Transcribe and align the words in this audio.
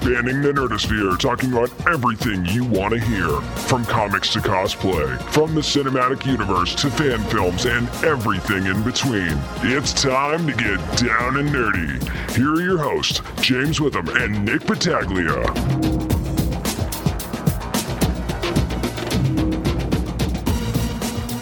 Spanning 0.00 0.40
the 0.40 0.50
nerdosphere, 0.50 1.18
talking 1.18 1.52
about 1.52 1.70
everything 1.86 2.46
you 2.46 2.64
want 2.64 2.94
to 2.94 2.98
hear. 2.98 3.28
From 3.68 3.84
comics 3.84 4.32
to 4.32 4.38
cosplay, 4.38 5.20
from 5.30 5.54
the 5.54 5.60
cinematic 5.60 6.24
universe 6.24 6.74
to 6.76 6.90
fan 6.90 7.22
films 7.24 7.66
and 7.66 7.86
everything 8.02 8.64
in 8.64 8.82
between. 8.82 9.38
It's 9.62 9.92
time 9.92 10.46
to 10.46 10.54
get 10.54 10.78
down 10.96 11.36
and 11.36 11.50
nerdy. 11.50 12.34
Here 12.34 12.54
are 12.54 12.62
your 12.62 12.78
hosts, 12.78 13.20
James 13.42 13.78
Witham 13.78 14.08
and 14.16 14.42
Nick 14.42 14.62
Battaglia. 14.62 16.09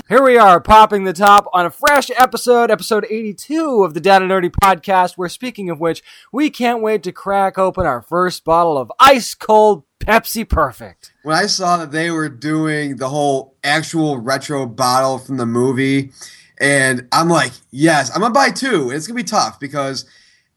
Here 0.09 0.23
we 0.23 0.39
are, 0.39 0.59
popping 0.59 1.05
the 1.05 1.13
top 1.13 1.51
on 1.53 1.67
a 1.67 1.71
fresh 1.71 2.11
episode, 2.17 2.71
episode 2.71 3.05
82 3.11 3.85
of 3.85 3.93
the 3.93 4.01
and 4.11 4.31
Nerdy 4.31 4.51
podcast. 4.51 5.19
Where, 5.19 5.29
speaking 5.29 5.69
of 5.69 5.81
which, 5.81 6.03
we 6.33 6.49
can't 6.49 6.81
wait 6.81 7.03
to 7.03 7.13
crack 7.13 7.59
open 7.59 7.85
our 7.85 8.01
first 8.01 8.43
bottle 8.43 8.79
of 8.79 8.91
ice 8.99 9.35
cold 9.35 9.85
Pepsi 10.01 10.49
Perfect. 10.49 11.13
When 11.25 11.37
I 11.37 11.45
saw 11.45 11.77
that 11.77 11.93
they 11.93 12.11
were 12.11 12.31
doing 12.31 12.97
the 12.97 13.11
whole 13.11 13.59
actual 13.63 14.17
retro 14.17 14.65
bottle 14.65 15.19
from 15.19 15.37
the 15.37 15.45
movie, 15.45 16.13
and 16.59 17.07
I'm 17.13 17.29
like, 17.29 17.53
yes, 17.71 18.11
I'm 18.15 18.23
gonna 18.23 18.33
buy 18.33 18.49
two. 18.49 18.91
It's 18.91 19.07
gonna 19.07 19.15
be 19.15 19.25
tough 19.25 19.61
because 19.61 20.07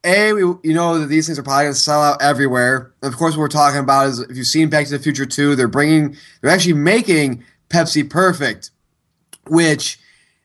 a, 0.02 0.32
we, 0.32 0.40
you 0.40 0.72
know 0.72 0.98
that 0.98 1.08
these 1.08 1.26
things 1.26 1.38
are 1.38 1.42
probably 1.42 1.66
to 1.66 1.74
sell 1.74 2.00
out 2.00 2.22
everywhere. 2.22 2.94
And 3.02 3.12
of 3.12 3.18
course, 3.18 3.34
what 3.34 3.40
we're 3.40 3.48
talking 3.48 3.80
about 3.80 4.08
is 4.08 4.18
if 4.20 4.34
you've 4.34 4.46
seen 4.46 4.70
Back 4.70 4.86
to 4.86 4.92
the 4.92 4.98
Future 4.98 5.26
2, 5.26 5.56
they're 5.56 5.68
bringing, 5.68 6.16
they're 6.40 6.50
actually 6.50 6.72
making 6.72 7.44
Pepsi 7.68 8.08
Perfect 8.08 8.70
which, 9.46 9.98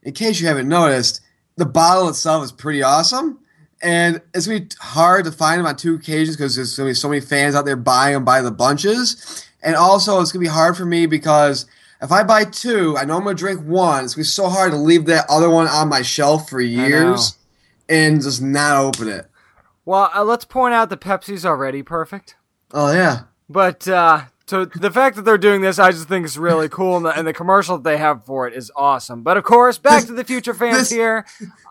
in 0.04 0.14
case 0.14 0.40
you 0.40 0.48
haven't 0.48 0.68
noticed, 0.68 1.22
the 1.56 1.66
bottle 1.66 2.10
itself 2.10 2.44
is 2.44 2.52
pretty 2.52 2.84
awesome. 2.84 3.40
And 3.82 4.22
it's 4.34 4.48
gonna 4.48 4.62
be 4.62 4.70
hard 4.80 5.26
to 5.26 5.32
find 5.32 5.60
them 5.60 5.68
on 5.68 5.76
two 5.76 5.96
occasions 5.96 6.36
because 6.36 6.56
there's 6.56 6.76
gonna 6.76 6.90
be 6.90 6.94
so 6.96 7.10
many 7.10 7.22
fans 7.22 7.56
out 7.56 7.66
there 7.66 7.76
buying 7.76 8.14
them 8.14 8.26
by 8.26 8.42
the 8.42 8.52
bunches. 8.52 9.46
And 9.62 9.76
also, 9.76 10.20
it's 10.22 10.32
gonna 10.32 10.44
be 10.44 10.50
hard 10.50 10.76
for 10.78 10.86
me 10.86 11.06
because 11.06 11.66
if 12.02 12.12
I 12.12 12.24
buy 12.24 12.46
two, 12.46 12.96
I 12.98 13.06
know 13.06 13.18
I'm 13.18 13.24
gonna 13.24 13.36
drink 13.36 13.62
one. 13.62 14.04
It's 14.04 14.16
gonna 14.16 14.24
be 14.24 14.28
so 14.28 14.50
hard 14.50 14.72
to 14.72 14.78
leave 14.78 15.06
that 15.06 15.26
other 15.30 15.50
one 15.50 15.68
on 15.68 15.90
my 15.90 16.02
shelf 16.02 16.50
for 16.50 16.60
years 16.62 17.38
and 17.90 18.22
just 18.22 18.42
not 18.42 18.78
open 18.78 19.08
it. 19.10 19.28
Well, 19.86 20.12
uh, 20.14 20.24
let's 20.24 20.46
point 20.46 20.74
out 20.74 20.90
that 20.90 21.00
Pepsi's 21.02 21.46
already 21.46 21.82
perfect. 21.82 22.36
Oh 22.74 22.92
yeah, 22.92 23.22
But 23.48 23.88
uh, 23.88 24.24
so 24.48 24.66
the 24.66 24.92
fact 24.92 25.16
that 25.18 25.24
they're 25.24 25.38
doing 25.38 25.62
this, 25.62 25.78
I 25.78 25.92
just 25.92 26.08
think 26.08 26.26
is 26.26 26.38
really 26.38 26.70
cool, 26.78 26.98
and 26.98 27.06
the, 27.06 27.18
and 27.18 27.28
the 27.28 27.34
commercial 27.34 27.78
that 27.78 27.84
they 27.84 27.98
have 27.98 28.26
for 28.26 28.48
it 28.48 28.54
is 28.54 28.72
awesome. 28.76 29.24
But 29.24 29.38
of 29.38 29.44
course, 29.44 29.78
Back 29.78 30.06
to 30.06 30.14
the 30.14 30.24
Future 30.24 30.54
fans 30.54 30.78
this- 30.78 30.90
here. 30.90 31.26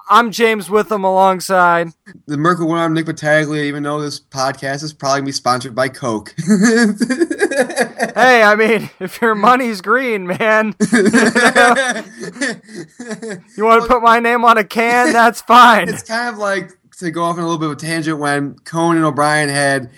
I'm 0.09 0.31
James 0.31 0.71
Witham 0.71 1.03
alongside. 1.03 1.89
the 2.27 2.37
Merkle 2.37 2.69
one. 2.69 2.79
I'm 2.79 2.95
Nick 2.95 3.07
Battaglia. 3.07 3.65
Even 3.65 3.83
though 3.83 4.01
this 4.01 4.21
podcast 4.21 4.85
is 4.85 4.93
probably 4.93 5.19
gonna 5.21 5.27
be 5.27 5.33
sponsored 5.33 5.75
by 5.75 5.89
Coke. 5.89 6.35
Hey, 8.15 8.43
I 8.43 8.55
mean, 8.55 8.89
if 9.01 9.21
your 9.21 9.35
money's 9.35 9.81
green, 9.83 10.27
man, 10.27 10.75
you 10.93 11.03
want 13.65 13.83
to 13.83 13.89
put 13.89 14.03
my 14.03 14.21
name 14.21 14.45
on 14.45 14.59
a 14.59 14.65
can, 14.65 15.13
that's 15.13 15.41
fine. 15.43 15.89
it's 15.89 16.03
kind 16.03 16.29
of 16.33 16.39
like 16.39 16.73
to 16.99 17.11
go 17.11 17.25
off 17.25 17.37
on 17.37 17.43
a 17.43 17.47
little 17.47 17.59
bit 17.59 17.67
of 17.67 17.73
a 17.73 17.77
tangent 17.77 18.19
when 18.19 18.55
Conan 18.61 19.05
O'Brien 19.05 19.49
had 19.49 19.91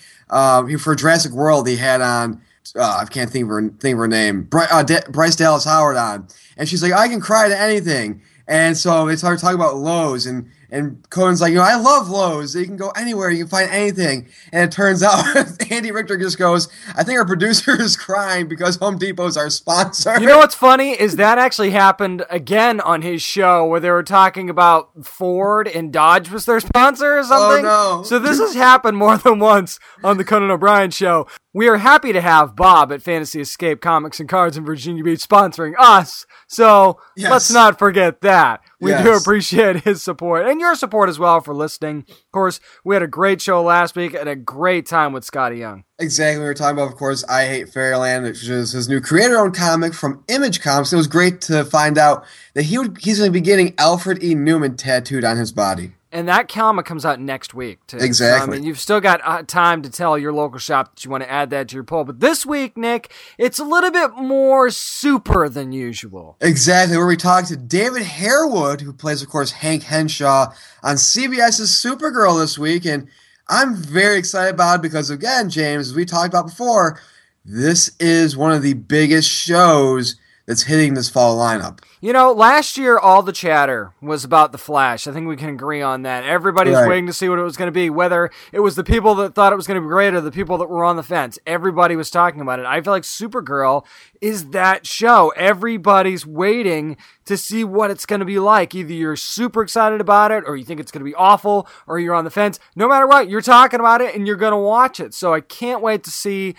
he- 0.69 0.77
for 0.77 0.95
Jurassic 0.95 1.33
World 1.33 1.69
he 1.69 1.77
had 1.77 2.01
on 2.01 2.41
uh, 2.77 2.99
I 3.01 3.05
can't 3.05 3.31
think 3.31 3.45
of 3.45 3.49
her 3.51 3.69
think 3.81 3.95
of 3.95 3.99
her 3.99 4.09
name. 4.09 4.43
Bri- 4.45 4.67
uh, 4.71 4.85
Bryce 5.11 5.37
Dallas 5.37 5.65
Howard 5.65 5.97
on. 5.97 6.29
And 6.57 6.69
she's 6.69 6.83
like 6.83 6.93
I 6.93 7.09
can 7.09 7.21
cry 7.21 7.49
to 7.49 7.59
anything. 7.59 8.23
And 8.47 8.77
so 8.77 9.07
they 9.07 9.17
started 9.17 9.41
talking 9.41 9.57
about 9.57 9.77
Lowe's 9.77 10.27
and 10.27 10.51
and 10.71 11.09
Conan's 11.11 11.41
like 11.41 11.51
you 11.51 11.57
know 11.57 11.63
I 11.63 11.77
love 11.77 12.09
Lowe's 12.11 12.55
you 12.55 12.65
can 12.67 12.77
go 12.77 12.91
anywhere 12.91 13.31
you 13.31 13.45
can 13.45 13.49
find 13.49 13.71
anything 13.71 14.29
and 14.53 14.65
it 14.65 14.73
turns 14.73 15.03
out 15.05 15.25
Andy 15.71 15.91
Richter 15.91 16.17
just 16.19 16.39
goes 16.39 16.69
I 16.97 17.05
think 17.05 17.19
our 17.19 17.27
producer 17.27 17.81
is 17.81 17.97
crying 17.97 18.49
because 18.49 18.77
Home 18.77 18.99
Depot's 18.99 19.37
our 19.37 19.51
sponsor 19.51 20.19
You 20.21 20.27
know 20.27 20.39
what's 20.39 20.55
funny 20.55 20.91
is 20.91 21.17
that 21.17 21.39
actually 21.39 21.71
happened 21.71 22.25
again 22.31 22.81
on 22.81 23.03
his 23.03 23.23
show 23.23 23.67
where 23.67 23.81
they 23.81 23.91
were 23.91 24.03
talking 24.03 24.51
about 24.51 24.91
Ford 25.07 25.69
and 25.69 25.93
Dodge 25.93 26.31
was 26.31 26.45
their 26.45 26.61
sponsor 26.61 27.15
or 27.15 27.19
oh, 27.21 27.23
something. 27.23 27.65
no. 27.65 28.03
So 28.05 28.19
this 28.19 28.39
has 28.39 28.55
happened 28.55 28.97
more 28.97 29.17
than 29.19 29.39
once 29.39 29.79
on 30.05 30.17
the 30.19 30.25
Conan 30.25 30.51
O'Brien 30.51 30.91
show. 30.91 31.27
We 31.55 31.69
are 31.69 31.79
happy 31.79 32.13
to 32.13 32.21
have 32.21 32.55
Bob 32.55 32.93
at 32.93 33.03
Fantasy 33.03 33.41
Escape 33.41 33.81
Comics 33.81 34.21
and 34.21 34.29
Cards 34.29 34.57
in 34.57 34.65
Virginia 34.65 35.03
Beach 35.03 35.27
sponsoring 35.27 35.75
us. 35.79 36.27
So 36.47 37.01
Yes. 37.17 37.31
let's 37.31 37.51
not 37.51 37.79
forget 37.79 38.21
that. 38.21 38.61
We 38.81 38.93
do 38.93 39.15
appreciate 39.15 39.77
his 39.85 40.03
support 40.03 40.47
and 40.47 40.61
your 40.61 40.75
support 40.77 41.09
as 41.09 41.19
well 41.19 41.41
for 41.41 41.53
listening. 41.53 42.05
Of 42.09 42.33
course, 42.33 42.61
we 42.85 42.95
had 42.95 43.03
a 43.03 43.09
great 43.09 43.41
show 43.41 43.63
last 43.63 43.97
week 43.97 44.15
and 44.15 44.29
a 44.29 44.37
great 44.37 44.87
time 44.87 45.13
with 45.13 45.29
Skottie 45.29 45.59
Young. 45.59 45.85
Exactly. 45.99 46.41
We 46.41 46.45
were 46.45 46.55
talking 46.55 46.79
about, 46.79 46.93
of 46.93 46.97
course, 46.97 47.25
I 47.25 47.47
Hate 47.47 47.69
Fairyland, 47.69 48.25
which 48.25 48.49
is 48.49 48.73
his 48.73 48.89
new 48.89 49.01
creator-owned 49.01 49.55
comic 49.55 49.95
from 49.95 50.23
Image 50.29 50.61
Comics. 50.61 50.93
It 50.93 50.97
was 50.97 51.09
great 51.09 51.41
to 51.43 51.65
find 51.65 51.99
out 51.99 52.25
that 52.55 52.63
he 52.63 52.79
would 52.79 52.99
he's 52.99 53.19
going 53.19 53.31
to 53.31 53.33
be 53.33 53.41
getting 53.41 53.75
Alfred 53.79 54.23
E. 54.23 54.35
Neuman 54.35 54.77
tattooed 54.77 55.25
on 55.25 55.37
his 55.37 55.51
body. 55.51 55.93
And 56.11 56.27
that 56.29 56.49
comic 56.49 56.87
comes 56.87 57.05
out 57.05 57.21
next 57.21 57.53
week, 57.53 57.87
too. 57.87 57.99
Exactly. 57.99 58.57
I 58.57 58.59
mean, 58.59 58.67
you've 58.67 58.81
still 58.81 59.01
got 59.01 59.21
uh, 59.25 59.43
time 59.43 59.83
to 59.83 59.91
tell 59.91 60.17
your 60.17 60.33
local 60.33 60.59
shop 60.59 60.95
that 60.95 61.05
you 61.05 61.11
want 61.11 61.23
to 61.23 61.31
add 61.31 61.51
that 61.51 61.69
to 61.69 61.75
your 61.75 61.85
poll. 61.85 62.05
But 62.05 62.21
this 62.21 62.47
week, 62.47 62.79
Nick, 62.79 63.13
it's 63.37 63.59
a 63.59 63.65
little 63.65 63.91
bit 63.91 64.13
more 64.17 64.71
super 64.71 65.51
than 65.51 65.73
usual. 65.73 66.39
Exactly. 66.41 66.97
Where 66.97 67.07
we 67.07 67.17
talked 67.17 67.49
to 67.49 67.57
David 67.57 68.03
Harewood, 68.05 68.81
who 68.81 68.95
plays, 68.95 69.21
of 69.21 69.29
course, 69.29 69.51
Hank 69.51 69.83
Henshaw 69.83 70.53
on 70.83 70.97
CBS's 70.97 71.71
Supergirl 71.71 72.39
this 72.41 72.59
week, 72.59 72.87
and 72.87 73.09
I'm 73.47 73.77
very 73.77 74.19
excited 74.19 74.55
about 74.55 74.77
it 74.77 74.83
because, 74.83 75.11
again, 75.11 75.51
James, 75.51 75.89
as 75.89 75.95
we 75.95 76.07
talked 76.07 76.29
about 76.29 76.47
before, 76.47 77.01
this 77.45 77.91
is 78.01 78.37
one 78.37 78.53
of 78.53 78.63
the 78.63 78.75
biggest 78.75 79.29
shows 79.31 80.17
that's 80.49 80.63
hitting 80.63 80.95
this 80.95 81.11
fall 81.11 81.37
lineup. 81.37 81.81
You 82.01 82.15
know, 82.15 82.33
last 82.33 82.79
year, 82.79 82.99
all 82.99 83.23
the 83.23 83.33
chatter 83.33 83.93
was 84.01 84.25
about 84.25 84.51
The 84.51 84.57
Flash. 84.59 85.07
I 85.07 85.13
think 85.13 85.29
we 85.29 85.37
can 85.37 85.51
agree 85.51 85.83
on 85.83 86.03
that. 86.03 86.25
Everybody's 86.25 86.75
Right. 86.75 86.89
waiting 86.89 87.07
to 87.07 87.13
see 87.13 87.29
what 87.29 87.39
it 87.39 87.43
was 87.43 87.59
going 87.59 87.67
to 87.69 87.73
be, 87.73 87.91
whether 87.91 88.31
it 88.51 88.61
was 88.61 88.75
the 88.75 88.83
people 88.85 89.15
that 89.17 89.35
thought 89.35 89.53
it 89.53 89.57
was 89.57 89.67
going 89.67 89.75
to 89.75 89.83
be 89.83 89.89
great 89.91 90.15
or 90.15 90.23
the 90.23 90.31
people 90.31 90.57
that 90.57 90.71
were 90.71 90.85
on 90.85 90.97
the 90.97 91.03
fence. 91.03 91.39
Everybody 91.47 91.97
was 91.97 92.11
talking 92.11 92.41
about 92.41 92.61
it. 92.61 92.65
I 92.65 92.81
feel 92.81 92.95
like 92.95 93.03
Supergirl 93.03 93.85
is 94.23 94.51
that 94.51 94.87
show. 94.87 95.35
Everybody's 95.37 96.25
waiting 96.25 96.97
to 97.27 97.37
see 97.37 97.63
what 97.63 97.91
it's 97.91 98.07
going 98.07 98.21
to 98.21 98.27
be 98.27 98.39
like. 98.39 98.75
Either 98.75 98.95
you're 98.95 99.17
super 99.17 99.61
excited 99.63 100.01
about 100.01 100.31
it 100.33 100.45
or 100.47 100.57
you 100.57 100.65
think 100.65 100.81
it's 100.81 100.91
going 100.91 101.05
to 101.05 101.11
be 101.11 101.15
awful 101.15 101.69
or 101.87 102.01
you're 102.01 102.15
on 102.15 102.25
the 102.25 102.31
fence. 102.31 102.59
No 102.75 102.89
matter 102.89 103.07
what, 103.07 103.29
you're 103.29 103.43
talking 103.43 103.81
about 103.81 104.01
it 104.01 104.15
and 104.15 104.27
you're 104.27 104.37
going 104.37 104.53
to 104.53 104.57
watch 104.57 104.99
it. 104.99 105.13
So 105.13 105.35
I 105.35 105.43
can't 105.43 105.83
wait 105.83 106.05
to 106.05 106.11
see 106.11 106.55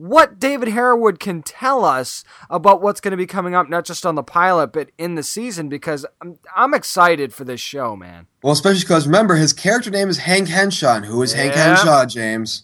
what 0.00 0.38
David 0.38 0.68
Harewood 0.68 1.20
can 1.20 1.42
tell 1.42 1.84
us 1.84 2.24
about 2.48 2.80
what's 2.80 3.02
going 3.02 3.10
to 3.10 3.18
be 3.18 3.26
coming 3.26 3.54
up, 3.54 3.68
not 3.68 3.84
just 3.84 4.06
on 4.06 4.14
the 4.14 4.22
pilot, 4.22 4.72
but 4.72 4.90
in 4.96 5.14
the 5.14 5.22
season, 5.22 5.68
because 5.68 6.06
I'm, 6.22 6.38
I'm 6.56 6.72
excited 6.72 7.34
for 7.34 7.44
this 7.44 7.60
show, 7.60 7.94
man. 7.96 8.26
Well, 8.42 8.54
especially 8.54 8.80
because 8.80 9.06
remember 9.06 9.36
his 9.36 9.52
character 9.52 9.90
name 9.90 10.08
is 10.08 10.18
Hank 10.18 10.48
Henshaw. 10.48 10.96
and 10.96 11.04
Who 11.04 11.22
is 11.22 11.34
Hank 11.34 11.54
Henshaw, 11.54 12.06
James? 12.06 12.62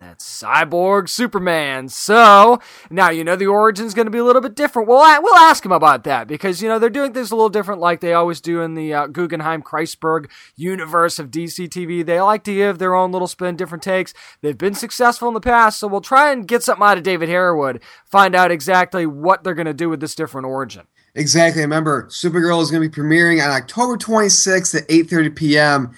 That's 0.00 0.42
Cyborg 0.42 1.08
Superman. 1.08 1.88
So 1.88 2.60
now 2.90 3.10
you 3.10 3.24
know 3.24 3.34
the 3.34 3.46
origin's 3.46 3.94
going 3.94 4.06
to 4.06 4.10
be 4.10 4.18
a 4.18 4.24
little 4.24 4.42
bit 4.42 4.54
different. 4.54 4.88
Well, 4.88 5.00
I, 5.00 5.18
we'll 5.18 5.34
ask 5.34 5.64
him 5.64 5.72
about 5.72 6.04
that 6.04 6.28
because 6.28 6.60
you 6.60 6.68
know 6.68 6.78
they're 6.78 6.90
doing 6.90 7.12
things 7.12 7.30
a 7.30 7.36
little 7.36 7.48
different, 7.48 7.80
like 7.80 8.00
they 8.00 8.12
always 8.12 8.40
do 8.40 8.60
in 8.60 8.74
the 8.74 8.92
uh, 8.92 9.06
Guggenheim 9.06 9.62
Kreisberg 9.62 10.30
universe 10.54 11.18
of 11.18 11.30
DC 11.30 11.68
TV. 11.68 12.04
They 12.04 12.20
like 12.20 12.44
to 12.44 12.54
give 12.54 12.78
their 12.78 12.94
own 12.94 13.10
little 13.10 13.28
spin, 13.28 13.56
different 13.56 13.82
takes. 13.82 14.12
They've 14.42 14.56
been 14.56 14.74
successful 14.74 15.28
in 15.28 15.34
the 15.34 15.40
past, 15.40 15.80
so 15.80 15.88
we'll 15.88 16.00
try 16.00 16.30
and 16.30 16.46
get 16.46 16.62
something 16.62 16.86
out 16.86 16.98
of 16.98 17.04
David 17.04 17.28
Harewood, 17.28 17.82
find 18.04 18.34
out 18.34 18.50
exactly 18.50 19.06
what 19.06 19.44
they're 19.44 19.54
going 19.54 19.66
to 19.66 19.74
do 19.74 19.88
with 19.88 20.00
this 20.00 20.14
different 20.14 20.46
origin. 20.46 20.86
Exactly. 21.14 21.62
Remember, 21.62 22.06
Supergirl 22.10 22.60
is 22.60 22.70
going 22.70 22.82
to 22.82 22.88
be 22.88 22.94
premiering 22.94 23.42
on 23.42 23.50
October 23.50 23.96
26th 23.96 24.74
at 24.74 24.88
8:30 24.88 25.34
p.m. 25.34 25.94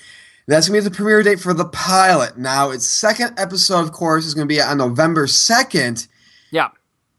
That's 0.48 0.66
going 0.66 0.82
to 0.82 0.88
be 0.88 0.90
the 0.90 0.96
premiere 0.96 1.22
date 1.22 1.40
for 1.40 1.52
the 1.52 1.66
pilot. 1.66 2.38
Now, 2.38 2.70
its 2.70 2.86
second 2.86 3.38
episode, 3.38 3.80
of 3.80 3.92
course, 3.92 4.24
is 4.24 4.32
going 4.32 4.48
to 4.48 4.52
be 4.52 4.62
on 4.62 4.78
November 4.78 5.26
2nd. 5.26 6.08
Yeah. 6.50 6.70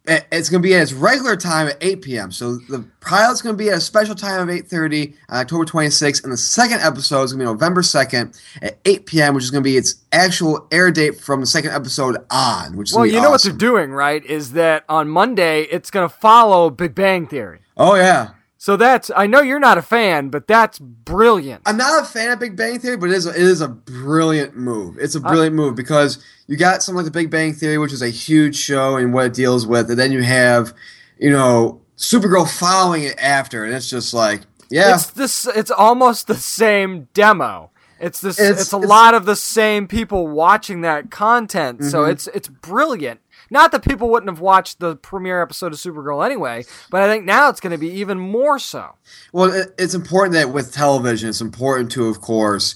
It's 0.08 0.50
going 0.50 0.64
to 0.64 0.68
be 0.68 0.74
at 0.74 0.82
its 0.82 0.94
regular 0.94 1.36
time 1.36 1.68
at 1.68 1.78
8 1.80 2.02
p.m. 2.02 2.32
So 2.32 2.56
the 2.56 2.84
pilot's 3.02 3.44
going 3.44 3.54
to 3.54 3.58
be 3.64 3.70
at 3.70 3.78
a 3.78 3.82
special 3.82 4.16
time 4.16 4.50
of 4.50 4.56
8:30 4.56 5.14
on 5.30 5.42
October 5.42 5.66
26th, 5.66 6.24
and 6.24 6.34
the 6.34 6.38
second 6.38 6.80
episode 6.80 7.22
is 7.24 7.34
going 7.34 7.46
to 7.46 7.52
be 7.52 7.54
November 7.54 7.84
2nd 7.84 8.42
at 8.64 8.80
8 8.86 9.06
p.m., 9.06 9.36
which 9.36 9.44
is 9.44 9.52
going 9.52 9.64
to 9.64 9.70
be 9.70 9.78
its 9.78 9.96
actual 10.12 10.68
air 10.72 10.90
date 10.90 11.22
from 11.22 11.42
the 11.42 11.46
second 11.46 11.72
episode 11.72 12.18
on. 12.32 12.76
Which 12.76 12.90
is 12.90 12.96
Well, 12.96 13.06
you 13.06 13.22
know 13.22 13.30
what 13.30 13.44
they're 13.44 13.54
doing, 13.54 13.92
right? 13.92 14.26
Is 14.26 14.54
that 14.54 14.86
on 14.90 15.08
Monday 15.08 15.64
it's 15.64 15.92
going 15.92 16.10
to 16.10 16.16
follow 16.16 16.72
Big 16.72 16.96
Bang 16.96 17.28
Theory. 17.28 17.60
Oh 17.78 17.94
yeah. 17.94 18.32
So 18.62 18.76
that's 18.76 19.10
I 19.16 19.26
know 19.26 19.40
you're 19.40 19.58
not 19.58 19.78
a 19.78 19.82
fan, 19.82 20.28
but 20.28 20.46
that's 20.46 20.80
brilliant. 20.80 21.62
I'm 21.66 21.78
not 21.78 22.04
a 22.04 22.06
fan 22.06 22.30
of 22.30 22.40
Big 22.42 22.58
Bang 22.58 22.78
Theory, 22.78 22.98
but 22.98 23.10
it 23.10 23.16
is 23.16 23.26
a, 23.26 23.30
it 23.30 23.38
is 23.38 23.62
a 23.62 23.70
brilliant 23.70 24.58
move. 24.58 24.98
It's 25.00 25.16
a 25.16 25.22
brilliant 25.22 25.56
move 25.56 25.76
because 25.76 26.22
you 26.46 26.58
got 26.58 26.84
something 26.84 26.98
like 26.98 27.06
The 27.06 27.18
Big 27.18 27.32
Bang 27.32 27.54
Theory, 27.54 27.78
which 27.78 27.94
is 27.94 28.02
a 28.02 28.10
huge 28.10 28.58
show 28.58 28.98
and 28.98 29.14
what 29.14 29.28
it 29.28 29.34
deals 29.34 29.66
with, 29.66 29.90
and 29.90 29.98
then 29.98 30.12
you 30.12 30.24
have, 30.24 30.74
you 31.18 31.30
know, 31.30 31.80
Supergirl 31.96 32.50
following 32.50 33.04
it 33.04 33.18
after, 33.18 33.64
and 33.64 33.74
it's 33.74 33.90
just 33.90 34.14
like, 34.14 34.42
yeah, 34.70 34.94
It's 34.94 35.10
this. 35.12 35.48
It's 35.48 35.72
almost 35.72 36.28
the 36.28 36.36
same 36.36 37.08
demo. 37.14 37.72
It's 37.98 38.20
this. 38.20 38.38
It's, 38.38 38.62
it's 38.62 38.74
a 38.74 38.78
it's, 38.78 38.88
lot 38.88 39.14
of 39.14 39.26
the 39.26 39.38
same 39.38 39.88
people 39.88 40.28
watching 40.28 40.82
that 40.82 41.12
content, 41.12 41.80
mm-hmm. 41.80 41.90
so 41.90 42.04
it's 42.04 42.28
it's 42.28 42.50
brilliant. 42.50 43.22
Not 43.50 43.72
that 43.72 43.84
people 43.84 44.10
wouldn't 44.10 44.30
have 44.30 44.40
watched 44.40 44.80
the 44.80 44.96
premiere 44.96 45.42
episode 45.42 45.74
of 45.74 45.80
Supergirl 45.80 46.26
anyway, 46.26 46.66
but 46.90 47.02
I 47.02 47.08
think 47.08 47.26
now 47.26 47.50
it's 47.50 47.60
going 47.60 47.72
to 47.72 47.78
be 47.78 47.90
even 47.90 48.20
more 48.20 48.60
so. 48.60 48.96
Well, 49.32 49.66
it's 49.78 49.94
important 49.94 50.34
that 50.34 50.52
with 50.52 50.74
television, 50.74 51.30
it's 51.30 51.42
important 51.42 51.92
to, 51.94 52.08
of 52.08 52.22
course, 52.22 52.76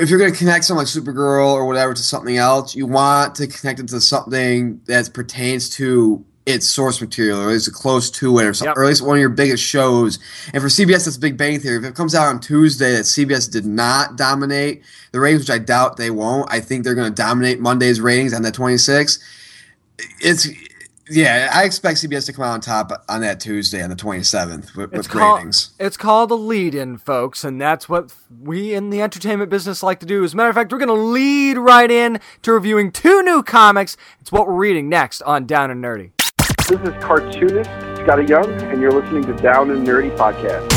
if 0.00 0.08
you're 0.08 0.18
going 0.18 0.32
to 0.32 0.38
connect 0.38 0.64
something 0.64 0.78
like 0.78 0.86
Supergirl 0.86 1.52
or 1.52 1.66
whatever 1.66 1.94
to 1.94 2.02
something 2.02 2.36
else, 2.36 2.74
you 2.74 2.86
want 2.86 3.34
to 3.36 3.46
connect 3.46 3.80
it 3.80 3.88
to 3.88 4.00
something 4.00 4.80
that 4.86 5.12
pertains 5.12 5.68
to 5.70 6.24
its 6.46 6.66
source 6.66 7.00
material, 7.00 7.40
or 7.40 7.44
at 7.44 7.52
least 7.52 7.72
close 7.72 8.10
to 8.10 8.38
it, 8.38 8.44
or, 8.44 8.52
something, 8.52 8.70
yep. 8.70 8.76
or 8.76 8.84
at 8.84 8.88
least 8.88 9.02
one 9.02 9.16
of 9.16 9.20
your 9.20 9.30
biggest 9.30 9.62
shows. 9.62 10.18
And 10.52 10.62
for 10.62 10.68
CBS, 10.68 11.06
that's 11.06 11.16
Big 11.16 11.38
Bang 11.38 11.58
Theory. 11.58 11.78
If 11.78 11.84
it 11.84 11.94
comes 11.94 12.14
out 12.14 12.28
on 12.28 12.40
Tuesday 12.40 12.92
that 12.92 13.04
CBS 13.04 13.50
did 13.50 13.64
not 13.64 14.16
dominate 14.16 14.82
the 15.12 15.20
ratings, 15.20 15.42
which 15.42 15.50
I 15.50 15.58
doubt 15.58 15.96
they 15.96 16.10
won't, 16.10 16.52
I 16.52 16.60
think 16.60 16.84
they're 16.84 16.94
going 16.94 17.12
to 17.12 17.22
dominate 17.22 17.60
Monday's 17.60 18.00
ratings 18.00 18.34
on 18.34 18.42
the 18.42 18.52
26th. 18.52 19.22
It's 20.20 20.48
yeah, 21.10 21.50
I 21.52 21.64
expect 21.64 21.98
CBS 21.98 22.26
to 22.26 22.32
come 22.32 22.44
out 22.44 22.52
on 22.52 22.60
top 22.60 23.04
on 23.08 23.20
that 23.20 23.38
Tuesday 23.38 23.82
on 23.82 23.90
the 23.90 23.96
27th 23.96 24.74
with, 24.74 24.92
with 24.92 25.08
called, 25.08 25.38
ratings. 25.38 25.74
It's 25.78 25.98
called 25.98 26.30
a 26.30 26.34
lead-in, 26.34 26.96
folks, 26.96 27.44
and 27.44 27.60
that's 27.60 27.88
what 27.88 28.14
we 28.40 28.72
in 28.72 28.88
the 28.88 29.02
entertainment 29.02 29.50
business 29.50 29.82
like 29.82 30.00
to 30.00 30.06
do. 30.06 30.24
As 30.24 30.32
a 30.32 30.36
matter 30.36 30.48
of 30.48 30.54
fact, 30.54 30.72
we're 30.72 30.78
going 30.78 30.88
to 30.88 30.94
lead 30.94 31.58
right 31.58 31.90
in 31.90 32.20
to 32.42 32.52
reviewing 32.52 32.90
two 32.90 33.22
new 33.22 33.42
comics. 33.42 33.98
It's 34.20 34.32
what 34.32 34.46
we're 34.46 34.54
reading 34.54 34.88
next 34.88 35.20
on 35.22 35.46
Down 35.46 35.70
and 35.70 35.84
Nerdy. 35.84 36.12
This 36.68 36.80
is 36.80 37.04
cartoonist 37.04 37.68
Skottie 38.00 38.26
Young, 38.26 38.50
and 38.50 38.80
you're 38.80 38.92
listening 38.92 39.24
to 39.24 39.34
Down 39.34 39.70
and 39.70 39.86
Nerdy 39.86 40.16
podcast. 40.16 40.70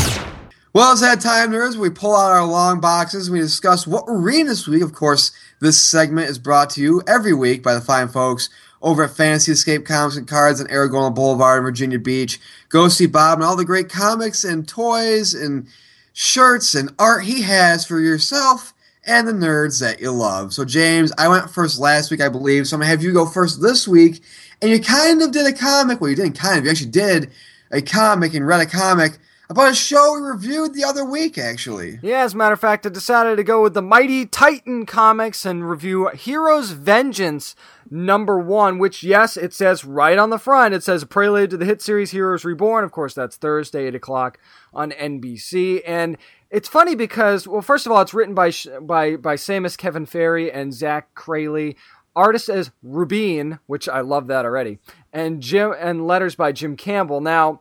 Well, 0.74 0.92
it's 0.92 1.00
that 1.00 1.22
time, 1.22 1.50
nerds. 1.50 1.76
We 1.76 1.88
pull 1.88 2.14
out 2.14 2.30
our 2.30 2.44
long 2.44 2.80
boxes. 2.80 3.30
We 3.30 3.40
discuss 3.40 3.86
what 3.86 4.06
we're 4.06 4.20
reading 4.20 4.46
this 4.46 4.68
week. 4.68 4.82
Of 4.82 4.92
course, 4.92 5.32
this 5.60 5.80
segment 5.80 6.28
is 6.28 6.38
brought 6.38 6.68
to 6.70 6.82
you 6.82 7.02
every 7.08 7.32
week 7.32 7.62
by 7.62 7.72
the 7.72 7.80
fine 7.80 8.08
folks 8.08 8.50
over 8.82 9.04
at 9.04 9.10
Fantasy 9.10 9.52
Escape 9.52 9.84
Comics 9.84 10.16
and 10.16 10.28
Cards 10.28 10.60
on 10.60 10.68
Aragona 10.68 11.14
Boulevard 11.14 11.58
in 11.58 11.64
Virginia 11.64 11.98
Beach. 11.98 12.40
Go 12.68 12.88
see 12.88 13.06
Bob 13.06 13.38
and 13.38 13.44
all 13.44 13.56
the 13.56 13.64
great 13.64 13.88
comics 13.88 14.44
and 14.44 14.68
toys 14.68 15.34
and 15.34 15.66
shirts 16.12 16.74
and 16.74 16.92
art 16.98 17.24
he 17.24 17.42
has 17.42 17.86
for 17.86 18.00
yourself 18.00 18.74
and 19.04 19.26
the 19.26 19.32
nerds 19.32 19.80
that 19.80 20.00
you 20.00 20.10
love. 20.10 20.52
So, 20.52 20.64
James, 20.64 21.12
I 21.16 21.28
went 21.28 21.50
first 21.50 21.78
last 21.78 22.10
week, 22.10 22.20
I 22.20 22.28
believe. 22.28 22.66
So 22.66 22.76
I'm 22.76 22.80
going 22.80 22.86
to 22.86 22.90
have 22.90 23.02
you 23.02 23.12
go 23.12 23.26
first 23.26 23.62
this 23.62 23.88
week. 23.88 24.22
And 24.60 24.70
you 24.70 24.80
kind 24.80 25.22
of 25.22 25.30
did 25.30 25.46
a 25.46 25.56
comic. 25.56 26.00
Well, 26.00 26.10
you 26.10 26.16
didn't 26.16 26.38
kind 26.38 26.58
of. 26.58 26.64
You 26.64 26.70
actually 26.70 26.90
did 26.90 27.30
a 27.70 27.80
comic 27.80 28.34
and 28.34 28.46
read 28.46 28.60
a 28.60 28.66
comic 28.66 29.18
about 29.50 29.70
a 29.70 29.74
show 29.74 30.14
we 30.14 30.26
reviewed 30.26 30.74
the 30.74 30.84
other 30.84 31.04
week, 31.04 31.38
actually. 31.38 31.98
Yeah, 32.02 32.22
as 32.22 32.34
a 32.34 32.36
matter 32.36 32.52
of 32.52 32.60
fact, 32.60 32.84
I 32.84 32.90
decided 32.90 33.36
to 33.36 33.44
go 33.44 33.62
with 33.62 33.74
the 33.74 33.82
Mighty 33.82 34.26
Titan 34.26 34.84
comics 34.84 35.46
and 35.46 35.68
review 35.68 36.08
Heroes 36.08 36.72
Vengeance 36.72 37.54
number 37.90 38.38
one, 38.38 38.78
which, 38.78 39.02
yes, 39.02 39.36
it 39.36 39.52
says 39.52 39.84
right 39.84 40.18
on 40.18 40.30
the 40.30 40.38
front. 40.38 40.74
It 40.74 40.82
says 40.82 41.04
prelude 41.04 41.50
to 41.50 41.56
the 41.56 41.64
hit 41.64 41.82
series 41.82 42.10
Heroes 42.10 42.44
Reborn. 42.44 42.84
Of 42.84 42.92
course, 42.92 43.14
that's 43.14 43.36
Thursday, 43.36 43.86
8 43.86 43.94
o'clock 43.94 44.38
on 44.72 44.92
NBC. 44.92 45.82
And 45.86 46.16
it's 46.50 46.68
funny 46.68 46.94
because, 46.94 47.46
well, 47.46 47.62
first 47.62 47.86
of 47.86 47.92
all, 47.92 48.00
it's 48.00 48.14
written 48.14 48.34
by 48.34 48.52
by 48.80 49.16
by 49.16 49.36
Seamus 49.36 49.76
Kevin 49.76 50.06
Fahey 50.06 50.50
and 50.50 50.72
Zach 50.72 51.14
Craley. 51.14 51.76
Artist 52.16 52.48
is 52.48 52.70
Rubin, 52.82 53.60
which 53.66 53.88
I 53.88 54.00
love 54.00 54.26
that 54.26 54.44
already, 54.44 54.78
and 55.12 55.40
Jim 55.40 55.72
and 55.78 56.06
letters 56.06 56.34
by 56.34 56.52
Jim 56.52 56.76
Campbell. 56.76 57.20
Now, 57.20 57.60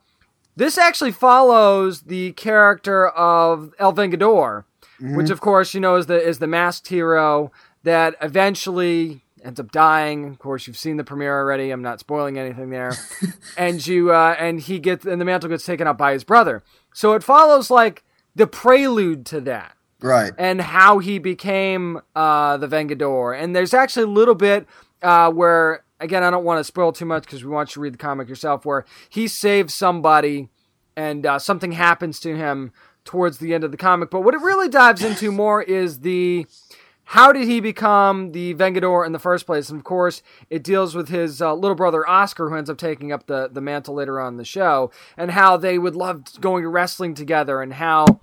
this 0.56 0.78
actually 0.78 1.12
follows 1.12 2.02
the 2.04 2.32
character 2.32 3.10
of 3.10 3.74
El 3.78 3.94
Vengador, 3.94 4.64
mm-hmm. 5.00 5.16
which 5.16 5.30
of 5.30 5.42
course 5.42 5.74
you 5.74 5.80
know 5.80 5.96
is 5.98 6.08
the 6.08 6.20
is 6.20 6.40
the 6.40 6.48
masked 6.48 6.88
hero 6.88 7.52
that 7.84 8.16
eventually 8.22 9.24
ends 9.48 9.60
up 9.60 9.72
dying. 9.72 10.26
Of 10.26 10.40
course, 10.40 10.68
you've 10.68 10.78
seen 10.78 10.98
the 10.98 11.04
premiere 11.04 11.40
already. 11.40 11.72
I'm 11.72 11.82
not 11.82 12.00
spoiling 12.00 12.38
anything 12.38 12.70
there. 12.70 12.94
and 13.58 13.86
you 13.88 14.12
uh, 14.12 14.36
and 14.38 14.60
he 14.60 14.80
gets 14.80 15.06
and 15.06 15.20
the 15.20 15.26
mantle 15.26 15.50
gets 15.50 15.66
taken 15.66 15.88
up 15.88 15.98
by 15.98 16.14
his 16.14 16.24
brother. 16.24 16.64
So 16.94 17.14
it 17.14 17.24
follows 17.24 17.72
like 17.72 18.04
the 18.36 18.46
prelude 18.46 19.26
to 19.28 19.42
that. 19.42 19.76
Right. 20.00 20.32
And 20.38 20.62
how 20.62 21.00
he 21.00 21.18
became 21.18 22.02
uh, 22.16 22.58
the 22.58 22.68
Vengador. 22.68 23.42
And 23.42 23.56
there's 23.56 23.74
actually 23.74 24.04
a 24.04 24.08
little 24.08 24.36
bit 24.36 24.68
uh, 25.02 25.32
where 25.32 25.84
again, 26.00 26.24
I 26.24 26.30
don't 26.30 26.44
want 26.44 26.60
to 26.60 26.64
spoil 26.64 26.92
too 26.92 27.06
much 27.06 27.24
because 27.24 27.44
we 27.44 27.50
want 27.50 27.70
you 27.70 27.76
to 27.76 27.80
read 27.80 27.94
the 27.94 27.98
comic 27.98 28.30
yourself, 28.30 28.66
where 28.66 28.86
he 29.10 29.28
saves 29.28 29.74
somebody 29.74 30.50
and 30.96 31.26
uh, 31.26 31.40
something 31.40 31.72
happens 31.72 32.20
to 32.22 32.36
him 32.36 32.72
towards 33.06 33.38
the 33.38 33.54
end 33.54 33.64
of 33.64 33.72
the 33.72 33.78
comic. 33.78 34.12
But 34.12 34.22
what 34.22 34.34
it 34.34 34.42
really 34.42 34.68
dives 34.68 35.04
into 35.04 35.32
more 35.32 35.64
is 35.64 36.02
the 36.02 36.46
how 37.10 37.32
did 37.32 37.48
he 37.48 37.62
become 37.62 38.34
the 38.34 38.54
Vengador 38.56 39.06
in 39.06 39.14
the 39.14 39.20
first 39.20 39.46
place? 39.46 39.70
And 39.70 39.80
of 39.80 39.86
course, 39.86 40.22
it 40.50 40.62
deals 40.62 40.94
with 40.94 41.08
his 41.08 41.42
uh, 41.42 41.54
little 41.54 41.76
brother 41.76 42.06
Oscar, 42.06 42.50
who 42.50 42.56
ends 42.56 42.70
up 42.70 42.78
taking 42.78 43.14
up 43.14 43.28
the, 43.28 43.48
the 43.50 43.62
mantle 43.62 43.96
later 43.96 44.20
on 44.20 44.34
in 44.34 44.38
the 44.38 44.44
show, 44.44 44.92
and 45.16 45.32
how 45.32 45.56
they 45.56 45.80
would 45.80 45.96
love 45.96 46.24
going 46.42 46.64
to 46.64 46.70
wrestling 46.70 47.14
together, 47.14 47.62
and 47.62 47.76
how 47.76 48.20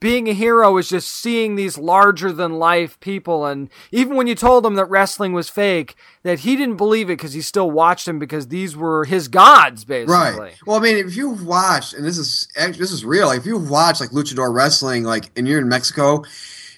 being 0.00 0.28
a 0.28 0.32
hero 0.32 0.76
is 0.76 0.88
just 0.88 1.08
seeing 1.08 1.54
these 1.54 1.78
larger 1.78 2.32
than 2.32 2.58
life 2.58 2.98
people. 2.98 3.46
And 3.46 3.70
even 3.92 4.16
when 4.16 4.26
you 4.26 4.34
told 4.34 4.66
him 4.66 4.74
that 4.74 4.86
wrestling 4.86 5.32
was 5.32 5.48
fake, 5.48 5.94
that 6.24 6.40
he 6.40 6.56
didn't 6.56 6.78
believe 6.78 7.08
it 7.08 7.18
because 7.18 7.32
he 7.32 7.40
still 7.40 7.70
watched 7.70 8.08
him 8.08 8.18
because 8.18 8.48
these 8.48 8.76
were 8.76 9.04
his 9.04 9.28
gods, 9.28 9.84
basically. 9.84 10.14
Right. 10.14 10.56
Well, 10.66 10.76
I 10.76 10.80
mean, 10.80 10.96
if 10.96 11.16
you've 11.16 11.46
watched, 11.46 11.94
and 11.94 12.04
this 12.04 12.18
is 12.18 12.48
this 12.56 12.90
is 12.90 13.04
real, 13.04 13.28
like, 13.28 13.38
if 13.38 13.46
you've 13.46 13.70
watched 13.70 14.00
like 14.00 14.10
luchador 14.10 14.52
wrestling, 14.52 15.04
like, 15.04 15.30
and 15.36 15.46
you're 15.46 15.60
in 15.60 15.68
Mexico 15.68 16.24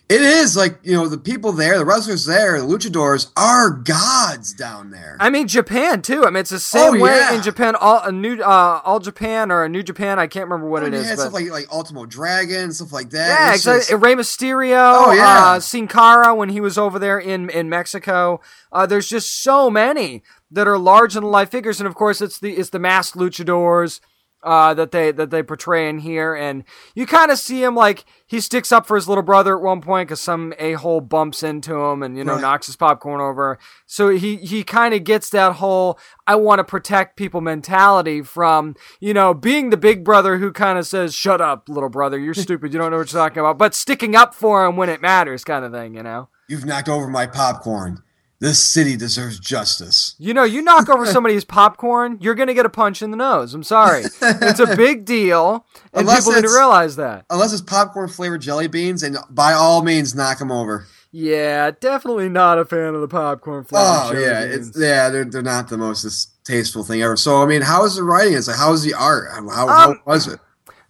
it 0.08 0.22
is 0.22 0.56
like 0.56 0.78
you 0.82 0.93
know 0.93 1.06
the 1.06 1.19
people 1.19 1.52
there, 1.52 1.78
the 1.78 1.84
wrestlers 1.84 2.25
there, 2.25 2.58
the 2.58 2.66
luchadors 2.66 3.31
are 3.37 3.70
gods 3.70 4.55
down 4.55 4.90
there. 4.90 5.19
I 5.20 5.28
mean 5.28 5.46
Japan 5.49 6.00
too. 6.00 6.25
I 6.25 6.31
mean 6.31 6.40
it's 6.40 6.50
the 6.50 6.58
same 6.58 6.96
oh, 6.96 7.00
way 7.00 7.16
yeah. 7.16 7.34
in 7.34 7.43
Japan. 7.43 7.76
All 7.76 8.00
a 8.02 8.10
new 8.10 8.40
uh, 8.40 8.81
all 8.84 9.00
Japan 9.00 9.50
or 9.50 9.64
a 9.64 9.69
New 9.69 9.82
Japan. 9.82 10.19
I 10.19 10.26
can't 10.26 10.46
remember 10.49 10.69
what 10.69 10.82
oh, 10.82 10.87
it 10.87 10.94
is. 10.94 11.06
Yeah, 11.06 11.16
stuff 11.16 11.34
like 11.34 11.50
like 11.50 11.70
Ultimo 11.70 12.06
Dragon, 12.06 12.72
stuff 12.72 12.93
like 12.93 13.10
that. 13.10 13.28
Yeah, 13.28 13.49
it's 13.50 13.66
exactly. 13.66 13.94
Just... 13.94 14.02
Rey 14.02 14.14
Mysterio. 14.14 15.06
Oh 15.06 15.12
yeah, 15.12 15.44
uh, 15.44 15.60
Sin 15.60 15.87
Cara 15.87 16.34
when 16.34 16.49
he 16.49 16.61
was 16.61 16.78
over 16.78 16.99
there 16.99 17.19
in 17.19 17.50
in 17.50 17.69
Mexico. 17.69 18.40
Uh, 18.72 18.87
there's 18.87 19.08
just 19.08 19.43
so 19.43 19.70
many 19.70 20.22
that 20.50 20.66
are 20.66 20.78
large 20.78 21.16
and 21.16 21.31
life 21.31 21.50
figures, 21.50 21.81
and 21.81 21.87
of 21.87 21.94
course 21.94 22.22
it's 22.22 22.38
the 22.38 22.56
it's 22.56 22.70
the 22.70 22.78
masked 22.78 23.16
luchadors 23.16 24.00
uh, 24.43 24.73
that 24.75 24.93
they 24.93 25.11
that 25.11 25.31
they 25.31 25.43
portray 25.43 25.88
in 25.88 25.99
here, 25.99 26.35
and 26.35 26.64
you 26.94 27.06
kind 27.06 27.31
of 27.31 27.38
see 27.38 27.62
him 27.62 27.75
like 27.75 28.05
he 28.26 28.40
sticks 28.40 28.70
up 28.70 28.87
for 28.87 28.94
his 28.94 29.08
little 29.08 29.23
brother 29.23 29.56
at 29.56 29.62
one 29.62 29.81
point 29.81 30.08
because 30.08 30.20
some 30.20 30.55
a 30.58 30.75
hole 30.75 31.00
bumps 31.00 31.43
into 31.43 31.75
him 31.75 32.02
and 32.02 32.17
you 32.17 32.25
know 32.25 32.35
right. 32.35 32.40
knocks 32.40 32.67
his 32.67 32.76
popcorn 32.76 33.20
over. 33.20 33.59
So 33.87 34.11
he 34.11 34.37
he 34.37 34.62
kind 34.62 34.95
of 34.95 35.04
gets 35.04 35.30
that 35.30 35.54
whole 35.54 35.99
I 36.26 36.37
want 36.37 36.61
to 36.61 36.64
protect 36.64 37.16
people 37.16 37.40
mentality 37.40 38.23
from 38.23 38.76
you 39.00 39.12
know 39.12 39.35
being 39.35 39.71
the 39.71 39.76
big 39.76 40.04
brother 40.04 40.38
who 40.38 40.52
kind 40.52 40.78
of 40.78 40.87
says 40.87 41.14
shut 41.14 41.40
up 41.40 41.68
little 41.68 41.88
brother 41.88 42.18
you're 42.18 42.35
stupid 42.35 42.73
you 42.73 42.78
don't 42.78 42.90
know 42.90 42.99
what 42.99 43.12
you're 43.12 43.21
talking 43.21 43.40
about, 43.40 43.59
but 43.59 43.75
sticking 43.75 44.14
up 44.14 44.35
for 44.35 44.64
him 44.64 44.76
when 44.76 44.88
it 44.88 45.02
matters 45.02 45.45
kind 45.45 45.64
of 45.64 45.73
thing, 45.73 45.95
you 45.95 46.02
know. 46.02 46.28
You've 46.49 46.64
knocked 46.64 46.88
over 46.88 47.09
my 47.09 47.26
popcorn. 47.26 48.02
This 48.40 48.62
city 48.62 48.97
deserves 48.97 49.40
justice. 49.40 50.14
You 50.18 50.33
know, 50.33 50.45
you 50.45 50.62
knock 50.62 50.88
over 50.88 51.04
somebody's 51.07 51.45
popcorn, 51.45 52.18
you're 52.21 52.37
going 52.37 52.47
to 52.47 52.54
get 52.54 52.64
a 52.64 52.71
punch 52.71 53.02
in 53.02 53.11
the 53.11 53.16
nose. 53.16 53.52
I'm 53.52 53.64
sorry. 53.64 54.04
It's 54.23 54.61
a 54.61 54.76
big 54.76 55.04
deal, 55.04 55.66
and 55.92 56.02
unless 56.02 56.21
people 56.21 56.40
need 56.40 56.49
to 56.49 56.54
realize 56.54 56.95
that. 56.97 57.26
Unless 57.30 57.52
it's 57.52 57.62
popcorn 57.62 58.09
flavored 58.09 58.40
jelly 58.40 58.68
beans, 58.68 59.02
and 59.02 59.18
by 59.28 59.54
all 59.54 59.83
means, 59.83 60.14
knock 60.14 60.38
them 60.38 60.52
over. 60.52 60.87
Yeah, 61.11 61.73
definitely 61.73 62.28
not 62.28 62.59
a 62.59 62.64
fan 62.64 62.95
of 62.95 63.00
the 63.00 63.09
popcorn 63.09 63.64
flavored 63.64 63.88
oh, 63.90 64.12
jelly 64.12 64.25
yeah, 64.25 64.47
beans. 64.47 64.68
It's, 64.68 64.78
yeah, 64.78 65.09
they're, 65.09 65.25
they're 65.25 65.42
not 65.42 65.68
the 65.68 65.78
most 65.78 66.45
tasteful 66.45 66.85
thing 66.85 67.02
ever. 67.02 67.16
So, 67.16 67.42
I 67.42 67.47
mean, 67.47 67.62
how 67.62 67.85
is 67.87 67.97
the 67.97 68.04
writing? 68.04 68.35
It's 68.35 68.47
like, 68.47 68.59
how 68.59 68.73
is 68.73 68.85
the 68.85 68.95
art? 68.95 69.30
How, 69.33 69.38
um, 69.40 69.49
how 69.49 69.97
was 70.07 70.28
it? 70.28 70.38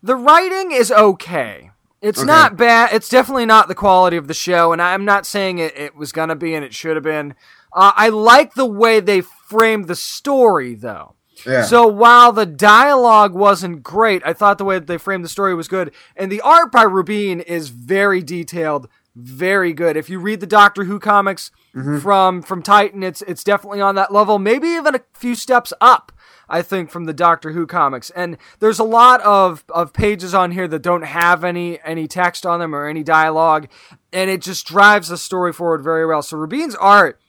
The 0.02 0.16
writing 0.16 0.72
is 0.72 0.92
okay. 0.92 1.67
It's 2.00 2.20
okay. 2.20 2.26
not 2.26 2.56
bad. 2.56 2.90
It's 2.92 3.08
definitely 3.08 3.46
not 3.46 3.68
the 3.68 3.74
quality 3.74 4.16
of 4.16 4.28
the 4.28 4.34
show, 4.34 4.72
and 4.72 4.80
I'm 4.80 5.04
not 5.04 5.26
saying 5.26 5.58
it, 5.58 5.76
it 5.76 5.96
was 5.96 6.12
gonna 6.12 6.36
be 6.36 6.54
and 6.54 6.64
it 6.64 6.74
should 6.74 6.96
have 6.96 7.04
been. 7.04 7.34
Uh, 7.72 7.92
I 7.94 8.08
like 8.08 8.54
the 8.54 8.66
way 8.66 9.00
they 9.00 9.20
framed 9.20 9.88
the 9.88 9.96
story, 9.96 10.74
though. 10.74 11.14
Yeah. 11.46 11.62
So 11.62 11.86
while 11.86 12.32
the 12.32 12.46
dialogue 12.46 13.34
wasn't 13.34 13.82
great, 13.82 14.22
I 14.24 14.32
thought 14.32 14.58
the 14.58 14.64
way 14.64 14.78
that 14.78 14.86
they 14.86 14.98
framed 14.98 15.24
the 15.24 15.28
story 15.28 15.54
was 15.54 15.68
good, 15.68 15.92
and 16.16 16.30
the 16.30 16.40
art 16.40 16.72
by 16.72 16.82
Rubin 16.82 17.40
is 17.40 17.68
very 17.68 18.22
detailed, 18.22 18.88
very 19.14 19.72
good. 19.72 19.96
If 19.96 20.08
you 20.08 20.18
read 20.18 20.40
the 20.40 20.46
Doctor 20.46 20.84
Who 20.84 20.98
comics 20.98 21.50
mm-hmm. 21.74 21.98
from 21.98 22.42
from 22.42 22.62
Titan, 22.62 23.02
it's 23.02 23.22
it's 23.22 23.44
definitely 23.44 23.80
on 23.80 23.94
that 23.96 24.12
level, 24.12 24.38
maybe 24.38 24.68
even 24.68 24.94
a 24.94 25.00
few 25.14 25.34
steps 25.34 25.72
up. 25.80 26.12
I 26.48 26.62
think, 26.62 26.90
from 26.90 27.04
the 27.04 27.12
Doctor 27.12 27.52
Who 27.52 27.66
comics. 27.66 28.10
And 28.10 28.38
there's 28.58 28.78
a 28.78 28.84
lot 28.84 29.20
of, 29.20 29.64
of 29.68 29.92
pages 29.92 30.34
on 30.34 30.52
here 30.52 30.66
that 30.68 30.82
don't 30.82 31.02
have 31.02 31.44
any 31.44 31.78
any 31.84 32.06
text 32.08 32.46
on 32.46 32.60
them 32.60 32.74
or 32.74 32.86
any 32.86 33.02
dialogue, 33.02 33.68
and 34.12 34.30
it 34.30 34.42
just 34.42 34.66
drives 34.66 35.08
the 35.08 35.18
story 35.18 35.52
forward 35.52 35.82
very 35.82 36.06
well. 36.06 36.22
So 36.22 36.36
Rubin's 36.36 36.74
art 36.76 37.20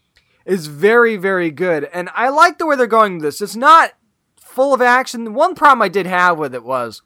is 0.46 0.68
very, 0.68 1.18
very 1.18 1.52
good, 1.52 1.90
and 1.94 2.10
I 2.16 2.30
like 2.30 2.58
the 2.58 2.66
way 2.66 2.76
they're 2.76 2.88
going 2.88 3.16
with 3.16 3.24
this. 3.24 3.42
It's 3.42 3.56
not 3.56 3.92
full 4.40 4.74
of 4.74 4.82
action. 4.82 5.34
One 5.34 5.54
problem 5.54 5.82
I 5.82 5.90
did 5.90 6.06
have 6.06 6.38
with 6.40 6.56
it 6.56 6.64
was 6.64 7.02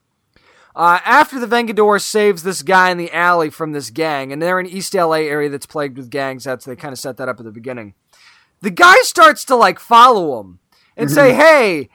Uh, 0.75 0.99
after 1.05 1.39
the 1.39 1.45
Vengador 1.45 2.01
saves 2.01 2.41
this 2.41 2.63
guy 2.63 2.89
in 2.89 2.97
the 2.97 3.11
alley 3.11 3.49
from 3.51 3.73
this 3.73 3.91
gang, 3.91 4.31
and 4.31 4.41
they're 4.41 4.59
in 4.59 4.65
East 4.65 4.95
LA 4.95 5.17
area 5.17 5.49
that's 5.49 5.67
plagued 5.67 5.97
with 5.97 6.09
gangs. 6.09 6.45
That's 6.45 6.65
they 6.65 6.75
kind 6.75 6.93
of 6.93 6.97
set 6.99 7.17
that 7.17 7.29
up 7.29 7.39
at 7.39 7.45
the 7.45 7.51
beginning. 7.51 7.93
The 8.61 8.71
guy 8.71 8.95
starts 9.01 9.45
to 9.45 9.55
like 9.55 9.77
follow 9.79 10.39
him 10.39 10.59
and 10.97 11.11
say, 11.11 11.33
"Hey, 11.33 11.89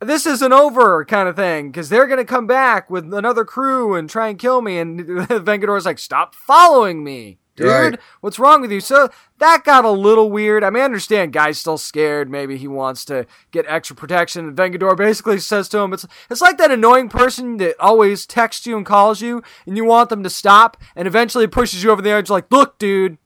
this 0.00 0.26
isn't 0.26 0.52
over," 0.52 1.04
kind 1.04 1.28
of 1.28 1.36
thing, 1.36 1.70
because 1.70 1.88
they're 1.88 2.06
gonna 2.06 2.24
come 2.24 2.46
back 2.46 2.88
with 2.90 3.12
another 3.12 3.44
crew 3.44 3.94
and 3.94 4.08
try 4.08 4.28
and 4.28 4.38
kill 4.38 4.62
me. 4.62 4.78
And 4.78 5.00
Vengador's 5.06 5.86
like, 5.86 5.98
"Stop 5.98 6.34
following 6.34 7.02
me." 7.04 7.38
Dude, 7.56 7.66
Right. 7.66 8.00
what's 8.20 8.38
wrong 8.38 8.60
with 8.60 8.70
you? 8.70 8.78
So 8.80 9.08
that 9.38 9.64
got 9.64 9.84
a 9.84 9.90
little 9.90 10.30
weird. 10.30 10.62
I 10.62 10.70
mean, 10.70 10.80
I 10.80 10.84
understand 10.84 11.32
guy's 11.32 11.58
still 11.58 11.76
scared. 11.76 12.30
Maybe 12.30 12.56
he 12.56 12.68
wants 12.68 13.04
to 13.06 13.26
get 13.50 13.66
extra 13.68 13.96
protection. 13.96 14.46
And 14.46 14.56
Vengador 14.56 14.96
basically 14.96 15.40
says 15.40 15.68
to 15.70 15.78
him, 15.78 15.92
it's, 15.92 16.06
it's 16.30 16.40
like 16.40 16.56
that 16.58 16.70
annoying 16.70 17.08
person 17.08 17.56
that 17.56 17.74
always 17.80 18.26
texts 18.26 18.64
you 18.64 18.76
and 18.76 18.86
calls 18.86 19.20
you 19.20 19.42
and 19.66 19.76
you 19.76 19.84
want 19.84 20.08
them 20.08 20.22
to 20.22 20.30
stop 20.30 20.76
and 20.94 21.08
eventually 21.08 21.48
pushes 21.48 21.82
you 21.82 21.90
over 21.90 22.00
the 22.00 22.10
edge 22.12 22.30
like, 22.30 22.46
look, 22.52 22.78
dude, 22.78 23.18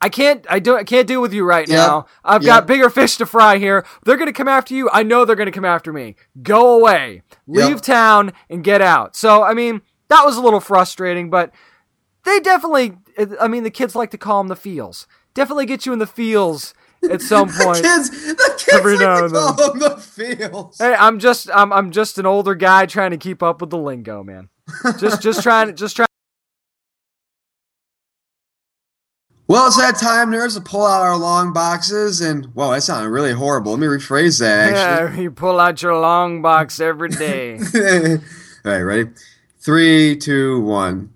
I 0.00 0.08
can't, 0.08 0.46
I 0.48 0.58
don't, 0.60 0.78
I 0.78 0.84
can't 0.84 1.06
deal 1.06 1.20
with 1.20 1.32
you 1.34 1.44
right 1.44 1.68
Yep. 1.68 1.76
now. 1.78 2.06
I've 2.24 2.42
Yep. 2.42 2.46
got 2.46 2.66
bigger 2.66 2.88
fish 2.90 3.16
to 3.18 3.26
fry 3.26 3.58
here. 3.58 3.84
They're 4.04 4.16
going 4.16 4.28
to 4.28 4.32
come 4.32 4.48
after 4.48 4.74
you. 4.74 4.88
I 4.92 5.02
know 5.02 5.24
they're 5.24 5.36
going 5.36 5.46
to 5.46 5.52
come 5.52 5.64
after 5.64 5.92
me. 5.92 6.16
Go 6.42 6.74
away. 6.78 7.22
Leave 7.46 7.76
Yep. 7.76 7.80
town 7.82 8.32
and 8.48 8.64
get 8.64 8.80
out. 8.80 9.14
So, 9.16 9.42
I 9.42 9.52
mean, 9.54 9.82
that 10.08 10.24
was 10.24 10.36
a 10.36 10.40
little 10.40 10.60
frustrating, 10.60 11.28
but 11.30 11.52
they 12.24 12.38
definitely 12.40 12.96
i 13.40 13.48
mean 13.48 13.62
the 13.62 13.70
kids 13.70 13.94
like 13.94 14.10
to 14.10 14.18
call 14.18 14.38
them 14.42 14.48
the 14.48 14.56
feels 14.56 15.06
definitely 15.34 15.64
get 15.64 15.86
you 15.86 15.92
in 15.94 15.98
the 15.98 16.06
feels 16.06 16.74
at 17.10 17.22
some 17.22 17.48
point. 17.52 17.82
The 17.82 17.88
kids, 17.88 18.10
the 18.10 18.54
kids 18.58 18.72
Every 18.74 18.92
like 18.92 19.00
now 19.00 19.24
and 19.24 19.34
then. 19.34 19.54
call 19.54 19.72
them 19.72 19.78
the 19.78 19.96
fields. 19.96 20.78
hey 20.78 20.94
i'm 20.98 21.18
just 21.18 21.48
I'm, 21.52 21.72
I'm 21.72 21.90
just 21.92 22.18
an 22.18 22.26
older 22.26 22.54
guy 22.54 22.84
trying 22.86 23.12
to 23.12 23.16
keep 23.16 23.42
up 23.42 23.60
with 23.62 23.70
the 23.70 23.78
lingo 23.78 24.22
man 24.22 24.50
just 24.98 25.22
just 25.22 25.42
trying 25.42 25.68
to 25.68 25.72
just 25.72 25.96
trying 25.96 26.08
Well, 29.50 29.66
it's 29.66 29.76
that 29.78 29.96
time, 29.96 30.30
nerds, 30.30 30.54
to 30.54 30.60
pull 30.60 30.86
out 30.86 31.02
our 31.02 31.16
long 31.16 31.52
boxes 31.52 32.20
and, 32.20 32.44
whoa, 32.54 32.70
that 32.70 32.84
sounded 32.84 33.08
really 33.10 33.32
horrible. 33.32 33.72
Let 33.72 33.80
me 33.80 33.88
rephrase 33.88 34.38
that, 34.38 34.72
actually. 34.72 35.16
yeah, 35.16 35.20
you 35.22 35.32
pull 35.32 35.58
out 35.58 35.82
your 35.82 35.98
long 35.98 36.40
box 36.40 36.78
every 36.78 37.08
day 37.08 37.58
All 37.74 38.18
right, 38.64 38.80
ready? 38.80 39.10
Three, 39.58 40.14
two, 40.14 40.60
one. 40.60 41.12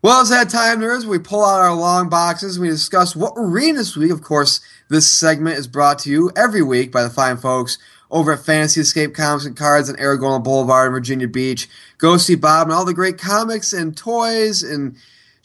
Well, 0.00 0.22
it's 0.22 0.30
that 0.30 0.48
time, 0.48 0.80
nerds. 0.80 1.04
We 1.04 1.18
pull 1.18 1.44
out 1.44 1.60
our 1.60 1.74
long 1.74 2.08
boxes 2.08 2.56
and 2.56 2.62
we 2.62 2.70
discuss 2.70 3.14
what 3.14 3.34
we're 3.34 3.46
reading 3.46 3.74
this 3.74 3.94
week. 3.94 4.10
Of 4.10 4.22
course, 4.22 4.62
this 4.88 5.06
segment 5.10 5.58
is 5.58 5.68
brought 5.68 5.98
to 5.98 6.10
you 6.10 6.30
every 6.34 6.62
week 6.62 6.90
by 6.90 7.02
the 7.02 7.10
fine 7.10 7.36
folks 7.36 7.76
over 8.10 8.32
at 8.32 8.40
Fantasy 8.40 8.80
Escape 8.80 9.12
Comics 9.12 9.44
and 9.44 9.54
Cards 9.54 9.90
on 9.90 9.96
Aragona 9.96 10.42
Boulevard 10.42 10.86
in 10.86 10.92
Virginia 10.94 11.28
Beach. 11.28 11.68
Go 11.98 12.16
see 12.16 12.36
Bob 12.36 12.68
and 12.68 12.74
all 12.74 12.86
the 12.86 12.94
great 12.94 13.18
comics 13.18 13.74
and 13.74 13.94
toys 13.94 14.62
and 14.62 14.96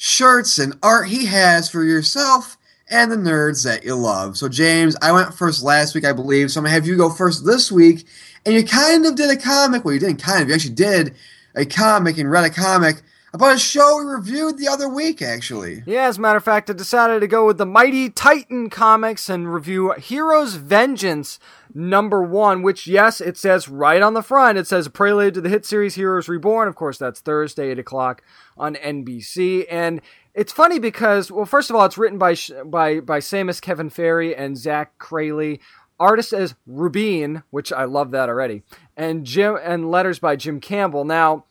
shirts 0.03 0.58
and 0.58 0.74
art 0.81 1.08
he 1.08 1.27
has 1.27 1.70
for 1.70 1.84
yourself 1.84 2.58
and 2.89 3.12
the 3.12 3.15
nerds 3.15 3.63
that 3.63 3.84
you 3.84 3.93
love. 3.93 4.36
So, 4.36 4.50
James, 4.50 4.96
I 5.00 5.12
went 5.12 5.36
first 5.36 5.62
last 5.62 5.93
week, 5.93 6.05
I 6.05 6.12
believe. 6.12 6.50
So, 6.50 6.60
I'm 6.60 6.63
going 6.63 6.72
to 6.72 6.74
have 6.74 6.88
you 6.88 6.98
go 6.98 7.12
first 7.12 7.46
this 7.46 7.72
week. 7.72 8.08
And 8.43 8.55
you 8.55 8.65
kind 8.65 9.05
of 9.05 9.13
did 9.15 9.29
a 9.29 9.39
comic. 9.39 9.86
Well, 9.86 9.93
you 9.93 10.00
didn't 10.00 10.20
kind 10.20 10.41
of. 10.41 10.50
You 10.50 10.55
actually 10.55 10.74
did 10.74 11.13
a 11.53 11.65
comic 11.65 12.17
and 12.17 12.31
read 12.31 12.46
a 12.46 12.50
comic 12.50 13.03
about 13.31 13.55
a 13.55 13.60
show 13.60 13.98
we 14.00 14.12
reviewed 14.12 14.58
the 14.58 14.67
other 14.67 14.89
week, 14.89 15.22
actually. 15.22 15.84
yeah 15.86 16.08
as 16.08 16.17
a 16.17 16.22
matter 16.22 16.38
of 16.38 16.43
fact 16.43 16.70
i 16.70 16.74
decided 16.74 17.20
to 17.22 17.27
go 17.27 17.46
with 17.46 17.58
the 17.58 17.65
mighty 17.65 18.10
titan 18.10 18.70
comics 18.70 19.29
and 19.29 19.53
review 19.53 19.91
heroes 19.93 20.55
vengeance 20.55 21.39
number 21.74 22.22
one 22.22 22.62
which 22.62 22.88
yes 22.88 23.22
it 23.22 23.38
says 23.38 23.68
right 23.68 24.01
on 24.01 24.13
the 24.13 24.22
front 24.22 24.58
it 24.58 24.68
says 24.68 24.88
prelude 24.88 25.34
to 25.34 25.42
the 25.42 25.50
hit 25.50 25.66
series 25.66 25.96
heroes 25.96 26.28
reborn. 26.28 26.68
Of 26.68 26.75
course 26.75 26.98
that's 26.98 27.20
thursday 27.20 27.72
8 27.72 27.80
o'clock 27.80 28.24
on 28.58 28.75
nbc 28.75 29.66
and 29.70 30.01
it's 30.34 30.51
funny 30.51 30.80
because 30.80 31.32
well 31.32 31.46
first 31.46 31.70
of 31.70 31.75
all 31.75 31.86
it's 31.86 31.98
written 31.98 32.18
by 32.18 32.36
by 32.66 33.00
by 33.00 33.20
Seamus 33.20 33.62
Kevin 33.62 33.90
Fahey 33.90 34.36
and 34.36 34.58
Zach 34.58 34.98
Craley 34.98 35.60
artist 36.00 36.34
is 36.34 36.56
Rubin 36.66 37.44
which 37.50 37.72
I 37.72 37.86
love 37.86 38.12
that 38.12 38.30
already 38.30 38.63
and 38.98 39.25
Jim 39.25 39.58
and 39.62 39.90
letters 39.90 40.20
by 40.20 40.36
Jim 40.36 40.60
Campbell. 40.60 41.06
Now 41.06 41.46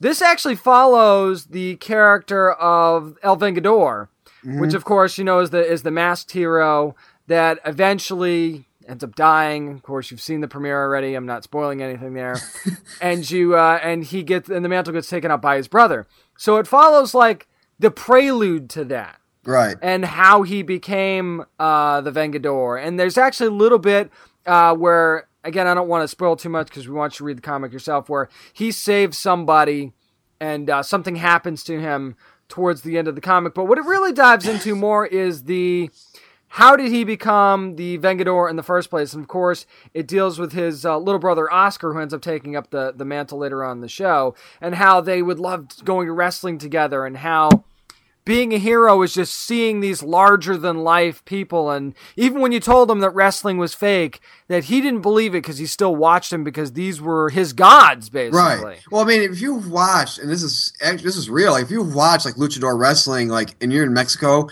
this 0.00 0.22
actually 0.22 0.56
follows 0.56 1.46
the 1.46 1.76
character 1.76 2.52
of 2.52 3.18
El 3.22 3.36
Vengador, 3.36 4.08
which 4.42 4.54
mm-hmm. 4.54 4.76
of 4.76 4.84
course 4.84 5.18
you 5.18 5.24
know 5.24 5.40
is 5.40 5.50
the 5.50 5.64
is 5.64 5.82
the 5.82 5.90
masked 5.90 6.32
hero 6.32 6.96
that 7.26 7.60
eventually 7.66 8.66
ends 8.90 9.04
up 9.04 9.14
dying. 9.14 9.72
Of 9.72 9.82
course, 9.82 10.10
you've 10.10 10.20
seen 10.20 10.40
the 10.40 10.48
premiere 10.48 10.82
already. 10.82 11.14
I'm 11.14 11.26
not 11.26 11.44
spoiling 11.44 11.80
anything 11.82 12.14
there. 12.14 12.36
and 13.00 13.28
you 13.30 13.54
uh, 13.56 13.78
and 13.82 14.04
he 14.04 14.22
gets 14.22 14.50
and 14.50 14.64
the 14.64 14.68
mantle 14.68 14.92
gets 14.92 15.08
taken 15.08 15.30
up 15.30 15.40
by 15.40 15.56
his 15.56 15.68
brother. 15.68 16.06
So 16.36 16.56
it 16.56 16.66
follows 16.66 17.14
like 17.14 17.46
the 17.78 17.90
prelude 17.90 18.68
to 18.70 18.84
that 18.86 19.18
Right. 19.44 19.76
and 19.80 20.04
how 20.04 20.42
he 20.42 20.62
became 20.62 21.44
uh, 21.58 22.00
the 22.02 22.10
Vengador. 22.10 22.82
And 22.84 22.98
there's 23.00 23.16
actually 23.16 23.46
a 23.46 23.52
little 23.52 23.78
bit 23.78 24.10
uh, 24.44 24.74
where, 24.74 25.28
again, 25.44 25.66
I 25.66 25.72
don't 25.74 25.88
want 25.88 26.02
to 26.02 26.08
spoil 26.08 26.36
too 26.36 26.50
much 26.50 26.66
because 26.68 26.86
we 26.86 26.94
want 26.94 27.14
you 27.14 27.18
to 27.18 27.24
read 27.24 27.38
the 27.38 27.42
comic 27.42 27.72
yourself, 27.72 28.08
where 28.10 28.28
he 28.52 28.70
saves 28.70 29.16
somebody 29.16 29.92
and 30.40 30.68
uh, 30.68 30.82
something 30.82 31.16
happens 31.16 31.64
to 31.64 31.80
him 31.80 32.16
towards 32.48 32.82
the 32.82 32.98
end 32.98 33.08
of 33.08 33.14
the 33.14 33.20
comic. 33.22 33.54
But 33.54 33.64
what 33.64 33.78
it 33.78 33.84
really 33.84 34.12
dives 34.12 34.46
into 34.46 34.74
more 34.74 35.06
is 35.06 35.44
the 35.44 35.90
how 36.54 36.74
did 36.74 36.90
he 36.90 37.04
become 37.04 37.76
the 37.76 37.96
Vengador 37.98 38.50
in 38.50 38.56
the 38.56 38.62
first 38.64 38.90
place? 38.90 39.12
And 39.12 39.22
of 39.22 39.28
course, 39.28 39.66
it 39.94 40.08
deals 40.08 40.36
with 40.36 40.52
his 40.52 40.84
uh, 40.84 40.98
little 40.98 41.20
brother 41.20 41.50
Oscar, 41.50 41.92
who 41.92 42.00
ends 42.00 42.12
up 42.12 42.22
taking 42.22 42.56
up 42.56 42.70
the, 42.70 42.92
the 42.94 43.04
mantle 43.04 43.38
later 43.38 43.62
on 43.62 43.76
in 43.76 43.80
the 43.80 43.88
show, 43.88 44.34
and 44.60 44.74
how 44.74 45.00
they 45.00 45.22
would 45.22 45.38
love 45.38 45.68
going 45.84 46.08
to 46.08 46.12
wrestling 46.12 46.58
together, 46.58 47.06
and 47.06 47.18
how 47.18 47.64
being 48.24 48.52
a 48.52 48.58
hero 48.58 49.00
is 49.02 49.14
just 49.14 49.32
seeing 49.34 49.78
these 49.78 50.02
larger 50.02 50.56
than 50.56 50.82
life 50.82 51.24
people. 51.24 51.70
And 51.70 51.94
even 52.16 52.40
when 52.40 52.50
you 52.50 52.58
told 52.58 52.90
him 52.90 52.98
that 52.98 53.10
wrestling 53.10 53.58
was 53.58 53.72
fake, 53.72 54.18
that 54.48 54.64
he 54.64 54.80
didn't 54.80 55.02
believe 55.02 55.34
it 55.34 55.42
because 55.42 55.58
he 55.58 55.66
still 55.66 55.94
watched 55.94 56.32
him 56.32 56.42
because 56.42 56.72
these 56.72 57.00
were 57.00 57.30
his 57.30 57.52
gods, 57.52 58.10
basically. 58.10 58.40
Right. 58.40 58.80
Well, 58.90 59.02
I 59.02 59.04
mean, 59.04 59.22
if 59.22 59.40
you've 59.40 59.70
watched, 59.70 60.18
and 60.18 60.28
this 60.28 60.42
is 60.42 60.72
this 60.80 61.16
is 61.16 61.30
real, 61.30 61.52
like 61.52 61.62
if 61.62 61.70
you've 61.70 61.94
watched 61.94 62.24
like 62.24 62.34
luchador 62.34 62.76
wrestling, 62.76 63.28
like 63.28 63.54
and 63.60 63.72
you're 63.72 63.84
in 63.84 63.94
Mexico, 63.94 64.48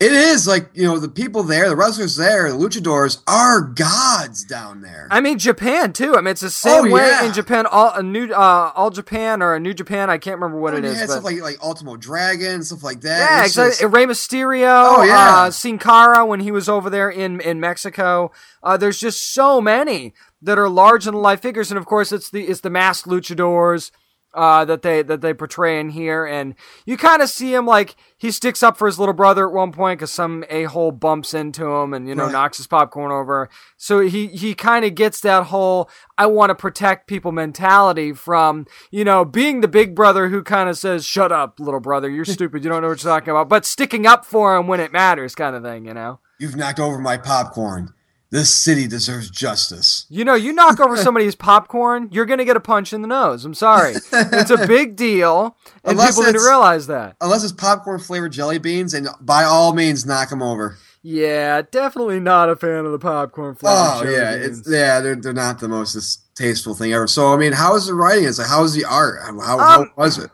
it 0.00 0.12
is 0.12 0.46
like 0.46 0.68
you 0.74 0.84
know 0.84 0.98
the 0.98 1.08
people 1.08 1.42
there, 1.42 1.68
the 1.68 1.74
wrestlers 1.76 2.14
there, 2.16 2.50
the 2.52 2.56
luchadors 2.56 3.20
are 3.26 3.60
gods 3.60 4.44
down 4.44 4.80
there. 4.80 5.08
I 5.10 5.20
mean 5.20 5.38
Japan 5.38 5.92
too. 5.92 6.14
I 6.14 6.20
mean 6.20 6.28
it's 6.28 6.40
the 6.40 6.50
same 6.50 6.86
Oh, 6.86 6.90
way 6.92 7.08
yeah. 7.08 7.24
in 7.24 7.32
Japan. 7.32 7.66
All 7.66 7.92
a 7.94 8.02
new 8.02 8.32
uh, 8.32 8.72
all 8.76 8.90
Japan 8.90 9.42
or 9.42 9.54
a 9.54 9.60
new 9.60 9.74
Japan. 9.74 10.08
I 10.10 10.18
can't 10.18 10.36
remember 10.40 10.60
what 10.60 10.74
I 10.74 10.78
it 10.78 10.84
is. 10.84 10.98
had 10.98 11.06
but 11.08 11.12
stuff 11.14 11.24
like 11.24 11.40
like 11.40 11.62
Ultimo 11.62 11.96
Dragon, 11.96 12.62
stuff 12.62 12.84
like 12.84 13.00
that. 13.00 13.18
yeah, 13.18 13.38
It's 13.40 13.48
exactly. 13.56 13.84
just- 13.86 13.94
Rey 13.94 14.06
Mysterio. 14.06 14.96
Oh, 14.98 15.02
yeah. 15.02 15.36
uh, 15.36 15.50
Sin 15.50 15.78
Cara 15.78 16.24
when 16.24 16.40
he 16.40 16.52
was 16.52 16.68
over 16.68 16.88
there 16.90 17.10
in 17.10 17.40
in 17.40 17.58
Mexico. 17.58 18.30
Uh, 18.62 18.76
there's 18.76 19.00
just 19.00 19.34
so 19.34 19.60
many 19.60 20.14
that 20.42 20.58
are 20.58 20.68
large 20.68 21.06
and 21.08 21.16
life 21.20 21.40
figures, 21.42 21.70
and 21.72 21.78
of 21.78 21.86
course 21.86 22.12
it's 22.12 22.30
the 22.30 22.44
it's 22.44 22.60
the 22.60 22.70
masked 22.70 23.08
luchadors. 23.08 23.90
Uh, 24.34 24.62
that 24.66 24.82
they 24.82 25.00
that 25.02 25.22
they 25.22 25.32
portray 25.32 25.80
in 25.80 25.88
here, 25.88 26.26
and 26.26 26.54
you 26.84 26.98
kind 26.98 27.22
of 27.22 27.30
see 27.30 27.54
him 27.54 27.64
like 27.64 27.96
he 28.18 28.30
sticks 28.30 28.62
up 28.62 28.76
for 28.76 28.86
his 28.86 28.98
little 28.98 29.14
brother 29.14 29.48
at 29.48 29.54
one 29.54 29.72
point 29.72 29.98
because 29.98 30.12
some 30.12 30.44
a 30.50 30.64
hole 30.64 30.92
bumps 30.92 31.32
into 31.32 31.66
him 31.66 31.94
and 31.94 32.06
you 32.06 32.14
know 32.14 32.24
Right. 32.24 32.32
knocks 32.32 32.58
his 32.58 32.66
popcorn 32.66 33.10
over. 33.10 33.48
So 33.78 34.00
he 34.00 34.26
he 34.26 34.54
kind 34.54 34.84
of 34.84 34.94
gets 34.94 35.20
that 35.22 35.44
whole 35.44 35.88
I 36.18 36.26
want 36.26 36.50
to 36.50 36.54
protect 36.54 37.06
people 37.08 37.32
mentality 37.32 38.12
from 38.12 38.66
you 38.90 39.02
know 39.02 39.24
being 39.24 39.62
the 39.62 39.66
big 39.68 39.94
brother 39.94 40.28
who 40.28 40.42
kind 40.42 40.68
of 40.68 40.76
says 40.76 41.06
shut 41.06 41.32
up 41.32 41.58
little 41.58 41.80
brother 41.80 42.10
you're 42.10 42.26
stupid 42.26 42.62
you 42.62 42.68
don't 42.68 42.82
know 42.82 42.88
what 42.88 43.02
you're 43.02 43.10
talking 43.10 43.30
about, 43.30 43.48
but 43.48 43.64
sticking 43.64 44.06
up 44.06 44.26
for 44.26 44.56
him 44.56 44.66
when 44.66 44.78
it 44.78 44.92
matters 44.92 45.34
kind 45.34 45.56
of 45.56 45.62
thing. 45.62 45.86
You 45.86 45.94
know. 45.94 46.20
You've 46.38 46.54
knocked 46.54 46.78
over 46.80 46.98
my 46.98 47.16
popcorn. 47.16 47.94
This 48.30 48.54
city 48.54 48.86
deserves 48.86 49.30
justice. 49.30 50.04
You 50.10 50.22
know, 50.24 50.34
you 50.34 50.52
knock 50.52 50.80
over 50.80 50.96
somebody's 50.98 51.34
popcorn, 51.48 52.08
you're 52.12 52.26
gonna 52.26 52.44
get 52.44 52.56
a 52.56 52.60
punch 52.60 52.92
in 52.92 53.00
the 53.00 53.08
nose. 53.08 53.44
I'm 53.44 53.54
sorry. 53.54 53.94
It's 54.12 54.50
a 54.50 54.66
big 54.66 54.96
deal, 54.96 55.56
and 55.82 55.92
Unless 55.92 56.16
people 56.18 56.24
didn't 56.32 56.46
realize 56.46 56.86
that. 56.88 57.16
Unless 57.22 57.44
it's 57.44 57.52
popcorn 57.54 58.00
flavored 58.00 58.32
jelly 58.32 58.58
beans, 58.58 58.92
and 58.92 59.08
by 59.20 59.44
all 59.44 59.72
means, 59.72 60.04
knock 60.04 60.28
them 60.28 60.42
over. 60.42 60.76
Yeah, 61.02 61.62
definitely 61.70 62.20
not 62.20 62.50
a 62.50 62.56
fan 62.56 62.84
of 62.84 62.92
the 62.92 62.98
popcorn 62.98 63.54
flavor. 63.54 63.74
Oh 63.78 64.02
yeah, 64.10 64.32
it's 64.32 64.68
yeah, 64.68 65.00
they're 65.00 65.16
they're 65.16 65.32
not 65.32 65.60
the 65.60 65.68
most 65.68 65.94
distasteful 65.94 66.74
thing 66.74 66.92
ever. 66.92 67.06
So 67.06 67.32
I 67.32 67.36
mean, 67.38 67.52
how 67.52 67.76
is 67.76 67.86
the 67.86 67.94
writing? 67.94 68.24
It's 68.24 68.38
like 68.38 68.48
how 68.48 68.62
is 68.64 68.74
the 68.74 68.84
art? 68.84 69.20
How, 69.22 69.38
how, 69.40 69.58
how 69.58 69.80
Um, 69.82 69.92
was 69.96 70.18
it? 70.18 70.30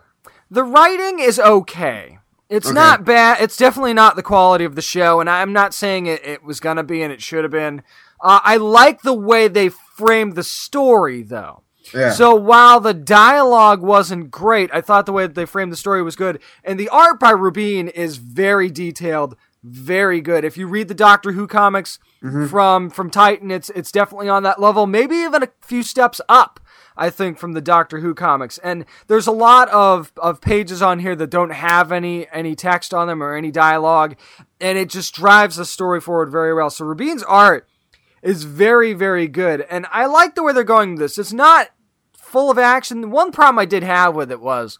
the 0.51 0.63
writing 0.63 1.19
is 1.19 1.39
okay. 1.39 2.14
It's 2.49 2.67
Okay. 2.67 2.75
not 2.75 3.03
bad. 3.05 3.37
It's 3.41 3.57
definitely 3.57 3.93
not 3.93 4.15
the 4.15 4.23
quality 4.23 4.65
of 4.65 4.75
the 4.75 4.81
show, 4.81 5.19
and 5.19 5.29
I'm 5.29 5.51
not 5.53 5.73
saying 5.73 6.05
it, 6.05 6.23
it 6.25 6.43
was 6.43 6.59
gonna 6.59 6.83
be 6.83 7.01
and 7.01 7.11
it 7.11 7.21
should 7.21 7.43
have 7.43 7.51
been. 7.51 7.81
Uh, 8.21 8.39
I 8.43 8.57
like 8.57 9.01
the 9.01 9.13
way 9.13 9.47
they 9.47 9.69
framed 9.69 10.35
the 10.35 10.43
story, 10.43 11.21
though. 11.23 11.63
Yeah. 11.93 12.11
So 12.11 12.33
while 12.33 12.79
the 12.79 12.93
dialogue 12.93 13.81
wasn't 13.81 14.31
great, 14.31 14.69
I 14.73 14.81
thought 14.81 15.05
the 15.05 15.11
way 15.11 15.27
that 15.27 15.35
they 15.35 15.45
framed 15.45 15.71
the 15.71 15.75
story 15.77 16.01
was 16.01 16.15
good, 16.15 16.39
and 16.63 16.79
the 16.79 16.89
art 16.89 17.19
by 17.19 17.31
Rubin 17.31 17.87
is 17.89 18.17
very 18.17 18.69
detailed, 18.71 19.35
very 19.63 20.19
good. 20.21 20.43
If 20.45 20.57
you 20.57 20.67
read 20.67 20.87
the 20.87 20.93
Doctor 20.95 21.31
Who 21.33 21.47
comics 21.47 21.99
Mm-hmm. 22.23 22.47
from 22.47 22.89
from 22.89 23.11
Titan, 23.11 23.51
it's 23.51 23.69
it's 23.71 23.91
definitely 23.91 24.29
on 24.29 24.41
that 24.43 24.59
level, 24.59 24.87
maybe 24.87 25.15
even 25.17 25.43
a 25.43 25.49
few 25.61 25.83
steps 25.83 26.19
up. 26.27 26.59
I 26.97 27.09
think 27.09 27.37
from 27.37 27.53
the 27.53 27.61
Doctor 27.61 27.99
Who 27.99 28.13
comics, 28.13 28.57
and 28.59 28.85
there's 29.07 29.27
a 29.27 29.31
lot 29.31 29.69
of, 29.69 30.11
of 30.17 30.41
pages 30.41 30.81
on 30.81 30.99
here 30.99 31.15
that 31.15 31.29
don't 31.29 31.51
have 31.51 31.91
any 31.91 32.27
any 32.31 32.55
text 32.55 32.93
on 32.93 33.07
them 33.07 33.21
or 33.21 33.35
any 33.35 33.51
dialogue, 33.51 34.15
and 34.59 34.77
it 34.77 34.89
just 34.89 35.13
drives 35.13 35.57
the 35.57 35.65
story 35.65 36.01
forward 36.01 36.31
very 36.31 36.53
well. 36.53 36.69
So 36.69 36.85
Rubin's 36.85 37.23
art 37.23 37.67
is 38.21 38.43
very 38.43 38.93
very 38.93 39.27
good, 39.27 39.61
and 39.69 39.85
I 39.91 40.05
like 40.05 40.35
the 40.35 40.43
way 40.43 40.53
they're 40.53 40.63
going 40.63 40.91
with 40.91 40.99
this. 40.99 41.17
It's 41.17 41.33
not 41.33 41.69
full 42.13 42.49
of 42.49 42.57
action. 42.57 43.01
The 43.01 43.07
One 43.07 43.31
problem 43.31 43.59
I 43.59 43.65
did 43.65 43.83
have 43.83 44.15
with 44.15 44.31
it 44.31 44.41
was 44.41 44.79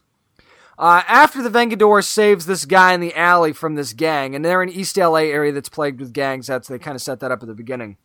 uh, 0.78 1.04
after 1.08 1.42
the 1.42 1.50
Vengador 1.50 2.04
saves 2.04 2.46
this 2.46 2.66
guy 2.66 2.94
in 2.94 3.00
the 3.00 3.16
alley 3.16 3.54
from 3.54 3.76
this 3.76 3.94
gang, 3.94 4.36
and 4.36 4.44
they're 4.44 4.62
in 4.62 4.70
East 4.70 4.98
LA 4.98 5.20
area 5.20 5.52
that's 5.52 5.70
plagued 5.70 6.00
with 6.00 6.14
gangs. 6.14 6.48
That's 6.48 6.68
they 6.68 6.80
kind 6.80 6.96
of 6.96 7.02
set 7.02 7.20
that 7.22 7.32
up 7.32 7.42
at 7.42 7.48
the 7.48 7.56
beginning. 7.56 7.98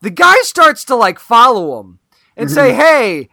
The 0.00 0.10
guy 0.10 0.36
starts 0.42 0.84
to 0.86 0.96
like 0.96 1.18
follow 1.18 1.80
him 1.80 2.00
and 2.36 2.50
say, 2.50 2.74
"Hey, 2.74 3.30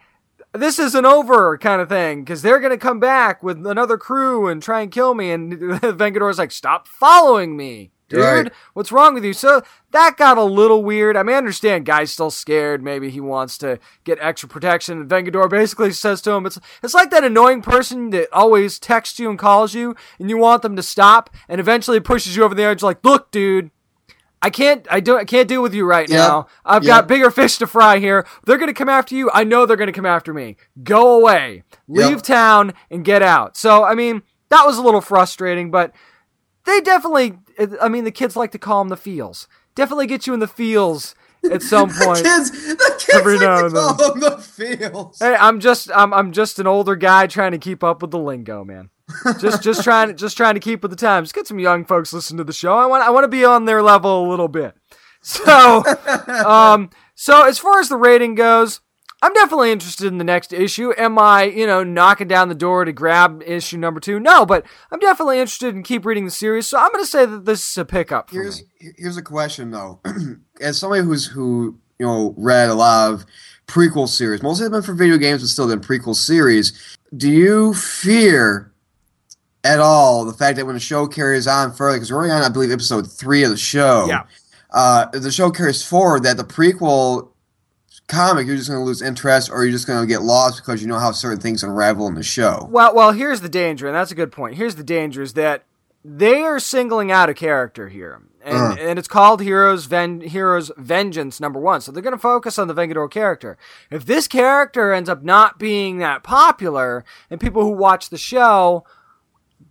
this 0.52 0.78
isn't 0.78 1.04
over," 1.06 1.56
kind 1.58 1.80
of 1.80 1.88
thing, 1.88 2.22
because 2.24 2.42
they're 2.42 2.60
gonna 2.60 2.76
come 2.78 3.00
back 3.00 3.42
with 3.42 3.66
another 3.66 3.96
crew 3.98 4.46
and 4.48 4.62
try 4.62 4.80
and 4.80 4.90
kill 4.90 5.14
me. 5.14 5.30
And 5.30 5.52
Vengador's 5.58 6.38
like, 6.38 6.52
"Stop 6.52 6.86
following 6.88 7.56
me." 7.56 7.92
Dude, 8.08 8.18
Right. 8.24 8.52
what's 8.74 8.90
wrong 8.90 9.14
with 9.14 9.24
you? 9.24 9.32
So 9.32 9.62
that 9.92 10.16
got 10.16 10.36
a 10.36 10.42
little 10.42 10.82
weird. 10.82 11.16
I 11.16 11.22
mean, 11.22 11.34
I 11.36 11.38
understand 11.38 11.86
guy's 11.86 12.10
still 12.10 12.32
scared. 12.32 12.82
Maybe 12.82 13.08
he 13.08 13.20
wants 13.20 13.56
to 13.58 13.78
get 14.02 14.18
extra 14.20 14.48
protection. 14.48 15.00
And 15.00 15.08
Vengador 15.08 15.48
basically 15.48 15.92
says 15.92 16.20
to 16.22 16.32
him, 16.32 16.44
"It's 16.44 16.58
it's 16.82 16.92
like 16.94 17.10
that 17.12 17.22
annoying 17.22 17.62
person 17.62 18.10
that 18.10 18.26
always 18.32 18.80
texts 18.80 19.20
you 19.20 19.30
and 19.30 19.38
calls 19.38 19.74
you, 19.74 19.94
and 20.18 20.28
you 20.28 20.38
want 20.38 20.62
them 20.62 20.74
to 20.74 20.82
stop, 20.82 21.30
and 21.48 21.60
eventually 21.60 22.00
pushes 22.00 22.34
you 22.34 22.42
over 22.42 22.54
the 22.56 22.64
edge. 22.64 22.82
Like, 22.82 22.98
look, 23.04 23.30
dude, 23.30 23.70
I 24.42 24.50
can't, 24.50 24.86
I 24.90 25.00
don't, 25.00 25.18
I 25.20 25.24
can't 25.24 25.48
deal 25.48 25.62
with 25.62 25.74
you 25.74 25.84
right 25.84 26.08
Yep. 26.08 26.18
now. 26.18 26.46
I've 26.64 26.82
Yep. 26.84 26.88
got 26.88 27.08
bigger 27.08 27.30
fish 27.30 27.58
to 27.58 27.66
fry 27.66 27.98
here. 27.98 28.26
They're 28.46 28.56
gonna 28.58 28.72
come 28.72 28.88
after 28.88 29.14
you. 29.14 29.30
I 29.34 29.44
know 29.44 29.66
they're 29.66 29.76
gonna 29.76 29.92
come 29.92 30.06
after 30.06 30.32
me. 30.32 30.56
Go 30.82 31.16
away. 31.16 31.64
Leave 31.88 32.16
Yep. 32.18 32.22
town 32.22 32.72
and 32.90 33.04
get 33.04 33.22
out. 33.22 33.56
So, 33.56 33.84
I 33.84 33.94
mean, 33.94 34.22
that 34.48 34.64
was 34.64 34.78
a 34.78 34.82
little 34.82 35.02
frustrating, 35.02 35.70
but 35.70 35.92
they 36.64 36.80
definitely. 36.80 37.38
I 37.80 37.88
mean, 37.88 38.04
the 38.04 38.10
kids 38.10 38.36
like 38.36 38.52
to 38.52 38.58
call 38.58 38.80
them 38.82 38.88
the 38.88 38.96
feels. 38.96 39.46
Definitely 39.74 40.06
get 40.06 40.26
you 40.26 40.32
in 40.34 40.40
the 40.40 40.48
feels 40.48 41.14
at 41.50 41.62
some 41.62 41.88
point. 41.94 42.22
The 42.24 42.30
kids, 42.30 42.50
the 42.50 42.94
kids 42.98 43.14
Every 43.14 43.32
like 43.34 43.40
now 43.42 43.58
to 43.60 43.66
and 43.66 43.76
then. 43.76 43.94
call 43.96 44.10
them 44.14 44.20
the 44.20 44.38
fields. 44.38 45.18
Hey, 45.20 45.36
I'm 45.38 45.60
just 45.60 45.90
I'm 45.94 46.12
I'm 46.14 46.32
just 46.32 46.58
an 46.58 46.66
older 46.66 46.96
guy 46.96 47.26
trying 47.26 47.52
to 47.52 47.58
keep 47.58 47.84
up 47.84 48.00
with 48.02 48.10
the 48.10 48.18
lingo, 48.18 48.64
man. 48.64 48.88
Just 49.40 49.62
just 49.62 49.84
trying 49.84 50.08
to 50.08 50.14
just 50.14 50.36
trying 50.36 50.54
to 50.54 50.60
keep 50.60 50.82
with 50.82 50.90
the 50.90 50.96
times. 50.96 51.32
Get 51.32 51.46
some 51.46 51.58
young 51.58 51.84
folks 51.84 52.12
listen 52.12 52.36
to 52.36 52.44
the 52.44 52.52
show. 52.52 52.76
I 52.76 52.86
want 52.86 53.02
I 53.02 53.10
want 53.10 53.24
to 53.24 53.28
be 53.28 53.44
on 53.44 53.64
their 53.64 53.82
level 53.82 54.26
a 54.26 54.28
little 54.28 54.48
bit. 54.48 54.74
So, 55.22 55.84
um, 56.46 56.90
so 57.14 57.46
as 57.46 57.58
far 57.58 57.80
as 57.80 57.88
the 57.88 57.96
rating 57.96 58.34
goes, 58.34 58.80
I'm 59.22 59.34
definitely 59.34 59.70
interested 59.70 60.06
in 60.06 60.18
the 60.18 60.24
next 60.24 60.52
issue. 60.52 60.92
Am 60.96 61.18
I, 61.18 61.44
you 61.44 61.66
know, 61.66 61.84
knocking 61.84 62.26
down 62.28 62.48
the 62.48 62.54
door 62.54 62.84
to 62.86 62.92
grab 62.92 63.42
issue 63.44 63.76
number 63.76 64.00
two? 64.00 64.18
No, 64.18 64.46
but 64.46 64.64
I'm 64.90 64.98
definitely 64.98 65.38
interested 65.38 65.74
in 65.74 65.82
keep 65.82 66.06
reading 66.06 66.24
the 66.24 66.30
series. 66.30 66.66
So 66.66 66.78
I'm 66.78 66.90
going 66.90 67.04
to 67.04 67.10
say 67.10 67.26
that 67.26 67.44
this 67.44 67.68
is 67.70 67.76
a 67.76 67.84
pickup 67.84 68.30
for 68.30 68.36
Here's 68.36 68.62
me. 68.62 68.92
here's 68.96 69.16
a 69.18 69.22
question 69.22 69.70
though. 69.70 70.00
As 70.60 70.78
somebody 70.78 71.02
who's 71.02 71.26
who 71.26 71.78
you 71.98 72.06
know 72.06 72.34
read 72.38 72.70
a 72.70 72.74
lot 72.74 73.12
of 73.12 73.26
prequel 73.66 74.08
series, 74.08 74.42
most 74.42 74.60
of 74.60 74.64
them 74.64 74.72
been 74.72 74.82
for 74.82 74.94
video 74.94 75.18
games, 75.18 75.42
but 75.42 75.48
still 75.48 75.68
been 75.68 75.80
prequel 75.80 76.14
series. 76.16 76.96
Do 77.14 77.28
you 77.28 77.74
fear 77.74 78.69
at 79.64 79.78
all 79.78 80.24
the 80.24 80.32
fact 80.32 80.56
that 80.56 80.64
when 80.66 80.74
the 80.74 80.80
show 80.80 81.06
carries 81.06 81.46
on 81.46 81.72
further, 81.72 81.96
because 81.96 82.12
we're 82.12 82.30
on, 82.30 82.42
I 82.42 82.48
believe, 82.48 82.70
episode 82.70 83.10
three 83.10 83.42
of 83.44 83.50
the 83.50 83.56
show. 83.56 84.06
Yeah. 84.08 84.24
Uh, 84.70 85.06
the 85.10 85.30
show 85.32 85.50
carries 85.50 85.82
forward, 85.82 86.22
that 86.22 86.36
the 86.36 86.44
prequel 86.44 87.28
comic, 88.08 88.46
you're 88.46 88.56
just 88.56 88.68
going 88.68 88.80
to 88.80 88.84
lose 88.84 89.02
interest, 89.02 89.50
or 89.50 89.64
you're 89.64 89.72
just 89.72 89.86
going 89.86 90.00
to 90.00 90.06
get 90.06 90.22
lost 90.22 90.60
because 90.62 90.80
you 90.80 90.88
know 90.88 90.98
how 90.98 91.12
certain 91.12 91.40
things 91.40 91.62
unravel 91.62 92.06
in 92.06 92.14
the 92.14 92.22
show. 92.22 92.66
Well, 92.70 92.94
well, 92.94 93.12
here's 93.12 93.40
the 93.40 93.48
danger, 93.48 93.86
and 93.86 93.94
that's 93.94 94.10
a 94.10 94.14
good 94.14 94.32
point. 94.32 94.56
Here's 94.56 94.76
the 94.76 94.84
danger: 94.84 95.22
is 95.22 95.34
that 95.34 95.64
they 96.04 96.42
are 96.42 96.58
singling 96.58 97.10
out 97.12 97.28
a 97.28 97.34
character 97.34 97.88
here, 97.88 98.20
and, 98.44 98.56
Uh. 98.56 98.76
and 98.78 98.98
it's 98.98 99.08
called 99.08 99.42
Heroes 99.42 99.86
Ven- 99.86 100.20
Heroes 100.22 100.70
Vengeance 100.76 101.40
number 101.40 101.60
one. 101.60 101.80
So 101.80 101.92
they're 101.92 102.02
going 102.02 102.14
to 102.14 102.18
focus 102.18 102.58
on 102.58 102.68
the 102.68 102.74
Vengador 102.74 103.10
character. 103.10 103.58
If 103.90 104.06
this 104.06 104.26
character 104.28 104.92
ends 104.92 105.08
up 105.10 105.22
not 105.22 105.58
being 105.58 105.98
that 105.98 106.22
popular, 106.22 107.04
and 107.28 107.40
people 107.40 107.62
who 107.62 107.70
watch 107.72 108.08
the 108.08 108.18
show 108.18 108.84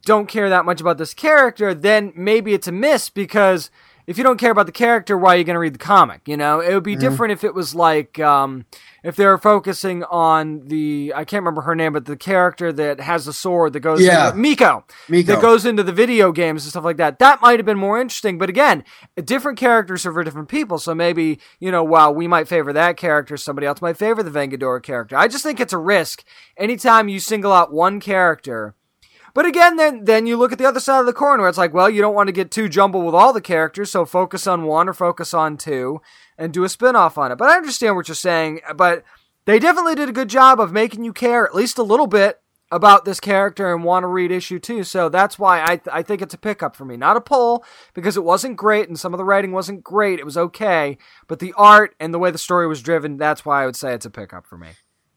don't 0.10 0.28
care 0.28 0.50
that 0.50 0.66
much 0.66 0.82
about 0.82 0.98
this 0.98 1.14
character, 1.14 1.76
then 1.76 2.12
maybe 2.16 2.56
it's 2.56 2.68
a 2.68 2.72
miss 2.72 3.10
because 3.12 3.70
if 4.08 4.18
you 4.18 4.24
don't 4.24 4.40
care 4.40 4.50
about 4.50 4.66
the 4.66 4.72
character, 4.72 5.16
why 5.16 5.36
are 5.36 5.38
you 5.38 5.44
going 5.44 5.54
to 5.54 5.60
read 5.60 5.76
the 5.76 5.78
comic? 5.78 6.22
You 6.26 6.36
know, 6.36 6.62
it 6.62 6.74
would 6.74 6.82
be 6.82 6.96
different 6.96 7.32
if 7.32 7.44
it 7.44 7.54
was 7.54 7.76
like 7.76 8.18
um, 8.20 8.66
if 9.04 9.16
they 9.16 9.28
were 9.28 9.38
focusing 9.38 10.04
on 10.06 10.68
the 10.68 11.14
I 11.16 11.26
can't 11.26 11.44
remember 11.44 11.62
her 11.62 11.76
name, 11.76 11.94
but 11.94 12.06
the 12.06 12.18
character 12.18 12.74
that 12.74 13.00
has 13.02 13.26
the 13.26 13.34
sword 13.34 13.74
that 13.74 13.82
goes 13.82 14.02
Yeah. 14.02 14.30
into, 14.30 14.40
Miko, 14.40 14.84
Miko. 15.10 15.28
that 15.36 15.42
goes 15.44 15.64
into 15.64 15.84
the 15.84 15.92
video 15.94 16.32
games 16.32 16.64
and 16.64 16.72
stuff 16.72 16.84
like 16.84 16.98
that. 16.98 17.20
That 17.20 17.40
might 17.44 17.60
have 17.60 17.68
been 17.68 17.78
more 17.78 18.02
interesting. 18.02 18.40
But 18.40 18.50
again, 18.50 18.84
different 19.24 19.60
characters 19.60 20.08
are 20.08 20.12
for 20.12 20.24
different 20.24 20.50
people. 20.50 20.80
So 20.80 20.96
maybe 20.96 21.40
you 21.60 21.70
know, 21.70 21.84
while 21.84 22.12
we 22.12 22.28
might 22.28 22.48
favor 22.48 22.74
that 22.74 22.98
character, 22.98 23.38
somebody 23.38 23.68
else 23.68 23.80
might 23.80 23.98
favor 23.98 24.24
the 24.24 24.32
Vengador 24.32 24.82
character. 24.82 25.16
I 25.18 25.28
just 25.28 25.44
think 25.44 25.60
it's 25.60 25.72
a 25.74 25.78
risk 25.78 26.24
anytime 26.58 27.10
you 27.10 27.20
single 27.20 27.54
out 27.54 27.72
one 27.72 28.00
character. 28.00 28.74
But 29.34 29.46
again, 29.46 29.76
then 29.76 30.06
then 30.06 30.28
you 30.28 30.38
look 30.38 30.52
at 30.52 30.58
the 30.58 30.68
other 30.68 30.80
side 30.80 31.00
of 31.00 31.06
the 31.06 31.14
coin 31.14 31.40
where 31.40 31.50
it's 31.50 31.58
like, 31.58 31.74
well, 31.74 31.90
you 31.90 32.02
don't 32.02 32.16
want 32.16 32.28
to 32.28 32.34
get 32.34 32.52
too 32.52 32.70
jumbled 32.70 33.06
with 33.06 33.16
all 33.16 33.34
the 33.34 33.42
characters, 33.42 33.92
so 33.92 34.06
focus 34.06 34.48
on 34.48 34.64
one 34.64 34.90
or 34.90 34.94
focus 34.94 35.34
on 35.34 35.58
two 35.58 36.02
and 36.38 36.54
do 36.54 36.64
a 36.64 36.70
spin-off 36.70 37.18
on 37.18 37.32
it. 37.32 37.38
But 37.38 37.50
I 37.50 37.58
understand 37.58 37.96
what 37.96 38.08
you're 38.08 38.16
saying, 38.16 38.62
but 38.76 39.04
they 39.46 39.60
definitely 39.60 39.96
did 39.96 40.10
a 40.10 40.14
good 40.14 40.30
job 40.30 40.60
of 40.60 40.72
making 40.72 41.04
you 41.04 41.14
care 41.14 41.46
at 41.46 41.56
least 41.56 41.78
a 41.78 41.84
little 41.84 42.08
bit 42.08 42.42
about 42.72 43.04
this 43.04 43.20
character 43.20 43.74
and 43.74 43.84
want 43.84 44.04
to 44.04 44.08
read 44.08 44.32
issue 44.32 44.60
two. 44.60 44.84
So 44.84 45.10
that's 45.10 45.40
why 45.40 45.62
I, 45.62 45.82
I 45.92 46.04
think 46.04 46.22
it's 46.22 46.36
a 46.36 46.38
pickup 46.38 46.76
for 46.76 46.86
me. 46.86 46.98
Not 46.98 47.18
a 47.18 47.22
pull, 47.22 47.66
because 47.96 48.16
it 48.16 48.24
wasn't 48.24 48.58
great 48.58 48.88
and 48.88 49.00
some 49.00 49.12
of 49.12 49.18
the 49.18 49.26
writing 49.26 49.52
wasn't 49.52 49.84
great. 49.84 50.20
It 50.20 50.26
was 50.26 50.38
okay. 50.38 50.98
But 51.28 51.40
the 51.40 51.54
art 51.58 51.96
and 52.00 52.14
the 52.14 52.20
way 52.20 52.30
the 52.30 52.38
story 52.38 52.68
was 52.68 52.84
driven, 52.84 53.18
that's 53.18 53.44
why 53.44 53.64
I 53.64 53.66
would 53.66 53.76
say 53.76 53.94
it's 53.94 54.06
a 54.06 54.12
pickup 54.12 54.46
for 54.46 54.58
me. 54.58 54.70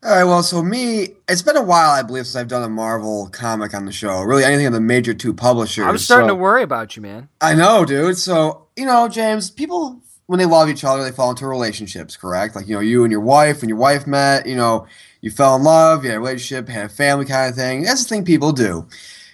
All 0.05 0.11
right, 0.11 0.25
well, 0.25 0.43
so 0.43 0.63
me, 0.63 1.11
it's 1.29 1.43
been 1.43 1.57
a 1.57 1.63
while, 1.63 1.91
I 1.91 2.03
believe, 2.03 2.27
since 2.27 2.35
I've 2.35 2.49
done 2.49 2.65
a 2.65 2.69
Marvel 2.69 3.29
comic 3.29 3.73
on 3.73 3.85
the 3.85 3.93
show. 3.93 4.21
Really, 4.23 4.43
anything 4.43 4.67
of 4.67 4.73
the 4.73 4.81
major 4.81 5.15
two 5.15 5.33
publishers. 5.33 5.85
I 5.85 5.93
was 5.93 6.05
starting 6.05 6.29
so- 6.29 6.35
to 6.35 6.41
worry 6.41 6.65
about 6.65 6.97
you, 6.97 7.03
man. 7.03 7.29
I 7.41 7.55
know, 7.55 7.85
dude. 7.85 8.19
So, 8.19 8.67
you 8.75 8.85
know, 8.85 9.07
James, 9.09 9.49
people, 9.49 10.01
when 10.27 10.41
they 10.41 10.45
love 10.45 10.69
each 10.69 10.83
other, 10.83 11.05
they 11.05 11.13
fall 11.13 11.31
into 11.31 11.47
relationships, 11.47 12.17
correct? 12.17 12.57
Like, 12.57 12.67
you 12.67 12.75
know, 12.75 12.81
you 12.81 13.05
and 13.05 13.13
your 13.13 13.21
wife, 13.21 13.61
when 13.61 13.69
your 13.69 13.79
wife 13.79 14.05
met, 14.09 14.45
you 14.45 14.57
know, 14.57 14.89
you 15.21 15.31
fell 15.31 15.55
in 15.55 15.63
love, 15.63 16.03
you 16.03 16.11
had 16.11 16.17
a 16.17 16.21
relationship, 16.21 16.69
had 16.69 16.87
a 16.87 16.89
family 16.89 17.25
kind 17.25 17.49
of 17.49 17.55
thing. 17.55 17.83
That's 17.83 18.03
the 18.03 18.09
thing 18.09 18.25
people 18.25 18.51
do. 18.51 18.89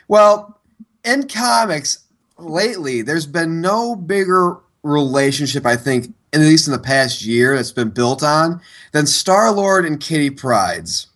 Well, 0.07 0.61
in 1.03 1.29
comics, 1.29 2.01
lately, 2.37 3.01
there's 3.01 3.27
been 3.27 3.63
no 3.63 3.97
bigger 3.97 4.59
relationship, 4.83 5.65
I 5.65 5.77
think, 5.77 6.15
at 6.33 6.41
least 6.41 6.67
in 6.67 6.73
the 6.73 6.79
past 6.79 7.25
year, 7.25 7.57
that's 7.57 7.73
been 7.73 7.91
built 7.91 8.23
on 8.23 8.61
than 8.93 9.07
Star 9.07 9.51
Lord 9.53 9.85
and 9.85 10.01
Kitty 10.01 10.31
Prydes. 10.31 11.07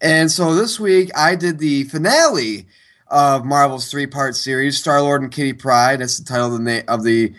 And 0.00 0.30
so 0.30 0.54
this 0.54 0.80
week, 0.80 1.10
I 1.16 1.34
did 1.36 1.58
the 1.58 1.84
finale 1.84 2.66
of 3.08 3.44
Marvel's 3.44 3.90
three 3.90 4.06
part 4.06 4.36
series, 4.36 4.78
Star 4.78 5.02
Lord 5.02 5.22
and 5.22 5.32
Kitty 5.32 5.52
Pryde. 5.52 6.00
That's 6.00 6.18
the 6.18 6.24
title 6.24 6.54
of 6.54 6.64
the, 6.64 6.82
na- 6.82 6.92
of 6.92 7.02
the 7.02 7.34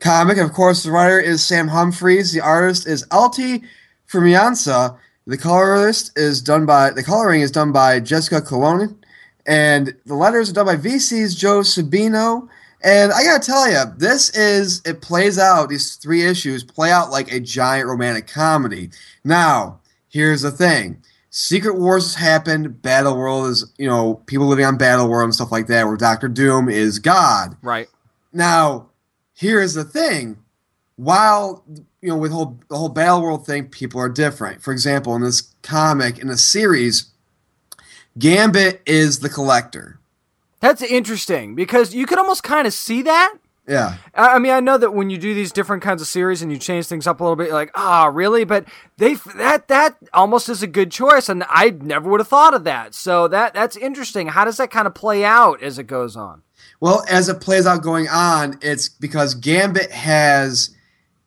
comic. 0.00 0.38
Of 0.38 0.52
course, 0.52 0.82
the 0.82 0.92
writer 0.92 1.18
is 1.18 1.42
Sam 1.42 1.68
Humphries. 1.68 2.32
The 2.32 2.40
artist 2.40 2.86
is 2.86 3.06
Alti 3.10 3.62
Firmansyah. 4.08 4.98
The 5.26 5.38
colorist 5.38 6.16
is 6.16 6.40
done 6.40 6.66
by 6.66 6.90
the 6.90 7.02
coloring 7.02 7.40
is 7.40 7.50
done 7.50 7.72
by 7.72 7.98
Jessica 7.98 8.40
Colon, 8.40 8.96
and 9.44 9.96
the 10.06 10.14
letters 10.14 10.50
are 10.50 10.52
done 10.52 10.66
by 10.66 10.76
VC's 10.76 11.34
Joe 11.34 11.60
Sabino. 11.60 12.48
And 12.82 13.12
I 13.12 13.24
gotta 13.24 13.44
tell 13.44 13.70
you, 13.70 13.82
this 13.96 14.30
is 14.30 14.82
it 14.84 15.00
plays 15.00 15.38
out. 15.38 15.68
These 15.68 15.96
three 15.96 16.24
issues 16.24 16.62
play 16.62 16.90
out 16.90 17.10
like 17.10 17.32
a 17.32 17.40
giant 17.40 17.88
romantic 17.88 18.26
comedy. 18.26 18.90
Now, 19.24 19.80
here's 20.08 20.42
the 20.42 20.50
thing: 20.50 21.02
Secret 21.30 21.76
Wars 21.78 22.14
has 22.14 22.22
happened. 22.22 22.82
Battle 22.82 23.16
World 23.16 23.48
is 23.48 23.72
you 23.78 23.88
know 23.88 24.22
people 24.26 24.46
living 24.46 24.64
on 24.64 24.76
Battle 24.76 25.08
World 25.08 25.24
and 25.24 25.34
stuff 25.34 25.52
like 25.52 25.66
that, 25.68 25.86
where 25.86 25.96
Doctor 25.96 26.28
Doom 26.28 26.68
is 26.68 26.98
God. 26.98 27.56
Right. 27.62 27.88
Now, 28.32 28.90
here's 29.34 29.74
the 29.74 29.84
thing. 29.84 30.38
While 30.96 31.64
you 32.00 32.08
know, 32.08 32.16
with 32.16 32.30
whole 32.30 32.58
the 32.68 32.76
whole 32.76 32.88
Battle 32.88 33.22
World 33.22 33.44
thing, 33.46 33.68
people 33.68 34.00
are 34.00 34.08
different. 34.08 34.62
For 34.62 34.72
example, 34.72 35.16
in 35.16 35.22
this 35.22 35.54
comic, 35.62 36.18
in 36.18 36.28
the 36.28 36.36
series, 36.36 37.10
Gambit 38.18 38.80
is 38.86 39.18
the 39.18 39.28
collector. 39.28 39.98
That's 40.60 40.82
interesting 40.82 41.54
because 41.54 41.94
you 41.94 42.06
could 42.06 42.18
almost 42.18 42.42
kind 42.42 42.66
of 42.66 42.72
see 42.72 43.02
that 43.02 43.34
Yeah. 43.68 43.96
I 44.14 44.36
I 44.36 44.38
mean, 44.38 44.52
I 44.52 44.60
know 44.60 44.78
that 44.78 44.94
when 44.94 45.10
you 45.10 45.18
do 45.18 45.34
these 45.34 45.52
different 45.52 45.82
kinds 45.82 46.00
of 46.00 46.08
series 46.08 46.40
and 46.42 46.52
you 46.52 46.58
change 46.58 46.86
things 46.86 47.06
up 47.06 47.20
a 47.20 47.22
little 47.24 47.36
bit, 47.36 47.46
you're 47.48 47.54
like, 47.54 47.72
ah, 47.74 48.06
really? 48.06 48.44
But 48.44 48.64
they 48.96 49.14
that 49.36 49.68
that 49.68 49.96
almost 50.14 50.48
is 50.48 50.62
a 50.62 50.66
good 50.66 50.90
choice, 50.92 51.28
and 51.28 51.44
I 51.48 51.70
never 51.70 52.08
would 52.10 52.20
have 52.20 52.28
thought 52.28 52.54
of 52.54 52.64
that. 52.64 52.94
So 52.94 53.28
that 53.28 53.54
that's 53.54 53.76
interesting. 53.76 54.28
How 54.28 54.44
does 54.44 54.56
that 54.58 54.70
kind 54.70 54.86
of 54.86 54.94
play 54.94 55.24
out 55.24 55.62
as 55.62 55.78
it 55.78 55.84
goes 55.88 56.16
on? 56.16 56.42
Well, 56.80 57.04
as 57.08 57.28
it 57.28 57.40
plays 57.40 57.66
out 57.66 57.82
going 57.82 58.06
on, 58.08 58.58
it's 58.62 58.88
because 58.88 59.34
Gambit 59.34 59.90
has 59.90 60.70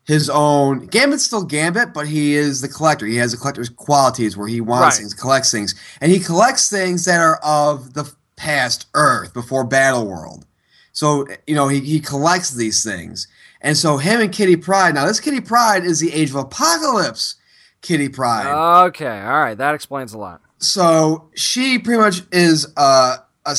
his 0.06 0.30
own. 0.30 0.86
Gambit's 0.88 1.24
still 1.26 1.44
Gambit, 1.44 1.94
but 1.94 2.08
he 2.08 2.36
is 2.36 2.62
the 2.62 2.68
collector. 2.68 3.06
He 3.06 3.18
has 3.18 3.32
the 3.32 3.38
collector's 3.38 3.70
qualities 3.70 4.36
where 4.38 4.48
he 4.48 4.62
wants 4.62 4.96
Right. 4.96 5.02
things, 5.02 5.14
collects 5.14 5.52
things, 5.52 5.76
and 6.02 6.12
he 6.12 6.20
collects 6.20 6.70
things 6.70 7.06
that 7.06 7.20
are 7.20 7.38
of 7.44 7.94
the 7.94 8.12
past 8.40 8.88
Earth 8.96 9.34
before 9.34 9.64
Battle 9.64 10.08
World. 10.08 10.46
So 10.94 11.28
you 11.46 11.54
know 11.54 11.68
he 11.68 11.82
he 11.82 12.00
collects 12.00 12.52
these 12.52 12.84
things, 12.84 13.28
and 13.62 13.78
so 13.78 13.98
him 13.98 14.22
and 14.22 14.32
Kitty 14.32 14.56
Pryde. 14.56 14.96
Now 14.96 15.06
this 15.06 15.20
Kitty 15.20 15.42
Pryde 15.42 15.84
is 15.84 16.00
the 16.00 16.12
Age 16.14 16.30
of 16.32 16.36
Apocalypse. 16.36 17.36
Kitty 17.82 18.10
Pride. 18.10 18.86
Okay, 18.88 19.22
all 19.22 19.40
right, 19.40 19.58
that 19.58 19.74
explains 19.76 20.14
a 20.14 20.18
lot. 20.18 20.42
so 20.58 21.30
she 21.36 21.80
pretty 21.80 22.00
much 22.02 22.24
is 22.32 22.68
uh, 22.76 23.18
a, 23.46 23.58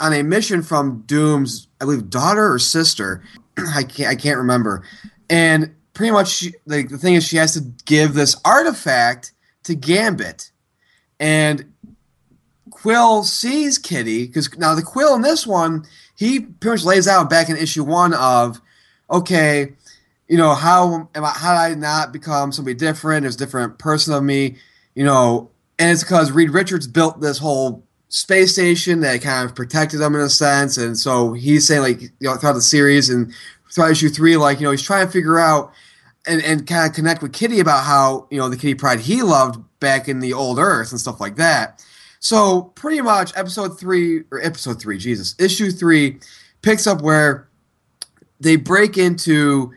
on 0.00 0.12
a 0.12 0.22
mission 0.22 0.62
from 0.62 1.02
Doom's, 1.06 1.68
I 1.80 1.84
believe, 1.84 2.10
daughter 2.10 2.52
or 2.52 2.58
sister. 2.58 3.22
I 3.56 3.84
can't, 3.84 4.08
I 4.08 4.16
can't 4.16 4.38
remember. 4.38 4.82
And 5.30 5.76
pretty 5.94 6.10
much, 6.10 6.28
she, 6.30 6.54
like 6.66 6.88
the 6.88 6.98
thing 6.98 7.14
is, 7.14 7.24
she 7.24 7.36
has 7.36 7.54
to 7.54 7.60
give 7.84 8.14
this 8.14 8.34
artifact 8.44 9.32
to 9.64 9.76
Gambit, 9.76 10.50
and 11.20 11.71
Quill 12.82 13.22
sees 13.22 13.78
Kitty 13.78 14.26
because 14.26 14.58
now 14.58 14.74
the 14.74 14.82
Quill 14.82 15.14
in 15.14 15.22
this 15.22 15.46
one, 15.46 15.84
he 16.16 16.40
pretty 16.40 16.78
much 16.78 16.84
lays 16.84 17.06
out 17.06 17.30
back 17.30 17.48
in 17.48 17.56
issue 17.56 17.84
one 17.84 18.12
of, 18.12 18.60
okay, 19.08 19.72
you 20.26 20.36
know 20.36 20.52
how 20.52 21.08
am 21.14 21.24
I, 21.24 21.30
how 21.30 21.52
did 21.52 21.76
I 21.76 21.80
not 21.80 22.12
become 22.12 22.50
somebody 22.50 22.74
different? 22.74 23.22
There's 23.22 23.36
a 23.36 23.38
different 23.38 23.78
person 23.78 24.14
of 24.14 24.24
me, 24.24 24.56
you 24.96 25.04
know, 25.04 25.48
and 25.78 25.92
it's 25.92 26.02
because 26.02 26.32
Reed 26.32 26.50
Richards 26.50 26.88
built 26.88 27.20
this 27.20 27.38
whole 27.38 27.84
space 28.08 28.52
station 28.52 29.00
that 29.02 29.22
kind 29.22 29.48
of 29.48 29.54
protected 29.54 30.00
them 30.00 30.16
in 30.16 30.20
a 30.20 30.28
sense, 30.28 30.76
and 30.76 30.98
so 30.98 31.34
he's 31.34 31.64
saying 31.64 31.82
like 31.82 32.00
you 32.02 32.10
know 32.20 32.34
throughout 32.34 32.54
the 32.54 32.62
series 32.62 33.10
and 33.10 33.32
throughout 33.70 33.92
issue 33.92 34.08
three, 34.08 34.36
like 34.36 34.58
you 34.58 34.64
know 34.64 34.72
he's 34.72 34.82
trying 34.82 35.06
to 35.06 35.12
figure 35.12 35.38
out 35.38 35.72
and 36.26 36.42
and 36.42 36.66
kind 36.66 36.88
of 36.88 36.96
connect 36.96 37.22
with 37.22 37.32
Kitty 37.32 37.60
about 37.60 37.84
how 37.84 38.26
you 38.28 38.38
know 38.38 38.48
the 38.48 38.56
Kitty 38.56 38.74
Pryde 38.74 38.98
he 38.98 39.22
loved 39.22 39.62
back 39.78 40.08
in 40.08 40.18
the 40.18 40.32
old 40.32 40.58
Earth 40.58 40.90
and 40.90 40.98
stuff 40.98 41.20
like 41.20 41.36
that. 41.36 41.80
So 42.22 42.70
pretty 42.76 43.00
much 43.00 43.32
episode 43.34 43.80
three 43.80 44.22
or 44.30 44.40
episode 44.40 44.80
three, 44.80 44.96
Jesus, 44.96 45.34
issue 45.40 45.72
three 45.72 46.20
picks 46.62 46.86
up 46.86 47.02
where 47.02 47.48
they 48.38 48.54
break 48.54 48.96
into 48.96 49.72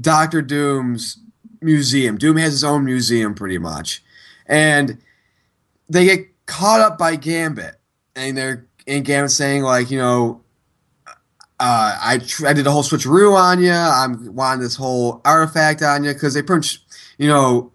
Doctor 0.00 0.40
Doom's 0.40 1.18
museum. 1.60 2.16
Doom 2.16 2.38
has 2.38 2.52
his 2.52 2.64
own 2.64 2.86
museum, 2.86 3.34
pretty 3.34 3.58
much, 3.58 4.02
and 4.46 4.96
they 5.90 6.06
get 6.06 6.46
caught 6.46 6.80
up 6.80 6.96
by 6.96 7.16
Gambit, 7.16 7.74
and 8.16 8.34
they're 8.34 8.66
and 8.86 9.04
Gambit 9.04 9.30
saying 9.30 9.62
like, 9.62 9.90
you 9.90 9.98
know, 9.98 10.40
uh, 11.06 11.98
I 12.02 12.18
tr- 12.26 12.46
I 12.46 12.54
did 12.54 12.66
a 12.66 12.70
whole 12.70 12.82
switcheroo 12.82 13.36
on 13.36 13.62
you. 13.62 13.72
I'm 13.72 14.34
wanting 14.34 14.62
this 14.62 14.74
whole 14.74 15.20
artifact 15.26 15.82
on 15.82 16.04
you 16.04 16.14
because 16.14 16.32
they 16.32 16.40
pretty 16.40 16.78
you 17.18 17.28
know, 17.28 17.72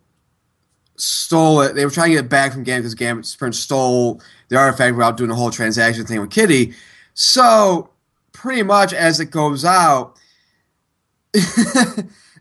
stole 0.97 1.61
it. 1.61 1.75
They 1.75 1.85
were 1.85 1.91
trying 1.91 2.09
to 2.09 2.15
get 2.15 2.25
it 2.25 2.29
back 2.29 2.53
from 2.53 2.63
Gambit 2.63 2.83
because 2.83 2.95
Gambit 2.95 3.35
pretty 3.37 3.49
much 3.49 3.55
stole 3.55 4.21
the 4.49 4.57
artifact 4.57 4.95
without 4.95 5.17
doing 5.17 5.29
the 5.29 5.35
whole 5.35 5.51
transaction 5.51 6.05
thing 6.05 6.21
with 6.21 6.31
Kitty. 6.31 6.73
So 7.13 7.89
pretty 8.31 8.63
much 8.63 8.93
as 8.93 9.19
it 9.19 9.31
goes 9.31 9.65
out. 9.65 10.17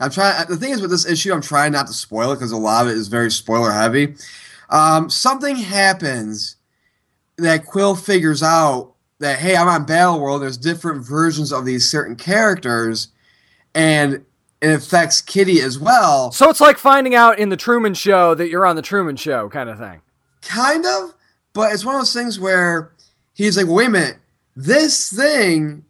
I'm 0.01 0.11
trying. 0.11 0.47
The 0.49 0.57
thing 0.57 0.73
is 0.73 0.81
with 0.81 0.91
this 0.91 1.07
issue, 1.07 1.33
I'm 1.33 1.41
trying 1.41 1.73
not 1.73 1.87
to 1.87 1.93
spoil 1.93 2.33
it 2.33 2.37
because 2.37 2.53
a 2.53 2.57
lot 2.57 2.85
of 2.85 2.93
it 2.93 2.99
is 2.99 3.09
very 3.09 3.31
spoiler 3.31 3.73
heavy. 3.73 4.17
Um, 4.71 5.09
something 5.09 5.57
happens 5.57 6.57
that 7.39 7.67
Quill 7.67 7.95
figures 7.95 8.43
out 8.43 8.95
that 9.21 9.39
hey, 9.39 9.57
I'm 9.57 9.69
on 9.69 9.87
Battle 9.87 10.21
World. 10.21 10.43
There's 10.43 10.59
different 10.59 11.07
versions 11.07 11.53
of 11.53 11.65
these 11.65 11.91
certain 11.91 12.17
characters, 12.17 13.09
and 13.75 14.25
it 14.71 14.75
affects 14.75 15.21
Kitty 15.21 15.61
as 15.61 15.79
well. 15.79 16.33
So 16.33 16.49
it's 16.51 16.61
like 16.61 16.79
finding 16.79 17.15
out 17.15 17.39
in 17.39 17.49
the 17.49 17.57
Truman 17.57 17.95
Show 17.95 18.35
that 18.35 18.49
you're 18.49 18.67
on 18.67 18.77
the 18.77 18.83
Truman 18.83 19.17
Show, 19.17 19.49
kind 19.49 19.69
of 19.69 19.79
thing. 19.79 20.01
Kind 20.43 20.85
of, 20.87 21.15
but 21.53 21.73
it's 21.73 21.85
one 21.85 21.95
of 21.95 22.01
those 22.01 22.13
things 22.13 22.39
where 22.41 22.93
he's 23.35 23.57
like, 23.57 23.67
wait 23.67 23.87
a 23.87 23.91
minute, 23.91 24.17
this 24.57 25.13
thing 25.13 25.85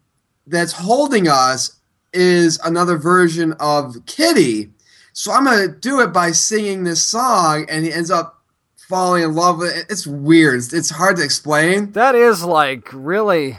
that's 0.46 0.72
holding 0.72 1.28
us 1.28 1.78
is 2.12 2.58
another 2.64 2.96
version 2.96 3.54
of 3.60 3.96
Kitty. 4.06 4.70
So 5.12 5.32
I'm 5.32 5.44
gonna 5.44 5.68
do 5.68 6.00
it 6.00 6.08
by 6.08 6.32
singing 6.32 6.84
this 6.84 7.02
song, 7.02 7.66
and 7.68 7.84
he 7.84 7.92
ends 7.92 8.10
up 8.10 8.42
falling 8.76 9.22
in 9.22 9.34
love 9.34 9.58
with 9.58 9.76
it. 9.76 9.86
It's 9.88 10.06
weird. 10.06 10.60
It's, 10.72 10.90
hard 10.90 11.16
to 11.16 11.22
explain, 11.24 11.92
That 11.92 12.14
is 12.14 12.44
like 12.44 12.88
really. 12.92 13.58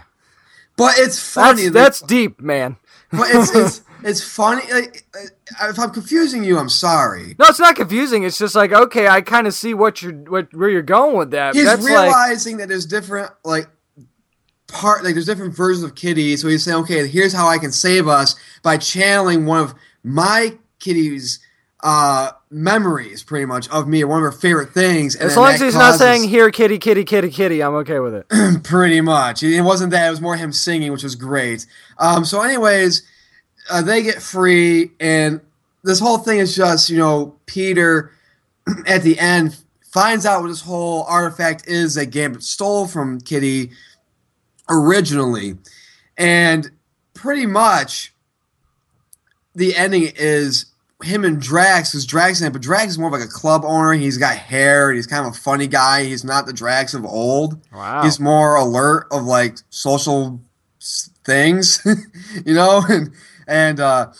but 0.78 0.97
it's 0.97 1.19
funny. 1.19 1.63
That's 1.69 1.99
that's 1.99 2.01
deep, 2.01 2.41
man. 2.41 2.78
but 3.12 3.28
it's, 3.30 3.56
it's 3.56 3.82
it's 4.05 4.23
funny. 4.23 4.61
Like, 4.71 5.03
uh, 5.15 5.67
if 5.69 5.79
I'm 5.79 5.89
confusing 5.89 6.43
you, 6.43 6.59
I'm 6.59 6.69
sorry. 6.69 7.35
No, 7.39 7.45
it's 7.47 7.59
not 7.59 7.75
confusing. 7.75 8.23
It's 8.23 8.37
just 8.37 8.55
like 8.55 8.71
okay, 8.71 9.07
I 9.07 9.21
kind 9.21 9.47
of 9.47 9.53
see 9.53 9.73
what 9.73 10.01
you're 10.01 10.13
what 10.13 10.53
where 10.53 10.69
you're 10.69 10.83
going 10.83 11.17
with 11.17 11.31
that. 11.31 11.55
He's 11.55 11.65
That's 11.65 11.83
like 11.83 11.89
realizing 11.89 12.57
that 12.57 12.69
there's 12.69 12.85
different 12.85 13.31
like 13.43 13.67
part 14.67 15.03
like 15.03 15.15
there's 15.15 15.25
different 15.25 15.55
versions 15.55 15.83
of 15.83 15.95
Kitty. 15.95 16.37
So 16.37 16.47
he's 16.47 16.63
saying, 16.63 16.77
okay, 16.83 17.07
here's 17.07 17.33
how 17.33 17.47
I 17.47 17.57
can 17.57 17.71
save 17.71 18.07
us 18.07 18.35
by 18.61 18.77
channeling 18.77 19.47
one 19.47 19.61
of 19.61 19.73
my 20.03 20.57
Kitty's 20.79 21.39
uh 21.81 22.31
memories, 22.51 23.23
pretty 23.23 23.45
much 23.45 23.67
of 23.69 23.87
me, 23.87 24.03
or 24.03 24.07
one 24.07 24.19
of 24.19 24.23
her 24.23 24.39
favorite 24.39 24.69
things. 24.69 25.15
And 25.15 25.31
as 25.31 25.35
long 25.35 25.53
as 25.53 25.61
he's 25.61 25.73
not 25.73 25.97
saying 25.97 26.29
here, 26.29 26.51
kitty, 26.51 26.77
kitty, 26.77 27.03
kitty, 27.03 27.31
kitty, 27.31 27.61
I'm 27.61 27.73
okay 27.75 27.99
with 27.99 28.13
it. 28.13 28.27
pretty 28.63 29.01
much. 29.01 29.41
It 29.41 29.61
wasn't 29.61 29.91
that. 29.91 30.07
It 30.07 30.09
was 30.11 30.21
more 30.21 30.35
him 30.35 30.51
singing, 30.53 30.91
which 30.91 31.03
was 31.03 31.15
great. 31.15 31.65
Um, 31.97 32.23
so, 32.23 32.41
anyways, 32.41 33.03
uh, 33.69 33.82
they 33.82 34.04
get 34.04 34.21
free, 34.21 34.91
and 34.99 35.41
this 35.84 35.99
whole 35.99 36.17
thing 36.17 36.39
is 36.39 36.56
just 36.56 36.89
you 36.89 36.97
know 36.97 37.36
Peter 37.45 38.12
at 38.88 39.04
the 39.04 39.17
end 39.19 39.58
finds 39.91 40.25
out 40.25 40.41
what 40.41 40.49
this 40.49 40.62
whole 40.62 41.04
artifact 41.04 41.67
is 41.67 41.95
that 41.95 42.08
Gambit 42.08 42.43
stole 42.43 42.88
from 42.88 43.19
Kitty 43.21 43.71
originally, 44.69 45.58
and 46.17 46.69
pretty 47.13 47.45
much 47.45 48.13
the 49.56 49.75
ending 49.75 50.12
is 50.15 50.65
him 51.04 51.25
and 51.25 51.41
Drax, 51.41 51.91
because 51.91 52.06
Drax 52.06 52.41
it, 52.41 52.54
but 52.54 52.62
Drax 52.62 52.91
is 52.91 52.97
more 52.97 53.08
of 53.08 53.13
like 53.13 53.23
a 53.23 53.32
club 53.32 53.63
owner. 53.65 53.93
He's 53.93 54.17
got 54.17 54.36
hair. 54.36 54.91
He's 54.93 55.08
kind 55.08 55.25
of 55.25 55.34
a 55.34 55.38
funny 55.38 55.67
guy. 55.67 56.04
He's 56.06 56.23
not 56.23 56.45
the 56.45 56.54
Drax 56.54 56.93
of 56.93 57.06
old. 57.06 57.60
Wow. 57.73 58.04
He's 58.04 58.19
more 58.19 58.56
alert 58.56 59.08
of 59.12 59.23
like 59.23 59.58
social 59.69 60.39
things, 61.25 61.82
you 62.45 62.54
know, 62.54 62.84
and 62.88 63.12
and 63.47 63.79
uh, 63.79 64.12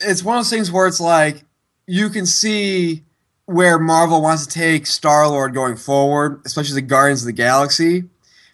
it's 0.00 0.22
one 0.22 0.36
of 0.36 0.44
those 0.44 0.50
things 0.50 0.70
where 0.70 0.86
it's 0.86 1.00
like 1.00 1.44
you 1.86 2.08
can 2.10 2.26
see 2.26 3.02
where 3.46 3.78
Marvel 3.78 4.20
wants 4.22 4.46
to 4.46 4.52
take 4.52 4.86
Star 4.86 5.28
Lord 5.28 5.54
going 5.54 5.76
forward, 5.76 6.40
especially 6.44 6.74
the 6.74 6.82
Guardians 6.86 7.22
of 7.22 7.26
the 7.26 7.32
Galaxy, 7.32 8.04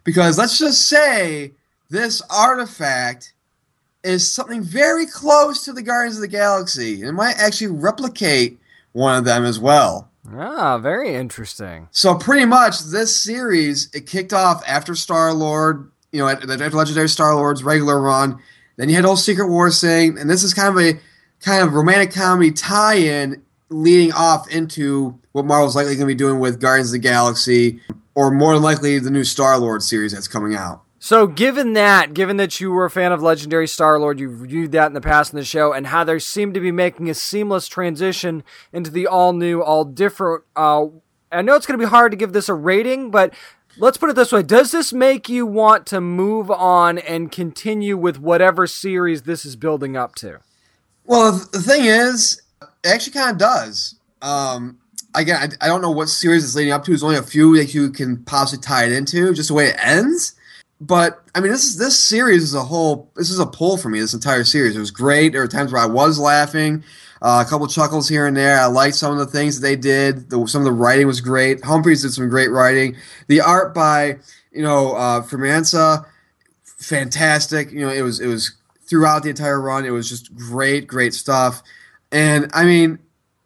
because 0.04 0.38
let's 0.38 0.58
just 0.58 0.86
say 0.88 1.52
this 1.88 2.20
artifact 2.30 3.32
is 4.04 4.30
something 4.30 4.62
very 4.62 5.06
close 5.06 5.64
to 5.64 5.72
the 5.72 5.82
Guardians 5.82 6.16
of 6.16 6.22
the 6.22 6.28
Galaxy. 6.28 7.02
It 7.02 7.12
might 7.12 7.36
actually 7.38 7.68
replicate 7.68 8.58
one 8.92 9.16
of 9.16 9.24
them 9.24 9.44
as 9.44 9.58
well. 9.58 10.10
Ah, 10.34 10.78
very 10.78 11.14
interesting. 11.14 11.88
So 11.90 12.14
pretty 12.14 12.44
much 12.44 12.80
this 12.84 13.14
series 13.16 13.88
it 13.94 14.06
kicked 14.06 14.32
off 14.32 14.62
after 14.66 14.94
Star 14.94 15.32
Lord, 15.32 15.90
you 16.12 16.20
know, 16.20 16.28
at- 16.28 16.48
after 16.48 16.70
Legendary 16.76 17.08
Star 17.08 17.34
Lord's 17.34 17.64
regular 17.64 18.00
run. 18.00 18.38
Then 18.76 18.88
you 18.88 18.94
had 18.94 19.04
whole 19.04 19.16
Secret 19.16 19.48
Wars 19.48 19.80
thing, 19.80 20.18
and 20.18 20.28
this 20.28 20.42
is 20.42 20.54
kind 20.54 20.68
of 20.68 20.82
a 20.82 20.98
kind 21.40 21.62
of 21.62 21.74
romantic 21.74 22.12
comedy 22.12 22.52
tie-in 22.52 23.42
leading 23.68 24.12
off 24.12 24.50
into 24.50 25.18
what 25.32 25.44
Marvel's 25.44 25.74
likely 25.76 25.94
going 25.94 26.06
to 26.06 26.14
be 26.14 26.14
doing 26.14 26.38
with 26.38 26.60
Guardians 26.60 26.90
of 26.90 26.92
the 26.92 26.98
Galaxy, 26.98 27.80
or 28.14 28.30
more 28.30 28.54
than 28.54 28.62
likely 28.62 28.98
the 28.98 29.10
new 29.10 29.24
Star 29.24 29.58
Lord 29.58 29.82
series 29.82 30.12
that's 30.12 30.28
coming 30.28 30.54
out. 30.54 30.82
So, 30.98 31.26
given 31.26 31.72
that, 31.72 32.14
given 32.14 32.36
that 32.36 32.60
you 32.60 32.70
were 32.70 32.84
a 32.84 32.90
fan 32.90 33.10
of 33.10 33.20
Legendary 33.20 33.66
Star 33.66 33.98
Lord, 33.98 34.20
you've 34.20 34.40
reviewed 34.40 34.70
that 34.72 34.86
in 34.86 34.92
the 34.92 35.00
past 35.00 35.32
in 35.32 35.38
the 35.38 35.44
show, 35.44 35.72
and 35.72 35.88
how 35.88 36.04
they 36.04 36.18
seem 36.20 36.52
to 36.52 36.60
be 36.60 36.70
making 36.70 37.10
a 37.10 37.14
seamless 37.14 37.66
transition 37.66 38.44
into 38.72 38.90
the 38.90 39.08
all 39.08 39.32
new, 39.32 39.62
all 39.62 39.84
different. 39.84 40.44
Uh, 40.54 40.86
I 41.32 41.42
know 41.42 41.56
it's 41.56 41.66
going 41.66 41.80
to 41.80 41.84
be 41.84 41.88
hard 41.88 42.12
to 42.12 42.16
give 42.16 42.32
this 42.32 42.48
a 42.48 42.54
rating, 42.54 43.10
but 43.10 43.34
let's 43.76 43.98
put 43.98 44.10
it 44.10 44.16
this 44.16 44.32
way: 44.32 44.42
Does 44.42 44.70
this 44.70 44.92
make 44.92 45.28
you 45.28 45.46
want 45.46 45.86
to 45.86 46.00
move 46.00 46.50
on 46.50 46.98
and 46.98 47.30
continue 47.32 47.96
with 47.96 48.18
whatever 48.18 48.66
series 48.66 49.22
this 49.22 49.44
is 49.44 49.56
building 49.56 49.96
up 49.96 50.14
to? 50.16 50.40
Well, 51.04 51.32
the 51.52 51.60
thing 51.60 51.84
is, 51.84 52.40
it 52.62 52.88
actually 52.88 53.12
kind 53.12 53.32
of 53.32 53.38
does. 53.38 53.96
Um, 54.20 54.78
again, 55.14 55.36
I, 55.60 55.64
I 55.64 55.68
don't 55.68 55.82
know 55.82 55.90
what 55.90 56.08
series 56.08 56.44
it's 56.44 56.54
leading 56.54 56.72
up 56.72 56.84
to. 56.84 56.90
There's 56.90 57.02
only 57.02 57.16
a 57.16 57.22
few 57.22 57.56
that 57.56 57.74
you 57.74 57.90
can 57.90 58.22
possibly 58.24 58.62
tie 58.62 58.84
it 58.84 58.92
into, 58.92 59.34
just 59.34 59.48
the 59.48 59.54
way 59.54 59.68
it 59.68 59.76
ends. 59.78 60.34
but 60.80 61.22
I 61.34 61.40
mean, 61.40 61.52
this 61.52 61.64
is 61.64 61.76
this 61.76 61.98
series 61.98 62.42
is 62.42 62.54
a 62.54 62.62
whole. 62.62 63.10
This 63.16 63.30
is 63.30 63.38
a 63.38 63.46
pull 63.46 63.76
for 63.76 63.88
me. 63.88 64.00
This 64.00 64.14
entire 64.14 64.44
series. 64.44 64.76
It 64.76 64.80
was 64.80 64.90
great. 64.90 65.32
There 65.32 65.40
were 65.40 65.48
times 65.48 65.72
where 65.72 65.82
I 65.82 65.86
was 65.86 66.18
laughing, 66.18 66.84
uh, 67.22 67.42
a 67.46 67.48
couple 67.48 67.66
chuckles 67.68 68.08
here 68.08 68.26
and 68.26 68.36
there. 68.36 68.58
I 68.58 68.66
liked 68.66 68.96
some 68.96 69.12
of 69.12 69.18
the 69.18 69.26
things 69.26 69.60
that 69.60 69.66
they 69.66 69.76
did. 69.76 70.28
The, 70.28 70.46
some 70.46 70.60
of 70.60 70.64
the 70.64 70.72
writing 70.72 71.06
was 71.06 71.20
great. 71.20 71.64
Humphries 71.64 72.02
did 72.02 72.12
some 72.12 72.28
great 72.28 72.48
writing. 72.48 72.96
The 73.28 73.40
art 73.40 73.74
by 73.74 74.18
you 74.50 74.62
know 74.62 74.94
uh, 74.94 75.22
Firmansyah, 75.22 76.04
fantastic. 76.64 77.70
You 77.72 77.86
know, 77.86 77.92
it 77.92 78.02
was 78.02 78.20
it 78.20 78.26
was 78.26 78.52
throughout 78.86 79.22
the 79.22 79.30
entire 79.30 79.60
run. 79.60 79.86
It 79.86 79.90
was 79.90 80.08
just 80.08 80.34
great, 80.36 80.86
great 80.86 81.14
stuff. 81.14 81.62
And 82.10 82.50
I 82.52 82.64
mean, 82.64 82.98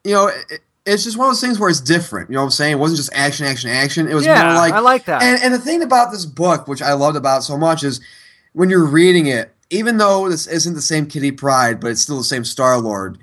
you 0.05 0.15
know. 0.15 0.29
It, 0.29 0.61
it's 0.89 1.03
just 1.03 1.19
one 1.19 1.27
of 1.27 1.33
those 1.33 1.41
things 1.41 1.59
where 1.59 1.69
it's 1.69 1.81
different. 1.81 2.31
You 2.31 2.35
know 2.35 2.43
what 2.43 2.47
I'm 2.47 2.51
saying? 2.53 2.75
It 2.75 2.79
wasn't 2.79 2.99
just 2.99 3.13
action, 3.13 3.45
action, 3.45 3.71
action. 3.71 4.07
It 4.07 4.15
was 4.15 4.25
Yeah, 4.25 4.45
more 4.45 4.55
like 4.55 4.73
I 4.73 4.79
like 4.79 5.05
that. 5.07 5.21
And, 5.21 5.43
and 5.43 5.53
the 5.53 5.59
thing 5.59 5.83
about 5.83 6.13
this 6.13 6.25
book, 6.25 6.69
which 6.69 6.81
I 6.81 6.93
loved 6.93 7.17
about 7.17 7.43
so 7.43 7.59
much, 7.59 7.83
is 7.83 8.01
when 8.53 8.71
you're 8.71 8.87
reading 8.87 9.27
it, 9.27 9.53
even 9.71 9.97
though 9.97 10.29
this 10.29 10.47
isn't 10.47 10.75
the 10.75 10.81
same 10.81 11.07
Kitty 11.07 11.33
Pryde, 11.33 11.81
but 11.81 11.91
it's 11.91 12.03
still 12.03 12.19
the 12.19 12.25
same 12.25 12.45
Star 12.45 12.79
Lord, 12.79 13.19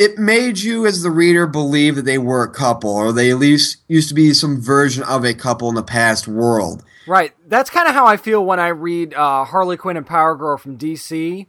it 0.00 0.18
made 0.18 0.58
you 0.58 0.86
as 0.86 1.02
the 1.02 1.10
reader 1.10 1.46
believe 1.46 1.94
that 1.94 2.06
they 2.06 2.16
were 2.16 2.42
a 2.42 2.50
couple, 2.50 2.90
or 2.90 3.12
they 3.12 3.30
at 3.30 3.36
least 3.36 3.76
used 3.86 4.08
to 4.08 4.14
be 4.14 4.32
some 4.32 4.58
version 4.58 5.02
of 5.02 5.26
a 5.26 5.34
couple 5.34 5.68
in 5.68 5.74
the 5.74 5.82
past 5.82 6.26
world. 6.26 6.82
Right. 7.06 7.34
That's 7.46 7.68
kind 7.68 7.86
of 7.86 7.92
how 7.92 8.06
I 8.06 8.16
feel 8.16 8.42
when 8.42 8.58
I 8.58 8.68
read 8.68 9.12
uh, 9.12 9.44
Harley 9.44 9.76
Quinn 9.76 9.98
and 9.98 10.06
Power 10.06 10.34
Girl 10.36 10.56
from 10.56 10.78
DC. 10.78 11.46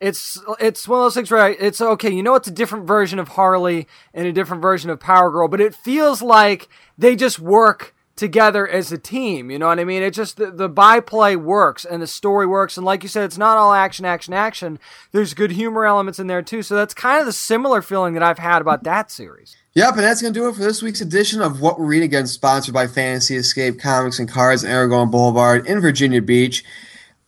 It's 0.00 0.38
it's 0.60 0.86
one 0.86 0.98
of 0.98 1.04
those 1.06 1.14
things 1.14 1.30
where 1.30 1.40
I, 1.40 1.50
it's 1.52 1.80
okay. 1.80 2.12
You 2.12 2.22
know, 2.22 2.34
it's 2.34 2.48
a 2.48 2.52
different 2.52 2.86
version 2.86 3.18
of 3.18 3.28
Harley 3.28 3.88
and 4.12 4.26
a 4.26 4.32
different 4.32 4.60
version 4.60 4.90
of 4.90 5.00
Power 5.00 5.30
Girl, 5.30 5.48
but 5.48 5.62
it 5.62 5.74
feels 5.74 6.20
like 6.20 6.68
they 6.98 7.16
just 7.16 7.38
work 7.38 7.93
together 8.16 8.68
as 8.68 8.92
a 8.92 8.98
team. 8.98 9.50
You 9.50 9.58
know 9.58 9.66
what 9.66 9.80
I 9.80 9.84
mean? 9.84 10.02
It 10.02 10.12
just 10.12 10.36
the, 10.36 10.50
the 10.50 10.68
byplay 10.68 11.36
works 11.36 11.84
and 11.84 12.00
the 12.00 12.06
story 12.06 12.46
works, 12.46 12.76
and 12.76 12.86
like 12.86 13.02
you 13.02 13.08
said, 13.08 13.24
it's 13.24 13.38
not 13.38 13.58
all 13.58 13.72
action, 13.72 14.04
action, 14.04 14.34
action. 14.34 14.78
There's 15.12 15.34
good 15.34 15.52
humor 15.52 15.84
elements 15.84 16.18
in 16.18 16.26
there 16.26 16.42
too. 16.42 16.62
So 16.62 16.74
that's 16.76 16.94
kind 16.94 17.20
of 17.20 17.26
the 17.26 17.32
similar 17.32 17.82
feeling 17.82 18.14
that 18.14 18.22
I've 18.22 18.38
had 18.38 18.62
about 18.62 18.84
that 18.84 19.10
series. 19.10 19.56
Yep, 19.74 19.94
and 19.94 20.04
that's 20.04 20.22
going 20.22 20.32
to 20.32 20.38
do 20.38 20.48
it 20.48 20.54
for 20.54 20.62
this 20.62 20.82
week's 20.82 21.00
edition 21.00 21.42
of 21.42 21.60
What 21.60 21.80
We're 21.80 21.86
Reading 21.86 22.08
Again, 22.08 22.28
sponsored 22.28 22.74
by 22.74 22.86
Fantasy 22.86 23.34
Escape 23.34 23.80
Comics 23.80 24.20
and 24.20 24.28
Cards 24.28 24.62
in 24.62 24.70
Aragon 24.70 25.10
Boulevard 25.10 25.66
in 25.66 25.80
Virginia 25.80 26.22
Beach. 26.22 26.64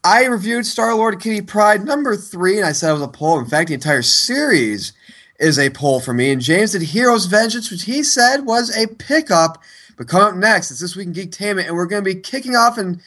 I 0.05 0.27
reviewed 0.27 0.64
Star 0.64 0.94
Lord 0.94 1.20
Kitty 1.20 1.40
Pryde 1.40 1.85
number 1.85 2.16
three, 2.16 2.59
and 2.59 2.64
I 2.64 2.70
said 2.70 2.90
it 2.90 2.92
was 2.92 3.03
a 3.03 3.09
poll. 3.09 3.40
In 3.40 3.46
fact, 3.46 3.68
the 3.68 3.75
entire 3.75 4.03
series 4.03 4.92
is 5.40 5.59
a 5.59 5.70
poll 5.70 5.99
for 5.99 6.14
me. 6.14 6.31
And 6.31 6.40
James 6.40 6.70
did 6.70 6.83
Heroes 6.83 7.27
Vengeance, 7.27 7.72
which 7.72 7.83
he 7.83 8.05
said 8.05 8.46
was 8.46 8.75
a 8.77 8.87
pickup. 8.87 9.61
But 9.96 10.09
coming 10.09 10.28
up 10.28 10.35
next, 10.35 10.70
it's 10.70 10.80
This 10.80 10.94
Week 10.94 11.06
in 11.06 11.14
Geektainment, 11.14 11.66
and 11.66 11.74
we're 11.74 11.87
going 11.87 12.04
to 12.04 12.14
be 12.14 12.20
kicking 12.20 12.54
off 12.54 12.76
and 12.76 13.00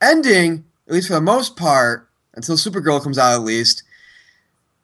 ending, 0.00 0.64
at 0.86 0.94
least 0.94 1.08
for 1.08 1.14
the 1.14 1.20
most 1.20 1.56
part, 1.56 2.08
until 2.34 2.56
Supergirl 2.56 3.02
comes 3.02 3.18
out 3.18 3.34
at 3.34 3.42
least, 3.42 3.82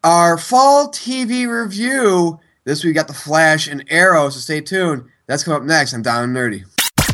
our 0.02 0.36
fall 0.36 0.88
TV 0.88 1.46
review. 1.48 2.40
This 2.64 2.82
week 2.82 2.90
we 2.90 2.94
got 2.94 3.06
The 3.06 3.14
Flash 3.14 3.68
and 3.68 3.84
Arrow, 3.88 4.28
so 4.30 4.40
stay 4.40 4.60
tuned. 4.60 5.04
That's 5.26 5.44
coming 5.44 5.60
up 5.60 5.66
next. 5.66 5.92
I'm 5.92 6.02
Down 6.02 6.24
and 6.24 6.36
Nerdy. 6.36 6.64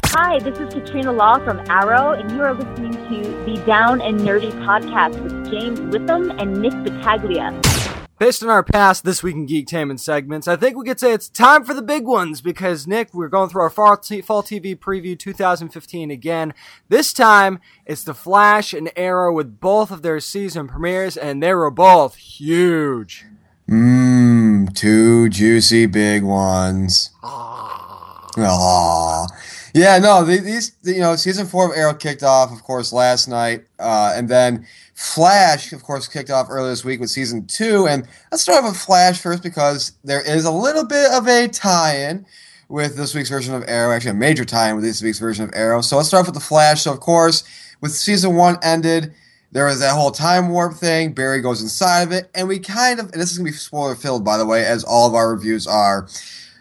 Hi, 0.06 0.38
this 0.38 0.58
is 0.58 0.72
Katrina 0.72 1.12
Law 1.12 1.38
from 1.44 1.60
Arrow, 1.68 2.12
and 2.12 2.30
you 2.30 2.42
are 2.42 2.54
listening 2.54 2.92
to 2.92 3.44
the 3.44 3.62
Down 3.66 4.00
and 4.00 4.20
Nerdy 4.20 4.52
podcast 4.64 5.22
with 5.22 5.50
James 5.50 5.80
Witham 5.80 6.30
and 6.38 6.62
Nick 6.62 6.72
Battaglia. 6.82 7.52
Based 8.16 8.44
on 8.44 8.48
our 8.48 8.62
past 8.62 9.05
This 9.05 9.24
Week 9.24 9.35
in 9.35 9.44
Geek 9.44 9.66
Geektainment 9.66 9.98
segments, 9.98 10.46
I 10.46 10.55
think 10.55 10.77
we 10.77 10.85
could 10.85 11.00
say 11.00 11.12
it's 11.12 11.29
time 11.29 11.64
for 11.64 11.74
the 11.74 11.83
big 11.83 12.05
ones 12.05 12.40
because, 12.40 12.87
Nick, 12.87 13.12
we're 13.12 13.27
going 13.27 13.50
through 13.50 13.62
our 13.62 13.70
fall, 13.70 13.96
t- 13.96 14.20
fall 14.20 14.40
TV 14.40 14.79
preview 14.79 15.18
2015 15.18 16.12
again. 16.12 16.55
This 16.88 17.12
time, 17.12 17.59
it's 17.85 18.05
The 18.05 18.14
Flash 18.14 18.72
and 18.72 18.92
Arrow 18.94 19.33
with 19.33 19.59
both 19.59 19.90
of 19.90 20.03
their 20.03 20.20
season 20.20 20.68
premieres, 20.68 21.16
and 21.16 21.42
they 21.42 21.53
were 21.55 21.72
both 21.72 22.14
huge. 22.14 23.24
Mmm, 23.68 24.72
two 24.77 25.29
juicy 25.29 25.87
big 25.87 26.22
ones. 26.22 27.11
Aww. 27.24 29.29
Yeah, 29.74 29.98
no, 29.98 30.24
these, 30.24 30.76
you 30.84 31.00
know, 31.00 31.16
season 31.16 31.46
four 31.48 31.66
of 31.68 31.76
Arrow 31.76 31.94
kicked 31.94 32.22
off, 32.22 32.52
of 32.52 32.62
course, 32.62 32.92
last 32.92 33.26
night. 33.26 33.64
Uh, 33.80 34.12
and 34.14 34.28
then 34.28 34.64
Flash, 34.94 35.72
of 35.72 35.82
course, 35.82 36.06
kicked 36.06 36.30
off 36.30 36.46
earlier 36.48 36.70
this 36.70 36.84
week 36.84 37.00
with 37.00 37.10
season 37.10 37.44
two. 37.48 37.88
And 37.88 38.06
let's 38.30 38.44
start 38.44 38.62
with 38.62 38.76
Flash 38.76 39.20
first 39.20 39.42
because 39.42 39.90
there 40.04 40.22
is 40.22 40.44
a 40.44 40.50
little 40.52 40.87
bit 40.87 41.10
of 41.10 41.26
a 41.26 41.48
tie 41.48 41.96
in 41.96 42.24
with 42.68 42.96
this 42.96 43.16
week's 43.16 43.28
version 43.30 43.52
of 43.52 43.64
Arrow, 43.66 43.92
actually, 43.92 44.12
a 44.12 44.14
major 44.14 44.44
tie 44.44 44.70
in 44.70 44.76
with 44.76 44.84
this 44.84 45.02
week's 45.02 45.18
version 45.18 45.44
of 45.44 45.50
Arrow. 45.54 45.80
So 45.80 45.96
let's 45.96 46.08
start 46.08 46.26
with 46.26 46.34
The 46.34 46.40
Flash. 46.40 46.82
So, 46.82 46.92
of 46.92 47.00
course, 47.00 47.42
with 47.80 47.90
season 47.90 48.37
one 48.37 48.58
ended, 48.62 49.12
there 49.50 49.66
was 49.66 49.80
that 49.80 49.94
whole 49.94 50.12
time 50.12 50.50
warp 50.50 50.74
thing. 50.74 51.14
Barry 51.14 51.40
goes 51.40 51.60
inside 51.60 52.02
of 52.02 52.12
it, 52.12 52.30
and 52.37 52.46
we 52.46 52.60
kind 52.60 53.00
of, 53.00 53.06
and 53.12 53.20
this 53.20 53.32
is 53.32 53.38
gonna 53.38 53.50
be 53.50 53.56
spoiler 53.56 53.96
filled, 53.96 54.24
by 54.24 54.38
the 54.38 54.46
way, 54.46 54.64
as 54.64 54.84
all 54.84 55.08
of 55.08 55.14
our 55.14 55.34
reviews 55.34 55.66
are. 55.66 56.06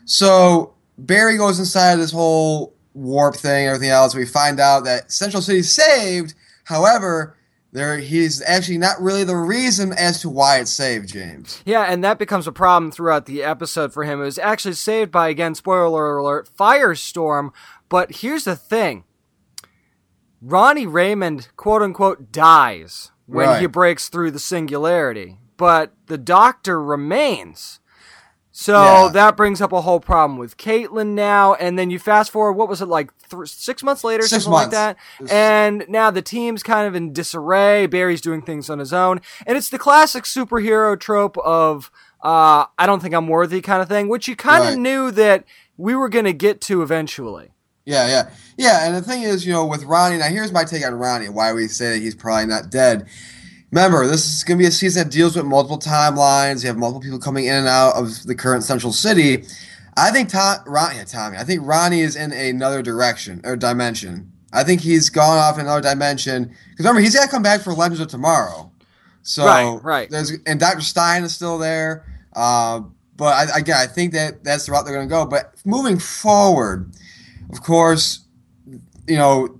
So 0.05 0.73
Barry 0.97 1.37
goes 1.37 1.59
inside 1.59 1.93
of 1.93 1.99
this 1.99 2.11
whole 2.11 2.72
warp 2.93 3.35
thing, 3.35 3.67
everything 3.67 3.89
else. 3.89 4.15
We 4.15 4.25
find 4.25 4.59
out 4.59 4.83
that 4.85 5.11
Central 5.11 5.41
City's 5.41 5.71
saved. 5.71 6.33
However, 6.65 7.35
there 7.71 7.97
he's 7.97 8.41
actually 8.43 8.77
not 8.77 9.01
really 9.01 9.23
the 9.23 9.35
reason 9.35 9.93
as 9.93 10.21
to 10.21 10.29
why 10.29 10.59
it's 10.59 10.71
saved, 10.71 11.09
James. 11.09 11.61
Yeah, 11.65 11.83
and 11.83 12.03
that 12.03 12.19
becomes 12.19 12.45
a 12.47 12.51
problem 12.51 12.91
throughout 12.91 13.25
the 13.25 13.41
episode 13.43 13.91
for 13.93 14.03
him. 14.03 14.21
It 14.21 14.25
was 14.25 14.37
actually 14.39 14.75
saved 14.75 15.11
by, 15.11 15.29
again, 15.29 15.55
spoiler 15.55 16.17
alert, 16.17 16.49
Firestorm. 16.57 17.49
But 17.89 18.17
here's 18.17 18.43
the 18.43 18.55
thing 18.55 19.03
Ronnie 20.41 20.85
Raymond, 20.87 21.49
quote 21.55 21.81
unquote, 21.81 22.31
dies 22.31 23.11
when 23.25 23.47
Right. 23.47 23.61
he 23.61 23.67
breaks 23.67 24.09
through 24.09 24.31
the 24.31 24.39
singularity, 24.39 25.39
but 25.57 25.93
the 26.07 26.17
doctor 26.17 26.81
remains. 26.81 27.79
So 28.55 28.73
Yeah. 29.05 29.09
that 29.13 29.35
brings 29.35 29.61
up 29.61 29.71
a 29.73 29.81
whole 29.81 29.99
problem 29.99 30.37
with 30.37 30.57
Caitlin 30.57 31.15
now, 31.15 31.55
and 31.55 31.77
then 31.77 31.89
you 31.89 31.97
fast 31.97 32.29
forward. 32.29 32.53
What 32.53 32.69
was 32.69 32.83
it 32.83 32.87
like? 32.87 33.11
Th- 33.29 33.49
six 33.49 33.81
months 33.81 34.03
later, 34.03 34.21
Six 34.27 34.43
something 34.43 34.53
like 34.53 34.71
months. 34.71 34.99
that. 35.19 35.31
And 35.31 35.85
now 35.89 36.11
the 36.11 36.21
team's 36.21 36.61
kind 36.61 36.87
of 36.87 36.93
in 36.93 37.13
disarray. 37.13 37.87
Barry's 37.87 38.21
doing 38.21 38.43
things 38.43 38.69
on 38.69 38.77
his 38.77 38.93
own, 38.93 39.21
and 39.47 39.57
it's 39.57 39.69
the 39.69 39.79
classic 39.79 40.25
superhero 40.25 40.97
trope 40.99 41.35
of 41.39 41.89
uh, 42.23 42.65
"I 42.77 42.85
don't 42.85 43.01
think 43.01 43.15
I'm 43.15 43.27
worthy" 43.27 43.59
kind 43.59 43.81
of 43.81 43.89
thing, 43.89 44.07
which 44.07 44.27
you 44.27 44.35
kind 44.35 44.63
of 44.63 44.69
Right. 44.69 44.77
knew 44.79 45.09
that 45.11 45.45
we 45.77 45.95
were 45.95 46.07
going 46.07 46.25
to 46.25 46.31
get 46.33 46.61
to 46.61 46.83
eventually. 46.83 47.49
Yeah, 47.85 48.07
yeah, 48.07 48.29
yeah. 48.55 48.85
And 48.85 48.95
the 48.95 49.01
thing 49.01 49.23
is, 49.23 49.45
you 49.47 49.51
know, 49.51 49.65
with 49.65 49.83
Ronnie, 49.83 50.17
now 50.17 50.27
here's 50.27 50.51
my 50.53 50.63
take 50.63 50.85
on 50.85 50.93
Ronnie. 50.93 51.27
Why 51.27 51.51
we 51.53 51.67
say 51.67 51.89
that 51.93 51.97
he's 52.03 52.15
probably 52.15 52.45
not 52.45 52.69
dead. 52.69 53.07
Remember, 53.73 54.05
this 54.05 54.23
is 54.23 54.43
going 54.43 54.59
to 54.59 54.61
be 54.61 54.67
a 54.67 54.71
season 54.71 55.03
that 55.03 55.11
deals 55.11 55.35
with 55.35 55.45
multiple 55.45 55.79
timelines. 55.79 56.61
You 56.61 56.67
have 56.67 56.77
multiple 56.77 57.01
people 57.01 57.17
coming 57.17 57.45
in 57.45 57.55
and 57.55 57.67
out 57.67 57.95
of 57.95 58.21
the 58.21 58.35
current 58.35 58.63
Central 58.63 58.93
City. 58.93 59.45
I 59.97 60.11
think 60.11 60.29
Tom, 60.29 60.57
Ron, 60.67 60.95
yeah, 60.95 61.05
Tommy. 61.05 61.37
I 61.37 61.43
think 61.43 61.61
Ronnie 61.65 62.01
is 62.01 62.15
in 62.15 62.31
another 62.33 62.83
direction 62.83 63.41
or 63.43 63.55
dimension. 63.55 64.31
I 64.53 64.63
think 64.63 64.81
he's 64.81 65.09
gone 65.09 65.39
off 65.39 65.55
in 65.55 65.61
another 65.61 65.81
dimension. 65.81 66.43
Because 66.69 66.85
remember, 66.85 67.01
he's 67.01 67.15
got 67.15 67.25
to 67.25 67.31
come 67.31 67.41
back 67.41 67.61
for 67.61 67.73
Legends 67.73 67.99
of 67.99 68.09
Tomorrow. 68.09 68.71
So 69.23 69.43
Right, 69.43 69.79
right. 69.83 70.09
There's 70.11 70.33
and 70.45 70.59
Doctor 70.59 70.81
Stein 70.81 71.23
is 71.23 71.33
still 71.33 71.57
there. 71.57 72.05
Uh, 72.35 72.81
but 73.17 73.49
I, 73.49 73.57
again, 73.57 73.77
I 73.77 73.87
think 73.87 74.13
that 74.13 74.43
that's 74.43 74.67
the 74.67 74.73
route 74.73 74.85
they're 74.85 74.93
going 74.93 75.09
to 75.09 75.11
go. 75.11 75.25
But 75.25 75.55
moving 75.65 75.97
forward, 75.97 76.91
of 77.51 77.63
course, 77.63 78.19
you 79.07 79.17
know, 79.17 79.59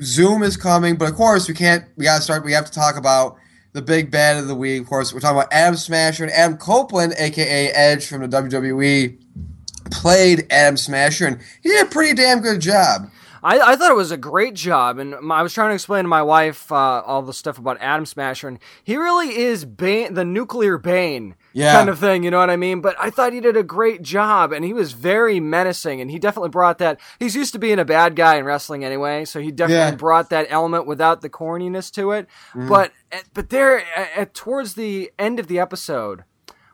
Zoom 0.00 0.44
is 0.44 0.56
coming, 0.56 0.94
but 0.94 1.08
of 1.08 1.16
course 1.16 1.48
we 1.48 1.54
can't. 1.54 1.84
We 1.96 2.04
got 2.04 2.18
to 2.18 2.22
start. 2.22 2.44
We 2.44 2.52
have 2.52 2.66
to 2.66 2.72
talk 2.72 2.96
about 2.96 3.36
the 3.78 3.82
big 3.82 4.10
bad 4.10 4.38
of 4.38 4.48
the 4.48 4.54
week. 4.56 4.82
Of 4.82 4.88
course, 4.88 5.14
we're 5.14 5.20
talking 5.20 5.38
about 5.38 5.52
Atom 5.52 5.76
Smasher 5.76 6.24
and 6.24 6.32
Adam 6.32 6.56
Copeland, 6.56 7.14
aka 7.16 7.70
Edge 7.70 8.06
from 8.06 8.28
the 8.28 8.28
WWE, 8.28 9.16
played 9.92 10.46
Atom 10.50 10.76
Smasher, 10.76 11.26
and 11.26 11.38
he 11.62 11.68
did 11.68 11.86
a 11.86 11.88
pretty 11.88 12.14
damn 12.14 12.40
good 12.40 12.60
job. 12.60 13.08
I, 13.42 13.58
I 13.60 13.76
thought 13.76 13.90
it 13.90 13.94
was 13.96 14.10
a 14.10 14.16
great 14.16 14.54
job, 14.54 14.98
and 14.98 15.14
my, 15.20 15.38
I 15.38 15.42
was 15.42 15.52
trying 15.54 15.70
to 15.70 15.74
explain 15.74 16.04
to 16.04 16.08
my 16.08 16.22
wife 16.22 16.70
uh, 16.72 17.02
all 17.04 17.22
the 17.22 17.32
stuff 17.32 17.58
about 17.58 17.80
Atom 17.80 18.06
Smasher, 18.06 18.48
and 18.48 18.58
he 18.82 18.96
really 18.96 19.36
is 19.36 19.64
Bane, 19.64 20.14
the 20.14 20.24
nuclear 20.24 20.78
Bane 20.78 21.34
Yeah. 21.52 21.72
kind 21.72 21.88
of 21.88 21.98
thing, 21.98 22.22
you 22.24 22.30
know 22.30 22.38
what 22.38 22.50
I 22.50 22.56
mean? 22.56 22.80
But 22.80 22.96
I 22.98 23.10
thought 23.10 23.32
he 23.32 23.40
did 23.40 23.56
a 23.56 23.62
great 23.62 24.02
job, 24.02 24.52
and 24.52 24.64
he 24.64 24.72
was 24.72 24.92
very 24.92 25.40
menacing, 25.40 26.00
and 26.00 26.10
he 26.10 26.18
definitely 26.18 26.48
brought 26.50 26.78
that. 26.78 27.00
He's 27.18 27.36
used 27.36 27.52
to 27.52 27.58
being 27.58 27.78
a 27.78 27.84
bad 27.84 28.16
guy 28.16 28.36
in 28.36 28.44
wrestling 28.44 28.84
anyway, 28.84 29.24
so 29.24 29.40
he 29.40 29.50
definitely 29.52 29.92
Yeah. 29.92 29.94
brought 29.96 30.30
that 30.30 30.46
element 30.50 30.86
without 30.86 31.20
the 31.20 31.30
corniness 31.30 31.92
to 31.92 32.10
it. 32.12 32.26
Mm. 32.54 32.68
But 32.68 32.92
eh, 33.12 33.20
but 33.34 33.50
there, 33.50 33.78
at, 33.96 34.08
at, 34.16 34.34
towards 34.34 34.74
the 34.74 35.10
end 35.18 35.38
of 35.38 35.46
the 35.46 35.58
episode, 35.58 36.24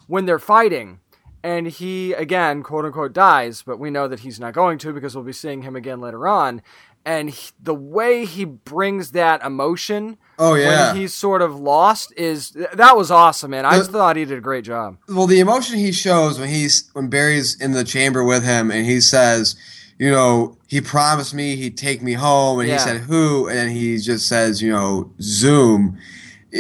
when 0.07 0.27
they're 0.27 0.39
fighting 0.39 1.01
and 1.45 1.69
he 1.69 2.13
again 2.15 2.63
quote 2.65 2.85
unquote 2.85 3.13
dies 3.13 3.63
but 3.63 3.79
we 3.79 3.91
know 3.91 4.09
that 4.09 4.21
he's 4.21 4.41
not 4.41 4.53
going 4.55 4.79
to 4.79 4.93
because 4.93 5.15
we'll 5.15 5.23
be 5.23 5.33
seeing 5.33 5.63
him 5.63 5.77
again 5.77 6.01
later 6.01 6.27
on 6.27 6.61
and 7.07 7.29
he, 7.31 7.51
the 7.63 7.75
way 7.75 8.25
he 8.25 8.45
brings 8.47 9.11
that 9.13 9.45
emotion 9.45 10.17
Oh 10.39 10.55
yeah. 10.55 10.89
when 10.93 10.97
he's 10.97 11.13
sort 11.13 11.43
of 11.43 11.55
lost 11.55 12.13
is 12.17 12.51
that 12.73 12.97
was 12.97 13.11
awesome 13.11 13.51
man 13.51 13.65
i 13.67 13.79
The- 13.79 13.85
thought 13.85 14.17
he 14.17 14.25
did 14.25 14.39
a 14.39 14.41
great 14.41 14.65
job 14.65 14.97
well, 15.09 15.27
the 15.27 15.39
emotion 15.41 15.79
he 15.79 15.93
shows 15.93 16.41
when 16.41 16.49
he's 16.49 16.89
when 16.95 17.09
Barry's 17.09 17.61
in 17.61 17.73
the 17.73 17.85
chamber 17.85 18.25
with 18.25 18.43
him, 18.45 18.71
and 18.71 18.87
he 18.87 19.01
says, 19.01 19.55
you 19.99 20.11
know, 20.11 20.57
he 20.67 20.81
promised 20.81 21.35
me 21.35 21.55
he'd 21.57 21.77
take 21.77 22.03
me 22.03 22.15
home, 22.15 22.59
and 22.59 22.69
Yeah. 22.69 22.75
he 22.75 22.81
said 22.81 22.97
who, 23.03 23.49
and 23.49 23.71
he 23.71 23.99
just 23.99 24.27
says, 24.27 24.61
you 24.61 24.73
know, 24.73 25.13
Zoom. 25.21 25.97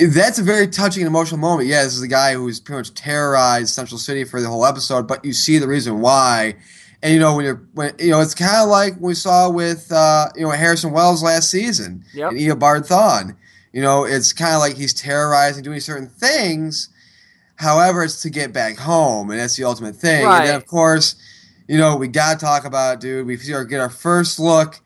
That's 0.08 0.40
a 0.40 0.42
very 0.42 0.66
touching 0.66 1.02
and 1.02 1.08
emotional 1.08 1.38
moment. 1.38 1.68
Yeah, 1.68 1.84
this 1.84 1.94
is 1.94 2.02
a 2.02 2.08
guy 2.08 2.34
who's 2.34 2.58
pretty 2.58 2.78
much 2.80 2.94
terrorized 2.94 3.68
Central 3.68 3.98
City 3.98 4.24
for 4.24 4.40
the 4.40 4.48
whole 4.48 4.66
episode, 4.66 5.06
but 5.06 5.24
you 5.24 5.32
see 5.32 5.58
the 5.58 5.68
reason 5.68 6.00
why. 6.00 6.56
And 7.02 7.12
you 7.14 7.20
know 7.20 7.36
when 7.36 7.44
you're 7.44 7.62
when 7.74 7.94
you 7.98 8.10
know 8.10 8.20
it's 8.20 8.34
kind 8.34 8.56
of 8.56 8.68
like 8.68 8.94
we 8.98 9.14
saw 9.14 9.48
with 9.50 9.92
uh, 9.92 10.30
you 10.34 10.42
know 10.42 10.50
Harrison 10.50 10.90
Wells 10.90 11.22
last 11.22 11.50
season 11.50 12.04
Yep. 12.14 12.30
and 12.32 12.40
Eobard 12.40 12.88
Thawne. 12.88 13.36
You 13.72 13.82
know 13.82 14.04
it's 14.04 14.32
kind 14.32 14.54
of 14.54 14.60
like 14.60 14.74
he's 14.76 14.94
terrorizing, 14.94 15.62
doing 15.62 15.80
certain 15.80 16.08
things. 16.08 16.88
However, 17.56 18.02
it's 18.02 18.20
to 18.22 18.30
get 18.30 18.52
back 18.52 18.76
home, 18.78 19.30
and 19.30 19.38
that's 19.38 19.54
the 19.56 19.64
ultimate 19.64 19.94
thing. 19.94 20.24
And 20.26 20.46
then 20.48 20.54
of 20.56 20.66
course, 20.66 21.14
you 21.68 21.78
know 21.78 21.94
we 21.96 22.08
got 22.08 22.40
to 22.40 22.44
talk 22.44 22.64
about 22.64 23.00
dude. 23.00 23.26
We 23.26 23.36
get 23.36 23.74
our 23.80 23.90
first 23.90 24.40
look, 24.40 24.80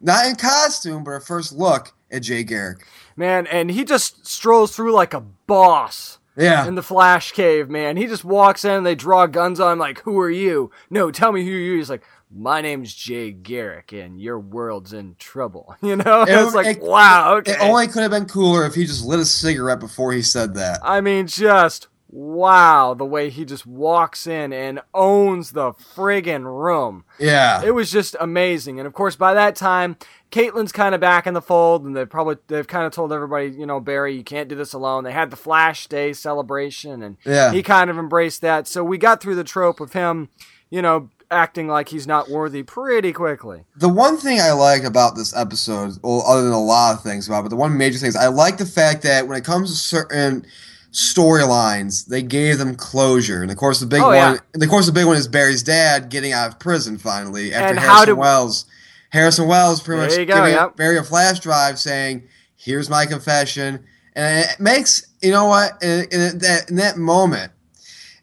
not 0.00 0.26
in 0.26 0.36
costume, 0.36 1.02
but 1.02 1.10
our 1.12 1.20
first 1.20 1.52
look 1.52 1.94
at 2.12 2.22
Jay 2.22 2.44
Garrick. 2.44 2.86
Man, 3.22 3.46
and 3.46 3.70
he 3.70 3.84
just 3.84 4.26
strolls 4.26 4.74
through 4.74 4.92
like 4.92 5.14
a 5.14 5.20
boss 5.20 6.18
Yeah, 6.36 6.66
in 6.66 6.74
the 6.74 6.82
Flash 6.82 7.30
cave, 7.32 7.70
man. 7.70 7.96
He 7.96 8.06
just 8.08 8.24
walks 8.24 8.64
in 8.64 8.72
and 8.72 8.84
they 8.86 8.94
draw 8.96 9.26
guns 9.26 9.60
on 9.60 9.74
him 9.74 9.78
like, 9.78 10.00
Who 10.00 10.18
are 10.18 10.30
you? 10.30 10.70
No, 10.90 11.10
tell 11.10 11.30
me 11.30 11.44
who 11.44 11.50
you 11.52 11.74
are. 11.74 11.76
He's 11.76 11.88
like, 11.90 12.02
My 12.34 12.60
name's 12.60 12.92
Jay 12.94 13.30
Garrick 13.30 13.92
and 13.92 14.20
your 14.20 14.40
world's 14.40 14.92
in 14.92 15.14
trouble. 15.20 15.76
You 15.82 15.96
know? 15.96 16.22
It- 16.22 16.28
it's 16.30 16.54
like, 16.54 16.78
it- 16.78 16.82
wow, 16.82 17.36
okay. 17.36 17.52
it 17.52 17.60
only 17.60 17.86
could 17.86 18.02
have 18.02 18.10
been 18.10 18.26
cooler 18.26 18.66
if 18.66 18.74
he 18.74 18.84
just 18.86 19.04
lit 19.04 19.20
a 19.20 19.24
cigarette 19.24 19.78
before 19.78 20.12
he 20.12 20.22
said 20.22 20.54
that. 20.54 20.80
I 20.82 21.00
mean, 21.00 21.26
just 21.28 21.86
wow, 22.14 22.92
the 22.94 23.06
way 23.06 23.30
he 23.30 23.44
just 23.44 23.64
walks 23.66 24.26
in 24.26 24.52
and 24.52 24.80
owns 24.92 25.52
the 25.52 25.72
friggin' 25.72 26.44
room. 26.44 27.04
Yeah, 27.18 27.62
It 27.64 27.70
was 27.74 27.90
just 27.90 28.16
amazing. 28.20 28.78
And 28.78 28.86
of 28.86 28.92
course, 28.92 29.16
by 29.16 29.32
that 29.34 29.56
time, 29.56 29.96
Caitlin's 30.32 30.72
kind 30.72 30.94
of 30.94 31.00
back 31.00 31.26
in 31.26 31.34
the 31.34 31.42
fold, 31.42 31.84
and 31.84 31.94
they've 31.94 32.08
probably 32.08 32.36
they've 32.48 32.66
kind 32.66 32.86
of 32.86 32.92
told 32.92 33.12
everybody, 33.12 33.50
you 33.50 33.66
know, 33.66 33.78
Barry, 33.78 34.16
you 34.16 34.24
can't 34.24 34.48
do 34.48 34.54
this 34.56 34.72
alone. 34.72 35.04
They 35.04 35.12
had 35.12 35.30
the 35.30 35.36
Flash 35.36 35.86
Day 35.86 36.12
celebration, 36.12 37.02
and 37.02 37.16
Yeah. 37.24 37.52
he 37.52 37.62
kind 37.62 37.90
of 37.90 37.98
embraced 37.98 38.40
that. 38.40 38.66
So 38.66 38.82
we 38.82 38.98
got 38.98 39.20
through 39.20 39.34
the 39.36 39.44
trope 39.44 39.78
of 39.80 39.92
him, 39.92 40.30
you 40.70 40.82
know, 40.82 41.10
acting 41.30 41.68
like 41.68 41.88
he's 41.90 42.06
not 42.06 42.28
worthy 42.28 42.62
pretty 42.62 43.12
quickly. 43.12 43.64
The 43.76 43.88
one 43.88 44.16
thing 44.16 44.40
I 44.40 44.52
like 44.52 44.84
about 44.84 45.16
this 45.16 45.34
episode, 45.36 45.98
well, 46.02 46.22
other 46.26 46.42
than 46.42 46.52
a 46.52 46.60
lot 46.62 46.94
of 46.94 47.02
things 47.02 47.26
about, 47.28 47.40
it, 47.40 47.42
but 47.44 47.48
the 47.50 47.56
one 47.56 47.76
major 47.78 47.98
thing 47.98 48.08
is 48.08 48.16
I 48.16 48.26
like 48.28 48.58
the 48.58 48.66
fact 48.66 49.02
that 49.02 49.28
when 49.28 49.38
it 49.38 49.44
comes 49.44 49.70
to 49.70 49.76
certain 49.76 50.44
storylines, 50.92 52.06
they 52.06 52.22
gave 52.22 52.58
them 52.58 52.74
closure. 52.74 53.42
And 53.42 53.50
of 53.50 53.56
course, 53.56 53.80
the 53.80 53.86
big 53.86 54.00
Oh, 54.02 54.06
one, 54.08 54.14
yeah. 54.16 54.36
and 54.54 54.62
of 54.62 54.68
course, 54.68 54.86
the 54.86 54.92
big 54.92 55.06
one 55.06 55.16
is 55.16 55.28
Barry's 55.28 55.62
dad 55.62 56.08
getting 56.10 56.32
out 56.32 56.48
of 56.48 56.58
prison 56.58 56.98
finally 56.98 57.52
after 57.54 57.68
And 57.68 57.78
Harrison 57.78 58.16
Wells. 58.16 58.64
Harrison 59.12 59.46
Wells 59.46 59.82
pretty 59.82 60.00
There 60.00 60.18
much 60.18 60.28
go, 60.28 60.34
giving 60.36 60.54
yep. 60.54 60.76
Barry 60.76 60.96
a 60.96 61.02
flash 61.02 61.38
drive 61.40 61.78
saying, 61.78 62.22
"Here's 62.56 62.88
my 62.88 63.06
confession," 63.06 63.84
and 64.14 64.46
it 64.46 64.58
makes 64.58 65.06
you 65.20 65.30
know 65.30 65.46
what 65.46 65.82
in, 65.82 66.06
in 66.10 66.38
that 66.38 66.70
in 66.70 66.76
that 66.76 66.96
moment 66.96 67.52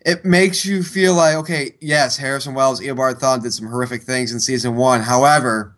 it 0.05 0.23
makes 0.23 0.65
you 0.65 0.81
feel 0.81 1.13
like, 1.13 1.35
okay, 1.35 1.71
yes, 1.81 2.17
Harrison 2.17 2.53
Wells, 2.53 2.79
Eobard 2.79 3.19
Thawne 3.19 3.43
did 3.43 3.53
some 3.53 3.67
horrific 3.67 4.01
things 4.01 4.31
in 4.31 4.39
season 4.39 4.75
one. 4.75 5.01
However, 5.01 5.75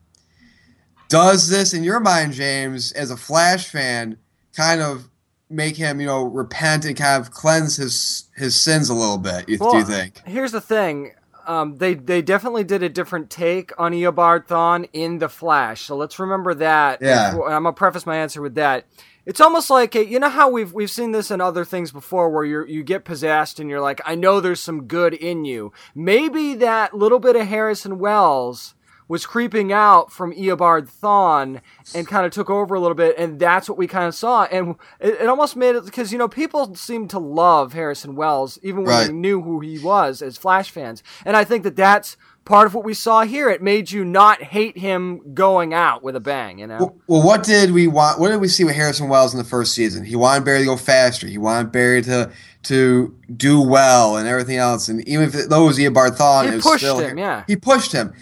does 1.10 1.50
this, 1.50 1.74
in 1.74 1.84
your 1.84 2.00
mind, 2.00 2.34
James, 2.34 2.92
as 2.92 3.10
a 3.12 3.18
Flash 3.18 3.68
fan, 3.68 4.18
kind 4.56 4.80
of 4.80 5.10
make 5.50 5.76
him, 5.76 6.00
you 6.00 6.06
know, 6.06 6.24
repent 6.24 6.86
and 6.86 6.96
kind 6.96 7.22
of 7.22 7.32
cleanse 7.32 7.76
his 7.76 8.30
his 8.38 8.56
sins 8.56 8.90
a 8.90 8.94
little 8.94 9.18
bit? 9.18 9.50
You, 9.50 9.58
do 9.58 9.78
you 9.78 9.84
think? 9.84 10.22
Here's 10.26 10.52
the 10.52 10.62
thing. 10.62 11.12
Um, 11.52 11.78
they 11.78 11.96
they 11.96 12.22
definitely 12.22 12.64
did 12.64 12.82
a 12.82 12.88
different 12.88 13.30
take 13.30 13.74
on 13.78 13.92
Eobard 13.92 14.48
Thawne 14.48 14.88
in 14.94 15.18
the 15.18 15.28
Flash. 15.28 15.82
So 15.82 15.98
let's 15.98 16.18
remember 16.18 16.54
that. 16.54 17.02
Yeah. 17.02 17.32
I'm 17.32 17.64
gonna 17.64 17.74
preface 17.74 18.06
my 18.06 18.16
answer 18.16 18.42
with 18.42 18.56
that. 18.56 18.86
It's 19.26 19.42
almost 19.42 19.70
like 19.70 19.94
a, 19.94 20.06
you 20.06 20.18
know 20.18 20.30
how 20.30 20.50
we've 20.50 20.72
we've 20.72 20.90
seen 20.90 21.12
this 21.12 21.30
in 21.30 21.42
other 21.42 21.66
things 21.66 21.92
before, 21.92 22.30
where 22.30 22.46
you 22.46 22.66
you 22.66 22.84
get 22.84 23.04
possessed 23.04 23.60
and 23.60 23.70
you're 23.70 23.82
like, 23.82 24.00
I 24.06 24.16
know 24.16 24.40
there's 24.40 24.62
some 24.62 24.86
good 24.86 25.14
in 25.14 25.44
you. 25.44 25.74
Maybe 25.94 26.54
that 26.56 26.94
little 26.94 27.20
bit 27.20 27.36
of 27.36 27.46
Harrison 27.48 28.00
Wells 28.00 28.74
was 29.12 29.26
creeping 29.26 29.74
out 29.74 30.10
from 30.10 30.32
Eobard 30.34 30.90
Thawne 30.90 31.60
and 31.94 32.08
kind 32.08 32.26
of 32.26 32.32
took 32.32 32.50
over 32.50 32.76
a 32.76 32.80
little 32.80 32.96
bit, 32.96 33.18
and 33.18 33.42
that's 33.42 33.68
what 33.68 33.78
we 33.78 33.86
kind 33.86 34.08
of 34.08 34.16
saw. 34.16 34.46
And 34.46 34.76
it, 35.02 35.16
it 35.16 35.28
almost 35.28 35.58
made 35.58 35.76
it 35.76 35.84
because 35.84 36.14
you 36.14 36.18
know 36.18 36.30
people 36.30 36.74
seem 36.76 37.10
to 37.10 37.20
love 37.20 37.74
Harrison 37.74 38.16
Wells 38.16 38.58
even 38.64 38.86
when 38.86 39.08
they 39.08 39.14
knew 39.14 39.42
who 39.42 39.60
he 39.60 39.78
was 39.80 40.22
as 40.22 40.38
Flash 40.38 40.72
fans, 40.72 41.04
and 41.26 41.36
I 41.36 41.44
think 41.44 41.64
that 41.64 41.76
that's 41.76 42.16
part 42.46 42.66
of 42.68 42.74
what 42.74 42.86
we 42.86 42.94
saw 42.94 43.24
here. 43.24 43.50
It 43.50 43.62
made 43.62 43.92
you 43.92 44.06
not 44.06 44.42
hate 44.42 44.78
him 44.78 45.34
going 45.34 45.74
out 45.74 46.02
with 46.04 46.16
a 46.16 46.22
bang. 46.22 46.60
You 46.60 46.68
know. 46.68 46.78
Well, 46.78 46.96
well, 47.08 47.24
what 47.28 47.44
did 47.44 47.72
we 47.72 47.88
want? 47.88 48.18
What 48.18 48.30
did 48.30 48.40
we 48.40 48.48
see 48.48 48.64
with 48.64 48.76
Harrison 48.76 49.10
Wells 49.10 49.34
in 49.34 49.40
the 49.40 49.44
first 49.44 49.76
season? 49.76 50.06
He 50.06 50.16
wanted 50.16 50.46
Barry 50.46 50.60
to 50.60 50.66
go 50.66 50.78
faster. 50.78 51.28
He 51.28 51.38
wanted 51.38 51.74
Barry 51.74 52.02
to 52.04 52.32
to 52.64 53.14
do 53.36 53.60
well 53.60 54.16
and 54.16 54.26
everything 54.26 54.56
else. 54.56 54.88
And 54.88 55.06
even 55.06 55.28
if 55.28 55.36
it, 55.36 55.50
though 55.50 55.64
it 55.64 55.68
was 55.68 55.80
Eobard 55.80 56.16
Thawne, 56.16 56.54
He 56.54 56.62
pushed 56.62 56.86
him, 56.86 57.18
yeah. 57.18 57.44
he 57.46 57.58
pushed 57.58 57.92
him. 57.92 58.14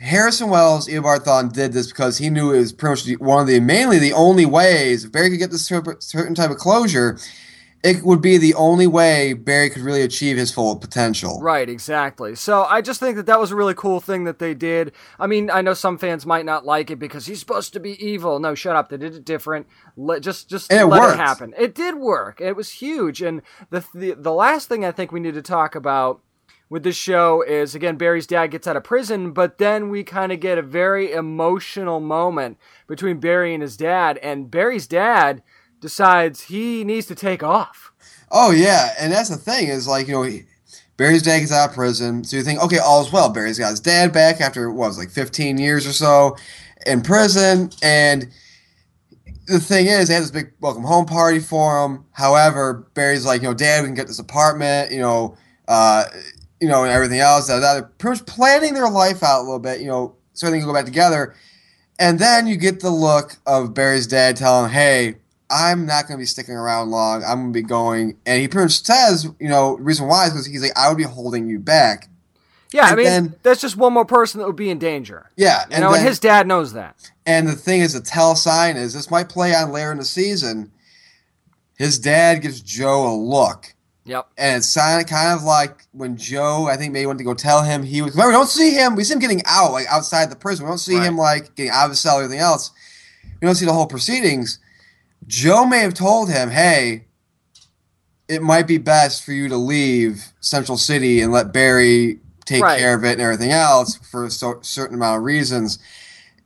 Harrison 0.00 0.50
Wells, 0.50 0.88
Eobard 0.88 1.24
Thawne 1.24 1.52
did 1.52 1.72
this 1.72 1.88
because 1.88 2.18
he 2.18 2.30
knew 2.30 2.52
it 2.52 2.58
was 2.58 2.72
pretty 2.72 3.12
much 3.12 3.20
one 3.20 3.40
of 3.42 3.46
the 3.46 3.60
mainly 3.60 3.98
the 3.98 4.12
only 4.12 4.46
ways 4.46 5.04
if 5.04 5.12
Barry 5.12 5.30
could 5.30 5.38
get 5.38 5.50
this 5.50 5.66
certain 5.66 6.34
type 6.34 6.50
of 6.50 6.56
closure, 6.56 7.18
it 7.84 8.02
would 8.02 8.20
be 8.20 8.38
the 8.38 8.54
only 8.54 8.88
way 8.88 9.34
Barry 9.34 9.70
could 9.70 9.82
really 9.82 10.02
achieve 10.02 10.36
his 10.36 10.52
full 10.52 10.74
potential. 10.76 11.40
Right, 11.40 11.68
exactly. 11.68 12.34
So 12.34 12.64
I 12.64 12.80
just 12.80 12.98
think 12.98 13.14
that 13.16 13.26
that 13.26 13.38
was 13.38 13.52
a 13.52 13.56
really 13.56 13.74
cool 13.74 14.00
thing 14.00 14.24
that 14.24 14.40
they 14.40 14.52
did. 14.52 14.92
I 15.18 15.28
mean, 15.28 15.48
I 15.48 15.60
know 15.62 15.74
some 15.74 15.96
fans 15.96 16.26
might 16.26 16.44
not 16.44 16.66
like 16.66 16.90
it 16.90 16.98
because 16.98 17.26
he's 17.26 17.38
supposed 17.38 17.72
to 17.74 17.80
be 17.80 17.92
evil. 18.04 18.40
No, 18.40 18.56
shut 18.56 18.74
up. 18.74 18.88
They 18.88 18.96
did 18.96 19.14
it 19.14 19.24
different. 19.24 19.68
Let 19.96 20.22
just 20.22 20.48
just 20.50 20.72
And 20.72 20.80
it 20.80 20.86
let 20.86 21.00
worked. 21.00 21.14
it 21.14 21.18
happen. 21.18 21.54
It 21.56 21.74
did 21.74 21.94
work. 21.96 22.40
It 22.40 22.56
was 22.56 22.70
huge. 22.70 23.22
And 23.22 23.42
the, 23.70 23.84
the 23.94 24.14
the 24.14 24.32
last 24.32 24.68
thing 24.68 24.84
I 24.84 24.90
think 24.90 25.12
we 25.12 25.20
need 25.20 25.34
to 25.34 25.42
talk 25.42 25.76
about 25.76 26.20
with 26.70 26.82
this 26.82 26.96
show 26.96 27.42
is 27.42 27.74
again 27.74 27.96
Barry's 27.96 28.26
dad 28.26 28.48
gets 28.48 28.66
out 28.66 28.76
of 28.76 28.84
prison, 28.84 29.32
but 29.32 29.58
then 29.58 29.88
we 29.88 30.04
kind 30.04 30.32
of 30.32 30.40
get 30.40 30.58
a 30.58 30.62
very 30.62 31.12
emotional 31.12 32.00
moment 32.00 32.58
between 32.86 33.20
Barry 33.20 33.54
and 33.54 33.62
his 33.62 33.76
dad, 33.76 34.18
and 34.18 34.50
Barry's 34.50 34.86
dad 34.86 35.42
decides 35.80 36.42
he 36.42 36.84
needs 36.84 37.06
to 37.06 37.14
take 37.14 37.42
off. 37.42 37.92
Oh 38.30 38.50
yeah, 38.50 38.94
and 38.98 39.12
that's 39.12 39.30
the 39.30 39.36
thing 39.36 39.68
is 39.68 39.86
like 39.86 40.08
you 40.08 40.14
know. 40.14 40.22
He, 40.22 40.44
Barry's 40.96 41.22
dad 41.22 41.38
gets 41.38 41.52
out 41.52 41.68
of 41.68 41.76
prison, 41.76 42.24
so 42.24 42.36
you 42.36 42.42
think, 42.42 42.60
okay, 42.60 42.78
all's 42.78 43.12
well. 43.12 43.28
Barry's 43.28 43.56
got 43.56 43.70
his 43.70 43.78
dad 43.78 44.12
back 44.12 44.40
after 44.40 44.68
what 44.68 44.88
was 44.88 44.98
like 44.98 45.10
15 45.10 45.56
years 45.56 45.86
or 45.86 45.92
so 45.92 46.36
in 46.86 47.02
prison, 47.02 47.70
and 47.84 48.28
the 49.48 49.58
thing 49.58 49.86
is, 49.86 50.08
they 50.08 50.14
had 50.14 50.22
this 50.22 50.30
big 50.30 50.52
welcome 50.60 50.84
home 50.84 51.06
party 51.06 51.38
for 51.38 51.84
him. 51.84 52.04
However, 52.12 52.86
Barry's 52.94 53.24
like, 53.24 53.40
you 53.40 53.48
know, 53.48 53.54
Dad, 53.54 53.82
we 53.82 53.88
can 53.88 53.94
get 53.94 54.06
this 54.06 54.18
apartment, 54.18 54.92
you 54.92 55.00
know, 55.00 55.36
uh, 55.66 56.04
you 56.60 56.68
know, 56.68 56.84
and 56.84 56.92
everything 56.92 57.20
else. 57.20 57.48
That 57.48 57.60
they're 57.60 57.82
pretty 57.82 58.18
much 58.20 58.26
planning 58.26 58.74
their 58.74 58.88
life 58.90 59.22
out 59.22 59.40
a 59.40 59.44
little 59.44 59.58
bit, 59.58 59.80
you 59.80 59.86
know, 59.86 60.14
so 60.32 60.50
they 60.50 60.58
can 60.58 60.66
go 60.66 60.74
back 60.74 60.84
together. 60.84 61.34
And 61.98 62.18
then 62.18 62.46
you 62.46 62.56
get 62.56 62.80
the 62.80 62.90
look 62.90 63.36
of 63.46 63.74
Barry's 63.74 64.06
dad 64.06 64.36
telling, 64.36 64.66
him, 64.66 64.70
"Hey, 64.72 65.14
I'm 65.50 65.86
not 65.86 66.06
going 66.06 66.16
to 66.18 66.22
be 66.22 66.26
sticking 66.26 66.54
around 66.54 66.90
long. 66.90 67.24
I'm 67.24 67.38
going 67.40 67.52
to 67.52 67.62
be 67.62 67.62
going." 67.62 68.16
And 68.24 68.40
he 68.40 68.48
pretty 68.48 68.66
much 68.66 68.84
says, 68.84 69.24
you 69.40 69.48
know, 69.48 69.76
the 69.76 69.82
reason 69.82 70.06
why 70.06 70.26
is 70.26 70.32
because 70.32 70.46
he's 70.46 70.62
like, 70.62 70.76
"I 70.78 70.88
would 70.88 70.98
be 70.98 71.04
holding 71.04 71.48
you 71.48 71.58
back." 71.58 72.08
Yeah, 72.70 72.84
I 72.84 72.94
mean, 72.96 73.06
then- 73.06 73.34
that's 73.42 73.62
just 73.62 73.76
one 73.78 73.94
more 73.94 74.04
person 74.04 74.38
that 74.40 74.46
would 74.46 74.54
be 74.54 74.68
in 74.68 74.78
danger. 74.78 75.30
Yeah, 75.36 75.64
You 75.70 75.80
know, 75.80 75.94
and 75.94 76.06
his 76.06 76.20
dad 76.20 76.46
knows 76.46 76.74
that. 76.74 77.10
And 77.24 77.48
the 77.48 77.54
thing 77.54 77.80
is, 77.80 77.94
the 77.94 78.00
tell 78.00 78.36
sign 78.36 78.76
is 78.76 78.92
this 78.92 79.10
might 79.10 79.30
play 79.30 79.54
on 79.54 79.72
later 79.72 79.90
in 79.90 79.98
the 79.98 80.04
season. 80.04 80.70
His 81.76 81.98
dad 81.98 82.42
gives 82.42 82.60
Joe 82.60 83.06
a 83.10 83.16
look, 83.16 83.74
Yep. 84.08 84.26
and 84.38 84.56
it's 84.56 84.74
kind 84.74 85.00
of, 85.02 85.06
kind 85.08 85.38
of 85.38 85.44
like 85.44 85.86
when 85.92 86.16
Joe, 86.16 86.66
I 86.66 86.76
think, 86.76 86.92
maybe 86.92 87.06
went 87.06 87.18
to 87.18 87.24
go 87.24 87.34
tell 87.34 87.62
him 87.62 87.82
he 87.82 88.00
was. 88.02 88.12
Remember, 88.12 88.30
we 88.30 88.34
don't 88.34 88.48
see 88.48 88.70
him. 88.72 88.96
We 88.96 89.04
see 89.04 89.12
him 89.14 89.20
getting 89.20 89.42
out, 89.46 89.70
like 89.72 89.86
outside 89.88 90.30
the 90.30 90.36
prison. 90.36 90.64
We 90.64 90.70
don't 90.70 90.78
see 90.78 90.96
Right. 90.96 91.06
him 91.06 91.16
like 91.18 91.54
getting 91.54 91.70
out 91.72 91.84
of 91.84 91.90
his 91.90 92.00
cell 92.00 92.16
or 92.18 92.22
anything 92.22 92.40
else. 92.40 92.70
We 93.40 93.46
don't 93.46 93.54
see 93.54 93.66
the 93.66 93.72
whole 93.72 93.86
proceedings. 93.86 94.58
Joe 95.26 95.66
may 95.66 95.80
have 95.80 95.94
told 95.94 96.30
him, 96.30 96.50
"Hey, 96.50 97.04
it 98.28 98.42
might 98.42 98.66
be 98.66 98.78
best 98.78 99.22
for 99.24 99.32
you 99.32 99.48
to 99.48 99.56
leave 99.56 100.32
Central 100.40 100.78
City 100.78 101.20
and 101.20 101.32
let 101.32 101.52
Barry 101.52 102.18
take 102.46 102.62
Right. 102.62 102.78
care 102.78 102.94
of 102.94 103.04
it 103.04 103.12
and 103.12 103.20
everything 103.20 103.52
else 103.52 103.98
for 104.10 104.24
a 104.24 104.30
certain 104.30 104.94
amount 104.96 105.18
of 105.18 105.22
reasons." 105.22 105.78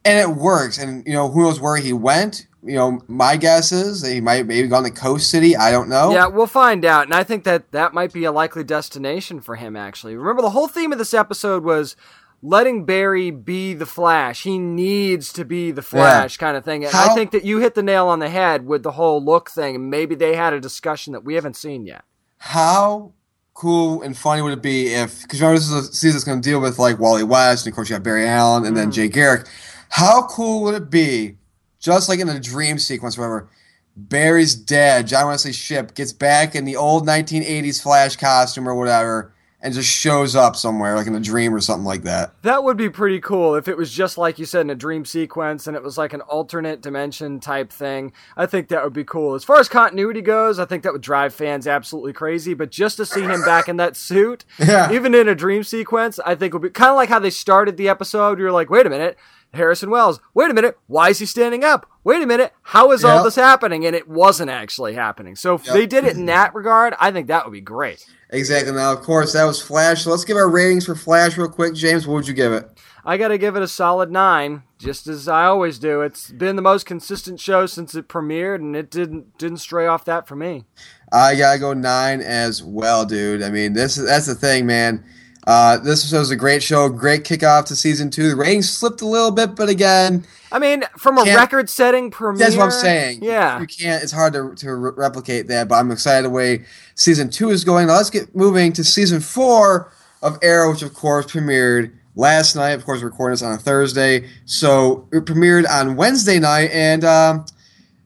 And 0.05 0.19
it 0.19 0.37
works. 0.37 0.79
And 0.79 1.07
you 1.07 1.13
know, 1.13 1.29
who 1.31 1.43
knows 1.43 1.61
where 1.61 1.77
he 1.77 1.93
went? 1.93 2.47
You 2.65 2.75
know, 2.77 3.01
my 3.09 3.37
guess 3.37 3.73
is 3.73 4.07
he 4.07 4.21
might 4.21 4.47
maybe 4.47 4.69
gone 4.69 4.85
to 4.85 4.91
Coast 4.91 5.29
City. 5.31 5.57
I 5.57 5.73
don't 5.73 5.89
know. 5.89 6.13
Yeah, 6.13 6.29
we'll 6.29 6.47
find 6.47 6.85
out. 6.85 7.05
And 7.07 7.15
I 7.15 7.25
think 7.25 7.43
that 7.45 7.73
that 7.73 7.93
might 7.93 8.13
be 8.13 8.25
a 8.25 8.31
likely 8.33 8.63
destination 8.63 9.41
for 9.41 9.57
him, 9.57 9.75
actually. 9.77 10.15
Remember, 10.17 10.43
the 10.43 10.51
whole 10.51 10.69
theme 10.69 10.93
of 10.93 10.99
this 10.99 11.13
episode 11.13 11.65
was 11.65 11.97
letting 12.41 12.85
Barry 12.85 13.31
be 13.31 13.75
the 13.75 13.87
Flash. 13.87 14.43
He 14.45 14.59
needs 14.59 15.33
to 15.33 15.45
be 15.45 15.73
the 15.73 15.83
Flash, 15.83 16.37
kind 16.37 16.57
of 16.57 16.65
thing. 16.65 16.85
And 16.85 16.95
I 16.95 17.15
think 17.15 17.33
that 17.33 17.45
you 17.45 17.59
hit 17.59 17.75
the 17.75 17.83
nail 17.83 18.07
on 18.09 18.21
the 18.21 18.29
head 18.29 18.65
with 18.67 18.83
the 18.85 18.93
whole 18.93 19.25
look 19.25 19.51
thing. 19.51 19.75
And 19.75 19.91
maybe 19.91 20.15
they 20.15 20.37
had 20.37 20.53
a 20.53 20.61
discussion 20.61 21.13
that 21.15 21.25
we 21.25 21.35
haven't 21.35 21.57
seen 21.57 21.85
yet. 21.85 22.05
How 22.39 23.13
cool 23.55 24.03
and 24.03 24.17
funny 24.17 24.41
would 24.41 24.53
it 24.53 24.63
be 24.63 24.87
if 24.95 25.23
because 25.23 25.41
remember 25.41 25.59
this 25.59 25.69
is 25.71 25.89
a 25.91 25.93
season 25.93 26.13
that's 26.17 26.25
going 26.25 26.41
to 26.41 26.49
deal 26.49 26.59
with 26.61 26.79
like 26.79 26.99
Wally 26.99 27.23
West 27.23 27.67
and 27.67 27.73
of 27.73 27.77
course 27.77 27.91
you 27.91 27.95
have 27.95 28.03
Barry 28.03 28.27
Allen 28.27 28.65
and 28.65 28.75
then 28.77 28.89
Mm. 28.89 28.95
Jay 28.95 29.09
Garrick. 29.09 29.47
How 29.91 30.27
cool 30.27 30.63
would 30.63 30.75
it 30.75 30.91
be, 30.91 31.37
just 31.83 32.09
like 32.09 32.21
in 32.21 32.29
a 32.29 32.41
dream 32.41 32.79
sequence, 32.79 33.19
whatever? 33.19 33.49
Barry's 33.95 34.55
dead. 34.55 35.07
John 35.07 35.27
Wesley 35.27 35.53
Shipp, 35.53 35.95
gets 35.95 36.13
back 36.15 36.55
in 36.55 36.65
the 36.65 36.77
old 36.77 37.07
1980s 37.07 37.83
Flash 37.83 38.17
costume 38.17 38.67
or 38.67 38.75
whatever, 38.75 39.35
and 39.61 39.75
just 39.75 39.89
shows 39.89 40.35
up 40.35 40.57
somewhere, 40.57 40.97
like 40.97 41.07
in 41.07 41.15
a 41.15 41.21
dream 41.21 41.55
or 41.55 41.61
something 41.61 41.85
like 41.85 42.03
that. 42.05 42.33
That 42.43 42.65
would 42.65 42.77
be 42.79 42.89
pretty 42.89 43.21
cool 43.21 43.55
if 43.55 43.69
it 43.69 43.77
was 43.77 43.93
just 43.93 44.17
like 44.19 44.39
you 44.39 44.45
said 44.47 44.63
in 44.63 44.71
a 44.71 44.75
dream 44.75 45.05
sequence 45.05 45.67
and 45.67 45.77
it 45.77 45.83
was 45.83 45.97
like 45.99 46.13
an 46.15 46.21
alternate 46.23 46.81
dimension 46.81 47.39
type 47.39 47.71
thing. 47.71 48.13
I 48.37 48.47
think 48.47 48.69
that 48.69 48.83
would 48.83 48.93
be 48.95 49.05
cool. 49.05 49.35
As 49.35 49.45
far 49.45 49.61
as 49.61 49.69
continuity 49.69 50.21
goes, 50.23 50.59
I 50.59 50.65
think 50.65 50.83
that 50.85 50.93
would 50.93 51.03
drive 51.03 51.33
fans 51.35 51.67
absolutely 51.69 52.13
crazy. 52.15 52.55
But 52.55 52.71
just 52.73 52.97
to 52.97 53.07
see 53.07 53.23
him 53.23 53.43
back 53.45 53.69
in 53.69 53.77
that 53.77 53.97
suit, 53.97 54.45
Yeah. 54.59 54.91
even 54.91 55.15
in 55.15 55.29
a 55.29 55.35
dream 55.35 55.63
sequence, 55.63 56.19
I 56.25 56.35
think 56.35 56.55
would 56.55 56.63
be 56.63 56.71
kind 56.71 56.91
of 56.91 56.97
like 56.97 57.09
how 57.11 57.19
they 57.21 57.31
started 57.31 57.77
the 57.77 57.89
episode. 57.91 58.39
You're 58.41 58.51
like, 58.53 58.71
wait 58.71 58.87
a 58.87 58.91
minute. 58.91 59.17
Harrison 59.55 59.91
Wells. 59.91 60.21
Wait 60.35 60.51
a 60.51 60.55
minute. 60.55 60.79
Why 60.87 61.11
is 61.11 61.19
he 61.19 61.27
standing 61.27 61.63
up? 61.63 61.87
Wait 62.05 62.23
a 62.23 62.27
minute. 62.27 62.53
How 62.63 62.91
is 62.93 63.05
all 63.05 63.23
this 63.23 63.37
happening? 63.37 63.85
And 63.87 63.95
it 63.95 64.09
wasn't 64.09 64.51
actually 64.51 64.95
happening. 64.95 65.37
So 65.37 65.55
if 65.55 65.67
Yep. 65.67 65.75
they 65.75 65.87
did 65.87 66.05
it 66.05 66.13
in 66.13 66.19
mm-hmm. 66.19 66.27
that 66.27 66.55
regard, 66.55 66.95
I 66.99 67.11
think 67.11 67.29
that 67.29 67.45
would 67.45 67.53
be 67.53 67.61
great. 67.61 68.07
Exactly. 68.31 68.73
Now, 68.73 68.93
of 68.93 69.03
course, 69.03 69.35
that 69.35 69.45
was 69.45 69.61
Flash. 69.61 70.05
So 70.05 70.11
let's 70.11 70.25
give 70.25 70.37
our 70.37 70.49
ratings 70.49 70.87
for 70.87 70.95
Flash 70.95 71.37
real 71.37 71.49
quick. 71.49 71.75
James, 71.75 72.07
what 72.07 72.15
would 72.15 72.29
you 72.29 72.35
give 72.35 72.53
it? 72.53 72.69
I 73.05 73.17
got 73.17 73.29
to 73.29 73.39
give 73.39 73.57
it 73.57 73.63
a 73.63 73.69
solid 73.69 74.11
nine, 74.11 74.63
just 74.79 75.07
as 75.07 75.27
I 75.27 75.45
always 75.45 75.79
do. 75.79 76.03
It's 76.03 76.31
been 76.31 76.57
the 76.57 76.63
most 76.63 76.87
consistent 76.87 77.41
show 77.41 77.67
since 77.67 77.95
it 77.95 78.09
premiered, 78.09 78.57
and 78.57 78.77
it 78.77 78.91
didn't 78.91 79.37
didn't 79.39 79.59
stray 79.59 79.87
off 79.87 80.05
that 80.05 80.29
for 80.29 80.37
me. 80.37 80.67
I 81.13 81.35
gotta 81.35 81.59
go 81.59 81.75
nine 81.75 82.21
as 82.21 82.63
well, 82.63 83.05
dude. 83.05 83.43
I 83.43 83.51
mean, 83.51 83.73
this 83.73 83.99
is 83.99 84.07
that's 84.07 84.27
the 84.27 84.37
thing, 84.37 84.67
man. 84.67 85.05
Uh, 85.47 85.77
this 85.79 86.13
was 86.13 86.31
a 86.31 86.37
great 86.37 86.63
show, 86.63 86.89
great 86.89 87.25
kickoff 87.25 87.65
to 87.67 87.75
season 87.75 88.11
two. 88.11 88.29
The 88.29 88.37
ratings 88.37 88.71
slipped 88.71 89.01
a 89.01 89.07
little 89.07 89.33
bit, 89.33 89.57
but 89.57 89.69
again, 89.69 90.25
I 90.53 90.59
mean, 90.61 90.85
from 90.97 91.19
a 91.19 91.25
record-setting 91.25 92.13
premiere, 92.13 92.39
that's 92.39 92.57
what 92.57 92.67
I'm 92.67 92.71
saying. 92.71 93.21
Yeah, 93.23 93.61
you 93.61 93.67
can't. 93.67 94.03
It's 94.03 94.13
hard 94.13 94.35
to 94.35 94.55
to 94.55 94.75
re- 94.75 94.93
replicate 94.97 95.49
that, 95.49 95.67
but 95.67 95.77
I'm 95.77 95.91
excited 95.91 96.27
the 96.27 96.31
way 96.31 96.65
season 96.95 97.29
two 97.29 97.51
is 97.51 97.65
going. 97.65 97.89
Now 97.89 97.97
let's 97.97 98.11
get 98.11 98.35
moving 98.37 98.73
to 98.75 98.85
season 98.85 99.21
four 99.21 99.93
of 100.23 100.39
Arrow, 100.43 100.71
which 100.71 100.83
of 100.83 100.95
course 100.95 101.27
premiered 101.27 101.93
last 102.15 102.55
night. 102.55 102.73
Of 102.73 102.85
course, 102.85 103.01
we're 103.01 103.09
recording 103.09 103.33
this 103.33 103.43
on 103.43 103.53
a 103.53 103.59
Thursday, 103.59 104.29
so 104.45 105.09
it 105.11 105.25
premiered 105.25 105.69
on 105.69 105.97
Wednesday 105.97 106.39
night, 106.39 106.71
and 106.73 107.05
um, 107.05 107.47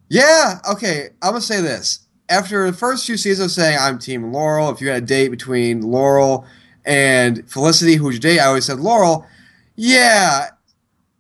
yeah, 0.09 0.61
okay. 0.71 1.11
I'm 1.21 1.33
gonna 1.33 1.43
say 1.43 1.61
this. 1.61 2.01
After 2.31 2.69
the 2.71 2.77
first 2.77 3.05
few 3.05 3.19
seasons 3.19 3.47
of 3.47 3.51
saying 3.53 3.77
I'm 3.79 3.99
Team 3.99 4.33
Laurel, 4.33 4.71
if 4.71 4.81
you 4.81 4.89
had 4.89 5.03
a 5.03 5.07
date 5.07 5.29
between 5.29 5.83
Laurel 5.83 6.47
and 6.87 7.49
Felicity, 7.51 7.97
who's 7.97 8.15
your 8.15 8.21
date, 8.21 8.41
I 8.41 8.47
always 8.47 8.65
said 8.65 8.81
Laurel. 8.81 9.27
Yeah. 9.75 10.51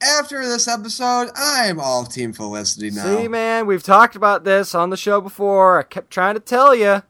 After 0.00 0.46
this 0.46 0.68
episode, 0.68 1.30
I'm 1.36 1.80
all 1.80 2.04
Team 2.04 2.32
Felicity 2.32 2.90
now. 2.90 3.16
See, 3.16 3.28
man, 3.28 3.66
we've 3.66 3.82
talked 3.82 4.14
about 4.14 4.44
this 4.44 4.74
on 4.74 4.90
the 4.90 4.96
show 4.96 5.20
before. 5.20 5.78
I 5.80 5.82
kept 5.82 6.10
trying 6.10 6.34
to 6.34 6.40
tell 6.40 6.74
you, 6.74 7.02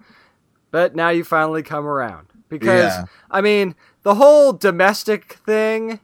but 0.70 0.94
now 0.94 1.10
you 1.10 1.22
finally 1.24 1.62
come 1.62 1.86
around. 1.86 2.28
Because 2.48 2.92
Yeah. 2.92 3.04
I 3.30 3.40
mean, 3.40 3.74
the 4.02 4.14
whole 4.14 4.52
domestic 4.52 5.34
thing. 5.44 6.00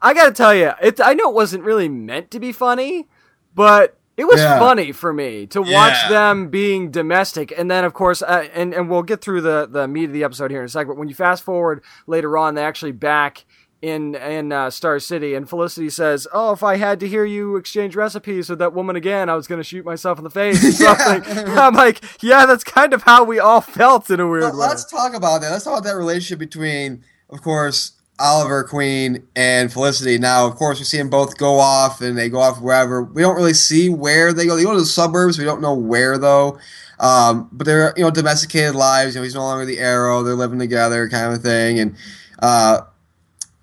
I 0.00 0.14
got 0.14 0.26
to 0.26 0.32
tell 0.32 0.54
you, 0.54 0.72
it. 0.80 0.98
I 0.98 1.12
know 1.12 1.28
it 1.28 1.34
wasn't 1.34 1.64
really 1.64 1.88
meant 1.88 2.30
to 2.30 2.40
be 2.40 2.52
funny, 2.52 3.06
but 3.54 3.98
it 4.20 4.26
was 4.26 4.40
Yeah. 4.40 4.58
funny 4.58 4.92
for 4.92 5.12
me 5.12 5.46
to 5.48 5.60
watch 5.62 5.96
Yeah. 6.04 6.08
them 6.10 6.48
being 6.48 6.90
domestic, 6.90 7.52
and 7.56 7.70
then 7.70 7.84
of 7.84 7.94
course, 7.94 8.20
uh, 8.22 8.44
and 8.54 8.74
and 8.74 8.90
we'll 8.90 9.02
get 9.02 9.20
through 9.22 9.40
the 9.40 9.66
the 9.70 9.88
meat 9.88 10.04
of 10.04 10.12
the 10.12 10.24
episode 10.24 10.50
here 10.50 10.60
in 10.60 10.66
a 10.66 10.68
second. 10.68 10.88
But 10.88 10.98
when 10.98 11.08
you 11.08 11.14
fast 11.14 11.42
forward 11.42 11.82
later 12.06 12.36
on, 12.36 12.54
they 12.54 12.62
actually 12.64 12.92
back 12.92 13.44
in 13.82 14.14
in 14.14 14.52
uh, 14.52 14.68
Star 14.68 14.98
City, 14.98 15.34
and 15.34 15.48
Felicity 15.48 15.88
says, 15.88 16.28
"Oh, 16.34 16.52
if 16.52 16.62
I 16.62 16.76
had 16.76 17.00
to 17.00 17.08
hear 17.08 17.24
you 17.24 17.56
exchange 17.56 17.96
recipes 17.96 18.50
with 18.50 18.58
that 18.58 18.74
woman 18.74 18.94
again, 18.94 19.30
I 19.30 19.34
was 19.34 19.46
going 19.46 19.58
to 19.58 19.64
shoot 19.64 19.86
myself 19.86 20.18
in 20.18 20.24
the 20.24 20.28
face." 20.30 20.62
Or 20.82 20.96
something. 20.96 21.48
I'm 21.58 21.74
like, 21.74 22.22
yeah, 22.22 22.44
that's 22.44 22.62
kind 22.62 22.92
of 22.92 23.04
how 23.04 23.24
we 23.24 23.38
all 23.38 23.62
felt 23.62 24.10
in 24.10 24.20
a 24.20 24.28
weird 24.28 24.42
Well, 24.42 24.52
way. 24.52 24.66
let's 24.68 24.84
talk 24.84 25.14
about 25.14 25.40
that. 25.40 25.50
Let's 25.50 25.64
talk 25.64 25.78
about 25.78 25.84
that 25.84 25.96
relationship 25.96 26.38
between, 26.38 27.04
of 27.30 27.40
course, 27.40 27.92
Oliver 28.20 28.64
Queen 28.64 29.26
and 29.34 29.72
Felicity. 29.72 30.18
Now, 30.18 30.46
of 30.46 30.54
course, 30.56 30.78
we 30.78 30.84
see 30.84 30.98
them 30.98 31.10
both 31.10 31.38
go 31.38 31.58
off, 31.58 32.00
and 32.00 32.16
they 32.16 32.28
go 32.28 32.38
off 32.38 32.60
wherever. 32.60 33.02
We 33.02 33.22
don't 33.22 33.36
really 33.36 33.54
see 33.54 33.88
where 33.88 34.32
they 34.32 34.46
go. 34.46 34.56
They 34.56 34.62
go 34.62 34.72
to 34.72 34.80
the 34.80 34.86
suburbs. 34.86 35.38
We 35.38 35.44
don't 35.44 35.62
know 35.62 35.74
where 35.74 36.18
though. 36.18 36.58
Um, 36.98 37.48
but 37.50 37.66
they're 37.66 37.94
you 37.96 38.04
know 38.04 38.10
domesticated 38.10 38.74
lives. 38.74 39.14
You 39.14 39.20
know, 39.20 39.24
he's 39.24 39.34
no 39.34 39.40
longer 39.42 39.64
the 39.64 39.78
Arrow. 39.78 40.22
They're 40.22 40.34
living 40.34 40.58
together, 40.58 41.08
kind 41.08 41.32
of 41.34 41.42
thing, 41.42 41.80
and 41.80 41.96
uh, 42.40 42.82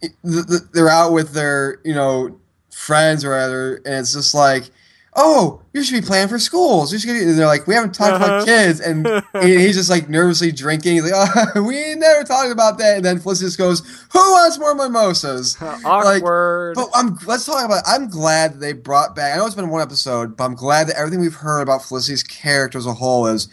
th- 0.01 0.13
th- 0.23 0.61
they're 0.73 0.89
out 0.89 1.13
with 1.13 1.33
their 1.33 1.79
you 1.85 1.93
know 1.93 2.39
friends 2.71 3.23
or 3.23 3.29
whatever, 3.29 3.75
and 3.85 3.95
it's 3.95 4.13
just 4.13 4.33
like. 4.33 4.71
Oh, 5.19 5.61
you 5.73 5.83
should 5.83 5.99
be 5.99 6.05
planning 6.05 6.29
for 6.29 6.37
schools. 6.37 6.93
You 6.93 6.99
should. 6.99 7.07
Get, 7.07 7.23
and 7.23 7.37
they're 7.39 7.47
like, 7.47 7.65
we 7.65 7.73
haven't 7.73 7.93
talked 7.95 8.13
Uh-huh. 8.13 8.23
about 8.25 8.45
kids, 8.45 8.79
and 8.79 9.05
he- 9.41 9.57
he's 9.57 9.75
just 9.75 9.89
like 9.89 10.07
nervously 10.07 10.51
drinking. 10.51 10.93
He's 10.93 11.11
like, 11.11 11.31
oh, 11.55 11.61
we 11.67 11.75
ain't 11.77 11.99
never 11.99 12.23
talked 12.23 12.51
about 12.51 12.77
that. 12.77 12.97
And 12.97 13.03
then 13.05 13.19
Felicity 13.19 13.47
just 13.47 13.57
goes, 13.57 13.79
"Who 14.13 14.19
wants 14.19 14.59
more 14.59 14.75
mimosas?" 14.75 15.59
Like, 15.61 15.83
Awkward. 15.85 16.75
but 16.75 16.89
I'm 16.93 17.17
let's 17.25 17.45
talk 17.45 17.65
about. 17.65 17.79
it. 17.79 17.83
I'm 17.87 18.09
glad 18.09 18.53
that 18.53 18.59
they 18.59 18.73
brought 18.73 19.15
back. 19.15 19.33
I 19.33 19.37
know 19.37 19.45
it's 19.47 19.55
been 19.55 19.69
one 19.69 19.81
episode, 19.81 20.37
but 20.37 20.43
I'm 20.45 20.53
glad 20.55 20.87
that 20.87 20.97
everything 20.97 21.19
we've 21.19 21.33
heard 21.33 21.61
about 21.61 21.83
Felicity's 21.83 22.21
character 22.23 22.77
as 22.77 22.85
a 22.85 22.93
whole 22.93 23.25
is 23.25 23.47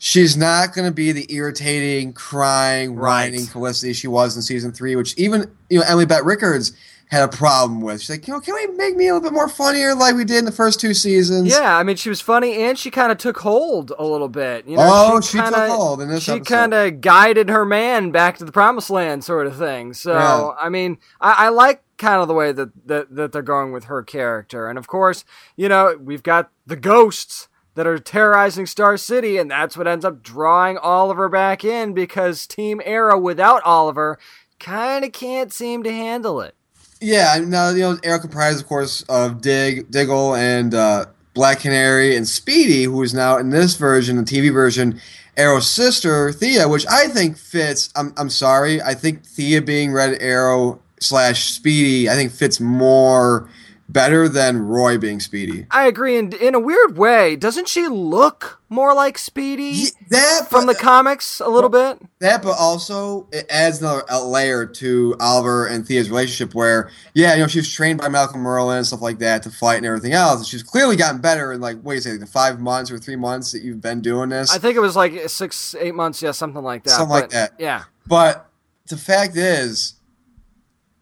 she's 0.00 0.36
not 0.36 0.74
going 0.74 0.86
to 0.88 0.94
be 0.94 1.12
the 1.12 1.32
irritating, 1.32 2.12
crying, 2.12 2.94
Right. 2.94 3.30
whining 3.32 3.46
Felicity 3.46 3.92
she 3.92 4.08
was 4.08 4.34
in 4.36 4.42
season 4.42 4.72
three, 4.72 4.96
which 4.96 5.14
even 5.16 5.50
you 5.70 5.78
know 5.78 5.84
Emily 5.88 6.06
Bett 6.06 6.24
Rickards 6.24 6.72
had 7.10 7.24
a 7.24 7.28
problem 7.28 7.80
with. 7.80 8.00
She's 8.00 8.10
like, 8.10 8.26
you 8.28 8.34
know, 8.34 8.40
can 8.40 8.54
we 8.54 8.66
make 8.76 8.96
me 8.96 9.08
a 9.08 9.14
little 9.14 9.28
bit 9.28 9.34
more 9.34 9.48
funnier 9.48 9.94
like 9.94 10.14
we 10.14 10.24
did 10.24 10.38
in 10.38 10.44
the 10.44 10.52
first 10.52 10.78
two 10.80 10.92
seasons? 10.94 11.48
Yeah, 11.50 11.76
I 11.76 11.82
mean, 11.82 11.96
she 11.96 12.08
was 12.08 12.20
funny, 12.20 12.62
and 12.62 12.78
she 12.78 12.90
kind 12.90 13.10
of 13.10 13.18
took 13.18 13.38
hold 13.38 13.92
a 13.98 14.04
little 14.04 14.28
bit. 14.28 14.66
You 14.66 14.76
know, 14.76 14.82
Oh, 14.86 15.20
she 15.20 15.38
took 15.38 15.44
kinda, 15.44 15.68
hold 15.68 16.02
in 16.02 16.08
this 16.08 16.22
She 16.22 16.40
kind 16.40 16.74
of 16.74 17.00
guided 17.00 17.48
her 17.48 17.64
man 17.64 18.10
back 18.10 18.38
to 18.38 18.44
the 18.44 18.52
promised 18.52 18.90
land, 18.90 19.24
sort 19.24 19.46
of 19.46 19.56
thing. 19.56 19.94
So, 19.94 20.12
Yeah. 20.12 20.50
I 20.60 20.68
mean, 20.68 20.98
I, 21.20 21.46
I 21.46 21.48
like 21.48 21.82
kind 21.96 22.20
of 22.20 22.28
the 22.28 22.34
way 22.34 22.52
that, 22.52 22.70
that 22.86 23.14
that 23.14 23.32
they're 23.32 23.42
going 23.42 23.72
with 23.72 23.84
her 23.84 24.02
character, 24.02 24.68
and 24.68 24.78
of 24.78 24.86
course, 24.86 25.24
you 25.56 25.68
know, 25.68 25.96
we've 26.00 26.22
got 26.22 26.50
the 26.66 26.76
ghosts 26.76 27.48
that 27.74 27.86
are 27.86 27.98
terrorizing 27.98 28.66
Star 28.66 28.96
City, 28.96 29.38
and 29.38 29.50
that's 29.50 29.76
what 29.76 29.86
ends 29.86 30.04
up 30.04 30.22
drawing 30.22 30.76
Oliver 30.78 31.28
back 31.28 31.64
in 31.64 31.94
because 31.94 32.46
Team 32.46 32.82
Arrow 32.84 33.18
without 33.18 33.62
Oliver 33.62 34.18
kind 34.58 35.04
of 35.04 35.12
can't 35.12 35.52
seem 35.52 35.84
to 35.84 35.92
handle 35.92 36.40
it. 36.40 36.54
Yeah, 37.00 37.40
now 37.44 37.70
you 37.70 37.80
know 37.80 37.98
Arrow 38.02 38.18
comprises, 38.18 38.60
of 38.60 38.66
course, 38.66 39.02
of 39.02 39.40
Dig, 39.40 39.90
Diggle, 39.90 40.34
and 40.34 40.74
uh, 40.74 41.06
Black 41.34 41.60
Canary, 41.60 42.16
and 42.16 42.26
Speedy, 42.26 42.84
who 42.84 43.02
is 43.02 43.14
now 43.14 43.36
in 43.36 43.50
this 43.50 43.76
version, 43.76 44.16
the 44.16 44.22
TV 44.22 44.52
version, 44.52 45.00
Arrow's 45.36 45.70
sister 45.70 46.32
Thea, 46.32 46.68
which 46.68 46.84
I 46.90 47.06
think 47.08 47.38
fits. 47.38 47.90
I'm 47.94 48.12
I'm 48.16 48.30
sorry, 48.30 48.82
I 48.82 48.94
think 48.94 49.24
Thea 49.24 49.62
being 49.62 49.92
Red 49.92 50.20
Arrow 50.20 50.80
slash 50.98 51.52
Speedy, 51.52 52.08
I 52.10 52.14
think 52.14 52.32
fits 52.32 52.58
more 52.58 53.48
better 53.88 54.28
than 54.28 54.58
Roy 54.58 54.98
being 54.98 55.18
Speedy. 55.20 55.66
I 55.70 55.86
agree, 55.86 56.18
and 56.18 56.34
in 56.34 56.54
a 56.54 56.60
weird 56.60 56.98
way, 56.98 57.36
doesn't 57.36 57.68
she 57.68 57.88
look 57.88 58.60
more 58.68 58.94
like 58.94 59.16
Speedy? 59.16 59.62
Ye- 59.64 59.90
That 60.10 60.48
from 60.50 60.66
the 60.66 60.74
comics 60.74 61.40
a 61.40 61.48
little 61.48 61.70
bit. 61.70 61.98
That, 62.18 62.42
but 62.42 62.56
also 62.58 63.28
it 63.32 63.46
adds 63.48 63.80
another 63.80 64.02
a 64.10 64.22
layer 64.22 64.66
to 64.66 65.16
Oliver 65.20 65.66
and 65.66 65.86
Thea's 65.86 66.10
relationship, 66.10 66.54
where 66.54 66.90
yeah, 67.14 67.34
you 67.34 67.40
know, 67.40 67.46
she 67.46 67.58
was 67.60 67.72
trained 67.72 67.98
by 68.00 68.08
Malcolm 68.08 68.42
Merlyn 68.42 68.76
and 68.76 68.86
stuff 68.86 69.00
like 69.00 69.18
that 69.20 69.42
to 69.44 69.50
fight 69.50 69.76
and 69.78 69.86
everything 69.86 70.12
else. 70.12 70.38
And 70.40 70.46
she's 70.46 70.62
clearly 70.62 70.96
gotten 70.96 71.20
better 71.20 71.52
in 71.52 71.60
like 71.60 71.80
what 71.80 71.92
do 71.92 71.94
you 71.96 72.00
say, 72.02 72.16
the 72.18 72.26
five 72.26 72.60
months 72.60 72.90
or 72.90 72.98
three 72.98 73.16
months 73.16 73.52
that 73.52 73.62
you've 73.62 73.80
been 73.80 74.00
doing 74.02 74.28
this. 74.28 74.52
I 74.54 74.58
think 74.58 74.76
it 74.76 74.80
was 74.80 74.96
like 74.96 75.28
six, 75.30 75.74
eight 75.80 75.94
months, 75.94 76.20
yeah, 76.20 76.32
something 76.32 76.62
like 76.62 76.84
that. 76.84 76.90
Something 76.90 77.08
like 77.08 77.30
that. 77.30 77.52
Yeah, 77.58 77.84
But 78.06 78.44
the 78.88 78.96
fact 78.98 79.36
is, 79.36 79.94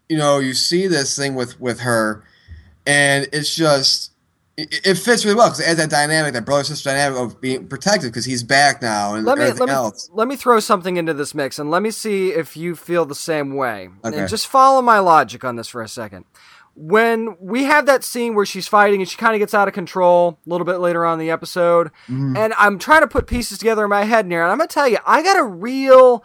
you 0.09 0.17
know, 0.17 0.39
you 0.39 0.53
see 0.53 0.87
this 0.87 1.17
thing 1.17 1.35
with 1.35 1.59
with 1.59 1.81
her, 1.81 2.23
and 2.87 3.27
it's 3.31 3.53
just 3.55 4.13
it, 4.57 4.73
it 4.87 4.95
fits 4.95 5.23
really 5.23 5.37
well 5.37 5.47
because 5.49 5.59
it 5.59 5.67
adds 5.67 5.77
that 5.77 5.89
dynamic, 5.91 6.33
that 6.33 6.45
brother 6.45 6.63
sister 6.63 6.89
dynamic 6.89 7.19
of 7.19 7.39
being 7.39 7.67
protected 7.67 8.11
because 8.11 8.25
he's 8.25 8.41
back 8.41 8.81
now 8.81 9.13
and 9.13 9.23
let 9.25 9.37
me 9.37 9.43
everything 9.43 9.67
let 9.67 9.71
me 9.71 9.75
else. 9.75 10.09
let 10.13 10.27
me 10.27 10.35
throw 10.35 10.59
something 10.59 10.97
into 10.97 11.13
this 11.13 11.35
mix, 11.35 11.59
and 11.59 11.69
let 11.69 11.83
me 11.83 11.91
see 11.91 12.29
if 12.31 12.57
you 12.57 12.75
feel 12.75 13.05
the 13.05 13.13
same 13.13 13.53
way. 13.53 13.89
Okay. 14.03 14.17
And 14.17 14.27
just 14.29 14.47
follow 14.47 14.81
my 14.81 14.97
logic 14.97 15.43
on 15.43 15.57
this 15.57 15.67
for 15.67 15.83
a 15.83 15.87
second. 15.87 16.25
When 16.79 17.35
we 17.39 17.63
have 17.63 17.87
that 17.87 18.03
scene 18.03 18.35
where 18.35 18.45
she's 18.45 18.67
fighting 18.67 19.01
and 19.01 19.09
she 19.09 19.17
kind 19.17 19.33
of 19.33 19.39
gets 19.39 19.55
out 19.55 19.67
of 19.67 19.73
control 19.73 20.39
a 20.45 20.49
little 20.49 20.65
bit 20.65 20.77
later 20.77 21.05
on 21.05 21.13
in 21.13 21.19
the 21.25 21.31
episode, 21.31 21.87
Mm-hmm. 22.07 22.37
and 22.37 22.53
I'm 22.55 22.77
trying 22.77 23.01
to 23.01 23.07
put 23.07 23.25
pieces 23.27 23.57
together 23.57 23.83
in 23.83 23.89
my 23.89 24.03
head, 24.05 24.27
here, 24.27 24.43
and 24.43 24.51
I'm 24.51 24.57
gonna 24.59 24.67
tell 24.67 24.87
you, 24.87 24.97
I 25.05 25.23
got 25.23 25.37
a 25.39 25.43
real 25.43 26.23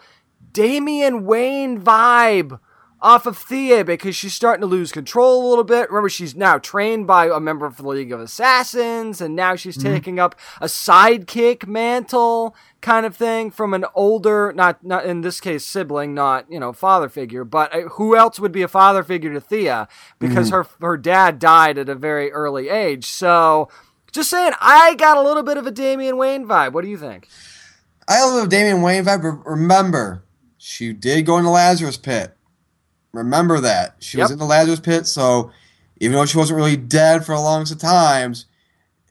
Damian 0.53 1.25
Wayne 1.25 1.81
vibe 1.81 2.59
off 3.03 3.27
of 3.27 3.37
Thea 3.37 3.85
because 3.85 4.15
she's 4.17 4.33
starting 4.33 4.61
to 4.61 4.67
lose 4.67 4.93
control 4.93 5.45
a 5.45 5.49
little 5.51 5.65
bit. 5.65 5.91
Remember, 5.91 6.09
she's 6.09 6.35
now 6.37 6.57
trained 6.57 7.07
by 7.07 7.27
a 7.27 7.41
member 7.41 7.67
of 7.67 7.77
the 7.77 7.87
League 7.87 8.13
of 8.13 8.21
Assassins, 8.21 9.21
and 9.21 9.35
now 9.37 9.57
she's 9.57 9.77
Mm-hmm. 9.77 9.93
taking 9.93 10.19
up 10.21 10.37
a 10.61 10.67
sidekick 10.67 11.67
mantle 11.67 12.55
kind 12.81 13.05
of 13.05 13.17
thing 13.17 13.51
from 13.51 13.75
an 13.75 13.85
older, 13.95 14.53
not 14.55 14.85
not 14.85 15.05
in 15.05 15.21
this 15.23 15.41
case 15.41 15.65
sibling, 15.65 16.15
not 16.15 16.47
you 16.51 16.61
know 16.61 16.73
father 16.73 17.09
figure, 17.09 17.45
but 17.45 17.75
uh, 17.75 17.81
who 17.91 18.17
else 18.17 18.39
would 18.39 18.53
be 18.53 18.63
a 18.63 18.69
father 18.69 19.03
figure 19.03 19.33
to 19.33 19.41
Thea 19.41 19.89
because 20.19 20.51
Mm-hmm. 20.51 20.85
her 20.85 20.89
her 20.93 20.97
dad 20.97 21.39
died 21.39 21.79
at 21.79 21.89
a 21.89 21.95
very 21.95 22.31
early 22.33 22.69
age. 22.69 23.07
So, 23.07 23.69
just 24.13 24.31
saying, 24.31 24.53
I 24.61 24.95
got 24.95 25.17
a 25.17 25.23
little 25.23 25.43
bit 25.43 25.57
of 25.57 25.67
a 25.67 25.71
Damian 25.73 26.17
Wayne 26.17 26.47
vibe. 26.47 26.73
What 26.73 26.85
do 26.85 26.91
you 26.91 26.99
think? 26.99 27.29
I 28.07 28.25
little 28.29 28.47
Damian 28.47 28.83
Wayne 28.83 29.05
vibe. 29.05 29.43
Remember, 29.45 30.25
she 30.59 30.93
did 30.93 31.27
go 31.27 31.39
into 31.39 31.51
Lazarus 31.51 31.97
pit. 31.97 32.37
Remember 33.13 33.61
that. 33.61 33.97
She 34.01 34.19
was 34.19 34.31
in 34.31 34.39
the 34.39 34.45
Lazarus 34.45 34.81
pit, 34.81 35.07
so 35.07 35.51
even 36.01 36.17
though 36.17 36.27
she 36.27 36.39
wasn't 36.39 36.57
really 36.57 36.77
dead 36.77 37.25
for 37.25 37.35
the 37.35 37.41
longest 37.41 37.73
of 37.73 37.79
times, 37.79 38.47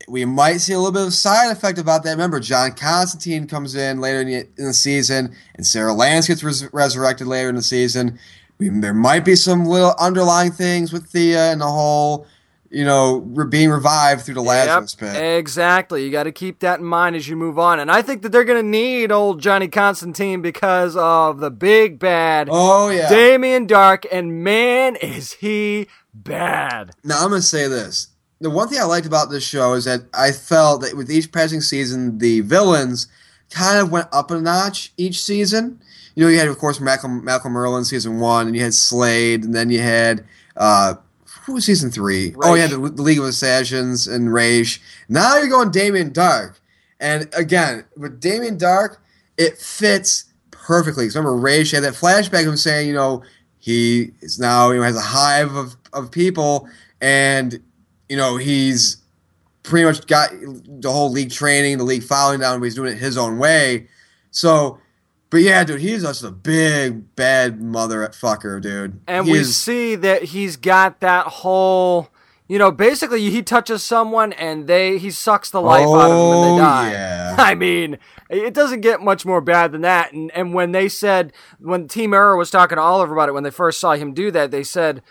we 0.08 0.26
might 0.26 0.58
see 0.58 0.74
a 0.74 0.78
little 0.78 0.92
bit 0.92 1.06
of 1.08 1.14
side 1.14 1.52
effect 1.52 1.78
about 1.78 2.04
that. 2.04 2.12
Remember, 2.12 2.40
John 2.40 2.74
Constantine 2.74 3.48
comes 3.48 3.76
in 3.76 4.02
later 4.02 4.22
in 4.22 4.28
the, 4.28 4.40
in 4.58 4.66
the 4.66 4.74
season, 4.74 5.36
and 5.56 5.66
Sara 5.66 5.94
Lance 5.94 6.28
gets 6.28 6.44
res- 6.44 6.72
resurrected 6.74 7.28
later 7.28 7.50
in 7.50 7.56
the 7.56 7.62
season. 7.62 8.20
We, 8.58 8.70
there 8.70 8.94
might 8.94 9.24
be 9.24 9.36
some 9.36 9.66
little 9.66 9.96
underlying 10.00 10.52
things 10.52 10.92
with 10.92 11.06
Thea 11.06 11.52
and 11.52 11.62
the 11.62 11.68
whole, 11.68 12.28
you 12.72 12.86
know, 12.86 13.20
being 13.20 13.70
revived 13.70 14.22
through 14.22 14.36
the 14.36 14.42
Lazarus 14.42 14.96
Yep, 15.00 15.14
pit. 15.14 15.38
Exactly. 15.38 16.06
You 16.06 16.10
got 16.12 16.24
to 16.24 16.32
keep 16.32 16.60
that 16.60 16.80
in 16.80 16.86
mind 16.86 17.18
as 17.18 17.28
you 17.28 17.36
move 17.36 17.60
on. 17.60 17.80
And 17.80 17.92
I 17.92 18.02
think 18.02 18.22
that 18.22 18.32
they're 18.32 18.46
going 18.46 18.64
to 18.64 18.68
need 18.68 19.12
old 19.12 19.42
Johnny 19.42 19.68
Constantine 19.68 20.42
because 20.42 20.96
of 20.96 21.40
the 21.40 21.52
big 21.52 22.00
bad 22.00 22.48
Oh 22.50 22.90
yeah. 22.90 23.10
Damien 23.10 23.68
Darhk. 23.68 24.06
And 24.12 24.44
man, 24.44 24.96
is 24.96 25.34
he 25.34 25.88
bad. 26.14 26.92
Now 27.04 27.24
I'm 27.24 27.30
gonna 27.30 27.42
say 27.42 27.68
this. 27.68 28.08
The 28.40 28.50
one 28.50 28.68
thing 28.70 28.80
I 28.80 28.84
liked 28.86 29.06
about 29.06 29.30
this 29.30 29.44
show 29.44 29.74
is 29.74 29.86
that 29.86 30.02
I 30.14 30.32
felt 30.32 30.82
that 30.82 30.96
with 30.98 31.12
each 31.12 31.32
passing 31.32 31.62
season, 31.62 32.18
the 32.18 32.42
villains 32.42 33.08
kind 33.50 33.80
of 33.80 33.92
went 33.92 34.08
up 34.12 34.32
a 34.32 34.40
notch 34.40 34.94
each 34.98 35.22
season. 35.22 35.80
You 36.16 36.24
know, 36.24 36.30
you 36.30 36.40
had 36.40 36.48
of 36.48 36.58
course 36.58 36.80
Malcolm 36.80 37.24
Malcolm 37.24 37.54
Merlyn 37.54 37.86
season 37.86 38.20
one, 38.20 38.48
and 38.48 38.56
you 38.56 38.62
had 38.64 38.74
Slade, 38.74 39.44
and 39.44 39.54
then 39.54 39.70
you 39.70 39.80
had 39.80 40.26
uh, 40.58 40.96
who 41.46 41.54
was 41.54 41.66
season 41.66 41.92
three? 41.92 42.34
Oh, 42.44 42.54
you 42.56 42.62
had 42.62 42.72
the, 42.72 42.78
the 42.78 43.02
League 43.02 43.20
of 43.20 43.26
Assassins 43.26 44.08
and 44.08 44.34
Ra's. 44.34 44.80
Now 45.10 45.38
you're 45.38 45.48
going 45.48 45.72
Damien 45.72 46.12
Darhk, 46.12 46.56
and 47.00 47.30
again 47.36 47.86
with 47.98 48.20
Damien 48.20 48.58
Darhk, 48.58 48.98
it 49.38 49.58
fits 49.58 50.26
perfectly. 50.52 51.06
'Cause 51.06 51.16
remember, 51.16 51.36
Ra's 51.38 51.72
had 51.72 51.84
that 51.84 51.94
flashback 51.94 52.42
of 52.42 52.50
him 52.50 52.58
saying, 52.58 52.88
you 52.88 52.94
know, 52.94 53.24
he 53.60 54.12
is 54.22 54.40
now 54.40 54.72
you 54.72 54.78
know 54.78 54.84
has 54.84 54.96
a 54.96 55.02
hive 55.02 55.56
of, 55.56 55.76
of 55.94 56.12
people, 56.12 56.68
and 57.02 57.60
you 58.10 58.18
know 58.18 58.38
he's 58.38 58.98
pretty 59.64 59.86
much 59.86 60.06
got 60.08 60.32
the 60.32 60.92
whole 60.92 61.12
league 61.12 61.32
training, 61.32 61.78
the 61.78 61.84
league 61.84 62.04
following 62.04 62.40
down, 62.40 62.60
but 62.60 62.66
he's 62.66 62.76
doing 62.76 62.92
it 62.92 62.98
his 62.98 63.18
own 63.18 63.38
way. 63.38 63.88
So, 64.32 64.80
but 65.32 65.42
yeah, 65.42 65.64
dude, 65.64 65.82
he's 65.82 66.04
just 66.04 66.24
a 66.24 66.30
big 66.30 67.16
bad 67.16 67.60
motherfucker, 67.60 68.62
dude. 68.62 69.00
And 69.08 69.26
we 69.26 69.44
see 69.44 69.96
that 69.96 70.24
he's 70.26 70.58
got 70.58 71.00
that 71.00 71.26
whole. 71.28 72.10
You 72.48 72.60
know, 72.60 72.70
basically, 72.70 73.30
he 73.30 73.42
touches 73.42 73.82
someone 73.82 74.34
and 74.34 74.68
they 74.68 74.98
he 74.98 75.10
sucks 75.10 75.50
the 75.50 75.62
life 75.62 75.88
out 75.88 76.02
of 76.02 76.10
them 76.10 76.30
when 76.30 76.38
Oh, 76.38 76.56
they 76.56 76.62
die. 76.62 76.92
yeah. 76.92 77.36
I 77.40 77.56
mean, 77.56 77.98
it 78.30 78.54
doesn't 78.54 78.82
get 78.82 79.00
much 79.02 79.26
more 79.26 79.40
bad 79.40 79.72
than 79.72 79.82
that. 79.82 80.12
And 80.12 80.30
and 80.36 80.54
when 80.54 80.74
they 80.74 80.90
said 80.90 81.32
when 81.60 81.88
Team 81.88 82.14
Arrow 82.14 82.38
was 82.38 82.52
talking 82.52 82.76
to 82.76 82.82
Oliver 82.82 83.14
about 83.14 83.30
it 83.30 83.32
when 83.32 83.44
they 83.44 83.52
first 83.52 83.80
saw 83.80 83.94
him 83.94 84.14
do 84.14 84.32
that, 84.32 84.52
they 84.52 84.64
said, 84.64 85.02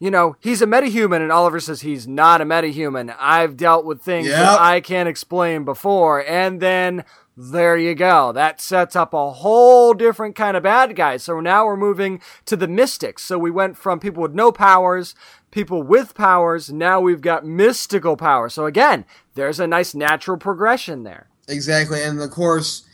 you 0.00 0.10
know, 0.10 0.36
he's 0.40 0.60
a 0.60 0.66
metahuman, 0.66 1.22
and 1.22 1.32
Oliver 1.32 1.60
says 1.60 1.80
he's 1.80 2.06
not 2.06 2.42
a 2.42 2.44
metahuman. 2.44 3.16
I've 3.18 3.56
dealt 3.56 3.86
with 3.86 4.02
things 4.02 4.26
Yep. 4.26 4.36
that 4.36 4.60
I 4.60 4.80
can't 4.82 5.08
explain 5.08 5.64
before, 5.64 6.22
and 6.28 6.60
then 6.60 7.04
there 7.36 7.76
you 7.76 7.94
go. 7.94 8.32
That 8.32 8.60
sets 8.60 8.94
up 8.94 9.14
a 9.14 9.30
whole 9.30 9.94
different 9.94 10.36
kind 10.36 10.56
of 10.56 10.62
bad 10.62 10.94
guy. 10.96 11.16
So 11.16 11.40
now 11.40 11.64
we're 11.64 11.76
moving 11.76 12.20
to 12.46 12.56
the 12.56 12.68
mystics. 12.68 13.22
So 13.22 13.38
we 13.38 13.50
went 13.50 13.76
from 13.76 14.00
people 14.00 14.22
with 14.22 14.34
no 14.34 14.52
powers, 14.52 15.14
people 15.50 15.82
with 15.82 16.14
powers. 16.14 16.70
Now 16.72 17.00
we've 17.00 17.20
got 17.20 17.46
mystical 17.46 18.16
power. 18.16 18.48
So 18.48 18.66
again, 18.66 19.04
there's 19.34 19.60
a 19.60 19.66
nice 19.66 19.94
natural 19.94 20.36
progression 20.36 21.04
there. 21.04 21.28
Exactly, 21.48 22.02
and 22.02 22.20
of 22.20 22.30
course, 22.30 22.86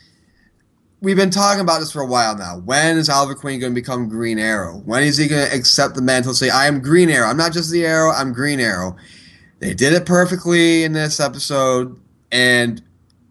we've 1.01 1.15
been 1.15 1.29
talking 1.29 1.61
about 1.61 1.79
this 1.79 1.91
for 1.91 2.01
a 2.01 2.07
while 2.07 2.35
now. 2.35 2.57
When 2.57 2.97
is 2.97 3.07
Oliver 3.07 3.35
Queen 3.35 3.59
going 3.59 3.73
to 3.73 3.79
become 3.79 4.09
Green 4.09 4.39
Arrow? 4.39 4.77
When 4.85 5.03
is 5.03 5.17
he 5.17 5.27
going 5.27 5.47
to 5.47 5.55
accept 5.55 5.95
the 5.95 6.01
mantle 6.01 6.31
and 6.31 6.37
say, 6.37 6.49
"I 6.49 6.65
am 6.65 6.81
Green 6.81 7.09
Arrow. 7.09 7.27
I'm 7.27 7.37
not 7.37 7.53
just 7.53 7.71
the 7.71 7.85
Arrow. 7.85 8.11
I'm 8.11 8.33
Green 8.33 8.59
Arrow." 8.59 8.95
They 9.59 9.73
did 9.73 9.93
it 9.93 10.05
perfectly 10.05 10.83
in 10.83 10.93
this 10.93 11.19
episode, 11.19 11.99
and 12.31 12.81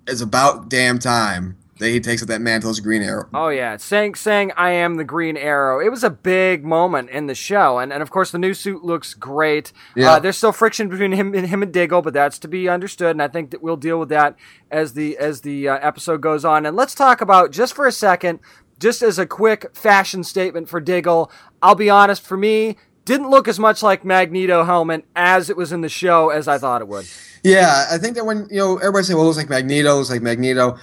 it's 0.08 0.20
about 0.20 0.68
damn 0.68 0.98
time 0.98 1.56
that 1.78 1.88
he 1.90 2.00
takes 2.00 2.22
up 2.22 2.28
that 2.28 2.40
mantle 2.40 2.70
as 2.70 2.80
Green 2.80 3.02
Arrow. 3.02 3.28
Oh 3.32 3.48
yeah, 3.48 3.76
saying 3.76 4.16
saying 4.16 4.52
I 4.56 4.70
am 4.70 4.96
the 4.96 5.04
Green 5.04 5.36
Arrow. 5.36 5.80
It 5.80 5.90
was 5.90 6.04
a 6.04 6.10
big 6.10 6.64
moment 6.64 7.10
in 7.10 7.26
the 7.26 7.34
show, 7.34 7.78
and 7.78 7.92
and 7.92 8.02
of 8.02 8.10
course 8.10 8.30
the 8.30 8.38
new 8.38 8.54
suit 8.54 8.84
looks 8.84 9.14
great. 9.14 9.72
Yeah. 9.94 10.12
Uh, 10.12 10.18
there's 10.18 10.36
still 10.36 10.52
friction 10.52 10.88
between 10.88 11.12
him 11.12 11.34
and 11.34 11.46
him 11.46 11.62
and 11.62 11.72
Diggle, 11.72 12.02
but 12.02 12.14
that's 12.14 12.38
to 12.40 12.48
be 12.48 12.68
understood, 12.68 13.12
and 13.12 13.22
I 13.22 13.28
think 13.28 13.50
that 13.50 13.62
we'll 13.62 13.76
deal 13.76 13.98
with 14.00 14.08
that 14.10 14.36
as 14.70 14.94
the 14.94 15.16
as 15.18 15.42
the 15.42 15.68
uh, 15.68 15.78
episode 15.80 16.20
goes 16.20 16.44
on. 16.44 16.66
And 16.66 16.76
let's 16.76 16.94
talk 16.94 17.20
about 17.20 17.52
just 17.52 17.74
for 17.74 17.86
a 17.86 17.92
second, 17.92 18.40
just 18.78 19.02
as 19.02 19.18
a 19.18 19.26
quick 19.26 19.74
fashion 19.76 20.24
statement 20.24 20.68
for 20.68 20.80
Diggle. 20.80 21.30
I'll 21.62 21.74
be 21.74 21.90
honest, 21.90 22.22
for 22.22 22.36
me. 22.36 22.76
Didn't 23.08 23.30
look 23.30 23.48
as 23.48 23.58
much 23.58 23.82
like 23.82 24.04
Magneto 24.04 24.64
helmet 24.64 25.06
as 25.16 25.48
it 25.48 25.56
was 25.56 25.72
in 25.72 25.80
the 25.80 25.88
show 25.88 26.28
as 26.28 26.46
I 26.46 26.58
thought 26.58 26.82
it 26.82 26.88
would. 26.88 27.06
Yeah, 27.42 27.86
I 27.90 27.96
think 27.96 28.16
that 28.16 28.26
when 28.26 28.46
you 28.50 28.58
know 28.58 28.76
everybody 28.76 29.04
say, 29.04 29.14
"Well, 29.14 29.22
it 29.22 29.26
looks 29.28 29.38
like 29.38 29.48
Magneto," 29.48 29.92
it 29.92 29.94
looks 29.94 30.10
like 30.10 30.20
Magneto. 30.20 30.76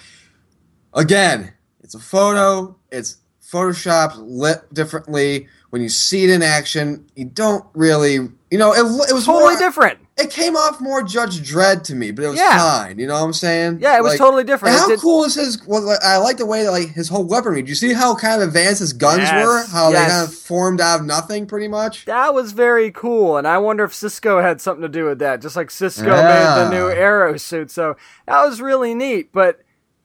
Again, 0.95 1.53
it's 1.83 1.93
a 1.93 1.99
photo. 1.99 2.75
It's 2.91 3.17
photoshopped, 3.43 4.15
lit 4.17 4.73
differently. 4.73 5.47
When 5.69 5.83
you 5.83 5.89
see 5.89 6.23
it 6.23 6.31
in 6.31 6.41
action, 6.41 7.05
you 7.15 7.25
don't 7.25 7.63
really, 7.75 8.13
you 8.13 8.57
know, 8.57 8.73
it, 8.73 8.79
it 8.79 9.13
was 9.13 9.25
Totally 9.25 9.53
more, 9.53 9.59
different. 9.59 9.99
It 10.17 10.29
came 10.29 10.55
off 10.55 10.79
more 10.79 11.03
Judge 11.03 11.41
Dredd 11.41 11.83
to 11.83 11.95
me, 11.95 12.11
but 12.11 12.23
it 12.23 12.29
was 12.29 12.39
Yeah. 12.39 12.57
fine. 12.57 12.99
You 12.99 13.05
know 13.07 13.15
what 13.15 13.25
I'm 13.25 13.33
saying? 13.33 13.79
Yeah, 13.81 13.97
it 13.97 14.01
was 14.03 14.11
Like- 14.13 14.19
totally 14.19 14.45
different. 14.45 14.77
How 14.77 14.87
did- 14.87 15.01
cool 15.01 15.25
is 15.25 15.35
his? 15.35 15.59
Well, 15.67 15.81
like, 15.81 16.01
I 16.01 16.15
like 16.17 16.37
the 16.37 16.45
way 16.45 16.63
that 16.63 16.71
like 16.71 16.93
his 16.93 17.09
whole 17.09 17.25
weaponry. 17.25 17.61
Do 17.61 17.67
you 17.67 17.75
see 17.75 17.91
how 17.91 18.15
kind 18.15 18.41
of 18.41 18.47
advanced 18.47 18.79
his 18.79 18.93
guns 18.93 19.23
Yes, 19.23 19.45
were? 19.45 19.63
How 19.65 19.89
yes. 19.89 20.05
they 20.05 20.11
kind 20.13 20.23
of 20.23 20.33
formed 20.33 20.79
out 20.79 21.01
of 21.01 21.05
nothing, 21.05 21.45
pretty 21.47 21.67
much. 21.67 22.05
That 22.05 22.33
was 22.33 22.53
very 22.53 22.91
cool, 22.91 23.35
and 23.35 23.45
I 23.45 23.57
wonder 23.57 23.83
if 23.83 23.93
Cisco 23.93 24.41
had 24.41 24.61
something 24.61 24.83
to 24.83 24.87
do 24.89 25.03
with 25.03 25.19
that, 25.19 25.41
just 25.41 25.57
like 25.57 25.69
Cisco 25.69 26.05
Yeah. 26.05 26.21
made 26.55 26.63
the 26.63 26.69
new 26.69 26.89
Arrow 26.89 27.35
suit. 27.35 27.69
So 27.69 27.97
that 28.25 28.41
was 28.45 28.61
really 28.61 28.95
neat. 28.95 29.31
But 29.33 29.59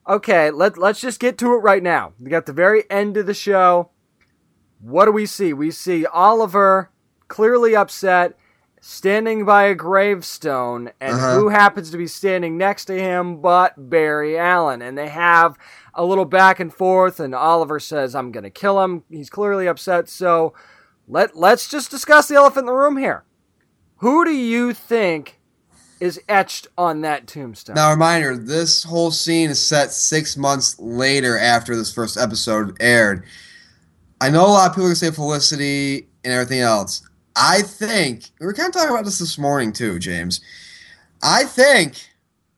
okay, 0.08 0.50
let 0.50 0.76
let's 0.76 0.98
just 1.00 1.20
get 1.20 1.38
to 1.38 1.52
it 1.54 1.58
right 1.58 1.84
now. 1.84 2.14
We 2.18 2.30
got 2.30 2.46
the 2.46 2.52
very 2.52 2.82
end 2.90 3.16
of 3.16 3.26
the 3.26 3.34
show. 3.34 3.90
What 4.82 5.04
do 5.04 5.12
we 5.12 5.26
see? 5.26 5.52
We 5.52 5.70
see 5.70 6.04
Oliver 6.06 6.90
clearly 7.28 7.76
upset, 7.76 8.32
standing 8.80 9.44
by 9.44 9.64
a 9.64 9.74
gravestone, 9.74 10.90
and 11.00 11.14
Uh-huh. 11.14 11.34
who 11.34 11.48
happens 11.50 11.90
to 11.90 11.98
be 11.98 12.06
standing 12.06 12.56
next 12.56 12.86
to 12.86 12.98
him 12.98 13.40
but 13.40 13.90
Barry 13.90 14.38
Allen? 14.38 14.80
And 14.82 14.96
they 14.96 15.08
have 15.08 15.56
a 15.94 16.04
little 16.04 16.24
back 16.24 16.60
and 16.60 16.72
forth, 16.72 17.20
and 17.20 17.34
Oliver 17.34 17.78
says, 17.78 18.14
"I'm 18.14 18.32
going 18.32 18.44
to 18.44 18.50
kill 18.50 18.82
him." 18.82 19.02
He's 19.10 19.28
clearly 19.30 19.66
upset, 19.66 20.08
so 20.08 20.54
let 21.06 21.36
let's 21.36 21.68
just 21.68 21.90
discuss 21.90 22.28
the 22.28 22.36
elephant 22.36 22.62
in 22.62 22.66
the 22.66 22.72
room 22.72 22.96
here. 22.96 23.24
Who 23.98 24.24
do 24.24 24.30
you 24.32 24.72
think 24.72 25.38
is 26.00 26.18
etched 26.26 26.66
on 26.78 27.02
that 27.02 27.26
tombstone? 27.26 27.74
Now, 27.74 27.90
reminder: 27.90 28.36
this 28.36 28.84
whole 28.84 29.10
scene 29.10 29.50
is 29.50 29.60
set 29.60 29.92
six 29.92 30.36
months 30.38 30.76
later 30.78 31.38
after 31.38 31.76
this 31.76 31.92
first 31.92 32.16
episode 32.16 32.76
aired. 32.80 33.24
I 34.22 34.30
know 34.30 34.46
a 34.46 34.48
lot 34.48 34.70
of 34.70 34.72
people 34.72 34.84
are 34.84 34.88
gonna 34.88 34.96
say 34.96 35.10
Felicity 35.10 36.08
and 36.24 36.32
everything 36.32 36.60
else. 36.60 37.02
I 37.36 37.62
think 37.62 38.24
we 38.40 38.46
were 38.46 38.52
kind 38.52 38.68
of 38.68 38.74
talking 38.74 38.90
about 38.90 39.04
this 39.04 39.18
this 39.18 39.38
morning 39.38 39.72
too, 39.72 39.98
James. 39.98 40.40
I 41.22 41.44
think 41.44 42.08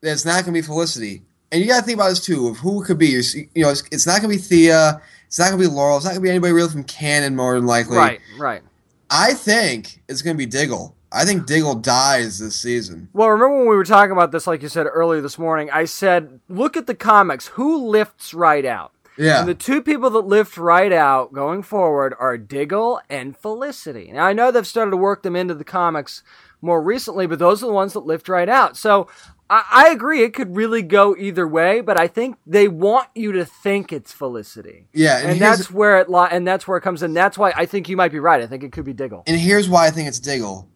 that 0.00 0.12
it's 0.12 0.24
not 0.24 0.44
gonna 0.44 0.52
be 0.54 0.62
Felicity, 0.62 1.22
and 1.50 1.60
you 1.60 1.68
gotta 1.68 1.84
think 1.84 1.96
about 1.96 2.10
this 2.10 2.24
too 2.24 2.48
of 2.48 2.58
who 2.58 2.82
it 2.82 2.86
could 2.86 2.98
be. 2.98 3.08
You 3.08 3.22
you 3.54 3.62
know, 3.62 3.70
it's, 3.70 3.82
it's 3.90 4.06
not 4.06 4.20
gonna 4.20 4.32
be 4.34 4.38
Thea. 4.38 5.00
It's 5.26 5.38
not 5.38 5.46
gonna 5.50 5.58
be 5.62 5.66
Laurel. 5.66 5.96
It's 5.96 6.04
not 6.04 6.12
gonna 6.12 6.22
be 6.22 6.30
anybody 6.30 6.52
really 6.52 6.70
from 6.70 6.84
canon, 6.84 7.36
more 7.36 7.54
than 7.54 7.66
likely. 7.66 7.96
right, 7.96 8.20
right. 8.38 8.62
I 9.10 9.34
think 9.34 10.02
it's 10.08 10.22
gonna 10.22 10.38
be 10.38 10.46
Diggle. 10.46 10.94
I 11.12 11.24
think 11.24 11.46
Diggle 11.46 11.74
dies 11.74 12.38
this 12.38 12.58
season. 12.58 13.08
Well, 13.12 13.28
remember 13.28 13.58
when 13.58 13.68
we 13.68 13.76
were 13.76 13.84
talking 13.84 14.12
about 14.12 14.32
this, 14.32 14.46
like 14.46 14.62
you 14.62 14.68
said 14.68 14.86
earlier 14.86 15.20
this 15.20 15.38
morning? 15.38 15.70
I 15.70 15.84
said, 15.84 16.40
look 16.48 16.76
at 16.76 16.86
the 16.86 16.94
comics. 16.94 17.48
Who 17.48 17.86
lifts 17.88 18.32
right 18.32 18.64
out? 18.64 18.92
Yeah. 19.22 19.40
And 19.40 19.48
the 19.48 19.54
two 19.54 19.82
people 19.82 20.10
that 20.10 20.26
lift 20.26 20.56
right 20.56 20.92
out 20.92 21.32
going 21.32 21.62
forward 21.62 22.14
are 22.18 22.36
Diggle 22.36 23.00
and 23.08 23.36
Felicity. 23.36 24.10
Now, 24.12 24.26
I 24.26 24.32
know 24.32 24.50
they've 24.50 24.66
started 24.66 24.90
to 24.90 24.96
work 24.96 25.22
them 25.22 25.36
into 25.36 25.54
the 25.54 25.64
comics 25.64 26.22
more 26.60 26.82
recently, 26.82 27.26
but 27.26 27.38
those 27.38 27.62
are 27.62 27.66
the 27.66 27.72
ones 27.72 27.92
that 27.92 28.00
lift 28.00 28.28
right 28.28 28.48
out. 28.48 28.76
So 28.76 29.08
I, 29.48 29.64
I 29.70 29.88
agree. 29.90 30.22
It 30.22 30.34
could 30.34 30.56
really 30.56 30.82
go 30.82 31.14
either 31.16 31.46
way, 31.46 31.80
but 31.80 32.00
I 32.00 32.08
think 32.08 32.36
they 32.46 32.68
want 32.68 33.08
you 33.14 33.32
to 33.32 33.44
think 33.44 33.92
it's 33.92 34.12
Felicity. 34.12 34.88
Yeah, 34.92 35.18
and 35.18 35.32
and, 35.32 35.40
that's 35.40 35.70
where 35.70 35.98
it 36.00 36.08
li- 36.08 36.28
and 36.30 36.46
that's 36.46 36.66
where 36.66 36.78
it 36.78 36.80
comes 36.82 37.02
in. 37.02 37.12
That's 37.12 37.36
why 37.36 37.52
I 37.56 37.66
think 37.66 37.88
you 37.88 37.96
might 37.96 38.12
be 38.12 38.20
right. 38.20 38.40
I 38.40 38.46
think 38.46 38.64
it 38.64 38.72
could 38.72 38.84
be 38.84 38.92
Diggle. 38.92 39.24
And 39.26 39.38
here's 39.38 39.68
why 39.68 39.86
I 39.86 39.90
think 39.90 40.08
it's 40.08 40.18
Diggle 40.18 40.68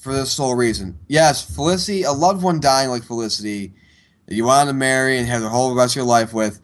for 0.00 0.12
this 0.12 0.32
sole 0.32 0.54
reason. 0.54 0.98
Yes, 1.08 1.42
Felicity, 1.42 2.02
a 2.02 2.12
loved 2.12 2.42
one 2.42 2.60
dying 2.60 2.90
like 2.90 3.04
Felicity 3.04 3.72
that 4.26 4.34
you 4.34 4.44
wanted 4.44 4.70
to 4.70 4.76
marry 4.76 5.18
and 5.18 5.26
have 5.28 5.42
the 5.42 5.48
whole 5.48 5.74
rest 5.74 5.92
of 5.92 5.96
your 5.96 6.04
life 6.06 6.32
with, 6.32 6.60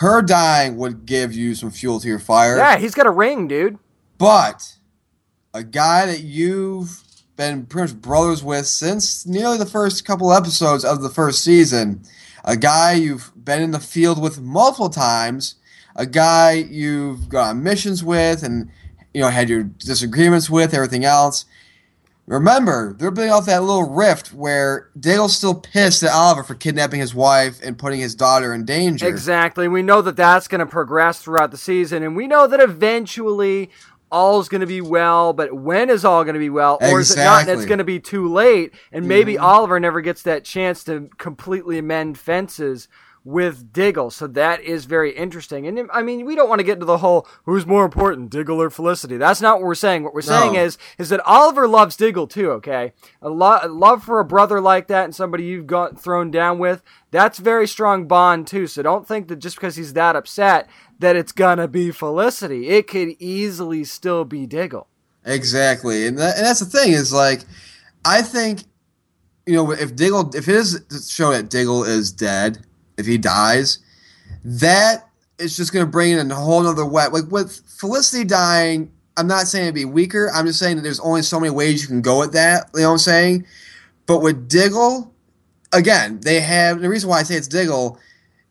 her 0.00 0.22
dying 0.22 0.78
would 0.78 1.04
give 1.04 1.34
you 1.34 1.54
some 1.54 1.70
fuel 1.70 2.00
to 2.00 2.08
your 2.08 2.18
fire. 2.18 2.56
Yeah, 2.56 2.78
he's 2.78 2.94
got 2.94 3.06
a 3.06 3.10
ring, 3.10 3.46
dude. 3.46 3.78
But 4.16 4.76
a 5.52 5.62
guy 5.62 6.06
that 6.06 6.20
you've 6.20 7.02
been 7.36 7.66
pretty 7.66 7.92
much 7.92 8.00
brothers 8.00 8.42
with 8.42 8.66
since 8.66 9.26
nearly 9.26 9.58
the 9.58 9.66
first 9.66 10.06
couple 10.06 10.32
episodes 10.32 10.86
of 10.86 11.02
the 11.02 11.10
first 11.10 11.44
season, 11.44 12.02
a 12.46 12.56
guy 12.56 12.94
you've 12.94 13.30
been 13.44 13.60
in 13.60 13.72
the 13.72 13.78
field 13.78 14.18
with 14.22 14.40
multiple 14.40 14.88
times, 14.88 15.56
a 15.94 16.06
guy 16.06 16.52
you've 16.52 17.28
gone 17.28 17.48
on 17.48 17.62
missions 17.62 18.02
with 18.02 18.42
and 18.42 18.70
you 19.12 19.20
know 19.20 19.28
had 19.28 19.50
your 19.50 19.64
disagreements 19.64 20.48
with, 20.48 20.72
everything 20.72 21.04
else. 21.04 21.44
Remember, 22.30 22.94
they're 22.96 23.10
building 23.10 23.32
off 23.32 23.46
that 23.46 23.60
little 23.60 23.90
rift 23.90 24.32
where 24.32 24.88
Diggle's 24.98 25.36
still 25.36 25.54
pissed 25.54 26.04
at 26.04 26.12
Oliver 26.12 26.44
for 26.44 26.54
kidnapping 26.54 27.00
his 27.00 27.12
wife 27.12 27.58
and 27.60 27.76
putting 27.76 27.98
his 27.98 28.14
daughter 28.14 28.54
in 28.54 28.64
danger. 28.64 29.08
Exactly. 29.08 29.66
We 29.66 29.82
know 29.82 30.00
that 30.00 30.14
that's 30.14 30.46
going 30.46 30.60
to 30.60 30.66
progress 30.66 31.20
throughout 31.20 31.50
the 31.50 31.56
season, 31.56 32.04
and 32.04 32.14
we 32.14 32.28
know 32.28 32.46
that 32.46 32.60
eventually 32.60 33.68
all's 34.12 34.48
going 34.48 34.60
to 34.60 34.66
be 34.68 34.80
well. 34.80 35.32
But 35.32 35.54
when 35.54 35.90
is 35.90 36.04
all 36.04 36.22
going 36.22 36.34
to 36.34 36.40
be 36.40 36.50
well, 36.50 36.78
or 36.80 37.00
is 37.00 37.10
it 37.10 37.16
not? 37.16 37.48
And 37.48 37.50
it's 37.50 37.66
going 37.66 37.78
to 37.78 37.84
be 37.84 37.98
too 37.98 38.32
late, 38.32 38.74
and 38.92 39.08
maybe 39.08 39.34
mm-hmm. 39.34 39.44
Oliver 39.44 39.80
never 39.80 40.00
gets 40.00 40.22
that 40.22 40.44
chance 40.44 40.84
to 40.84 41.10
completely 41.18 41.78
amend 41.78 42.16
fences 42.16 42.86
with 43.24 43.72
Diggle. 43.72 44.10
So 44.10 44.26
that 44.28 44.62
is 44.62 44.86
very 44.86 45.14
interesting. 45.14 45.66
And 45.66 45.90
I 45.92 46.02
mean, 46.02 46.24
we 46.24 46.34
don't 46.34 46.48
want 46.48 46.60
to 46.60 46.64
get 46.64 46.74
into 46.74 46.86
the 46.86 46.98
whole 46.98 47.26
who's 47.44 47.66
more 47.66 47.84
important, 47.84 48.30
Diggle 48.30 48.60
or 48.60 48.70
Felicity. 48.70 49.16
That's 49.16 49.40
not 49.40 49.58
what 49.58 49.66
we're 49.66 49.74
saying. 49.74 50.04
What 50.04 50.14
we're 50.14 50.22
saying 50.22 50.54
is 50.54 50.78
is 50.98 51.10
that 51.10 51.20
Oliver 51.26 51.68
loves 51.68 51.96
Diggle 51.96 52.26
too. 52.26 52.50
Okay, 52.52 52.92
a, 53.20 53.28
lo- 53.28 53.60
a 53.62 53.68
love 53.68 54.04
for 54.04 54.20
a 54.20 54.24
brother 54.24 54.60
like 54.60 54.88
that 54.88 55.04
and 55.04 55.14
somebody 55.14 55.44
you've 55.44 55.66
got 55.66 56.00
thrown 56.00 56.30
down 56.30 56.58
with. 56.58 56.82
That's 57.10 57.38
very 57.38 57.66
strong 57.66 58.06
bond 58.06 58.46
too. 58.46 58.66
So 58.66 58.82
don't 58.82 59.06
think 59.06 59.28
that 59.28 59.36
just 59.36 59.56
because 59.56 59.76
he's 59.76 59.92
that 59.92 60.16
upset 60.16 60.68
that 60.98 61.16
it's 61.16 61.32
gonna 61.32 61.68
be 61.68 61.90
Felicity. 61.90 62.68
It 62.68 62.86
could 62.86 63.16
easily 63.18 63.84
still 63.84 64.24
be 64.24 64.46
Diggle. 64.46 64.86
Exactly, 65.26 66.06
and, 66.06 66.18
that, 66.18 66.38
and 66.38 66.46
that's 66.46 66.60
the 66.60 66.66
thing 66.66 66.92
is 66.92 67.12
like, 67.12 67.42
I 68.06 68.22
think, 68.22 68.62
you 69.44 69.54
know, 69.54 69.70
if 69.70 69.94
Diggle, 69.94 70.34
if 70.34 70.48
it 70.48 70.54
is 70.54 70.82
to 70.88 71.02
show 71.02 71.32
that 71.32 71.50
Diggle 71.50 71.84
is 71.84 72.10
dead, 72.10 72.64
if 73.00 73.06
he 73.06 73.18
dies, 73.18 73.80
that 74.44 75.08
is 75.38 75.56
just 75.56 75.72
going 75.72 75.84
to 75.84 75.90
bring 75.90 76.12
in 76.12 76.30
a 76.30 76.34
whole 76.34 76.62
nother 76.62 76.84
wet. 76.84 77.12
Like 77.12 77.30
with 77.30 77.60
Felicity 77.66 78.24
dying, 78.24 78.92
I'm 79.16 79.26
not 79.26 79.48
saying 79.48 79.64
it'd 79.64 79.74
be 79.74 79.84
weaker. 79.84 80.30
I'm 80.32 80.46
just 80.46 80.58
saying 80.58 80.76
that 80.76 80.82
there's 80.82 81.00
only 81.00 81.22
so 81.22 81.40
many 81.40 81.50
ways 81.50 81.82
you 81.82 81.88
can 81.88 82.02
go 82.02 82.22
at 82.22 82.32
that. 82.32 82.70
You 82.74 82.82
know 82.82 82.88
what 82.88 82.92
I'm 82.92 82.98
saying? 82.98 83.46
But 84.06 84.20
with 84.20 84.48
Diggle, 84.48 85.12
again, 85.72 86.20
they 86.20 86.40
have 86.40 86.80
the 86.80 86.88
reason 86.88 87.10
why 87.10 87.20
I 87.20 87.22
say 87.22 87.34
it's 87.34 87.48
Diggle 87.48 87.98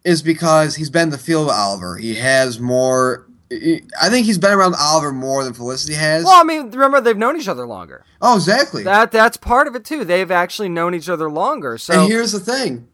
is 0.04 0.22
because 0.22 0.76
he's 0.76 0.90
been 0.90 1.04
in 1.04 1.10
the 1.10 1.18
field 1.18 1.48
with 1.48 1.56
Oliver. 1.56 1.98
He 1.98 2.16
has 2.16 2.60
more. 2.60 3.26
I 3.52 4.10
think 4.10 4.28
he's 4.28 4.38
been 4.38 4.52
around 4.52 4.76
Oliver 4.80 5.12
more 5.12 5.44
than 5.44 5.54
Felicity 5.54 5.96
has. 5.96 6.24
Well, 6.24 6.40
I 6.40 6.44
mean, 6.44 6.70
remember 6.70 7.02
they've 7.02 7.18
known 7.18 7.36
each 7.36 7.48
other 7.48 7.66
longer. 7.66 8.06
Oh, 8.22 8.36
exactly. 8.36 8.84
That 8.84 9.12
that's 9.12 9.38
part 9.38 9.68
of 9.68 9.76
it 9.76 9.84
too. 9.84 10.06
They've 10.06 10.30
actually 10.30 10.70
known 10.70 10.94
each 10.94 11.10
other 11.10 11.32
longer. 11.32 11.78
So 11.80 12.02
and 12.02 12.12
here's 12.12 12.32
the 12.32 12.40
thing, 12.40 12.88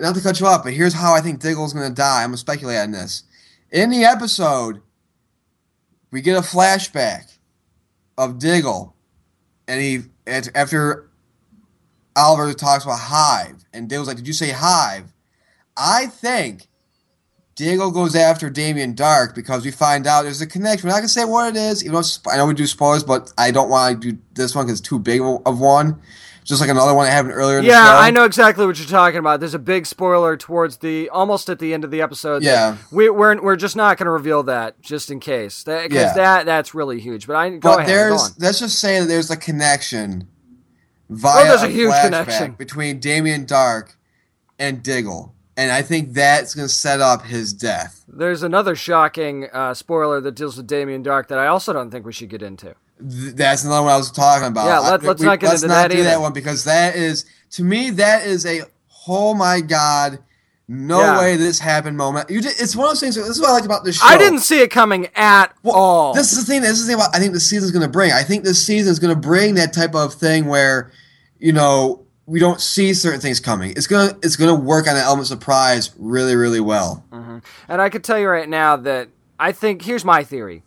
not 0.00 0.14
to 0.14 0.20
cut 0.20 0.40
you 0.40 0.46
off, 0.46 0.64
but 0.64 0.72
here's 0.72 0.94
how 0.94 1.14
I 1.14 1.20
think 1.20 1.40
Diggle's 1.40 1.72
going 1.72 1.88
to 1.88 1.94
die. 1.94 2.22
I'm 2.22 2.30
going 2.30 2.34
to 2.34 2.38
speculate 2.38 2.78
on 2.78 2.90
this. 2.90 3.24
In 3.70 3.90
the 3.90 4.04
episode, 4.04 4.80
we 6.10 6.20
get 6.20 6.36
a 6.36 6.40
flashback 6.40 7.36
of 8.18 8.38
Diggle, 8.38 8.94
and 9.68 9.80
he 9.80 10.00
after 10.26 11.08
Oliver 12.16 12.52
talks 12.52 12.84
about 12.84 12.98
Hive, 12.98 13.64
and 13.72 13.88
Diggle's 13.88 14.08
like, 14.08 14.16
"Did 14.16 14.26
you 14.26 14.32
say 14.32 14.50
Hive?" 14.50 15.12
I 15.76 16.06
think 16.06 16.66
Diggle 17.54 17.90
goes 17.90 18.16
after 18.16 18.50
Damien 18.50 18.94
Darhk 18.94 19.34
because 19.34 19.64
we 19.64 19.70
find 19.70 20.06
out 20.06 20.22
there's 20.22 20.40
a 20.40 20.46
connection. 20.46 20.88
We're 20.88 20.94
not 20.94 21.00
gonna 21.00 21.08
say 21.08 21.24
what 21.24 21.54
it 21.54 21.58
is. 21.58 21.84
Even 21.84 21.94
though 21.94 22.30
I 22.30 22.36
know 22.36 22.46
we 22.46 22.54
do 22.54 22.66
spoilers, 22.66 23.04
but 23.04 23.32
I 23.38 23.50
don't 23.50 23.70
want 23.70 24.02
to 24.02 24.12
do 24.12 24.18
this 24.32 24.54
one 24.54 24.66
because 24.66 24.80
it's 24.80 24.88
too 24.88 24.98
big 24.98 25.20
of 25.20 25.60
one. 25.60 26.00
Just 26.50 26.60
like 26.60 26.68
another 26.68 26.92
one 26.94 27.06
that 27.06 27.12
happened 27.12 27.32
earlier 27.32 27.58
in 27.58 27.64
the 27.64 27.70
show. 27.70 27.76
yeah, 27.76 27.96
I 27.98 28.10
know 28.10 28.24
exactly 28.24 28.66
what 28.66 28.78
you're 28.78 28.86
talking 28.88 29.18
about. 29.18 29.40
There's 29.40 29.54
a 29.54 29.58
big 29.58 29.86
spoiler 29.86 30.36
towards 30.36 30.76
the 30.78 31.08
almost 31.08 31.48
at 31.48 31.58
the 31.60 31.72
end 31.72 31.84
of 31.84 31.90
the 31.90 32.02
episode. 32.02 32.42
Yeah. 32.42 32.76
we, 32.90 33.08
we're 33.08 33.40
we're 33.40 33.56
just 33.56 33.76
not 33.76 33.96
going 33.96 34.04
to 34.06 34.10
reveal 34.10 34.42
that 34.42 34.82
just 34.82 35.10
in 35.10 35.20
case 35.20 35.64
because 35.64 35.90
Yeah. 35.92 36.12
that 36.14 36.46
that's 36.46 36.74
really 36.74 37.00
huge. 37.00 37.26
But 37.26 37.36
I 37.36 37.48
go 37.50 37.58
But 37.60 37.78
ahead. 37.78 37.86
go 37.88 37.92
there's 37.94 38.22
on. 38.24 38.30
let's 38.38 38.58
just 38.58 38.78
say 38.78 39.00
that 39.00 39.06
there's 39.06 39.30
a 39.30 39.36
connection 39.36 40.28
via 41.08 41.44
there's 41.44 41.62
a 41.62 41.66
a 41.66 41.68
huge 41.68 41.94
connection. 42.02 42.52
between 42.52 43.00
Damien 43.00 43.46
Darhk 43.46 43.94
and 44.58 44.82
Diggle, 44.82 45.34
and 45.56 45.70
I 45.72 45.82
think 45.82 46.12
that's 46.12 46.54
going 46.54 46.68
to 46.68 46.72
set 46.74 47.00
up 47.00 47.22
his 47.26 47.52
death. 47.52 48.04
There's 48.08 48.42
another 48.42 48.74
shocking 48.74 49.48
uh, 49.52 49.72
spoiler 49.74 50.20
that 50.20 50.34
deals 50.34 50.56
with 50.56 50.66
Damien 50.66 51.02
Darhk 51.04 51.28
that 51.28 51.38
I 51.38 51.46
also 51.46 51.72
don't 51.72 51.90
think 51.90 52.04
we 52.04 52.12
should 52.12 52.28
get 52.28 52.42
into. 52.42 52.74
Th- 53.08 53.34
That's 53.34 53.64
not 53.64 53.82
what 53.84 53.92
I 53.92 53.96
was 53.96 54.10
talking 54.10 54.48
about. 54.48 54.66
Yeah, 54.66 54.78
let- 54.78 55.02
let's 55.02 55.22
not 55.22 55.40
get 55.40 55.48
let's 55.48 55.62
into 55.62 55.74
not 55.74 55.82
that 55.82 55.90
do 55.90 55.98
either. 55.98 56.04
that 56.10 56.20
one 56.20 56.32
because 56.32 56.64
that 56.64 56.96
is 56.96 57.24
to 57.52 57.64
me 57.64 57.90
that 57.90 58.26
is 58.26 58.44
a 58.46 58.62
oh 59.08 59.34
my 59.34 59.60
god, 59.60 60.18
no 60.68 61.00
Yeah. 61.00 61.18
way 61.18 61.36
this 61.36 61.58
happened 61.58 61.96
moment. 61.96 62.30
You 62.30 62.40
just, 62.40 62.60
it's 62.60 62.76
one 62.76 62.86
of 62.86 62.90
those 62.92 63.00
things. 63.00 63.16
This 63.16 63.26
is 63.28 63.40
what 63.40 63.50
I 63.50 63.54
like 63.54 63.64
about 63.64 63.84
this 63.84 63.96
show. 63.98 64.06
I 64.06 64.16
didn't 64.18 64.40
see 64.40 64.60
it 64.60 64.70
coming 64.70 65.08
at 65.16 65.52
Well, 65.62 65.74
all. 65.74 66.14
This 66.14 66.32
is 66.32 66.44
the 66.46 66.52
thing. 66.52 66.60
This 66.62 66.72
is 66.78 66.86
the 66.86 66.92
thing 66.92 67.00
about 67.00 67.14
I 67.14 67.18
think 67.18 67.32
the 67.32 67.40
season's 67.40 67.72
going 67.72 67.82
to 67.82 67.88
bring. 67.90 68.12
I 68.12 68.22
think 68.22 68.44
this 68.44 68.64
season 68.64 68.90
is 68.92 68.98
going 68.98 69.14
to 69.14 69.20
bring 69.20 69.54
that 69.54 69.72
type 69.72 69.94
of 69.96 70.14
thing 70.14 70.46
where, 70.46 70.92
you 71.38 71.52
know, 71.52 72.04
we 72.26 72.38
don't 72.38 72.60
see 72.60 72.94
certain 72.94 73.20
things 73.20 73.40
coming. 73.40 73.72
It's 73.72 73.88
gonna 73.88 74.16
it's 74.22 74.36
gonna 74.36 74.54
work 74.54 74.86
on 74.86 74.94
the 74.94 75.00
element 75.00 75.22
of 75.22 75.26
surprise 75.26 75.90
really 75.98 76.36
really 76.36 76.60
well. 76.60 77.04
Mm-hmm. 77.10 77.38
And 77.68 77.82
I 77.82 77.88
could 77.88 78.04
tell 78.04 78.20
you 78.20 78.28
right 78.28 78.48
now 78.48 78.76
that 78.76 79.08
I 79.40 79.50
think 79.50 79.82
here's 79.82 80.04
my 80.04 80.22
theory. 80.22 80.62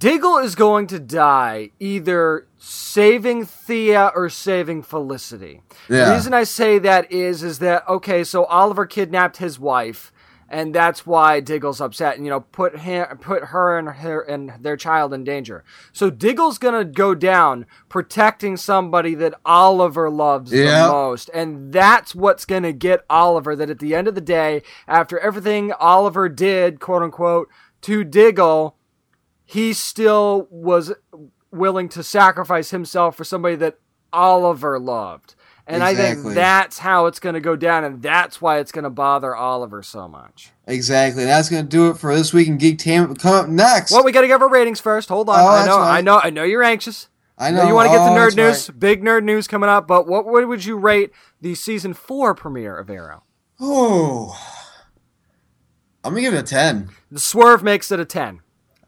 Diggle 0.00 0.38
is 0.38 0.54
going 0.54 0.86
to 0.86 0.98
die 0.98 1.72
either 1.78 2.46
saving 2.56 3.44
Thea 3.44 4.10
or 4.14 4.30
saving 4.30 4.82
Felicity. 4.82 5.60
The 5.88 6.12
reason 6.14 6.32
I 6.32 6.44
say 6.44 6.78
that 6.78 7.12
is 7.12 7.42
is 7.42 7.58
that 7.58 7.86
okay, 7.86 8.24
so 8.24 8.44
Oliver 8.46 8.86
kidnapped 8.86 9.36
his 9.36 9.58
wife, 9.60 10.10
and 10.48 10.74
that's 10.74 11.04
why 11.04 11.40
Diggle's 11.40 11.82
upset, 11.82 12.16
and 12.16 12.24
you 12.24 12.30
know 12.30 12.40
put 12.40 12.78
him, 12.78 13.04
put 13.18 13.44
her 13.44 13.78
and 13.78 13.90
her 13.90 14.22
and 14.22 14.54
their 14.58 14.78
child 14.78 15.12
in 15.12 15.22
danger. 15.22 15.64
So 15.92 16.08
Diggle's 16.08 16.56
gonna 16.56 16.86
go 16.86 17.14
down 17.14 17.66
protecting 17.90 18.56
somebody 18.56 19.14
that 19.16 19.34
Oliver 19.44 20.08
loves 20.08 20.50
Yeah. 20.50 20.86
the 20.86 20.92
most, 20.92 21.28
and 21.34 21.74
that's 21.74 22.14
what's 22.14 22.46
gonna 22.46 22.72
get 22.72 23.04
Oliver. 23.10 23.54
That 23.54 23.68
at 23.68 23.80
the 23.80 23.94
end 23.94 24.08
of 24.08 24.14
the 24.14 24.22
day, 24.22 24.62
after 24.88 25.18
everything 25.18 25.72
Oliver 25.74 26.30
did, 26.30 26.80
quote 26.80 27.02
unquote, 27.02 27.50
to 27.82 28.02
Diggle, 28.02 28.76
he 29.50 29.72
still 29.72 30.46
was 30.50 30.92
willing 31.50 31.88
to 31.88 32.02
sacrifice 32.04 32.70
himself 32.70 33.16
for 33.16 33.24
somebody 33.24 33.56
that 33.56 33.78
Oliver 34.12 34.78
loved. 34.78 35.34
And 35.66 35.82
I 35.84 35.94
think 35.94 36.34
that's 36.34 36.78
how 36.78 37.06
it's 37.06 37.20
going 37.20 37.34
to 37.34 37.40
go 37.40 37.54
down, 37.56 37.84
and 37.84 38.02
that's 38.02 38.40
why 38.40 38.58
it's 38.58 38.72
going 38.72 38.84
to 38.84 38.90
bother 38.90 39.34
Oliver 39.36 39.82
so 39.82 40.08
much. 40.08 40.50
Exactly. 40.66 41.24
That's 41.24 41.48
gonna 41.48 41.62
do 41.64 41.90
it 41.90 41.96
for 41.98 42.14
this 42.14 42.32
week 42.32 42.48
in 42.48 42.58
Geek 42.58 42.78
Tam. 42.78 43.14
Come 43.14 43.34
up 43.34 43.48
next. 43.48 43.90
Well, 43.92 44.04
we 44.04 44.10
got 44.12 44.20
to 44.22 44.26
give 44.28 44.42
our 44.42 44.48
ratings 44.48 44.80
first. 44.80 45.08
Hold 45.08 45.28
on. 45.28 45.38
Oh, 45.38 45.46
I 45.48 45.66
know, 45.66 45.78
right. 45.78 45.98
I 45.98 46.00
know, 46.00 46.20
I 46.22 46.30
know 46.30 46.42
you're 46.44 46.62
anxious. 46.62 47.08
I 47.38 47.50
know 47.50 47.66
you 47.66 47.74
want 47.74 47.88
to 47.88 47.96
get 47.96 48.00
Oh, 48.02 48.12
the 48.14 48.20
nerd 48.20 48.36
news. 48.36 48.68
right. 48.68 48.78
Big 48.80 49.02
nerd 49.02 49.24
news 49.24 49.46
coming 49.48 49.68
up. 49.70 49.86
But 49.88 50.06
what, 50.06 50.26
what 50.26 50.46
would 50.46 50.64
you 50.64 50.76
rate 50.76 51.10
the 51.40 51.54
season 51.54 51.94
four 51.94 52.34
premiere 52.34 52.76
of 52.76 52.90
Arrow? 52.90 53.22
Oh, 53.60 54.36
I'm 56.04 56.12
gonna 56.12 56.20
give 56.22 56.34
it 56.34 56.38
a 56.38 56.42
ten. 56.42 56.90
The 57.10 57.20
swerve 57.20 57.62
makes 57.62 57.90
it 57.92 57.98
a 58.00 58.04
ten. 58.04 58.40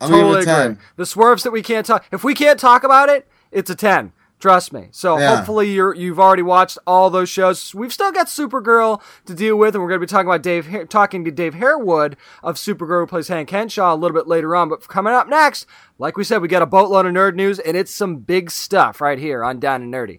I'm 0.02 0.10
totally 0.10 0.44
give 0.44 0.48
it 0.48 0.60
agree. 0.66 0.76
The 0.96 1.06
swerves 1.06 1.42
that 1.44 1.50
we 1.52 1.62
can't 1.62 1.86
talk. 1.86 2.04
If 2.12 2.24
we 2.24 2.34
can't 2.34 2.58
talk 2.58 2.84
about 2.84 3.08
it, 3.08 3.26
it's 3.50 3.70
a 3.70 3.74
ten. 3.74 4.12
Trust 4.40 4.72
me. 4.72 4.88
So 4.90 5.18
Yeah. 5.18 5.36
hopefully 5.36 5.70
you're 5.70 5.94
you've 5.94 6.18
already 6.18 6.42
watched 6.42 6.76
all 6.84 7.10
those 7.10 7.28
shows. 7.28 7.72
We've 7.76 7.92
still 7.92 8.10
got 8.10 8.26
Supergirl 8.26 9.00
to 9.26 9.34
deal 9.34 9.56
with, 9.56 9.76
and 9.76 9.82
we're 9.84 9.88
going 9.88 10.00
to 10.00 10.04
be 10.06 10.10
talking 10.10 10.26
about 10.26 10.42
Dave 10.42 10.88
talking 10.88 11.24
to 11.24 11.30
Dave 11.30 11.54
Harewood 11.54 12.16
of 12.42 12.56
Supergirl, 12.56 13.02
who 13.02 13.06
plays 13.06 13.28
Hank 13.28 13.50
Henshaw, 13.50 13.94
a 13.94 13.96
little 13.96 14.16
bit 14.16 14.26
later 14.26 14.56
on. 14.56 14.68
But 14.68 14.88
coming 14.88 15.12
up 15.12 15.28
next, 15.28 15.64
like 16.00 16.16
we 16.16 16.24
said, 16.24 16.42
we 16.42 16.48
got 16.48 16.60
a 16.62 16.66
boatload 16.66 17.06
of 17.06 17.12
nerd 17.12 17.36
news, 17.36 17.60
and 17.60 17.76
it's 17.76 17.94
some 17.94 18.16
big 18.16 18.50
stuff 18.50 19.00
right 19.00 19.18
here 19.18 19.44
on 19.44 19.60
Down 19.60 19.80
and 19.82 19.94
Nerdy. 19.94 20.18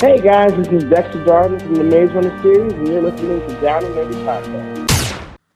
Hey 0.00 0.18
guys, 0.20 0.52
this 0.56 0.66
is 0.68 0.82
Dexter 0.90 1.24
Jarvis 1.24 1.62
from 1.62 1.74
the 1.74 1.84
Maze 1.84 2.10
Runner 2.12 2.42
series, 2.42 2.72
and 2.72 2.88
you're 2.88 3.02
listening 3.02 3.38
to 3.46 3.60
Down 3.60 3.84
and 3.84 3.94
Nerdy 3.94 4.14
Podcast. 4.24 4.79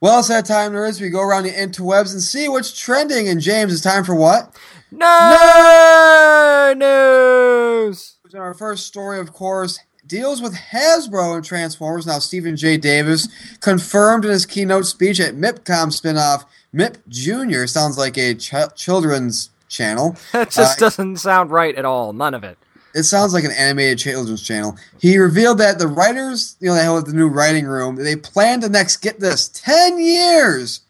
Well, 0.05 0.19
it's 0.19 0.29
that 0.29 0.45
time, 0.45 0.75
there 0.75 0.85
is. 0.85 1.01
We 1.01 1.09
go 1.09 1.23
around 1.23 1.45
the 1.45 1.51
interwebs 1.51 2.13
and 2.13 2.21
see 2.21 2.47
what's 2.47 2.79
trending. 2.79 3.27
And 3.27 3.41
James, 3.41 3.73
it's 3.73 3.81
time 3.81 4.05
for 4.05 4.15
what? 4.15 4.55
No 4.93 6.75
news. 6.77 8.17
Our 8.35 8.53
first 8.53 8.85
story, 8.87 9.19
of 9.19 9.33
course, 9.33 9.79
deals 10.07 10.43
with 10.43 10.53
Hasbro 10.55 11.37
and 11.37 11.43
Transformers. 11.43 12.07
Now, 12.07 12.19
Stephen 12.19 12.55
J. 12.55 12.77
Davis 12.77 13.29
confirmed 13.61 14.27
in 14.27 14.31
his 14.33 14.45
keynote 14.45 14.85
speech 14.85 15.21
at 15.21 15.37
MIPCOM 15.37 15.89
spinoff 15.99 16.45
MIP 16.75 16.97
Junior. 17.09 17.67
Sounds 17.67 17.97
like 17.97 18.19
a 18.19 18.35
ch- 18.35 18.53
children's 18.77 19.49
channel. 19.71 20.17
That 20.33 20.51
just 20.51 20.77
Uh, 20.83 20.85
doesn't 20.85 21.17
sound 21.17 21.51
right 21.51 21.75
at 21.75 21.87
all. 21.87 22.13
None 22.13 22.35
of 22.35 22.45
it. 22.45 22.59
It 22.95 23.03
sounds 23.03 23.35
like 23.35 23.45
an 23.45 23.51
animated 23.51 23.99
children's 23.99 24.43
channel. 24.43 24.77
He 25.01 25.19
revealed 25.19 25.59
that 25.59 25.79
the 25.79 25.89
writers, 25.89 26.57
you 26.61 26.69
know, 26.69 26.75
they 26.75 26.83
held 26.83 27.07
the 27.07 27.13
new 27.13 27.29
writing 27.29 27.67
room. 27.67 27.97
They 27.97 28.17
plan 28.17 28.61
to 28.61 28.69
next 28.69 28.99
get 28.99 29.21
this 29.21 29.49
ten 29.49 29.99
years 29.99 30.81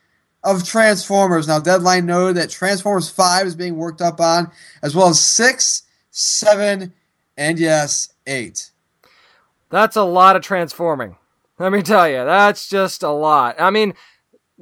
of 0.44 0.62
Transformers. 0.64 1.48
Now, 1.48 1.58
Deadline 1.58 2.06
noted 2.06 2.36
that 2.36 2.50
Transformers 2.50 3.08
Five 3.08 3.46
is 3.46 3.56
being 3.56 3.76
worked 3.76 4.02
up 4.02 4.20
on, 4.20 4.50
as 4.82 4.94
well 4.94 5.08
as 5.08 5.18
six, 5.18 5.84
seven, 6.10 6.92
and 7.36 7.58
yes, 7.58 8.12
eight. 8.26 8.70
That's 9.70 9.96
a 9.96 10.02
lot 10.02 10.36
of 10.36 10.42
transforming. 10.42 11.16
Let 11.58 11.72
me 11.72 11.82
tell 11.82 12.08
you, 12.08 12.24
that's 12.24 12.68
just 12.68 13.02
a 13.02 13.10
lot. 13.10 13.60
I 13.60 13.70
mean, 13.70 13.94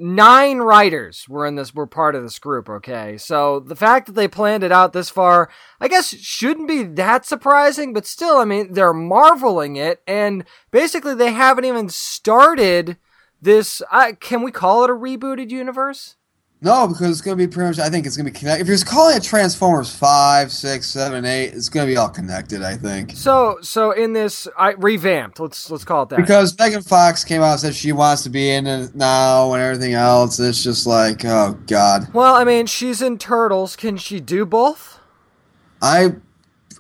nine 0.03 0.59
writers 0.59 1.27
were 1.29 1.47
in 1.47 1.55
this 1.55 1.75
were 1.75 1.87
part 1.87 2.15
of 2.15 2.23
this 2.23 2.39
group, 2.39 2.69
okay? 2.69 3.17
So 3.17 3.61
the 3.61 3.77
fact 3.77 4.07
that 4.07 4.13
they 4.13 4.29
planned 4.29 4.65
it 4.65 4.73
out 4.73 4.93
this 4.93 5.09
far, 5.09 5.49
I 5.81 5.89
guess 5.89 6.09
shouldn't 6.15 6.69
be 6.69 6.83
that 6.83 7.25
surprising, 7.25 7.93
but 7.93 8.07
still, 8.07 8.39
I 8.39 8.45
mean, 8.45 8.73
they're 8.73 8.93
marveling 8.93 9.77
it 9.77 10.03
and 10.07 10.45
basically 10.71 11.15
they 11.15 11.33
haven't 11.33 11.65
even 11.65 11.89
started 11.89 12.97
this 13.41 13.83
uh, 13.91 14.13
can 14.21 14.43
we 14.43 14.53
call 14.53 14.85
it 14.85 14.91
a 14.91 14.95
rebooted 14.95 15.51
universe? 15.51 16.17
No, 16.65 16.87
because 16.87 17.11
it's 17.11 17.21
going 17.21 17.37
to 17.37 17.45
be 17.45 17.53
pretty 17.53 17.71
much. 17.71 17.81
I 17.81 17.91
think 17.91 18.07
it's 18.07 18.17
going 18.17 18.25
to 18.27 18.33
be 18.33 18.39
connected. 18.39 18.63
If 18.63 18.69
you're 18.69 18.79
calling 18.87 19.17
it 19.17 19.23
Transformers 19.25 19.93
five, 19.93 20.53
six, 20.53 20.87
seven, 20.87 21.25
eight, 21.25 21.55
it's 21.55 21.69
going 21.69 21.89
to 21.89 21.93
be 21.93 21.97
all 21.97 22.09
connected. 22.09 22.63
I 22.63 22.77
think. 22.77 23.17
So 23.17 23.59
so 23.63 23.91
in 23.91 24.13
this 24.13 24.47
I 24.57 24.71
revamped, 24.71 25.41
let's 25.41 25.73
let's 25.73 25.85
call 25.85 26.05
it 26.05 26.11
that. 26.11 26.19
Because 26.19 26.57
Megan 26.57 26.83
Fox 26.83 27.25
came 27.25 27.43
out 27.43 27.53
and 27.53 27.61
said 27.61 27.75
she 27.75 27.91
wants 27.91 28.23
to 28.23 28.31
be 28.31 28.51
in 28.51 28.69
it 28.69 28.95
now 28.95 29.53
and 29.53 29.61
everything 29.61 29.95
else. 29.95 30.39
It's 30.39 30.63
just 30.63 30.87
like, 30.87 31.25
oh 31.25 31.59
god. 31.67 32.15
well, 32.15 32.37
I 32.37 32.45
mean, 32.45 32.67
she's 32.67 33.03
in 33.03 33.19
Turtles. 33.19 33.75
Can 33.75 33.97
she 33.97 34.21
do 34.21 34.47
both? 34.47 35.01
I 35.83 36.15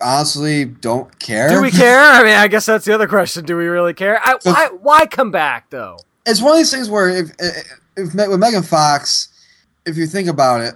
honestly 0.01 0.64
don't 0.64 1.18
care. 1.18 1.49
Do 1.49 1.61
we 1.61 1.72
care? 1.72 2.01
I 2.01 2.22
mean, 2.22 2.35
I 2.35 2.47
guess 2.47 2.66
that's 2.66 2.85
the 2.85 2.95
other 2.95 3.09
question. 3.09 3.45
Do 3.45 3.57
we 3.57 3.66
really 3.66 3.95
care? 3.95 4.20
I, 4.22 4.37
why, 4.45 4.68
why 4.80 5.07
come 5.07 5.33
back 5.33 5.70
though? 5.70 5.99
It's 6.24 6.41
one 6.41 6.53
of 6.53 6.59
these 6.59 6.70
things 6.70 6.89
where 6.89 7.09
if, 7.09 7.30
if, 7.41 7.78
if 7.97 8.14
with 8.14 8.39
Megan 8.39 8.62
Fox, 8.62 9.30
if 9.87 9.97
you 9.97 10.07
think 10.07 10.28
about 10.28 10.61
it, 10.61 10.74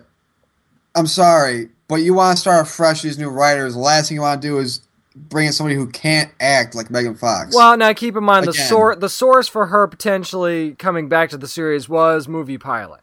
I'm 0.95 1.07
sorry, 1.07 1.69
but 1.89 1.97
you 1.97 2.15
want 2.15 2.37
to 2.37 2.41
start 2.41 2.67
fresh 2.69 3.03
these 3.03 3.19
new 3.19 3.29
writers. 3.29 3.75
The 3.75 3.81
last 3.81 4.09
thing 4.09 4.17
you 4.17 4.23
want 4.23 4.41
to 4.41 4.49
do 4.49 4.59
is 4.59 4.81
bring 5.15 5.47
in 5.47 5.53
somebody 5.53 5.77
who 5.77 5.87
can't 5.87 6.31
act 6.41 6.75
like 6.75 6.91
Megan 6.91 7.15
Fox. 7.15 7.55
Well, 7.55 7.77
now 7.77 7.93
keep 7.93 8.17
in 8.17 8.25
mind 8.25 8.47
the 8.47 8.51
Again. 8.51 8.67
source 8.69 8.97
the 8.99 9.09
source 9.09 9.49
for 9.49 9.67
her 9.67 9.87
potentially 9.87 10.75
coming 10.75 11.09
back 11.09 11.31
to 11.31 11.37
the 11.39 11.49
series 11.49 11.89
was 11.89 12.29
movie 12.29 12.59
pilot. 12.59 13.01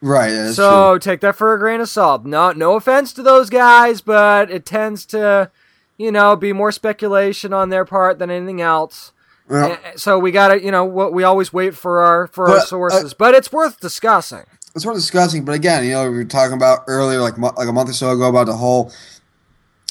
right. 0.00 0.52
So 0.52 0.98
take 0.98 1.20
that 1.20 1.36
for 1.36 1.54
a 1.54 1.58
grain 1.58 1.80
of 1.80 1.88
salt. 1.88 2.24
No, 2.24 2.52
no 2.52 2.76
offense 2.76 3.12
to 3.14 3.22
those 3.22 3.50
guys, 3.50 4.00
but 4.00 4.50
it 4.50 4.64
tends 4.66 5.04
to, 5.06 5.50
you 5.98 6.10
know, 6.10 6.36
be 6.36 6.52
more 6.52 6.72
speculation 6.72 7.52
on 7.52 7.68
their 7.68 7.84
part 7.84 8.18
than 8.18 8.30
anything 8.30 8.60
else. 8.60 9.12
true. 9.48 9.60
Well, 9.60 9.72
Eh, 9.84 9.92
So 9.96 10.18
we 10.18 10.30
gotta, 10.32 10.62
you 10.62 10.70
know, 10.70 10.84
what 10.84 11.12
we 11.12 11.22
always 11.22 11.52
wait 11.52 11.74
for 11.74 12.00
our 12.02 12.26
for 12.28 12.48
our 12.48 12.56
But, 12.56 12.62
uh, 12.62 12.66
sources, 12.66 13.14
but 13.14 13.34
it's 13.34 13.52
worth 13.52 13.78
discussing. 13.80 14.44
It's 14.74 14.84
sort 14.84 14.94
of 14.94 15.00
discussing. 15.00 15.44
But 15.44 15.54
again, 15.54 15.84
you 15.84 15.90
know, 15.92 16.10
we 16.10 16.16
were 16.16 16.24
talking 16.24 16.56
about 16.56 16.80
earlier, 16.86 17.20
like 17.20 17.38
like 17.38 17.68
a 17.68 17.72
month 17.72 17.90
or 17.90 17.92
so 17.94 18.10
ago, 18.10 18.28
about 18.28 18.46
the 18.46 18.56
whole 18.56 18.92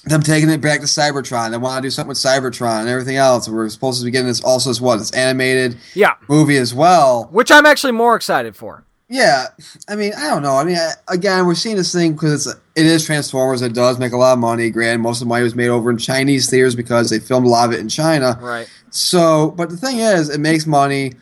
them 0.06 0.22
taking 0.22 0.50
it 0.50 0.62
back 0.62 0.80
to 0.80 0.86
Cybertron. 0.86 1.52
They 1.52 1.58
want 1.58 1.82
to 1.84 1.86
do 1.86 1.92
something 1.92 2.08
with 2.10 2.18
Cybertron 2.18 2.82
and 2.82 2.90
everything 2.90 3.18
else. 3.18 3.50
We're 3.50 3.68
supposed 3.70 4.00
to 4.00 4.06
be 4.06 4.12
getting 4.12 4.28
this 4.28 4.42
also 4.44 4.70
as 4.70 4.80
what 4.80 4.98
this 4.98 5.12
animated 5.12 5.78
Yeah, 5.94 6.16
movie 6.30 6.58
as 6.58 6.74
well. 6.74 7.28
which 7.32 7.52
I'm 7.52 7.66
actually 7.66 7.92
more 7.92 8.16
excited 8.16 8.56
for. 8.56 8.86
Yeah, 9.12 9.48
I 9.90 9.96
mean, 9.96 10.14
I 10.16 10.30
don't 10.30 10.44
know. 10.44 10.56
I 10.56 10.64
mean, 10.64 10.78
I, 10.78 10.92
again, 11.08 11.48
we're 11.48 11.56
seeing 11.56 11.76
this 11.76 11.92
thing 11.92 12.14
because 12.14 12.46
it's 12.48 12.60
it 12.76 12.86
is 12.86 13.06
Transformers. 13.06 13.62
It 13.62 13.74
does 13.74 14.00
make 14.00 14.14
a 14.14 14.18
lot 14.18 14.34
of 14.34 14.40
money. 14.40 14.70
Granted, 14.70 15.00
most 15.02 15.18
of 15.18 15.28
the 15.28 15.30
money 15.30 15.44
was 15.44 15.56
made 15.56 15.70
over 15.70 15.90
in 15.90 15.98
Chinese 15.98 16.50
theaters 16.50 16.76
because 16.76 17.10
they 17.10 17.20
filmed 17.20 17.46
a 17.48 17.50
lot 17.50 17.68
of 17.68 17.74
it 17.74 17.80
in 17.82 17.90
China. 17.90 18.38
Right. 18.40 18.70
So, 18.92 19.52
but 19.52 19.70
the 19.70 19.78
thing 19.78 19.98
is, 19.98 20.30
it 20.30 20.40
makes 20.40 20.66
money, 20.66 21.14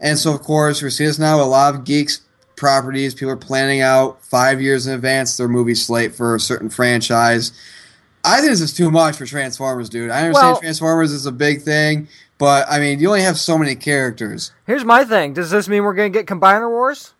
and 0.00 0.18
so 0.18 0.34
of 0.34 0.40
course 0.42 0.82
we 0.82 0.88
see 0.90 1.04
this 1.06 1.18
now 1.18 1.36
with 1.36 1.46
a 1.46 1.50
lot 1.50 1.74
of 1.74 1.84
geeks 1.84 2.22
properties. 2.68 3.12
People 3.14 3.28
are 3.30 3.36
planning 3.36 3.82
out 3.82 4.22
five 4.24 4.58
years 4.62 4.86
in 4.86 4.94
advance 4.94 5.36
their 5.36 5.48
movie 5.48 5.74
slate 5.74 6.14
for 6.14 6.34
a 6.34 6.40
certain 6.40 6.70
franchise. 6.70 7.52
I 8.24 8.38
think 8.38 8.48
this 8.52 8.62
is 8.62 8.72
too 8.72 8.90
much 8.90 9.18
for 9.18 9.26
Transformers, 9.26 9.90
dude. 9.90 10.10
I 10.10 10.22
understand 10.22 10.52
Well- 10.52 10.60
Transformers 10.60 11.12
is 11.12 11.26
a 11.26 11.32
big 11.32 11.60
thing, 11.60 12.08
but 12.38 12.66
I 12.70 12.78
mean, 12.78 13.00
you 13.00 13.08
only 13.08 13.20
have 13.20 13.38
so 13.38 13.58
many 13.58 13.74
characters. 13.74 14.50
Here's 14.66 14.82
my 14.82 15.04
thing. 15.04 15.34
Does 15.34 15.50
this 15.50 15.68
mean 15.68 15.84
we're 15.84 15.92
gonna 15.92 16.08
get 16.08 16.24
Combiner 16.24 16.70
Wars? 16.70 17.12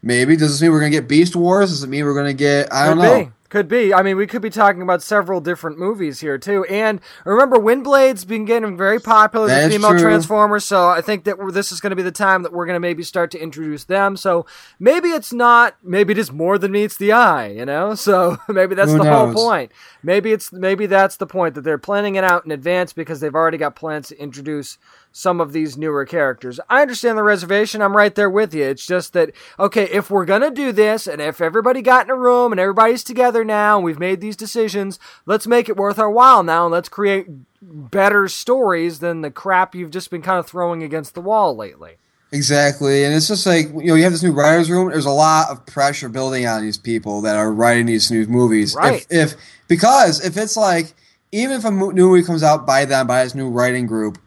Maybe 0.00 0.36
does 0.36 0.52
this 0.52 0.62
mean 0.62 0.70
we're 0.70 0.78
gonna 0.78 0.90
get 0.90 1.08
Beast 1.08 1.34
Wars? 1.34 1.70
Does 1.70 1.82
it 1.82 1.88
mean 1.88 2.04
we're 2.04 2.14
gonna 2.14 2.32
get 2.34 2.72
I 2.72 2.86
don't 2.86 2.98
could 2.98 3.02
know? 3.02 3.24
Be. 3.24 3.30
Could 3.48 3.66
be. 3.66 3.94
I 3.94 4.02
mean, 4.02 4.18
we 4.18 4.26
could 4.26 4.42
be 4.42 4.50
talking 4.50 4.82
about 4.82 5.02
several 5.02 5.40
different 5.40 5.78
movies 5.78 6.20
here 6.20 6.36
too. 6.36 6.64
And 6.66 7.00
remember, 7.24 7.56
Windblade's 7.56 8.26
been 8.26 8.44
getting 8.44 8.76
very 8.76 9.00
popular 9.00 9.46
with 9.46 9.72
female 9.72 9.92
true. 9.92 10.00
Transformers. 10.00 10.66
So 10.66 10.90
I 10.90 11.00
think 11.00 11.24
that 11.24 11.36
this 11.54 11.72
is 11.72 11.80
going 11.80 11.90
to 11.90 11.96
be 11.96 12.02
the 12.02 12.12
time 12.12 12.42
that 12.42 12.52
we're 12.52 12.66
going 12.66 12.76
to 12.76 12.80
maybe 12.80 13.02
start 13.02 13.30
to 13.30 13.38
introduce 13.38 13.84
them. 13.84 14.18
So 14.18 14.44
maybe 14.78 15.08
it's 15.08 15.32
not. 15.32 15.76
Maybe 15.82 16.12
it 16.12 16.18
is 16.18 16.30
more 16.30 16.58
than 16.58 16.72
meets 16.72 16.98
the 16.98 17.12
eye. 17.12 17.48
You 17.48 17.64
know. 17.64 17.94
So 18.08 18.38
maybe 18.48 18.74
that's 18.74 18.92
Who 18.92 18.98
the 18.98 19.12
whole 19.12 19.34
point. 19.34 19.70
Maybe 20.02 20.32
it's 20.32 20.50
maybe 20.50 20.86
that's 20.86 21.16
the 21.16 21.26
point 21.26 21.54
that 21.56 21.60
they're 21.62 21.76
planning 21.76 22.14
it 22.14 22.24
out 22.24 22.46
in 22.46 22.50
advance 22.50 22.94
because 22.94 23.20
they've 23.20 23.34
already 23.34 23.58
got 23.58 23.76
plans 23.76 24.08
to 24.08 24.18
introduce 24.18 24.78
some 25.12 25.40
of 25.40 25.52
these 25.52 25.76
newer 25.76 26.06
characters. 26.06 26.60
I 26.70 26.80
understand 26.80 27.18
the 27.18 27.22
reservation. 27.22 27.82
I'm 27.82 27.96
right 27.96 28.14
there 28.14 28.30
with 28.30 28.54
you. 28.54 28.64
It's 28.64 28.86
just 28.86 29.12
that 29.12 29.32
okay, 29.58 29.84
if 29.84 30.10
we're 30.10 30.24
gonna 30.24 30.50
do 30.50 30.72
this, 30.72 31.06
and 31.06 31.20
if 31.20 31.40
everybody 31.40 31.82
got 31.82 32.06
in 32.06 32.10
a 32.10 32.16
room 32.16 32.52
and 32.52 32.60
everybody's 32.60 33.04
together 33.04 33.37
now, 33.44 33.76
and 33.76 33.84
we've 33.84 33.98
made 33.98 34.20
these 34.20 34.36
decisions, 34.36 34.98
let's 35.26 35.46
make 35.46 35.68
it 35.68 35.76
worth 35.76 35.98
our 35.98 36.10
while 36.10 36.42
now, 36.42 36.66
and 36.66 36.72
let's 36.72 36.88
create 36.88 37.26
better 37.60 38.28
stories 38.28 39.00
than 39.00 39.20
the 39.20 39.30
crap 39.30 39.74
you've 39.74 39.90
just 39.90 40.10
been 40.10 40.22
kind 40.22 40.38
of 40.38 40.46
throwing 40.46 40.82
against 40.82 41.14
the 41.14 41.20
wall 41.20 41.56
lately. 41.56 41.96
Exactly, 42.30 43.04
and 43.04 43.14
it's 43.14 43.28
just 43.28 43.46
like 43.46 43.68
you 43.68 43.84
know, 43.84 43.94
you 43.94 44.02
have 44.02 44.12
this 44.12 44.22
new 44.22 44.32
writers' 44.32 44.70
room. 44.70 44.90
There's 44.90 45.06
a 45.06 45.10
lot 45.10 45.48
of 45.48 45.64
pressure 45.64 46.10
building 46.10 46.46
on 46.46 46.60
these 46.60 46.76
people 46.76 47.22
that 47.22 47.36
are 47.36 47.50
writing 47.50 47.86
these 47.86 48.10
new 48.10 48.26
movies. 48.26 48.74
Right. 48.74 49.06
If, 49.08 49.32
if 49.32 49.40
because 49.66 50.22
if 50.24 50.36
it's 50.36 50.56
like 50.56 50.92
even 51.32 51.56
if 51.56 51.64
a 51.64 51.70
new 51.70 51.92
movie 51.92 52.22
comes 52.22 52.42
out 52.42 52.66
by 52.66 52.84
them 52.84 53.06
by 53.06 53.24
this 53.24 53.34
new 53.34 53.48
writing 53.48 53.86
group, 53.86 54.18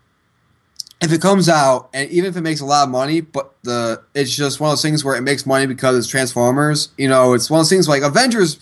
if 1.02 1.12
it 1.12 1.22
comes 1.22 1.50
out 1.50 1.90
and 1.94 2.10
even 2.10 2.30
if 2.30 2.38
it 2.38 2.42
makes 2.42 2.62
a 2.62 2.66
lot 2.66 2.84
of 2.84 2.90
money, 2.90 3.22
but 3.22 3.54
the 3.64 4.02
it's 4.14 4.36
just 4.36 4.60
one 4.60 4.70
of 4.70 4.72
those 4.74 4.82
things 4.82 5.04
where 5.04 5.16
it 5.16 5.22
makes 5.22 5.46
money 5.46 5.66
because 5.66 5.98
it's 5.98 6.08
Transformers. 6.08 6.90
You 6.98 7.10
know, 7.10 7.34
it's 7.34 7.50
one 7.50 7.60
of 7.60 7.66
those 7.66 7.70
things 7.70 7.90
like 7.90 8.04
Avengers. 8.04 8.60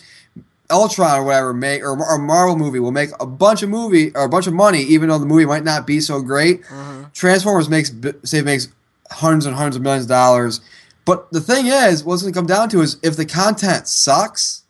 Ultron 0.72 1.20
or 1.20 1.24
whatever 1.24 1.53
make 1.53 1.82
or, 1.82 1.97
or 2.03 2.17
Marvel 2.20 2.55
movie 2.55 2.80
will 2.80 2.91
make 2.91 3.09
a 3.20 3.26
bunch 3.26 3.63
of 3.63 3.70
movie 3.70 4.11
or 4.15 4.24
a 4.26 4.30
bunch 4.30 4.47
of 4.47 4.53
money 4.53 4.82
even 4.84 5.09
though 5.09 5.17
the 5.17 5.26
movie 5.26 5.45
might 5.45 5.63
not 5.63 5.88
be 5.88 5.99
so 5.99 6.22
great. 6.22 6.63
Mm-hmm. 6.63 7.03
Transformers 7.13 7.70
makes 7.70 7.91
say 8.24 8.41
makes 8.41 8.67
hundreds 9.11 9.45
and 9.45 9.55
hundreds 9.55 9.76
of 9.78 9.82
millions 9.82 10.05
of 10.05 10.09
dollars. 10.09 10.61
But 11.05 11.32
the 11.32 11.41
thing 11.41 11.65
is, 11.65 12.03
what's 12.03 12.22
going 12.22 12.34
to 12.34 12.38
come 12.39 12.45
down 12.45 12.70
to 12.70 12.82
is 12.82 12.97
if 13.01 13.15
the 13.17 13.26
content 13.26 13.88
sucks, 13.88 14.63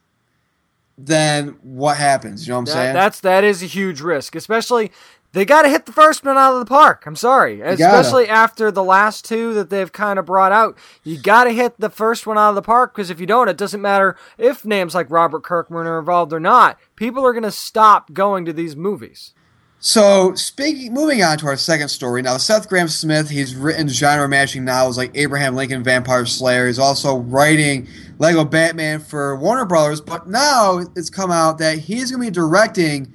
then 0.98 1.58
what 1.62 1.98
happens? 1.98 2.48
You 2.48 2.52
know 2.54 2.58
what 2.58 2.60
I'm 2.60 2.66
That, 2.66 2.72
saying? 2.74 2.94
that's 2.94 3.20
that 3.22 3.44
is 3.44 3.62
a 3.64 3.66
huge 3.66 4.00
risk, 4.02 4.36
especially 4.36 4.92
they 5.32 5.46
got 5.46 5.62
to 5.62 5.70
hit 5.70 5.86
the 5.86 5.92
first 5.92 6.26
one 6.26 6.38
out 6.38 6.54
of 6.54 6.60
the 6.60 6.66
park. 6.66 7.04
I'm 7.06 7.16
sorry, 7.16 7.62
especially 7.62 8.28
after 8.28 8.72
the 8.72 8.84
last 8.84 9.26
two 9.26 9.54
that 9.54 9.70
they've 9.70 9.92
kind 9.92 10.18
of 10.18 10.26
brought 10.26 10.52
out. 10.52 10.78
You 11.04 11.20
got 11.20 11.44
to 11.44 11.52
hit 11.52 11.80
the 11.80 11.90
first 11.90 12.26
one 12.26 12.38
out 12.38 12.50
of 12.50 12.56
the 12.56 12.62
park 12.62 12.96
because 12.96 13.10
if 13.10 13.20
you 13.20 13.28
don't, 13.28 13.48
it 13.48 13.58
doesn't 13.58 13.82
matter 13.82 14.16
if 14.38 14.66
names 14.66 14.96
like 14.96 15.12
Robert 15.12 15.44
Kirkman 15.44 15.86
are 15.86 16.00
involved 16.00 16.34
or 16.34 16.40
not. 16.40 16.80
People 16.96 17.26
are 17.26 17.34
going 17.34 17.44
to 17.44 17.52
stop 17.52 18.12
going 18.14 18.46
to 18.46 18.54
these 18.54 18.76
movies. 18.76 19.34
So, 19.82 20.34
speaking, 20.36 20.94
moving 20.94 21.24
on 21.24 21.38
to 21.38 21.46
our 21.46 21.56
second 21.56 21.88
story. 21.88 22.22
Now, 22.22 22.36
Seth 22.36 22.68
Grahame-Smith, 22.68 23.30
he's 23.30 23.56
written 23.56 23.88
genre 23.88 24.28
matching 24.28 24.66
novels 24.66 24.98
like 24.98 25.12
Abraham 25.16 25.56
Lincoln 25.56 25.84
Vampire 25.84 26.26
Slayer. 26.26 26.68
He's 26.68 26.80
also 26.80 27.16
writing 27.16 27.88
Lego 28.18 28.44
Batman 28.44 29.00
for 29.00 29.38
Warner 29.38 29.64
Brothers. 29.64 30.02
But 30.02 30.28
now 30.28 30.80
it's 30.98 31.10
come 31.10 31.32
out 31.32 31.60
that 31.60 31.78
he's 31.78 32.12
going 32.12 32.22
to 32.26 32.30
be 32.30 32.34
directing 32.34 33.14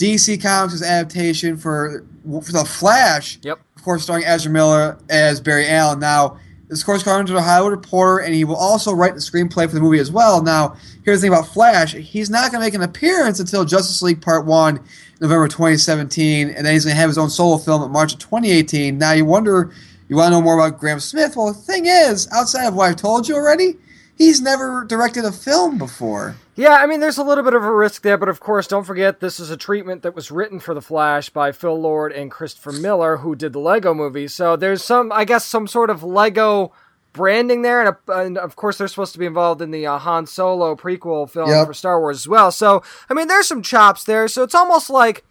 DC 0.00 0.40
Comics' 0.40 0.82
adaptation 0.82 1.58
for, 1.58 2.04
for 2.24 2.52
The 2.52 2.64
Flash. 2.64 3.38
Yep. 3.42 3.58
Of 3.76 3.82
course, 3.82 4.02
starring 4.02 4.24
Ezra 4.24 4.50
Miller 4.50 4.98
as 5.10 5.40
Barry 5.40 5.68
Allen. 5.68 6.00
Now, 6.00 6.38
this, 6.68 6.80
of 6.80 6.86
course, 6.86 7.02
according 7.02 7.26
to 7.26 7.32
the 7.34 7.42
Hollywood 7.42 7.72
Reporter, 7.72 8.24
and 8.24 8.34
he 8.34 8.44
will 8.44 8.56
also 8.56 8.92
write 8.92 9.14
the 9.14 9.20
screenplay 9.20 9.68
for 9.68 9.74
the 9.74 9.80
movie 9.80 9.98
as 9.98 10.10
well. 10.10 10.42
Now, 10.42 10.76
here's 11.04 11.20
the 11.20 11.26
thing 11.26 11.32
about 11.32 11.48
Flash: 11.48 11.92
he's 11.92 12.30
not 12.30 12.50
going 12.50 12.62
to 12.62 12.66
make 12.66 12.74
an 12.74 12.82
appearance 12.82 13.40
until 13.40 13.64
Justice 13.64 14.00
League 14.00 14.22
Part 14.22 14.46
One, 14.46 14.80
November 15.20 15.48
2017, 15.48 16.48
and 16.48 16.64
then 16.64 16.72
he's 16.72 16.84
going 16.84 16.94
to 16.94 17.00
have 17.00 17.10
his 17.10 17.18
own 17.18 17.28
solo 17.28 17.58
film 17.58 17.82
in 17.82 17.90
March 17.90 18.14
of 18.14 18.20
2018. 18.20 18.96
Now, 18.96 19.12
you 19.12 19.24
wonder, 19.24 19.72
you 20.08 20.16
want 20.16 20.28
to 20.28 20.30
know 20.30 20.42
more 20.42 20.58
about 20.58 20.80
Grahame-Smith? 20.80 21.36
Well, 21.36 21.52
the 21.52 21.54
thing 21.54 21.86
is, 21.86 22.28
outside 22.32 22.66
of 22.66 22.74
what 22.74 22.88
I've 22.88 22.96
told 22.96 23.28
you 23.28 23.34
already, 23.34 23.76
he's 24.20 24.40
never 24.42 24.84
directed 24.84 25.24
a 25.24 25.32
film 25.32 25.78
before. 25.78 26.36
Yeah, 26.54 26.74
I 26.74 26.86
mean, 26.86 27.00
there's 27.00 27.16
a 27.16 27.24
little 27.24 27.42
bit 27.42 27.54
of 27.54 27.64
a 27.64 27.74
risk 27.74 28.02
there, 28.02 28.18
but 28.18 28.28
of 28.28 28.38
course, 28.38 28.66
don't 28.66 28.84
forget 28.84 29.20
this 29.20 29.40
is 29.40 29.50
a 29.50 29.56
treatment 29.56 30.02
that 30.02 30.14
was 30.14 30.30
written 30.30 30.60
for 30.60 30.74
The 30.74 30.82
Flash 30.82 31.30
by 31.30 31.52
Phil 31.52 31.80
Lord 31.80 32.12
and 32.12 32.30
Christopher 32.30 32.72
Miller, 32.72 33.16
who 33.18 33.34
did 33.34 33.54
the 33.54 33.58
Lego 33.60 33.94
movie. 33.94 34.28
So 34.28 34.56
there's 34.56 34.84
some, 34.84 35.10
I 35.10 35.24
guess, 35.24 35.46
some 35.46 35.66
sort 35.66 35.88
of 35.88 36.02
Lego 36.02 36.72
branding 37.14 37.62
there, 37.62 37.80
and, 37.80 37.96
uh, 38.08 38.20
and 38.20 38.36
of 38.36 38.56
course, 38.56 38.76
they're 38.76 38.88
supposed 38.88 39.14
to 39.14 39.18
be 39.18 39.24
involved 39.24 39.62
in 39.62 39.70
the 39.70 39.86
uh, 39.86 39.96
Han 39.98 40.26
Solo 40.26 40.76
prequel 40.76 41.28
film 41.28 41.48
Yep. 41.48 41.66
for 41.66 41.74
Star 41.74 41.98
Wars 41.98 42.18
as 42.18 42.28
well. 42.28 42.52
So, 42.52 42.82
I 43.08 43.14
mean, 43.14 43.26
there's 43.26 43.48
some 43.48 43.62
chops 43.62 44.04
there. 44.04 44.28
So 44.28 44.42
it's 44.42 44.54
almost 44.54 44.90
like 44.90 45.24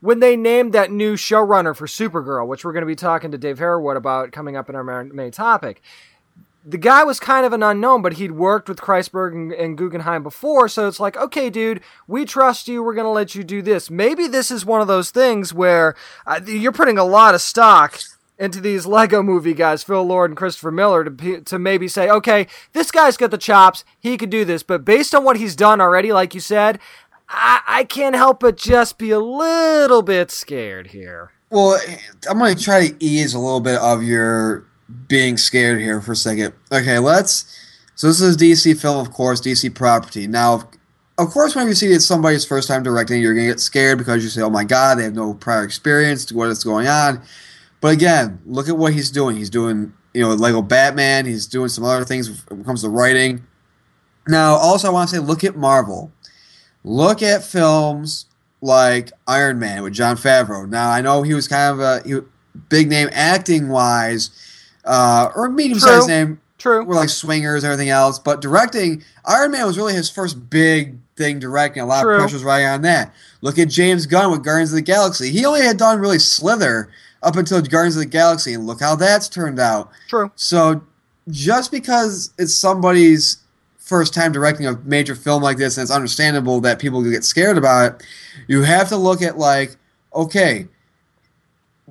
when 0.00 0.20
they 0.20 0.36
named 0.36 0.72
that 0.74 0.92
new 0.92 1.16
showrunner 1.16 1.74
for 1.76 1.86
Supergirl, 1.88 2.46
which 2.46 2.64
we're 2.64 2.72
going 2.72 2.82
to 2.82 2.86
be 2.86 2.94
talking 2.94 3.32
to 3.32 3.38
Dave 3.38 3.58
Harewood 3.58 3.96
about 3.96 4.30
coming 4.30 4.56
up 4.56 4.68
in 4.68 4.76
our 4.76 4.84
main 4.84 5.14
main 5.14 5.32
topic. 5.32 5.82
The 6.68 6.76
guy 6.76 7.02
was 7.02 7.18
kind 7.18 7.46
of 7.46 7.54
an 7.54 7.62
unknown, 7.62 8.02
but 8.02 8.14
he'd 8.14 8.32
worked 8.32 8.68
with 8.68 8.78
Kreisberg 8.78 9.32
and, 9.32 9.52
and 9.52 9.78
Guggenheim 9.78 10.22
before, 10.22 10.68
so 10.68 10.86
it's 10.86 11.00
like, 11.00 11.16
okay, 11.16 11.48
dude, 11.48 11.80
we 12.06 12.26
trust 12.26 12.68
you. 12.68 12.82
We're 12.82 12.92
going 12.92 13.06
to 13.06 13.10
let 13.10 13.34
you 13.34 13.42
do 13.42 13.62
this. 13.62 13.88
Maybe 13.88 14.26
this 14.26 14.50
is 14.50 14.66
one 14.66 14.82
of 14.82 14.86
those 14.86 15.10
things 15.10 15.54
where 15.54 15.94
uh, 16.26 16.40
you're 16.46 16.72
putting 16.72 16.98
a 16.98 17.04
lot 17.04 17.34
of 17.34 17.40
stock 17.40 17.98
into 18.38 18.60
these 18.60 18.84
Lego 18.84 19.22
movie 19.22 19.54
guys, 19.54 19.82
Phil 19.82 20.04
Lord 20.04 20.30
and 20.30 20.36
Christopher 20.36 20.70
Miller, 20.70 21.04
to 21.04 21.40
to 21.40 21.58
maybe 21.58 21.88
say, 21.88 22.10
okay, 22.10 22.46
this 22.74 22.90
guy's 22.90 23.16
got 23.16 23.30
the 23.30 23.38
chops, 23.38 23.82
he 23.98 24.18
could 24.18 24.30
do 24.30 24.44
this. 24.44 24.62
But 24.62 24.84
based 24.84 25.14
on 25.14 25.24
what 25.24 25.38
he's 25.38 25.56
done 25.56 25.80
already, 25.80 26.12
like 26.12 26.34
you 26.34 26.40
said, 26.40 26.78
I, 27.30 27.62
I 27.66 27.84
can't 27.84 28.14
help 28.14 28.40
but 28.40 28.58
just 28.58 28.98
be 28.98 29.10
a 29.10 29.18
little 29.18 30.02
bit 30.02 30.30
scared 30.30 30.88
here. 30.88 31.32
Well, 31.50 31.80
I'm 32.28 32.38
going 32.38 32.54
to 32.54 32.62
try 32.62 32.88
to 32.88 32.96
ease 33.00 33.32
a 33.32 33.38
little 33.38 33.60
bit 33.60 33.78
of 33.78 34.02
your 34.02 34.67
being 35.08 35.36
scared 35.36 35.80
here 35.80 36.00
for 36.00 36.12
a 36.12 36.16
second. 36.16 36.54
Okay, 36.72 36.98
let's. 36.98 37.44
So 37.94 38.06
this 38.06 38.20
is 38.20 38.36
DC 38.36 38.80
film, 38.80 38.98
of 38.98 39.12
course, 39.12 39.40
DC 39.40 39.74
property. 39.74 40.26
Now, 40.26 40.68
of 41.18 41.30
course, 41.30 41.56
when 41.56 41.66
you 41.66 41.74
see 41.74 41.88
it's 41.88 42.06
somebody's 42.06 42.44
first 42.44 42.68
time 42.68 42.82
directing, 42.82 43.20
you're 43.20 43.34
to 43.34 43.46
get 43.46 43.60
scared 43.60 43.98
because 43.98 44.22
you 44.22 44.30
say, 44.30 44.40
"Oh 44.40 44.50
my 44.50 44.64
God, 44.64 44.98
they 44.98 45.04
have 45.04 45.14
no 45.14 45.34
prior 45.34 45.64
experience 45.64 46.24
to 46.26 46.36
what 46.36 46.48
is 46.48 46.62
going 46.62 46.86
on." 46.86 47.20
But 47.80 47.92
again, 47.92 48.40
look 48.46 48.68
at 48.68 48.78
what 48.78 48.92
he's 48.92 49.10
doing. 49.10 49.36
He's 49.36 49.50
doing, 49.50 49.92
you 50.14 50.22
know, 50.22 50.34
Lego 50.34 50.62
Batman. 50.62 51.26
He's 51.26 51.46
doing 51.46 51.68
some 51.68 51.84
other 51.84 52.04
things 52.04 52.44
when 52.48 52.60
it 52.60 52.66
comes 52.66 52.82
to 52.82 52.88
writing. 52.88 53.44
Now, 54.26 54.56
also, 54.56 54.88
I 54.88 54.90
want 54.90 55.10
to 55.10 55.16
say, 55.16 55.22
look 55.22 55.42
at 55.42 55.56
Marvel. 55.56 56.12
Look 56.84 57.22
at 57.22 57.42
films 57.42 58.26
like 58.60 59.12
Iron 59.26 59.58
Man 59.58 59.82
with 59.82 59.94
Jon 59.94 60.16
Favreau. 60.16 60.68
Now, 60.68 60.90
I 60.90 61.00
know 61.00 61.22
he 61.22 61.34
was 61.34 61.48
kind 61.48 61.72
of 61.72 61.80
a 61.80 62.06
he, 62.06 62.20
big 62.68 62.88
name 62.88 63.08
acting 63.12 63.68
wise, 63.68 64.30
uh, 64.88 65.30
or 65.36 65.48
medium 65.48 65.78
sized 65.78 66.08
name. 66.08 66.40
True. 66.56 66.84
We're 66.84 66.96
like 66.96 67.10
swingers 67.10 67.62
and 67.62 67.72
everything 67.72 67.90
else. 67.90 68.18
But 68.18 68.40
directing, 68.40 69.04
Iron 69.24 69.52
Man 69.52 69.64
was 69.64 69.76
really 69.76 69.92
his 69.92 70.10
first 70.10 70.50
big 70.50 70.96
thing 71.16 71.38
directing. 71.38 71.82
A 71.82 71.86
lot 71.86 72.02
True. 72.02 72.14
of 72.14 72.20
pressure's 72.20 72.42
riding 72.42 72.66
on 72.66 72.82
that. 72.82 73.14
Look 73.42 73.58
at 73.58 73.68
James 73.68 74.06
Gunn 74.06 74.32
with 74.32 74.42
Guardians 74.42 74.72
of 74.72 74.76
the 74.76 74.82
Galaxy. 74.82 75.30
He 75.30 75.44
only 75.44 75.60
had 75.60 75.76
done 75.76 76.00
really 76.00 76.18
Slither 76.18 76.90
up 77.22 77.36
until 77.36 77.62
Guardians 77.62 77.94
of 77.94 78.00
the 78.00 78.08
Galaxy, 78.08 78.54
and 78.54 78.66
look 78.66 78.80
how 78.80 78.96
that's 78.96 79.28
turned 79.28 79.60
out. 79.60 79.90
True. 80.08 80.32
So 80.34 80.82
just 81.28 81.70
because 81.70 82.32
it's 82.38 82.54
somebody's 82.54 83.38
first 83.76 84.12
time 84.12 84.32
directing 84.32 84.66
a 84.66 84.76
major 84.78 85.14
film 85.14 85.42
like 85.42 85.58
this, 85.58 85.76
and 85.76 85.82
it's 85.82 85.92
understandable 85.92 86.60
that 86.62 86.80
people 86.80 87.02
get 87.08 87.24
scared 87.24 87.58
about 87.58 87.92
it, 87.92 88.06
you 88.48 88.62
have 88.62 88.88
to 88.88 88.96
look 88.96 89.22
at 89.22 89.38
like, 89.38 89.76
okay, 90.12 90.66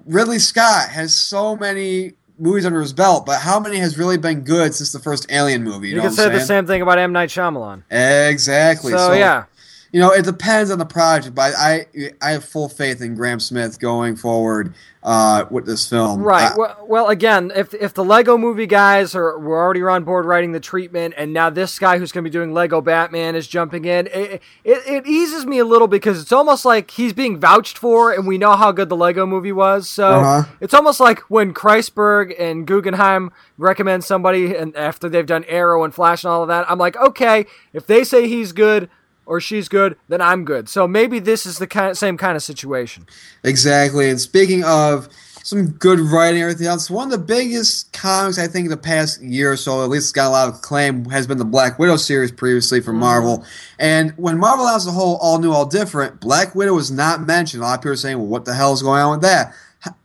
Ridley 0.06 0.39
Scott 0.39 0.89
has 0.89 1.16
so 1.16 1.56
many 1.56 2.14
movies 2.40 2.66
under 2.66 2.82
his 2.82 2.94
belt, 2.94 3.26
but 3.26 3.42
how 3.42 3.60
many 3.60 3.78
has 3.78 3.98
really 3.98 4.18
been 4.18 4.42
good 4.42 4.74
since 4.76 4.92
the 4.92 5.00
first 5.00 5.26
Alien 5.32 5.64
movie? 5.64 5.90
You, 5.90 5.96
You, 5.96 6.02
know 6.02 6.08
can 6.08 6.14
say 6.14 6.30
the 6.30 6.40
same 6.40 6.66
thing 6.66 6.82
about 6.82 7.00
M. 7.00 7.12
Night 7.12 7.30
Shyamalan. 7.30 7.84
Exactly. 7.92 8.92
So, 8.92 9.14
yeah. 9.14 9.46
You 9.92 10.02
know, 10.02 10.12
it 10.12 10.26
depends 10.26 10.70
on 10.70 10.80
the 10.80 10.86
project, 10.86 11.34
but 11.36 11.54
I 11.58 11.86
I 12.22 12.32
have 12.32 12.44
full 12.44 12.68
faith 12.70 13.02
in 13.02 13.16
Grahame-Smith 13.18 13.80
going 13.80 14.18
forward 14.18 14.74
uh, 15.02 15.46
with 15.50 15.66
this 15.66 15.88
film. 15.88 16.22
Right. 16.22 16.52
I- 16.52 16.56
well, 16.58 16.86
well, 16.88 17.08
again, 17.08 17.52
if 17.56 17.74
if 17.74 17.94
the 17.94 18.04
Lego 18.04 18.38
movie 18.38 18.66
guys 18.66 19.16
are 19.16 19.40
were 19.40 19.58
already 19.64 19.82
on 19.82 20.04
board 20.04 20.26
writing 20.26 20.52
the 20.52 20.60
treatment, 20.60 21.14
and 21.16 21.32
now 21.32 21.50
this 21.50 21.80
guy 21.80 21.98
who's 22.00 22.12
going 22.12 22.26
to 22.26 22.30
be 22.30 22.34
doing 22.34 22.54
Lego 22.54 22.82
Batman 22.82 23.36
is 23.36 23.48
jumping 23.48 23.86
in, 23.86 24.08
it, 24.08 24.42
it 24.66 24.84
it 24.86 25.08
eases 25.08 25.46
me 25.46 25.60
a 25.60 25.66
little 25.66 25.88
because 25.88 26.22
it's 26.22 26.34
almost 26.34 26.66
like 26.66 26.92
he's 26.92 27.14
being 27.14 27.40
vouched 27.40 27.78
for, 27.78 28.12
and 28.12 28.28
we 28.28 28.38
know 28.38 28.58
how 28.58 28.74
good 28.74 28.90
the 28.90 28.98
Lego 28.98 29.26
movie 29.26 29.54
was. 29.54 29.88
So 29.88 30.20
Uh-huh. 30.20 30.50
it's 30.60 30.74
almost 30.74 31.00
like 31.00 31.20
when 31.30 31.54
Kreisberg 31.54 32.36
and 32.38 32.68
Guggenheim 32.68 33.32
recommend 33.58 34.04
somebody, 34.04 34.54
and 34.54 34.76
after 34.76 35.08
they've 35.08 35.26
done 35.26 35.46
Arrow 35.46 35.86
and 35.86 35.94
Flash 35.94 36.26
and 36.26 36.32
all 36.32 36.42
of 36.42 36.50
that, 36.50 36.70
I'm 36.70 36.78
like, 36.78 36.98
okay, 36.98 37.46
if 37.72 37.88
they 37.88 38.04
say 38.04 38.28
he's 38.28 38.52
good. 38.52 38.90
Or 39.28 39.41
she's 39.41 39.67
good, 39.67 39.97
then 40.07 40.21
I'm 40.21 40.45
good. 40.45 40.69
So 40.69 40.88
maybe 40.88 41.19
this 41.19 41.45
is 41.45 41.59
the 41.59 41.67
kind 41.67 41.97
same 41.97 42.17
kind 42.17 42.38
of 42.38 42.41
situation. 42.41 43.05
Exactly. 43.43 44.09
And 44.09 44.19
speaking 44.21 44.63
of 44.63 45.09
some 45.43 45.71
good 45.71 45.99
writing 45.99 46.41
and 46.41 46.49
everything 46.49 46.67
else, 46.67 46.89
one 46.89 47.11
of 47.11 47.11
the 47.11 47.25
biggest 47.25 47.91
comics 47.91 48.39
I 48.39 48.47
think 48.47 48.69
the 48.69 48.78
past 48.78 49.21
year 49.21 49.51
or 49.51 49.57
so, 49.57 49.84
at 49.84 49.89
least 49.89 50.05
it's 50.05 50.11
got 50.13 50.28
a 50.28 50.30
lot 50.30 50.47
of 50.47 50.55
acclaim, 50.55 51.05
has 51.09 51.28
been 51.28 51.38
the 51.38 51.45
Black 51.45 51.78
Widow 51.78 51.97
series 51.97 52.32
previously 52.32 52.80
from 52.80 52.95
mm-hmm. 52.95 53.01
Marvel. 53.01 53.45
And 53.78 54.11
when 54.17 54.38
Marvel 54.38 54.65
announced 54.65 54.86
the 54.86 54.93
whole 54.93 55.17
all 55.17 55.39
new, 55.39 55.51
all 55.51 55.65
different, 55.65 56.21
Black 56.21 56.55
Widow 56.55 56.73
was 56.73 56.89
not 56.89 57.28
mentioned. 57.28 57.63
A 57.63 57.65
lot 57.65 57.75
of 57.75 57.82
people 57.82 57.91
are 57.91 57.97
saying, 57.97 58.17
well, 58.17 58.28
what 58.28 58.45
the 58.45 58.53
hell 58.53 58.71
is 58.71 58.82
going 58.82 59.01
on 59.01 59.11
with 59.11 59.21
that? 59.21 59.53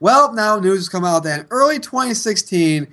Well, 0.00 0.32
now 0.32 0.58
news 0.58 0.78
has 0.78 0.88
come 0.88 1.04
out 1.04 1.22
that 1.24 1.40
in 1.40 1.46
early 1.50 1.78
2016, 1.78 2.88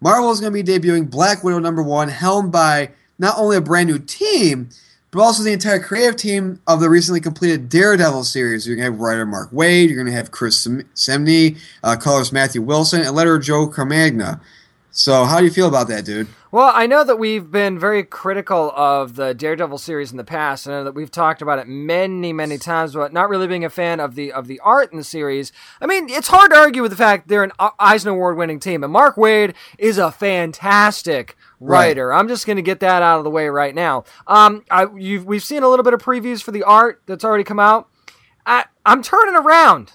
Marvel 0.00 0.30
is 0.30 0.40
going 0.40 0.52
to 0.52 0.62
be 0.62 0.68
debuting 0.68 1.10
Black 1.10 1.42
Widow 1.42 1.58
number 1.58 1.82
one, 1.82 2.08
helmed 2.08 2.52
by 2.52 2.90
not 3.18 3.36
only 3.36 3.56
a 3.56 3.60
brand 3.60 3.88
new 3.88 3.98
team, 3.98 4.70
but 5.12 5.20
also 5.20 5.42
the 5.42 5.52
entire 5.52 5.78
creative 5.78 6.16
team 6.16 6.58
of 6.66 6.80
the 6.80 6.90
recently 6.90 7.20
completed 7.20 7.68
Daredevil 7.68 8.24
series. 8.24 8.66
You're 8.66 8.76
going 8.76 8.86
to 8.86 8.92
have 8.92 9.00
writer 9.00 9.24
Mark 9.26 9.50
Waid, 9.52 9.86
you're 9.86 9.96
going 9.96 10.06
to 10.06 10.12
have 10.12 10.32
Chris 10.32 10.58
Sem- 10.58 10.88
Samnee, 10.94 11.58
uh, 11.84 11.96
colorist 11.96 12.32
Matthew 12.32 12.62
Wilson, 12.62 13.02
and 13.02 13.14
letterer 13.14 13.40
Joe 13.40 13.68
Carmagna. 13.68 14.40
So, 14.90 15.24
how 15.24 15.38
do 15.38 15.44
you 15.44 15.50
feel 15.50 15.68
about 15.68 15.88
that, 15.88 16.04
dude? 16.04 16.28
Well, 16.50 16.70
I 16.74 16.86
know 16.86 17.02
that 17.02 17.18
we've 17.18 17.50
been 17.50 17.78
very 17.78 18.04
critical 18.04 18.72
of 18.76 19.16
the 19.16 19.32
Daredevil 19.32 19.78
series 19.78 20.10
in 20.10 20.18
the 20.18 20.24
past. 20.24 20.66
And 20.66 20.86
that 20.86 20.94
we've 20.94 21.10
talked 21.10 21.40
about 21.40 21.58
it 21.58 21.66
many, 21.66 22.34
many 22.34 22.58
times, 22.58 22.92
but 22.92 23.10
not 23.10 23.30
really 23.30 23.46
being 23.46 23.64
a 23.64 23.70
fan 23.70 24.00
of 24.00 24.16
the 24.16 24.32
of 24.32 24.48
the 24.48 24.60
art 24.60 24.92
in 24.92 24.98
the 24.98 25.04
series. 25.04 25.50
I 25.80 25.86
mean, 25.86 26.10
it's 26.10 26.28
hard 26.28 26.50
to 26.50 26.58
argue 26.58 26.82
with 26.82 26.90
the 26.90 26.96
fact 26.98 27.28
they're 27.28 27.42
an 27.42 27.52
Eisner 27.78 28.10
Award 28.10 28.36
winning 28.36 28.60
team, 28.60 28.84
and 28.84 28.92
Mark 28.92 29.16
Waid 29.16 29.54
is 29.78 29.96
a 29.96 30.12
fantastic 30.12 31.38
writer. 31.62 32.12
I'm 32.12 32.28
just 32.28 32.46
going 32.46 32.56
to 32.56 32.62
get 32.62 32.80
that 32.80 33.02
out 33.02 33.18
of 33.18 33.24
the 33.24 33.30
way 33.30 33.48
right 33.48 33.74
now. 33.74 34.04
Um, 34.26 34.64
I, 34.70 34.86
you've, 34.96 35.24
we've 35.24 35.42
seen 35.42 35.62
a 35.62 35.68
little 35.68 35.84
bit 35.84 35.94
of 35.94 36.02
previews 36.02 36.42
for 36.42 36.50
the 36.50 36.62
art 36.62 37.02
that's 37.06 37.24
already 37.24 37.44
come 37.44 37.60
out. 37.60 37.88
I, 38.44 38.64
I'm 38.84 39.02
turning 39.02 39.36
around. 39.36 39.92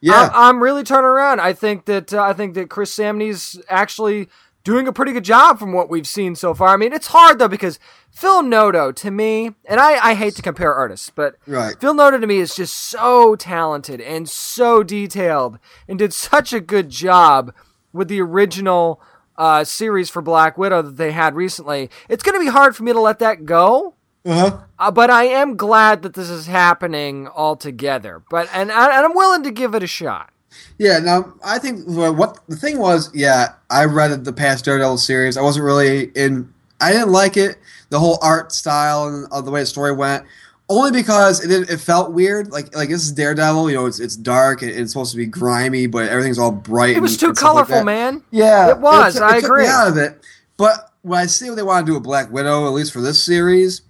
Yeah. 0.00 0.14
I'm, 0.14 0.30
I'm 0.56 0.62
really 0.62 0.82
turning 0.82 1.06
around. 1.06 1.40
I 1.40 1.52
think 1.52 1.86
that 1.86 2.12
uh, 2.12 2.22
I 2.22 2.32
think 2.32 2.54
that 2.54 2.68
Chris 2.68 2.94
Samnee's 2.94 3.60
actually 3.68 4.28
doing 4.62 4.88
a 4.88 4.92
pretty 4.92 5.12
good 5.12 5.24
job 5.24 5.58
from 5.58 5.72
what 5.72 5.90
we've 5.90 6.06
seen 6.06 6.34
so 6.34 6.54
far. 6.54 6.68
I 6.68 6.76
mean, 6.76 6.92
it's 6.92 7.08
hard 7.08 7.38
though 7.38 7.48
because 7.48 7.78
Phil 8.10 8.42
Noto 8.42 8.92
to 8.92 9.10
me, 9.10 9.50
and 9.66 9.80
I, 9.80 10.10
I 10.10 10.14
hate 10.14 10.34
to 10.36 10.42
compare 10.42 10.74
artists, 10.74 11.10
but 11.14 11.36
Right. 11.46 11.78
Phil 11.80 11.94
Noto 11.94 12.18
to 12.18 12.26
me 12.26 12.38
is 12.38 12.54
just 12.54 12.74
so 12.76 13.34
talented 13.36 14.00
and 14.00 14.28
so 14.28 14.82
detailed 14.82 15.58
and 15.88 15.98
did 15.98 16.12
such 16.14 16.52
a 16.52 16.60
good 16.60 16.88
job 16.90 17.52
with 17.92 18.08
the 18.08 18.20
original 18.20 19.00
uh, 19.36 19.64
series 19.64 20.10
for 20.10 20.22
Black 20.22 20.56
Widow 20.56 20.82
that 20.82 20.96
they 20.96 21.12
had 21.12 21.34
recently. 21.34 21.90
It's 22.08 22.22
going 22.22 22.38
to 22.38 22.44
be 22.44 22.50
hard 22.50 22.76
for 22.76 22.82
me 22.82 22.92
to 22.92 23.00
let 23.00 23.18
that 23.18 23.44
go. 23.44 23.94
uh-huh. 24.24 24.58
Uh, 24.78 24.90
but 24.90 25.10
I 25.10 25.24
am 25.24 25.56
glad 25.56 26.02
that 26.02 26.14
this 26.14 26.30
is 26.30 26.46
happening 26.46 27.28
altogether. 27.28 28.22
But 28.30 28.48
and, 28.52 28.70
and 28.70 28.92
I'm 28.92 29.14
willing 29.14 29.42
to 29.44 29.50
give 29.50 29.74
it 29.74 29.82
a 29.82 29.86
shot. 29.86 30.30
Yeah, 30.78 30.98
now 30.98 31.34
I 31.44 31.58
think 31.58 31.84
what 31.86 32.38
the 32.48 32.56
thing 32.56 32.78
was, 32.78 33.10
yeah, 33.14 33.54
I 33.70 33.84
read 33.84 34.24
the 34.24 34.32
past 34.32 34.64
Daredevil 34.64 34.98
series. 34.98 35.36
I 35.36 35.42
wasn't 35.42 35.64
really 35.64 36.10
in. 36.14 36.52
I 36.80 36.92
didn't 36.92 37.12
like 37.12 37.36
it, 37.36 37.56
the 37.90 37.98
whole 37.98 38.18
art 38.22 38.52
style 38.52 39.06
and 39.06 39.26
uh, 39.32 39.40
the 39.40 39.50
way 39.50 39.60
the 39.60 39.66
story 39.66 39.92
went. 39.92 40.24
Only 40.68 40.92
because 40.92 41.44
it 41.44 41.68
it 41.70 41.76
felt 41.78 42.12
weird. 42.12 42.50
Like 42.50 42.74
like 42.74 42.88
this 42.88 43.02
is 43.04 43.12
Daredevil, 43.12 43.68
you 43.70 43.76
know, 43.76 43.84
it's 43.86 44.00
it's 44.00 44.16
dark 44.16 44.62
and 44.62 44.70
it's 44.70 44.92
supposed 44.92 45.10
to 45.12 45.18
be 45.18 45.26
grimy, 45.26 45.86
but 45.86 46.08
everything's 46.08 46.38
all 46.38 46.50
bright. 46.50 46.96
It 46.96 47.00
was 47.00 47.18
too 47.18 47.34
stuff 47.34 47.36
like 47.36 47.66
colorful, 47.66 47.84
man. 47.84 48.22
Yeah, 48.30 48.70
It 48.70 48.78
was, 48.78 49.14
took- 49.14 49.22
I 49.24 49.34
took 49.40 49.44
agree. 49.44 49.66
Out 49.66 49.88
of 49.88 49.96
it, 49.98 50.20
but 50.56 50.90
when 51.02 51.20
I 51.20 51.26
see 51.26 51.50
what 51.50 51.56
they 51.56 51.62
want 51.62 51.84
to 51.84 51.90
do 51.90 51.94
with 51.94 52.02
Black 52.02 52.32
Widow, 52.32 52.66
at 52.66 52.72
least 52.72 52.92
for 52.94 53.02
this 53.02 53.22
series, 53.22 53.82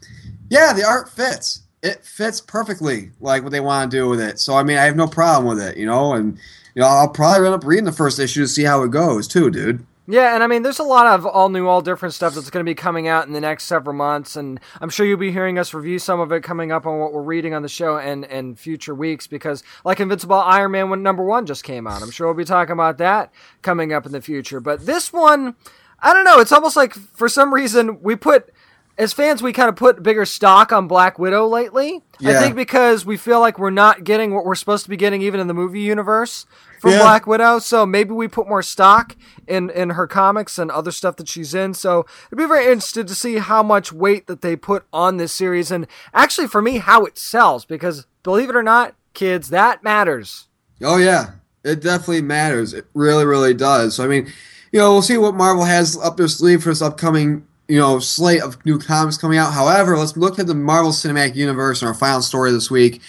yeah, 0.50 0.72
the 0.72 0.84
art 0.84 1.08
fits. 1.08 1.60
It 1.84 2.04
fits 2.04 2.40
perfectly, 2.40 3.10
like 3.20 3.42
what 3.44 3.52
they 3.52 3.60
want 3.60 3.88
to 3.90 3.96
do 3.96 4.08
with 4.08 4.20
it. 4.20 4.40
So 4.40 4.56
I 4.56 4.64
mean, 4.64 4.76
I 4.78 4.82
have 4.84 4.96
no 4.96 5.06
problem 5.06 5.46
with 5.46 5.64
it, 5.64 5.76
you 5.76 5.86
know, 5.86 6.14
and 6.14 6.36
you 6.74 6.82
know, 6.82 6.88
I'll 6.88 7.08
probably 7.08 7.46
end 7.46 7.54
up 7.54 7.64
reading 7.64 7.84
the 7.84 7.92
first 7.92 8.18
issue 8.18 8.40
to 8.42 8.48
see 8.48 8.64
how 8.64 8.82
it 8.82 8.90
goes 8.90 9.28
too, 9.28 9.48
dude. 9.48 9.86
Yeah, 10.06 10.34
and 10.34 10.44
I 10.44 10.46
mean, 10.46 10.62
there's 10.62 10.78
a 10.78 10.84
lot 10.84 11.06
of 11.06 11.24
all 11.24 11.48
new, 11.48 11.66
all 11.66 11.80
different 11.80 12.14
stuff 12.14 12.34
that's 12.34 12.50
going 12.50 12.64
to 12.64 12.68
be 12.68 12.74
coming 12.74 13.08
out 13.08 13.26
in 13.26 13.32
the 13.32 13.40
next 13.40 13.64
several 13.64 13.96
months, 13.96 14.36
and 14.36 14.60
I'm 14.82 14.90
sure 14.90 15.06
you'll 15.06 15.16
be 15.16 15.32
hearing 15.32 15.58
us 15.58 15.72
review 15.72 15.98
some 15.98 16.20
of 16.20 16.30
it 16.30 16.42
coming 16.42 16.70
up 16.70 16.84
on 16.84 16.98
what 16.98 17.14
we're 17.14 17.22
reading 17.22 17.54
on 17.54 17.62
the 17.62 17.68
show 17.70 17.96
and 17.96 18.26
and 18.26 18.58
future 18.58 18.94
weeks. 18.94 19.26
Because 19.26 19.62
like 19.82 20.00
Invincible 20.00 20.36
Iron 20.36 20.72
Man 20.72 21.02
number 21.02 21.24
one 21.24 21.46
just 21.46 21.64
came 21.64 21.86
out, 21.86 22.02
I'm 22.02 22.10
sure 22.10 22.26
we'll 22.26 22.36
be 22.36 22.44
talking 22.44 22.74
about 22.74 22.98
that 22.98 23.32
coming 23.62 23.94
up 23.94 24.04
in 24.04 24.12
the 24.12 24.20
future. 24.20 24.60
But 24.60 24.84
this 24.84 25.10
one, 25.10 25.54
I 26.00 26.12
don't 26.12 26.24
know. 26.24 26.38
It's 26.38 26.52
almost 26.52 26.76
like 26.76 26.92
for 26.92 27.28
some 27.28 27.54
reason 27.54 28.02
we 28.02 28.14
put 28.14 28.50
as 28.96 29.12
fans 29.12 29.42
we 29.42 29.52
kind 29.52 29.68
of 29.68 29.76
put 29.76 30.02
bigger 30.02 30.24
stock 30.24 30.72
on 30.72 30.86
Black 30.86 31.18
Widow 31.18 31.46
lately. 31.46 32.02
Yeah. 32.20 32.38
I 32.38 32.42
think 32.42 32.56
because 32.56 33.04
we 33.04 33.16
feel 33.16 33.40
like 33.40 33.58
we're 33.58 33.70
not 33.70 34.04
getting 34.04 34.34
what 34.34 34.44
we're 34.44 34.54
supposed 34.54 34.84
to 34.84 34.90
be 34.90 34.96
getting 34.96 35.22
even 35.22 35.40
in 35.40 35.48
the 35.48 35.54
movie 35.54 35.80
universe 35.80 36.46
from 36.80 36.92
Yeah. 36.92 36.98
Black 37.00 37.26
Widow. 37.26 37.58
So 37.58 37.84
maybe 37.84 38.12
we 38.12 38.28
put 38.28 38.48
more 38.48 38.62
stock 38.62 39.16
in 39.48 39.70
in 39.70 39.90
her 39.90 40.06
comics 40.06 40.58
and 40.58 40.70
other 40.70 40.90
stuff 40.92 41.16
that 41.16 41.28
she's 41.28 41.54
in. 41.54 41.74
So 41.74 42.06
I'd 42.30 42.38
be 42.38 42.46
very 42.46 42.64
interested 42.66 43.08
to 43.08 43.14
see 43.14 43.38
how 43.38 43.62
much 43.62 43.92
weight 43.92 44.26
that 44.28 44.42
they 44.42 44.54
put 44.56 44.84
on 44.92 45.16
this 45.16 45.32
series 45.32 45.70
and 45.70 45.86
actually 46.12 46.46
for 46.46 46.62
me 46.62 46.78
how 46.78 47.04
it 47.04 47.18
sells 47.18 47.64
because 47.64 48.06
believe 48.22 48.48
it 48.48 48.56
or 48.56 48.62
not, 48.62 48.94
kids, 49.12 49.50
that 49.50 49.82
matters. 49.82 50.46
Oh 50.82 50.96
yeah, 50.98 51.32
it 51.64 51.80
definitely 51.80 52.22
matters. 52.22 52.72
It 52.72 52.86
really, 52.94 53.24
really 53.24 53.54
does. 53.54 53.96
So 53.96 54.04
I 54.04 54.06
mean, 54.06 54.32
you 54.70 54.78
know, 54.78 54.92
we'll 54.92 55.02
see 55.02 55.18
what 55.18 55.34
Marvel 55.34 55.64
has 55.64 55.96
up 55.98 56.16
their 56.16 56.28
sleeve 56.28 56.62
for 56.62 56.68
this 56.70 56.82
upcoming, 56.82 57.46
you 57.68 57.78
know, 57.78 57.98
slate 57.98 58.42
of 58.42 58.64
new 58.66 58.78
comics 58.78 59.16
coming 59.16 59.38
out. 59.38 59.52
However, 59.52 59.96
let's 59.96 60.16
look 60.16 60.38
at 60.38 60.46
the 60.46 60.54
Marvel 60.54 60.92
Cinematic 60.92 61.34
Universe 61.34 61.80
and 61.80 61.88
our 61.88 61.94
final 61.94 62.22
story 62.22 62.52
this 62.52 62.70
week. 62.70 63.00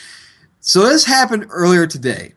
So 0.60 0.82
this 0.84 1.06
happened 1.06 1.48
earlier 1.50 1.88
today. 1.88 2.34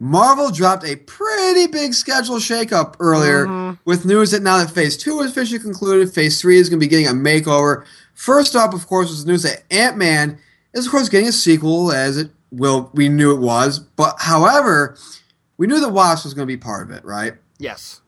Marvel 0.00 0.50
dropped 0.50 0.84
a 0.84 0.96
pretty 0.96 1.66
big 1.66 1.94
schedule 1.94 2.36
shakeup 2.36 2.96
earlier 2.98 3.46
mm-hmm. 3.46 3.80
with 3.84 4.04
news 4.04 4.32
that 4.32 4.42
now 4.42 4.58
that 4.58 4.70
Phase 4.70 4.96
Two 4.96 5.20
is 5.20 5.30
officially 5.30 5.60
concluded, 5.60 6.12
Phase 6.12 6.40
Three 6.40 6.58
is 6.58 6.68
going 6.68 6.80
to 6.80 6.84
be 6.84 6.90
getting 6.90 7.06
a 7.06 7.10
makeover. 7.10 7.84
First 8.14 8.56
up, 8.56 8.74
of 8.74 8.86
course, 8.86 9.08
was 9.08 9.24
the 9.24 9.30
news 9.30 9.42
that 9.44 9.62
Ant 9.70 9.96
Man 9.96 10.38
is, 10.72 10.86
of 10.86 10.90
course, 10.90 11.08
getting 11.08 11.28
a 11.28 11.32
sequel, 11.32 11.92
as 11.92 12.18
it 12.18 12.30
will. 12.50 12.90
We 12.92 13.08
knew 13.08 13.34
it 13.34 13.40
was, 13.40 13.78
but 13.78 14.16
however, 14.18 14.96
we 15.56 15.66
knew 15.66 15.80
the 15.80 15.88
Wasp 15.88 16.24
was 16.24 16.34
going 16.34 16.46
to 16.48 16.52
be 16.52 16.60
part 16.60 16.88
of 16.88 16.96
it, 16.96 17.04
right? 17.04 17.34
Yes. 17.58 18.00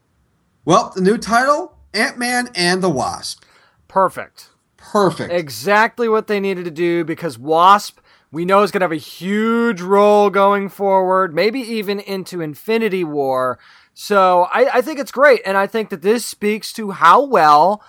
Well, 0.64 0.92
the 0.94 1.02
new 1.02 1.16
title: 1.16 1.75
Ant 1.96 2.18
Man 2.18 2.50
and 2.54 2.82
the 2.82 2.90
Wasp. 2.90 3.44
Perfect. 3.88 4.50
Perfect. 4.76 5.32
exactly 5.32 6.08
what 6.08 6.28
they 6.28 6.38
needed 6.38 6.64
to 6.64 6.70
do 6.70 7.04
because 7.04 7.38
Wasp, 7.38 7.98
we 8.30 8.44
know, 8.44 8.62
is 8.62 8.70
going 8.70 8.80
to 8.80 8.84
have 8.84 8.92
a 8.92 8.96
huge 8.96 9.80
role 9.80 10.30
going 10.30 10.68
forward, 10.68 11.34
maybe 11.34 11.60
even 11.60 11.98
into 11.98 12.40
Infinity 12.40 13.02
War. 13.02 13.58
So 13.94 14.46
I, 14.52 14.78
I 14.78 14.82
think 14.82 15.00
it's 15.00 15.10
great. 15.10 15.40
And 15.44 15.56
I 15.56 15.66
think 15.66 15.90
that 15.90 16.02
this 16.02 16.24
speaks 16.24 16.72
to 16.74 16.92
how 16.92 17.24
well 17.24 17.82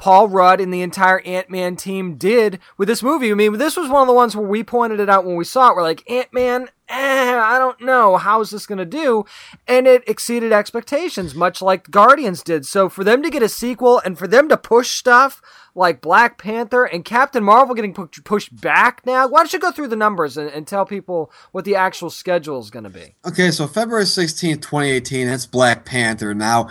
Paul 0.00 0.28
Rudd 0.28 0.62
and 0.62 0.72
the 0.72 0.80
entire 0.80 1.20
Ant 1.20 1.50
Man 1.50 1.76
team 1.76 2.16
did 2.16 2.58
with 2.78 2.88
this 2.88 3.02
movie. 3.02 3.30
I 3.30 3.34
mean, 3.34 3.58
this 3.58 3.76
was 3.76 3.90
one 3.90 4.00
of 4.00 4.08
the 4.08 4.14
ones 4.14 4.34
where 4.34 4.46
we 4.46 4.64
pointed 4.64 4.98
it 4.98 5.10
out 5.10 5.26
when 5.26 5.36
we 5.36 5.44
saw 5.44 5.70
it. 5.70 5.76
We're 5.76 5.82
like, 5.82 6.10
Ant 6.10 6.32
Man, 6.32 6.70
eh, 6.88 7.38
I 7.38 7.58
don't 7.58 7.82
know. 7.82 8.16
How 8.16 8.40
is 8.40 8.48
this 8.48 8.64
going 8.64 8.78
to 8.78 8.86
do? 8.86 9.26
And 9.68 9.86
it 9.86 10.02
exceeded 10.08 10.52
expectations, 10.52 11.34
much 11.34 11.60
like 11.60 11.90
Guardians 11.90 12.42
did. 12.42 12.64
So 12.64 12.88
for 12.88 13.04
them 13.04 13.22
to 13.22 13.28
get 13.28 13.42
a 13.42 13.48
sequel 13.48 14.00
and 14.02 14.18
for 14.18 14.26
them 14.26 14.48
to 14.48 14.56
push 14.56 14.90
stuff 14.90 15.42
like 15.74 16.00
Black 16.00 16.38
Panther 16.38 16.86
and 16.86 17.04
Captain 17.04 17.44
Marvel 17.44 17.74
getting 17.74 17.92
pu- 17.92 18.08
pushed 18.24 18.58
back 18.58 19.04
now, 19.04 19.28
why 19.28 19.40
don't 19.40 19.52
you 19.52 19.58
go 19.58 19.70
through 19.70 19.88
the 19.88 19.96
numbers 19.96 20.38
and, 20.38 20.48
and 20.50 20.66
tell 20.66 20.86
people 20.86 21.30
what 21.52 21.66
the 21.66 21.76
actual 21.76 22.08
schedule 22.08 22.58
is 22.58 22.70
going 22.70 22.84
to 22.84 22.90
be? 22.90 23.16
Okay, 23.26 23.50
so 23.50 23.66
February 23.66 24.04
16th, 24.04 24.62
2018, 24.62 25.26
that's 25.26 25.44
Black 25.44 25.84
Panther. 25.84 26.32
Now, 26.32 26.70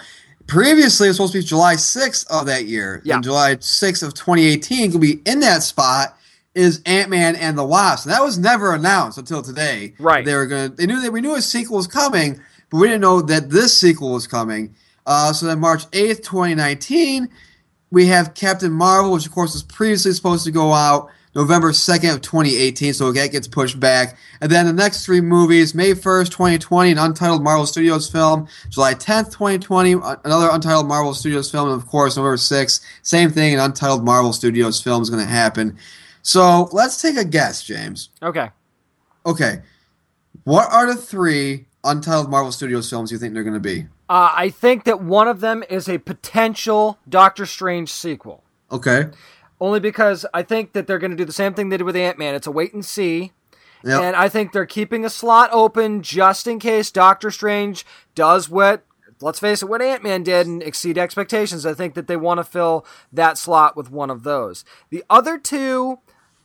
previously 0.49 1.07
it 1.07 1.11
was 1.11 1.17
supposed 1.17 1.33
to 1.33 1.39
be 1.39 1.45
July 1.45 1.75
6th 1.75 2.27
of 2.27 2.47
that 2.47 2.65
year. 2.65 3.01
Yeah. 3.05 3.15
And 3.15 3.23
July 3.23 3.55
6th 3.55 4.03
of 4.03 4.13
2018 4.13 4.91
could 4.91 5.01
be 5.01 5.21
in 5.25 5.39
that 5.39 5.63
spot 5.63 6.17
is 6.55 6.81
Ant-Man 6.85 7.35
and 7.35 7.57
the 7.57 7.63
Wasp. 7.63 8.05
And 8.05 8.13
that 8.13 8.23
was 8.23 8.37
never 8.37 8.73
announced 8.73 9.17
until 9.17 9.41
today. 9.41 9.93
Right. 9.99 10.25
They 10.25 10.33
were 10.33 10.47
going 10.47 10.71
to 10.71 10.75
they 10.75 10.85
knew 10.85 11.01
that 11.01 11.11
we 11.11 11.21
knew 11.21 11.35
a 11.35 11.41
sequel 11.41 11.77
was 11.77 11.87
coming, 11.87 12.41
but 12.69 12.77
we 12.77 12.87
didn't 12.87 13.01
know 13.01 13.21
that 13.21 13.49
this 13.49 13.77
sequel 13.77 14.11
was 14.11 14.27
coming. 14.27 14.75
Uh, 15.05 15.31
so 15.31 15.45
then 15.45 15.59
March 15.59 15.89
8th, 15.91 16.23
2019, 16.23 17.29
we 17.91 18.07
have 18.07 18.33
Captain 18.33 18.71
Marvel, 18.71 19.11
which 19.11 19.25
of 19.25 19.31
course 19.31 19.53
was 19.53 19.63
previously 19.63 20.11
supposed 20.11 20.45
to 20.45 20.51
go 20.51 20.73
out 20.73 21.09
November 21.35 21.71
2nd 21.71 22.15
of 22.15 22.21
2018, 22.21 22.93
so 22.93 23.11
that 23.11 23.31
gets 23.31 23.47
pushed 23.47 23.79
back. 23.79 24.17
And 24.41 24.51
then 24.51 24.65
the 24.65 24.73
next 24.73 25.05
three 25.05 25.21
movies, 25.21 25.75
May 25.75 25.91
1st, 25.91 26.31
2020, 26.31 26.91
an 26.91 26.97
untitled 26.97 27.43
Marvel 27.43 27.65
Studios 27.65 28.09
film, 28.09 28.47
July 28.69 28.95
10th, 28.95 29.31
2020, 29.31 29.95
uh, 29.95 30.15
another 30.25 30.49
untitled 30.51 30.87
Marvel 30.87 31.13
Studios 31.13 31.51
film, 31.51 31.69
and 31.69 31.79
of 31.79 31.87
course 31.87 32.17
November 32.17 32.37
6th, 32.37 32.83
same 33.03 33.29
thing, 33.29 33.53
an 33.53 33.59
untitled 33.59 34.03
Marvel 34.03 34.33
Studios 34.33 34.81
film 34.81 35.01
is 35.01 35.09
going 35.09 35.23
to 35.23 35.31
happen. 35.31 35.77
So 36.21 36.69
let's 36.71 37.01
take 37.01 37.15
a 37.15 37.25
guess, 37.25 37.63
James. 37.63 38.09
Okay. 38.21 38.49
Okay, 39.25 39.61
what 40.43 40.71
are 40.71 40.87
the 40.87 40.95
three 40.95 41.65
untitled 41.83 42.29
Marvel 42.29 42.51
Studios 42.51 42.89
films 42.89 43.11
you 43.11 43.17
think 43.17 43.33
they're 43.33 43.43
going 43.43 43.53
to 43.53 43.59
be? 43.59 43.85
Uh, 44.09 44.31
I 44.33 44.49
think 44.49 44.85
that 44.85 45.01
one 45.01 45.27
of 45.27 45.41
them 45.41 45.63
is 45.69 45.87
a 45.87 45.99
potential 45.99 46.97
Doctor 47.07 47.45
Strange 47.45 47.91
sequel. 47.91 48.43
Okay. 48.71 49.05
Only 49.61 49.79
because 49.79 50.25
I 50.33 50.43
think 50.43 50.73
that 50.73 50.87
they're 50.87 50.99
going 50.99 51.11
to 51.11 51.17
do 51.17 51.25
the 51.25 51.33
same 51.33 51.53
thing 51.53 51.69
they 51.69 51.77
did 51.77 51.83
with 51.83 51.95
Ant 51.95 52.17
Man. 52.17 52.35
It's 52.35 52.47
a 52.47 52.51
wait 52.51 52.73
and 52.73 52.85
see. 52.85 53.33
Yep. 53.83 54.01
And 54.01 54.15
I 54.15 54.29
think 54.29 54.51
they're 54.51 54.65
keeping 54.65 55.05
a 55.05 55.09
slot 55.09 55.49
open 55.51 56.01
just 56.01 56.47
in 56.47 56.59
case 56.59 56.91
Doctor 56.91 57.31
Strange 57.31 57.85
does 58.13 58.49
what, 58.49 58.83
let's 59.21 59.39
face 59.39 59.61
it, 59.61 59.69
what 59.69 59.81
Ant 59.81 60.03
Man 60.03 60.23
did 60.23 60.47
and 60.47 60.61
exceed 60.61 60.97
expectations. 60.97 61.65
I 61.65 61.73
think 61.73 61.93
that 61.93 62.07
they 62.07 62.17
want 62.17 62.39
to 62.39 62.43
fill 62.43 62.85
that 63.11 63.37
slot 63.37 63.75
with 63.75 63.89
one 63.91 64.09
of 64.09 64.23
those. 64.23 64.65
The 64.89 65.03
other 65.09 65.37
two, 65.37 65.99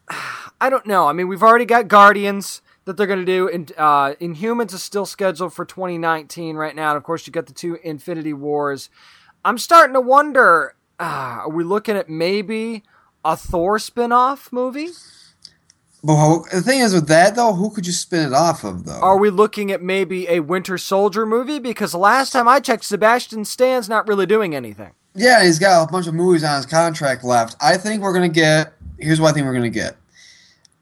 I 0.60 0.70
don't 0.70 0.86
know. 0.86 1.08
I 1.08 1.12
mean, 1.12 1.28
we've 1.28 1.42
already 1.42 1.66
got 1.66 1.88
Guardians 1.88 2.62
that 2.84 2.96
they're 2.96 3.06
going 3.06 3.20
to 3.20 3.24
do. 3.24 3.48
And 3.48 3.72
uh, 3.76 4.14
Inhumans 4.20 4.72
is 4.74 4.82
still 4.82 5.06
scheduled 5.06 5.52
for 5.52 5.64
2019 5.64 6.56
right 6.56 6.74
now. 6.74 6.90
And 6.90 6.96
of 6.96 7.02
course, 7.02 7.26
you 7.26 7.32
got 7.32 7.46
the 7.46 7.52
two 7.52 7.78
Infinity 7.82 8.32
Wars. 8.32 8.90
I'm 9.44 9.58
starting 9.58 9.94
to 9.94 10.00
wonder 10.00 10.74
uh, 10.98 11.42
are 11.42 11.50
we 11.50 11.64
looking 11.64 11.96
at 11.96 12.08
maybe 12.08 12.82
a 13.24 13.36
Thor 13.36 13.78
spin 13.78 14.12
off 14.12 14.52
movie? 14.52 14.88
But 16.02 16.42
the 16.52 16.60
thing 16.60 16.80
is 16.80 16.92
with 16.92 17.08
that 17.08 17.34
though, 17.34 17.54
who 17.54 17.70
could 17.70 17.86
you 17.86 17.92
spin 17.92 18.26
it 18.26 18.34
off 18.34 18.62
of 18.62 18.84
though? 18.84 19.00
Are 19.00 19.16
we 19.16 19.30
looking 19.30 19.72
at 19.72 19.82
maybe 19.82 20.28
a 20.28 20.40
Winter 20.40 20.76
Soldier 20.76 21.24
movie? 21.24 21.58
Because 21.58 21.94
last 21.94 22.32
time 22.32 22.46
I 22.46 22.60
checked, 22.60 22.84
Sebastian 22.84 23.46
Stan's 23.46 23.88
not 23.88 24.06
really 24.06 24.26
doing 24.26 24.54
anything. 24.54 24.92
Yeah, 25.14 25.42
he's 25.44 25.58
got 25.58 25.88
a 25.88 25.90
bunch 25.90 26.06
of 26.06 26.12
movies 26.14 26.44
on 26.44 26.56
his 26.56 26.66
contract 26.66 27.24
left. 27.24 27.56
I 27.60 27.78
think 27.78 28.02
we're 28.02 28.12
gonna 28.12 28.28
get. 28.28 28.74
Here's 28.98 29.20
what 29.20 29.30
I 29.30 29.32
think 29.32 29.46
we're 29.46 29.54
gonna 29.54 29.70
get. 29.70 29.96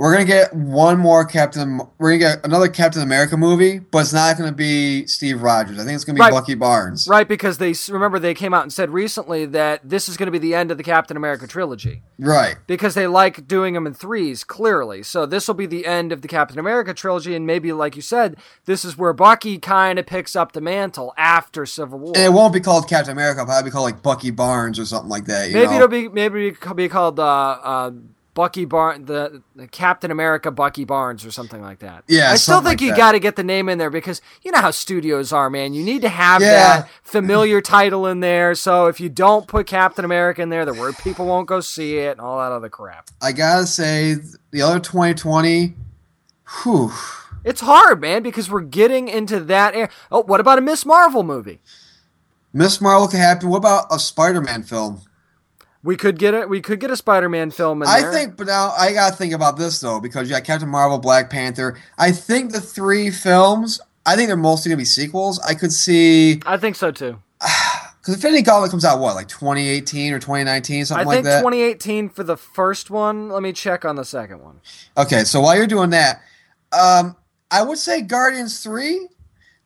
We're 0.03 0.13
gonna 0.15 0.25
get 0.25 0.53
one 0.53 0.99
more 0.99 1.25
Captain. 1.25 1.81
We're 1.99 2.19
gonna 2.19 2.35
get 2.35 2.45
another 2.45 2.67
Captain 2.67 3.03
America 3.03 3.37
movie, 3.37 3.79
but 3.79 3.99
it's 4.01 4.13
not 4.13 4.37
gonna 4.37 4.51
be 4.51 5.07
Steve 5.07 5.41
Rogers. 5.43 5.79
I 5.79 5.85
think 5.85 5.95
it's 5.95 6.03
gonna 6.05 6.17
be 6.17 6.23
Right. 6.23 6.33
Bucky 6.33 6.57
Barnes. 6.57 7.07
Right, 7.09 7.29
because 7.29 7.59
they 7.59 7.73
remember 7.89 8.19
they 8.19 8.35
came 8.35 8.53
out 8.53 8.65
and 8.65 8.73
said 8.73 8.91
recently 8.91 9.47
that 9.47 9.81
this 9.89 10.09
is 10.09 10.17
going 10.17 10.27
to 10.27 10.33
be 10.33 10.41
the 10.41 10.57
end 10.57 10.73
of 10.73 10.77
the 10.77 10.83
Captain 10.83 11.17
America 11.17 11.47
trilogy 11.47 12.03
Right. 12.19 12.57
because 12.67 12.95
they 12.95 13.07
like 13.07 13.47
doing 13.47 13.75
them 13.75 13.87
in 13.87 13.95
threes, 13.95 14.43
clearly. 14.43 15.05
So 15.05 15.25
this 15.25 15.47
will 15.47 15.55
be 15.55 15.67
the 15.67 15.87
end 15.87 16.11
of 16.11 16.21
the 16.21 16.27
Captain 16.27 16.59
America 16.59 16.93
trilogy, 16.93 17.37
and 17.37 17.47
maybe, 17.47 17.73
like 17.73 17.95
you 17.95 18.03
said, 18.03 18.39
this 18.65 18.85
is 18.85 18.99
where 18.99 19.13
Bucky 19.13 19.59
kind 19.59 20.01
of 20.01 20.07
picks 20.07 20.35
up 20.35 20.51
the 20.51 20.61
mantle 20.61 21.15
after 21.17 21.65
Civil 21.65 22.01
War. 22.01 22.13
And 22.17 22.25
it 22.25 22.33
won't 22.33 22.53
be 22.53 22.59
called 22.59 22.89
Captain 22.89 23.13
America. 23.13 23.43
It'll 23.43 23.47
probably 23.47 23.71
be 23.71 23.73
called 23.73 23.85
like 23.85 24.03
Bucky 24.03 24.33
Barnes 24.33 24.81
or 24.81 24.85
something 24.85 25.11
like 25.11 25.27
that. 25.27 25.47
You 25.51 25.55
maybe 25.55 25.67
know? 25.69 25.77
it'll 25.77 25.87
be 25.87 26.09
maybe 26.09 26.49
it'll 26.49 26.75
be 26.75 26.89
called 26.89 27.21
uh, 27.21 27.23
uh, 27.63 27.91
Bucky 28.35 28.65
Barnes, 28.65 29.07
the, 29.09 29.43
the 29.55 29.67
Captain 29.69 30.11
America 30.11 30.51
Bucky 30.51 30.85
Barnes, 30.85 31.25
or 31.27 31.31
something 31.31 31.61
like 31.61 31.81
that. 31.81 32.05
Yeah, 32.09 32.31
I 32.31 32.37
still 32.37 32.57
think 32.63 32.81
like 32.81 32.81
you 32.81 32.97
got 32.97 33.13
to 33.13 33.19
get 33.21 33.37
the 33.37 33.45
name 33.45 33.69
in 33.69 33.77
there 33.79 33.91
because 33.91 34.23
you 34.43 34.51
know 34.53 34.61
how 34.61 34.71
studios 34.71 35.33
are, 35.33 35.51
man. 35.51 35.75
You 35.75 35.85
need 35.85 36.01
to 36.03 36.09
have 36.09 36.41
Yeah. 36.41 36.49
that 36.81 36.89
familiar 37.03 37.61
title 37.61 38.07
in 38.07 38.21
there. 38.21 38.55
So 38.55 38.87
if 38.87 39.01
you 39.01 39.09
don't 39.11 39.47
put 39.47 39.67
Captain 39.67 40.05
America 40.05 40.41
in 40.41 40.49
there, 40.49 40.65
the 40.65 40.73
word 40.73 40.97
people 40.99 41.27
won't 41.27 41.47
go 41.47 41.61
see 41.61 41.99
it 41.99 42.13
and 42.13 42.21
all 42.21 42.39
that 42.39 42.53
other 42.53 42.71
crap. 42.71 43.11
I 43.21 43.33
gotta 43.33 43.67
say, 43.67 44.17
the 44.51 44.63
other 44.63 44.81
2020. 44.81 45.75
Whew. 46.63 46.91
It's 47.45 47.61
hard, 47.61 48.01
man, 48.01 48.23
because 48.23 48.49
we're 48.51 48.61
getting 48.61 49.09
into 49.09 49.41
that. 49.41 49.75
Air. 49.75 49.91
Oh, 50.11 50.23
what 50.23 50.41
about 50.41 50.59
a 50.59 50.61
Miss 50.61 50.87
Marvel 50.87 51.23
movie? 51.23 51.61
Miss 52.53 52.81
Marvel 52.81 53.09
could 53.09 53.19
happen. 53.19 53.49
What 53.49 53.57
about 53.59 53.87
a 53.91 53.99
Spider-Man 53.99 54.63
film? 54.63 55.01
We 55.85 55.97
could 55.97 56.19
get 56.19 56.33
it. 56.35 56.49
We 56.49 56.61
could 56.61 56.79
get 56.79 56.91
a 56.91 56.97
Spider-Man 56.97 57.51
film 57.51 57.83
in 57.83 57.89
I 57.89 58.03
there. 58.03 58.13
think, 58.13 58.37
but 58.37 58.47
now 58.47 58.73
I 58.79 58.93
gotta 58.93 59.17
think 59.17 59.33
about 59.33 59.57
this 59.57 59.81
though, 59.81 60.01
because 60.01 60.29
you 60.29 60.35
got 60.35 60.45
Captain 60.45 60.69
Marvel, 60.69 60.99
Black 60.99 61.29
Panther. 61.29 61.79
I 61.99 62.13
think 62.13 62.53
the 62.53 62.61
three 62.61 63.11
films, 63.11 63.81
I 64.07 64.15
think 64.15 64.29
they're 64.29 64.37
mostly 64.37 64.71
gonna 64.71 64.79
be 64.79 64.85
sequels. 64.85 65.41
I 65.41 65.55
could 65.55 65.73
see 65.73 66.41
I 66.47 66.57
think 66.57 66.77
so 66.77 66.93
too. 66.93 67.19
because 67.41 68.15
Infinity 68.15 68.43
Gauntlet 68.43 68.71
comes 68.71 68.85
out 68.85 69.01
what, 69.01 69.15
like 69.15 69.29
2018 69.29 70.13
or 70.13 70.19
2019, 70.19 70.87
something 70.87 71.07
like 71.07 71.25
that. 71.25 71.41
2018 71.41 72.09
for 72.11 72.23
the 72.23 72.37
first 72.37 72.91
one. 72.91 73.29
Let 73.29 73.43
me 73.43 73.53
check 73.53 73.85
on 73.85 73.97
the 73.97 74.05
second 74.05 74.41
one. 74.41 74.61
okay, 74.97 75.25
so 75.25 75.41
while 75.41 75.57
you're 75.57 75.67
doing 75.67 75.91
that, 75.91 76.23
um, 76.73 77.17
I 77.51 77.63
would 77.63 77.79
say 77.79 78.03
Guardians 78.03 78.63
three, 78.63 79.09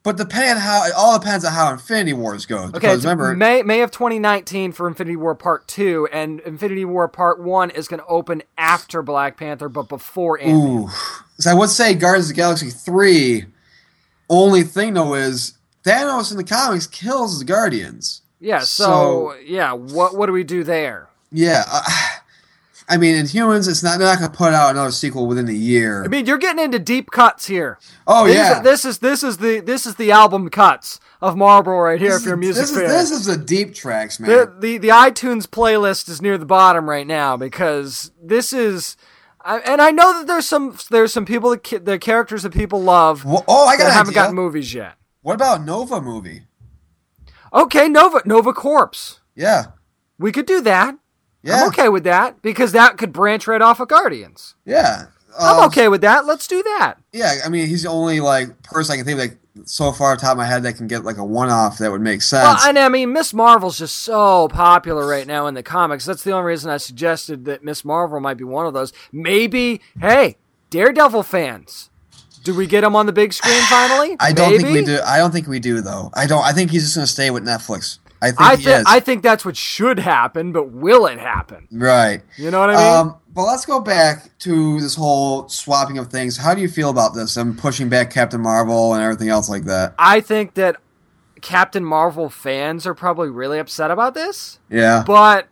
but 0.07 0.17
depending 0.17 0.53
on 0.53 0.59
how 0.59 0.85
it 0.85 0.93
all 0.97 1.19
depends 1.19 1.45
on 1.45 1.53
how 1.53 1.73
Infinity 1.73 2.13
Wars 2.13 2.47
goes. 2.47 2.73
Okay, 2.75 2.95
remember, 2.95 3.35
May 3.35 3.65
May 3.65 3.81
of 3.81 3.91
2019 3.91 4.71
for 4.71 4.87
Infinity 4.87 5.17
War 5.17 5.35
Part 5.35 5.67
Two, 5.67 6.07
and 6.13 6.39
Infinity 6.41 6.85
War 6.85 7.09
Part 7.09 7.43
One 7.43 7.71
is 7.71 7.89
going 7.89 7.99
to 7.99 8.07
open 8.07 8.45
after 8.57 9.03
Black 9.03 9.37
Panther, 9.37 9.69
but 9.69 9.89
before 9.89 10.41
Ant 10.41 10.91
so 11.41 11.51
I 11.51 11.55
would 11.55 11.71
say 11.71 11.93
Guardians 11.93 12.31
of 12.31 12.37
the 12.37 12.41
Galaxy 12.41 12.71
three. 12.71 13.47
Only 14.31 14.63
thing 14.63 14.95
though 14.95 15.15
is 15.15 15.59
Thanos 15.85 16.31
in 16.31 16.37
the 16.37 16.45
comics 16.45 16.87
kills 16.87 17.41
the 17.41 17.45
Guardians. 17.45 18.23
Yeah. 18.39 18.61
So, 18.61 19.35
yeah, 19.45 19.73
what 19.73 20.17
what 20.17 20.27
do 20.27 20.33
we 20.33 20.45
do 20.45 20.63
there? 20.63 21.09
Yeah. 21.33 21.65
Uh, 21.67 21.83
I 22.89 22.99
mean, 22.99 23.17
Inhumans, 23.17 23.69
it's 23.69 23.83
not. 23.83 23.99
They're 23.99 24.07
not 24.07 24.19
going 24.21 24.31
to 24.31 24.37
put 24.37 24.53
out 24.53 24.71
another 24.71 24.93
sequel 24.93 25.27
within 25.27 25.49
a 25.49 25.53
year. 25.53 26.05
I 26.05 26.09
mean, 26.09 26.25
you're 26.25 26.39
getting 26.39 26.65
into 26.65 26.79
deep 26.79 27.11
cuts 27.11 27.47
here. 27.47 27.79
oh 28.07 28.27
These- 28.27 28.37
yeah. 28.37 28.61
This 28.61 28.85
is 28.85 28.99
this 28.99 29.25
is 29.25 29.39
the 29.39 29.61
this 29.61 29.87
is 29.87 29.97
the 29.97 30.13
album 30.13 30.49
cuts 30.51 31.01
of 31.21 31.37
Marlboro 31.37 31.81
right 31.81 32.01
here. 32.01 32.11
This 32.11 32.21
if 32.21 32.27
you're 32.27 32.35
a 32.35 32.39
music 32.39 32.63
this 32.63 32.71
fan, 32.75 32.85
is 32.85 32.91
this 32.91 33.11
is 33.11 33.27
the 33.27 33.37
deep 33.37 33.75
tracks, 33.75 34.21
man. 34.21 34.31
the, 34.31 34.55
the 34.61 34.79
the 34.79 34.89
iTunes 34.89 35.47
playlist 35.47 36.09
is 36.09 36.23
near 36.23 36.39
the 36.39 36.47
bottom 36.47 36.89
right 36.89 37.07
now 37.07 37.37
because 37.37 38.13
this 38.23 38.53
is, 38.53 38.97
I, 39.41 39.59
and 39.61 39.81
I 39.81 39.91
know 39.91 40.19
that 40.19 40.29
there's 40.29 40.47
some 40.47 40.79
there's 40.91 41.13
some 41.13 41.25
people 41.25 41.51
that 41.51 41.85
the 41.85 41.99
characters 41.99 42.45
that 42.45 42.53
people 42.53 42.83
love 42.83 43.25
Well, 43.25 43.45
oh, 43.49 43.67
I 43.67 43.77
got 43.77 43.85
that 43.85 43.93
haven't 43.95 44.15
gotten 44.15 44.37
movies 44.37 44.73
yet. 44.75 44.95
What 45.23 45.35
about 45.35 45.65
Nova 45.65 46.01
movie? 46.01 46.43
Okay, 47.53 47.89
Nova 47.89 48.23
Nova 48.25 48.53
Corpse. 48.53 49.21
Yeah. 49.35 49.67
We 50.19 50.31
could 50.31 50.47
do 50.47 50.61
that. 50.63 50.97
Yeah. 51.47 51.63
I'm 51.63 51.69
okay 51.69 51.89
with 51.89 52.05
that 52.05 52.43
because 52.43 52.73
that 52.73 52.99
could 52.99 53.13
branch 53.13 53.47
right 53.47 53.63
off 53.63 53.81
of 53.81 53.89
Guardians. 53.89 54.55
Yeah. 54.65 55.07
I'm 55.39 55.59
Um, 55.61 55.65
okay 55.67 55.89
with 55.89 56.01
that. 56.01 56.27
Let's 56.27 56.47
do 56.47 56.63
that. 56.63 56.95
Yeah, 57.13 57.35
I 57.45 57.49
mean, 57.51 57.67
he's 57.69 57.83
the 57.83 57.91
only 57.91 58.21
like 58.21 58.63
person 58.63 58.95
I 58.95 58.97
can 58.97 59.05
think 59.05 59.19
of 59.21 59.25
like 59.31 59.39
so 59.65 59.93
far 59.93 60.13
off 60.13 60.19
the 60.19 60.23
top 60.27 60.33
of 60.33 60.39
my 60.39 60.45
head 60.47 60.63
that 60.65 60.77
can 60.77 60.87
get 60.87 61.05
like 61.05 61.19
a 61.19 61.25
one-off 61.25 61.79
that 61.79 61.91
would 61.91 62.01
make 62.01 62.23
sense. 62.23 62.45
Well, 62.63 62.69
and 62.69 62.79
I 62.79 62.89
mean, 62.89 63.13
Miss 63.13 63.33
Marvel's 63.35 63.79
just 63.79 63.97
so 63.97 64.49
popular 64.49 65.07
right 65.07 65.27
now 65.27 65.47
in 65.47 65.55
the 65.55 65.63
comics. 65.63 66.05
That's 66.05 66.23
the 66.25 66.33
only 66.33 66.47
reason 66.47 66.71
I 66.71 66.79
suggested 66.79 67.45
that 67.47 67.63
Miss 67.65 67.85
Marvel 67.85 68.19
might 68.21 68.37
be 68.39 68.45
one 68.45 68.67
of 68.67 68.75
those. 68.75 68.93
Maybe, 69.13 69.81
hey, 70.01 70.37
Daredevil 70.71 71.23
fans, 71.23 71.91
do 72.43 72.55
we 72.55 72.67
get 72.67 72.83
him 72.85 72.95
on 72.97 73.07
the 73.07 73.13
big 73.13 73.33
screen 73.33 73.61
finally? 73.63 74.17
I 74.21 74.33
don't 74.33 74.57
think 74.57 74.69
we 74.69 74.85
do. 74.85 75.01
I 75.07 75.19
don't 75.19 75.33
think 75.33 75.49
we 75.49 75.59
do 75.61 75.81
though. 75.81 76.11
I 76.15 76.27
don't. 76.27 76.45
I 76.45 76.53
think 76.53 76.71
he's 76.71 76.83
just 76.85 76.95
going 76.97 77.07
to 77.07 77.13
stay 77.13 77.31
with 77.31 77.45
Netflix. 77.45 77.99
I 78.23 78.29
think 78.29 78.41
I 78.41 78.57
he 78.57 78.65
think. 78.65 78.89
I 78.89 79.01
think 79.01 79.23
that's 79.23 79.45
what 79.45 79.57
should 79.57 79.99
happen, 79.99 80.53
but 80.53 80.71
will 80.71 81.07
it 81.07 81.19
happen? 81.19 81.69
right. 81.71 82.23
You 82.37 82.51
know 82.51 82.61
what 82.61 82.71
I 82.71 82.77
mean? 82.77 83.09
Um, 83.09 83.17
but 83.35 83.45
let's 83.45 83.67
go 83.67 83.81
back 83.81 84.37
to 84.41 84.81
this 84.81 84.95
whole 84.95 85.49
swapping 85.49 85.99
of 85.99 86.09
things. 86.11 86.39
How 86.39 86.55
do 86.55 86.63
you 86.63 86.69
feel 86.69 86.89
about 86.89 87.15
this? 87.15 87.37
I'm 87.37 87.57
pushing 87.57 87.89
back 87.89 88.11
Captain 88.11 88.41
Marvel 88.41 88.95
and 88.95 89.03
everything 89.03 89.29
else 89.29 89.49
like 89.49 89.65
that. 89.65 89.95
I 89.99 90.21
think 90.21 90.55
that 90.55 90.77
Captain 91.43 91.85
Marvel 91.85 92.31
fans 92.31 92.87
are 92.87 92.95
probably 92.95 93.29
really 93.29 93.59
upset 93.59 93.91
about 93.91 94.15
this. 94.15 94.59
Yeah. 94.71 95.05
But 95.07 95.49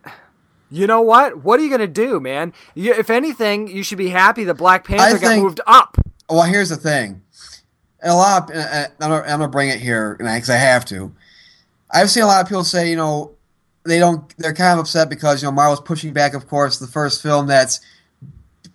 you 0.71 0.87
know 0.87 1.01
what? 1.01 1.43
What 1.43 1.59
are 1.59 1.63
you 1.63 1.69
going 1.69 1.81
to 1.81 1.87
do, 1.87 2.19
man? 2.19 2.53
You, 2.73 2.93
if 2.93 3.11
anything, 3.11 3.67
you 3.67 3.83
should 3.83 3.99
be 3.99 4.09
happy 4.09 4.43
that 4.45 4.55
Black 4.55 4.83
Panther 4.85 5.19
got 5.19 5.37
moved 5.37 5.61
up. 5.67 5.97
Well, 6.27 6.41
here's 6.41 6.69
the 6.69 6.75
thing. 6.75 7.21
And 8.01 8.11
a 8.11 8.15
lot, 8.15 8.49
of, 8.49 8.55
and 8.55 8.91
I'm 8.99 9.23
gonna 9.23 9.47
bring 9.47 9.69
it 9.69 9.79
here, 9.79 10.15
because 10.19 10.49
I 10.49 10.57
have 10.57 10.85
to. 10.85 11.13
I've 11.95 12.11
seen 12.11 12.23
a 12.23 12.27
lot 12.27 12.41
of 12.41 12.49
people 12.49 12.65
say, 12.65 12.89
you 12.89 12.97
know, 12.97 13.31
they 13.85 13.99
don't. 13.99 14.35
They're 14.37 14.53
kind 14.53 14.73
of 14.73 14.79
upset 14.79 15.09
because 15.09 15.41
you 15.41 15.47
know 15.47 15.51
Marvel's 15.51 15.79
pushing 15.79 16.11
back, 16.11 16.33
of 16.33 16.47
course, 16.47 16.77
the 16.77 16.87
first 16.87 17.21
film 17.23 17.47
that's 17.47 17.79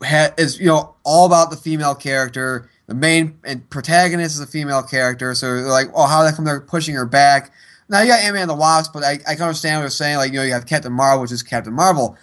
ha, 0.03 0.31
is 0.39 0.59
you 0.59 0.67
know 0.67 0.95
all 1.05 1.27
about 1.27 1.51
the 1.51 1.57
female 1.57 1.95
character. 1.95 2.71
The 2.87 2.95
main 2.95 3.39
and 3.45 3.69
protagonist 3.71 4.37
is 4.37 4.41
a 4.41 4.47
female 4.47 4.83
character, 4.83 5.35
so 5.35 5.55
they're 5.55 5.69
like, 5.69 5.89
oh, 5.95 6.07
how 6.07 6.29
come 6.33 6.45
they're 6.45 6.61
pushing 6.61 6.95
her 6.95 7.07
back? 7.07 7.53
Now 7.89 8.01
you 8.01 8.09
got 8.09 8.21
Ant 8.21 8.35
Man 8.35 8.43
and 8.43 8.51
the 8.51 8.55
Wasp, 8.55 8.93
but 8.93 9.05
I, 9.05 9.19
I 9.27 9.35
can 9.35 9.43
understand 9.43 9.79
what 9.79 9.83
they're 9.83 9.91
saying. 9.91 10.17
Like, 10.17 10.33
you 10.33 10.39
know, 10.39 10.45
you 10.45 10.53
have 10.53 10.67
Captain 10.67 10.93
Marvel, 10.93 11.23
which 11.23 11.33
is 11.33 11.43
Captain 11.43 11.75
Marvel. 11.75 12.17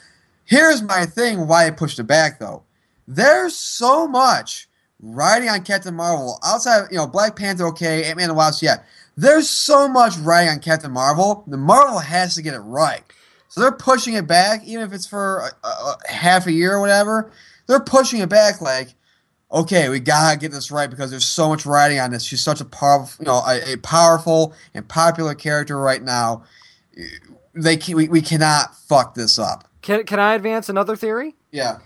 Here's 0.46 0.82
my 0.82 1.06
thing: 1.06 1.48
why 1.48 1.68
I 1.68 1.72
pushed 1.72 2.00
it 2.00 2.04
back, 2.04 2.40
though. 2.40 2.64
There's 3.08 3.56
so 3.56 4.08
much 4.08 4.68
riding 5.02 5.50
on 5.50 5.64
Captain 5.64 5.94
Marvel 5.94 6.40
outside 6.44 6.88
you 6.92 6.98
know, 6.98 7.08
Black 7.08 7.36
Panther, 7.36 7.68
okay, 7.68 8.06
Ant 8.06 8.18
Man 8.18 8.30
and 8.30 8.32
the 8.32 8.36
Wasp, 8.36 8.64
yeah. 8.64 8.78
There's 9.18 9.50
so 9.50 9.88
much 9.88 10.16
writing 10.18 10.50
on 10.50 10.60
Captain 10.60 10.92
Marvel. 10.92 11.44
The 11.48 11.58
Marvel 11.58 11.98
has 11.98 12.36
to 12.36 12.44
get 12.44 12.54
it 12.54 12.60
right. 12.60 13.02
So 13.50 13.62
they're 13.62 13.72
pushing 13.72 14.14
it 14.14 14.28
back, 14.28 14.64
even 14.64 14.86
if 14.86 14.94
it's 14.94 15.08
for 15.08 15.40
a, 15.40 15.68
a, 15.68 15.70
a 16.08 16.12
half 16.12 16.46
a 16.46 16.52
year 16.52 16.76
or 16.76 16.80
whatever. 16.80 17.32
They're 17.66 17.80
pushing 17.80 18.20
it 18.20 18.30
back 18.30 18.62
like, 18.62 18.94
okay, 19.52 19.90
we 19.90 20.00
gotta 20.00 20.38
get 20.38 20.52
this 20.52 20.70
right 20.70 20.90
because 20.90 21.10
there's 21.10 21.26
so 21.26 21.50
much 21.50 21.66
writing 21.66 22.00
on 22.00 22.12
this. 22.12 22.24
She's 22.24 22.42
such 22.42 22.62
a 22.62 22.66
powerful, 22.66 23.26
you 23.26 23.32
know, 23.32 23.42
a, 23.48 23.74
a 23.74 23.78
powerful 23.78 24.54
and 24.76 24.88
popular 24.88 25.34
character 25.34 25.80
right 25.80 26.04
now. 26.04 26.44
They 27.56 27.76
can, 27.78 27.96
we, 27.96 28.08
we 28.08 28.22
cannot 28.22 28.76
fuck 28.76 29.16
this 29.16 29.40
up. 29.40 29.68
Can, 29.82 30.04
can 30.04 30.20
I 30.20 30.36
advance 30.36 30.70
another 30.70 30.96
theory? 30.96 31.36
Yeah. 31.52 31.80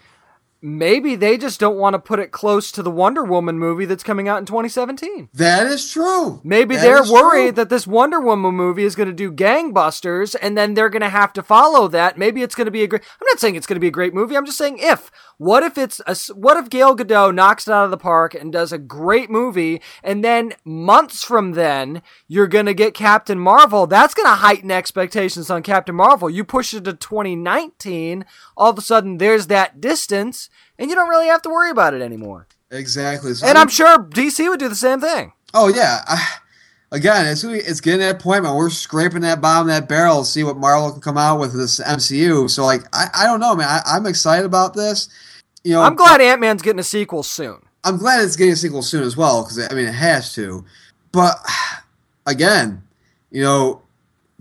Maybe 0.63 1.15
they 1.15 1.37
just 1.39 1.59
don't 1.59 1.77
want 1.77 1.95
to 1.95 1.99
put 1.99 2.19
it 2.19 2.31
close 2.31 2.71
to 2.73 2.83
the 2.83 2.91
Wonder 2.91 3.23
Woman 3.23 3.57
movie 3.57 3.85
that's 3.85 4.03
coming 4.03 4.27
out 4.27 4.37
in 4.37 4.45
2017. 4.45 5.29
That 5.33 5.65
is 5.65 5.91
true. 5.91 6.39
Maybe 6.43 6.75
That 6.75 6.81
they're 6.83 7.03
worried 7.11 7.43
true. 7.43 7.51
that 7.53 7.69
this 7.69 7.87
Wonder 7.87 8.19
Woman 8.21 8.53
movie 8.53 8.83
is 8.83 8.95
going 8.95 9.09
to 9.09 9.13
do 9.13 9.31
gangbusters 9.31 10.35
and 10.39 10.55
then 10.55 10.75
they're 10.75 10.89
going 10.89 11.01
to 11.01 11.09
have 11.09 11.33
to 11.33 11.41
follow 11.41 11.87
that. 11.87 12.17
Maybe 12.17 12.43
it's 12.43 12.53
going 12.53 12.65
to 12.65 12.71
be 12.71 12.83
a 12.83 12.87
great 12.87 13.01
I'm 13.19 13.25
not 13.27 13.39
saying 13.39 13.55
it's 13.55 13.65
going 13.65 13.77
to 13.77 13.81
be 13.81 13.87
a 13.87 13.91
great 13.91 14.13
movie. 14.13 14.37
I'm 14.37 14.45
just 14.45 14.57
saying 14.59 14.77
if. 14.79 15.09
What 15.37 15.63
if 15.63 15.75
it's 15.79 15.99
a 16.05 16.15
what 16.35 16.57
if 16.57 16.69
Gal 16.69 16.95
Gadot 16.95 17.33
knocks 17.33 17.67
it 17.67 17.71
out 17.73 17.85
of 17.85 17.89
the 17.91 17.97
park 17.97 18.35
and 18.35 18.53
does 18.53 18.71
a 18.71 18.77
great 18.77 19.31
movie 19.31 19.81
and 20.03 20.23
then 20.23 20.53
months 20.63 21.23
from 21.23 21.53
then 21.53 22.03
you're 22.27 22.45
going 22.47 22.67
to 22.67 22.75
get 22.75 22.93
Captain 22.93 23.39
Marvel. 23.39 23.87
That's 23.87 24.13
going 24.13 24.27
to 24.27 24.35
heighten 24.35 24.69
expectations 24.69 25.49
on 25.49 25.63
Captain 25.63 25.95
Marvel. 25.95 26.29
You 26.29 26.43
push 26.43 26.75
it 26.75 26.83
to 26.83 26.93
2019, 26.93 28.23
all 28.55 28.69
of 28.69 28.77
a 28.77 28.81
sudden 28.81 29.17
there's 29.17 29.47
that 29.47 29.81
distance 29.81 30.49
and 30.77 30.89
you 30.89 30.95
don't 30.95 31.09
really 31.09 31.27
have 31.27 31.41
to 31.43 31.49
worry 31.49 31.69
about 31.69 31.93
it 31.93 32.01
anymore. 32.01 32.47
Exactly. 32.71 33.33
So 33.33 33.47
And 33.47 33.57
I'm 33.57 33.69
sure 33.69 33.99
DC 33.99 34.47
would 34.49 34.59
do 34.59 34.69
the 34.69 34.75
same 34.75 34.99
thing. 34.99 35.33
Oh 35.53 35.67
yeah. 35.67 35.99
I, 36.07 36.27
again, 36.91 37.25
it's 37.27 37.43
it's 37.43 37.81
getting 37.81 37.99
to 37.99 38.05
that 38.05 38.19
point, 38.19 38.43
man. 38.43 38.55
We're 38.55 38.69
scraping 38.69 39.21
that 39.21 39.41
bottom 39.41 39.69
of 39.69 39.75
that 39.75 39.89
barrel 39.89 40.19
to 40.19 40.25
see 40.25 40.43
what 40.43 40.57
Marvel 40.57 40.91
can 40.91 41.01
come 41.01 41.17
out 41.17 41.39
with 41.39 41.53
this 41.53 41.79
MCU. 41.79 42.49
So 42.49 42.65
like, 42.65 42.83
I, 42.93 43.07
I 43.13 43.23
don't 43.25 43.39
know, 43.39 43.55
man. 43.55 43.67
I, 43.67 43.81
I'm 43.85 44.05
excited 44.05 44.45
about 44.45 44.73
this. 44.73 45.09
You 45.63 45.73
know, 45.73 45.81
I'm 45.81 45.95
glad 45.95 46.21
Ant 46.21 46.41
Man's 46.41 46.61
getting 46.61 46.79
a 46.79 46.83
sequel 46.83 47.23
soon. 47.23 47.61
I'm 47.83 47.97
glad 47.97 48.21
it's 48.23 48.35
getting 48.35 48.53
a 48.53 48.57
sequel 48.57 48.81
soon 48.81 49.03
as 49.03 49.17
well 49.17 49.43
because 49.43 49.67
I 49.69 49.73
mean 49.73 49.87
it 49.87 49.93
has 49.93 50.33
to. 50.35 50.65
But 51.11 51.37
again, 52.25 52.83
you 53.29 53.43
know, 53.43 53.80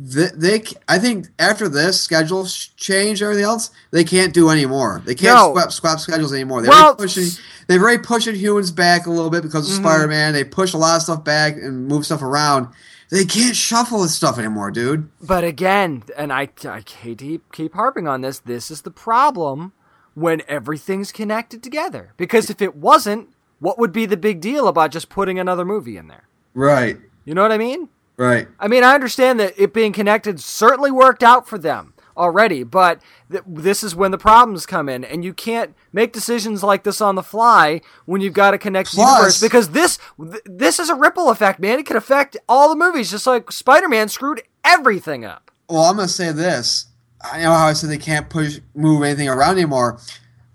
they, 0.03 0.28
they 0.34 0.62
I 0.88 0.98
think 0.98 1.26
after 1.38 1.68
this 1.68 2.01
schedule 2.01 2.46
change 2.76 3.22
everything 3.22 3.44
else, 3.44 3.70
they 3.90 4.05
can't 4.05 4.32
do 4.32 4.48
anymore. 4.51 5.03
They 5.05 5.14
can't 5.14 5.36
No. 5.36 5.53
swap, 5.53 5.72
swap 5.72 6.01
schedules 6.01 6.32
anymore. 6.32 6.62
They're 6.62 6.70
Well, 6.70 6.94
pushing. 6.96 7.28
They've 7.66 7.80
already 7.80 8.03
pushing 8.03 8.34
humans 8.34 8.70
back 8.70 9.07
a 9.07 9.11
little 9.11 9.30
bit 9.30 9.42
because 9.42 9.68
of 9.70 9.76
Mhm. 9.76 9.82
Spider 9.82 10.09
Man. 10.09 10.32
They 10.32 10.44
push 10.44 10.72
a 10.72 10.78
lot 10.78 10.96
of 10.96 11.03
stuff 11.03 11.22
back 11.24 11.55
and 11.57 11.86
move 11.86 12.07
stuff 12.07 12.22
around. 12.22 12.68
They 13.11 13.24
can't 13.24 13.55
shuffle 13.57 14.03
this 14.03 14.14
stuff 14.14 14.38
anymore, 14.38 14.70
dude. 14.70 15.09
But 15.20 15.44
again, 15.44 16.05
and 16.16 16.32
I, 16.32 16.48
I 16.64 16.82
hate 17.03 17.18
to 17.18 17.40
keep 17.53 17.74
harping 17.74 18.07
on 18.09 18.20
this, 18.20 18.38
this 18.38 18.70
is 18.70 18.82
the 18.82 18.90
problem 18.90 19.72
when 20.14 20.42
everything's 20.48 21.12
connected 21.12 21.62
together. 21.62 22.12
Because 22.16 22.51
if 22.51 22.62
it 22.62 22.76
wasn't, 22.76 23.28
what 23.59 23.78
would 23.78 23.92
be 23.92 24.07
the 24.07 24.16
big 24.16 24.40
deal 24.40 24.66
about 24.68 24.90
just 24.92 25.09
putting 25.09 25.38
another 25.38 25.64
movie 25.64 25.96
in 25.96 26.07
there? 26.09 26.24
Right. 26.55 26.98
You 27.24 27.34
know 27.34 27.42
what 27.42 27.53
I 27.53 27.59
mean? 27.59 27.88
Right. 28.20 28.48
I 28.58 28.68
mean, 28.68 28.84
I 28.84 28.94
understand 28.94 29.40
that 29.40 29.54
it 29.56 29.72
being 29.72 29.94
connected 29.94 30.40
certainly 30.40 30.90
worked 30.90 31.22
out 31.22 31.48
for 31.48 31.56
them 31.56 31.94
already, 32.18 32.62
but 32.64 33.00
th- 33.30 33.42
this 33.46 33.82
is 33.82 33.96
when 33.96 34.10
the 34.10 34.18
problems 34.18 34.66
come 34.66 34.90
in, 34.90 35.04
and 35.04 35.24
you 35.24 35.32
can't 35.32 35.74
make 35.90 36.12
decisions 36.12 36.62
like 36.62 36.84
this 36.84 37.00
on 37.00 37.14
the 37.14 37.22
fly 37.22 37.80
when 38.04 38.20
you've 38.20 38.34
got 38.34 38.50
to 38.50 38.58
connect 38.58 38.90
Plus- 38.90 39.08
universe 39.16 39.40
because 39.40 39.70
this 39.70 39.98
th- 40.20 40.42
this 40.44 40.78
is 40.78 40.90
a 40.90 40.94
ripple 40.94 41.30
effect, 41.30 41.60
man. 41.60 41.78
It 41.78 41.86
could 41.86 41.96
affect 41.96 42.36
all 42.46 42.68
the 42.68 42.76
movies, 42.76 43.10
just 43.10 43.26
like 43.26 43.50
Spider-Man 43.50 44.10
screwed 44.10 44.42
everything 44.64 45.24
up. 45.24 45.50
Well, 45.70 45.84
I'm 45.84 45.96
gonna 45.96 46.06
say 46.06 46.30
this. 46.30 46.88
I 47.22 47.40
know 47.40 47.54
how 47.54 47.68
I 47.68 47.72
said 47.72 47.88
they 47.88 47.96
can't 47.96 48.28
push 48.28 48.60
move 48.74 49.02
anything 49.02 49.30
around 49.30 49.52
anymore. 49.52 49.98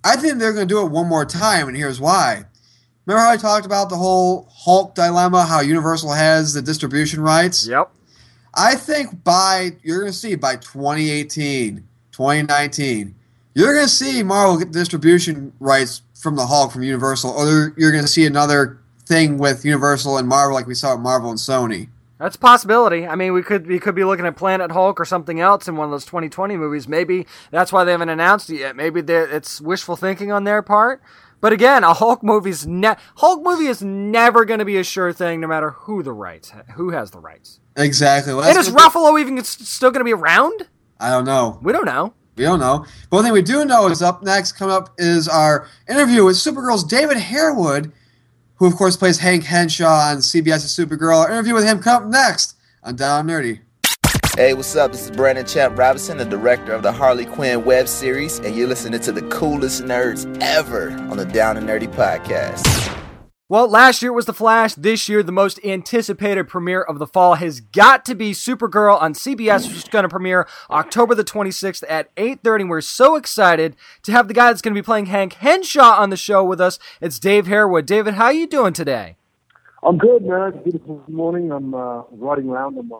I 0.03 0.17
think 0.17 0.37
they're 0.37 0.53
gonna 0.53 0.67
do 0.67 0.85
it 0.85 0.91
one 0.91 1.07
more 1.07 1.25
time, 1.25 1.67
and 1.67 1.75
here's 1.75 1.99
why. 1.99 2.45
Remember 3.05 3.23
how 3.23 3.31
I 3.31 3.37
talked 3.37 3.65
about 3.65 3.89
the 3.89 3.97
whole 3.97 4.47
Hulk 4.51 4.95
dilemma, 4.95 5.45
how 5.45 5.61
Universal 5.61 6.13
has 6.13 6.53
the 6.53 6.61
distribution 6.61 7.21
rights? 7.21 7.67
Yep. 7.67 7.91
I 8.55 8.75
think 8.75 9.23
by 9.23 9.73
you're 9.83 9.99
gonna 9.99 10.13
see 10.13 10.35
by 10.35 10.55
2018, 10.55 11.87
2019, 12.11 13.15
you're 13.53 13.75
gonna 13.75 13.87
see 13.87 14.23
Marvel 14.23 14.57
get 14.57 14.71
distribution 14.71 15.53
rights 15.59 16.01
from 16.15 16.35
the 16.35 16.47
Hulk 16.47 16.71
from 16.71 16.81
Universal, 16.81 17.31
or 17.31 17.73
you're 17.77 17.91
gonna 17.91 18.07
see 18.07 18.25
another 18.25 18.79
thing 19.05 19.37
with 19.37 19.63
Universal 19.63 20.17
and 20.17 20.27
Marvel 20.27 20.55
like 20.55 20.65
we 20.65 20.73
saw 20.73 20.95
with 20.95 21.03
Marvel 21.03 21.29
and 21.29 21.37
Sony. 21.37 21.89
That's 22.17 22.37
a 22.37 22.39
possibility. 22.39 23.05
I 23.05 23.15
mean, 23.15 23.33
we 23.33 23.43
could 23.43 23.67
we 23.67 23.77
could 23.77 23.93
be 23.93 24.05
looking 24.05 24.25
at 24.25 24.37
Planet 24.37 24.71
Hulk 24.71 24.99
or 24.99 25.05
something 25.05 25.41
else 25.41 25.67
in 25.67 25.75
one 25.75 25.85
of 25.85 25.91
those 25.91 26.05
2020 26.05 26.55
movies. 26.55 26.87
Maybe 26.87 27.27
that's 27.51 27.73
why 27.73 27.83
they 27.83 27.91
haven't 27.91 28.09
announced 28.09 28.49
it 28.49 28.59
yet. 28.59 28.75
Maybe 28.75 29.01
it's 29.01 29.59
wishful 29.59 29.95
thinking 29.95 30.31
on 30.31 30.45
their 30.45 30.61
part. 30.61 31.03
But 31.41 31.53
again, 31.53 31.83
a 31.83 31.93
Hulk 31.93 32.23
movie's 32.23 32.65
ne- 32.65 32.95
Hulk 33.17 33.43
movie 33.43 33.67
is 33.67 33.81
never 33.81 34.45
going 34.45 34.59
to 34.59 34.65
be 34.65 34.77
a 34.77 34.83
sure 34.83 35.13
thing, 35.13 35.39
no 35.41 35.47
matter 35.47 35.71
who 35.71 36.01
the 36.01 36.13
rights 36.13 36.51
who 36.75 36.89
has 36.91 37.11
the 37.11 37.19
rights. 37.19 37.59
Exactly. 37.77 38.33
Well, 38.33 38.43
and 38.43 38.57
is 38.57 38.69
Ruffalo 38.69 39.19
even 39.19 39.43
still 39.43 39.91
going 39.91 39.99
to 39.99 40.05
be 40.05 40.13
around? 40.13 40.67
I 40.99 41.09
don't 41.09 41.25
know. 41.25 41.59
We 41.61 41.73
don't 41.73 41.85
know. 41.85 42.13
We 42.35 42.43
don't 42.43 42.59
know. 42.59 42.85
But 43.09 43.17
one 43.17 43.23
thing 43.23 43.33
we 43.33 43.41
do 43.41 43.63
know 43.65 43.87
is 43.87 44.01
up 44.01 44.23
next, 44.23 44.53
coming 44.53 44.75
up, 44.75 44.93
is 44.97 45.27
our 45.27 45.67
interview 45.89 46.25
with 46.25 46.35
Supergirl's 46.35 46.83
David 46.83 47.17
Harewood, 47.17 47.91
who, 48.55 48.65
of 48.65 48.75
course, 48.75 48.97
plays 48.97 49.19
Hank 49.19 49.43
Henshaw 49.43 50.09
on 50.09 50.17
CBS's 50.17 50.75
Supergirl. 50.77 51.23
Our 51.23 51.31
interview 51.31 51.53
with 51.53 51.65
him 51.65 51.79
coming 51.79 52.07
up 52.07 52.11
next 52.11 52.55
on 52.83 52.95
Down 52.95 53.27
Nerdy. 53.27 53.59
Hey, 54.37 54.53
what's 54.53 54.75
up? 54.75 54.91
This 54.91 55.05
is 55.05 55.11
Brandon 55.11 55.45
Champ 55.45 55.77
Robinson, 55.77 56.17
the 56.17 56.25
director 56.25 56.73
of 56.73 56.83
the 56.83 56.91
Harley 56.91 57.23
Quinn 57.23 57.63
web 57.63 57.87
series, 57.87 58.39
and 58.39 58.53
you're 58.53 58.67
listening 58.67 58.99
to 58.99 59.13
the 59.13 59.21
coolest 59.29 59.83
nerds 59.83 60.25
ever 60.41 60.91
on 61.09 61.15
the 61.15 61.23
Down 61.23 61.55
and 61.55 61.65
Nerdy 61.65 61.87
podcast. 61.87 62.67
Well, 63.47 63.69
last 63.69 64.01
year 64.01 64.11
was 64.11 64.25
The 64.25 64.33
Flash. 64.33 64.75
This 64.75 65.07
year, 65.07 65.23
the 65.23 65.31
most 65.31 65.57
anticipated 65.63 66.49
premiere 66.49 66.81
of 66.81 66.99
the 66.99 67.07
fall 67.07 67.35
has 67.35 67.61
got 67.61 68.03
to 68.07 68.13
be 68.13 68.33
Supergirl 68.33 69.01
on 69.01 69.13
CBS, 69.13 69.69
which 69.69 69.77
is 69.77 69.83
going 69.85 70.03
to 70.03 70.09
premiere 70.09 70.49
October 70.69 71.15
the 71.15 71.23
26th 71.23 71.85
at 71.87 72.13
8.30. 72.17 72.67
We're 72.67 72.81
so 72.81 73.15
excited 73.15 73.77
to 74.03 74.11
have 74.11 74.27
the 74.27 74.33
guy 74.33 74.47
that's 74.47 74.61
going 74.61 74.75
to 74.75 74.81
be 74.81 74.85
playing 74.85 75.05
Hank 75.05 75.31
Henshaw 75.35 75.95
on 75.97 76.09
the 76.09 76.17
show 76.17 76.43
with 76.43 76.59
us. 76.59 76.77
It's 76.99 77.19
Dave 77.19 77.47
Harewood. 77.47 77.85
David, 77.85 78.15
how 78.15 78.25
are 78.25 78.33
you 78.33 78.47
doing 78.47 78.73
today? 78.73 79.15
I'm 79.81 79.97
good, 79.97 80.25
man. 80.25 80.51
It's 80.53 80.61
beautiful 80.61 81.01
morning. 81.07 81.53
I'm 81.53 81.73
uh, 81.73 82.01
riding 82.11 82.49
around 82.49 82.77
on 82.77 82.89
my 82.89 82.97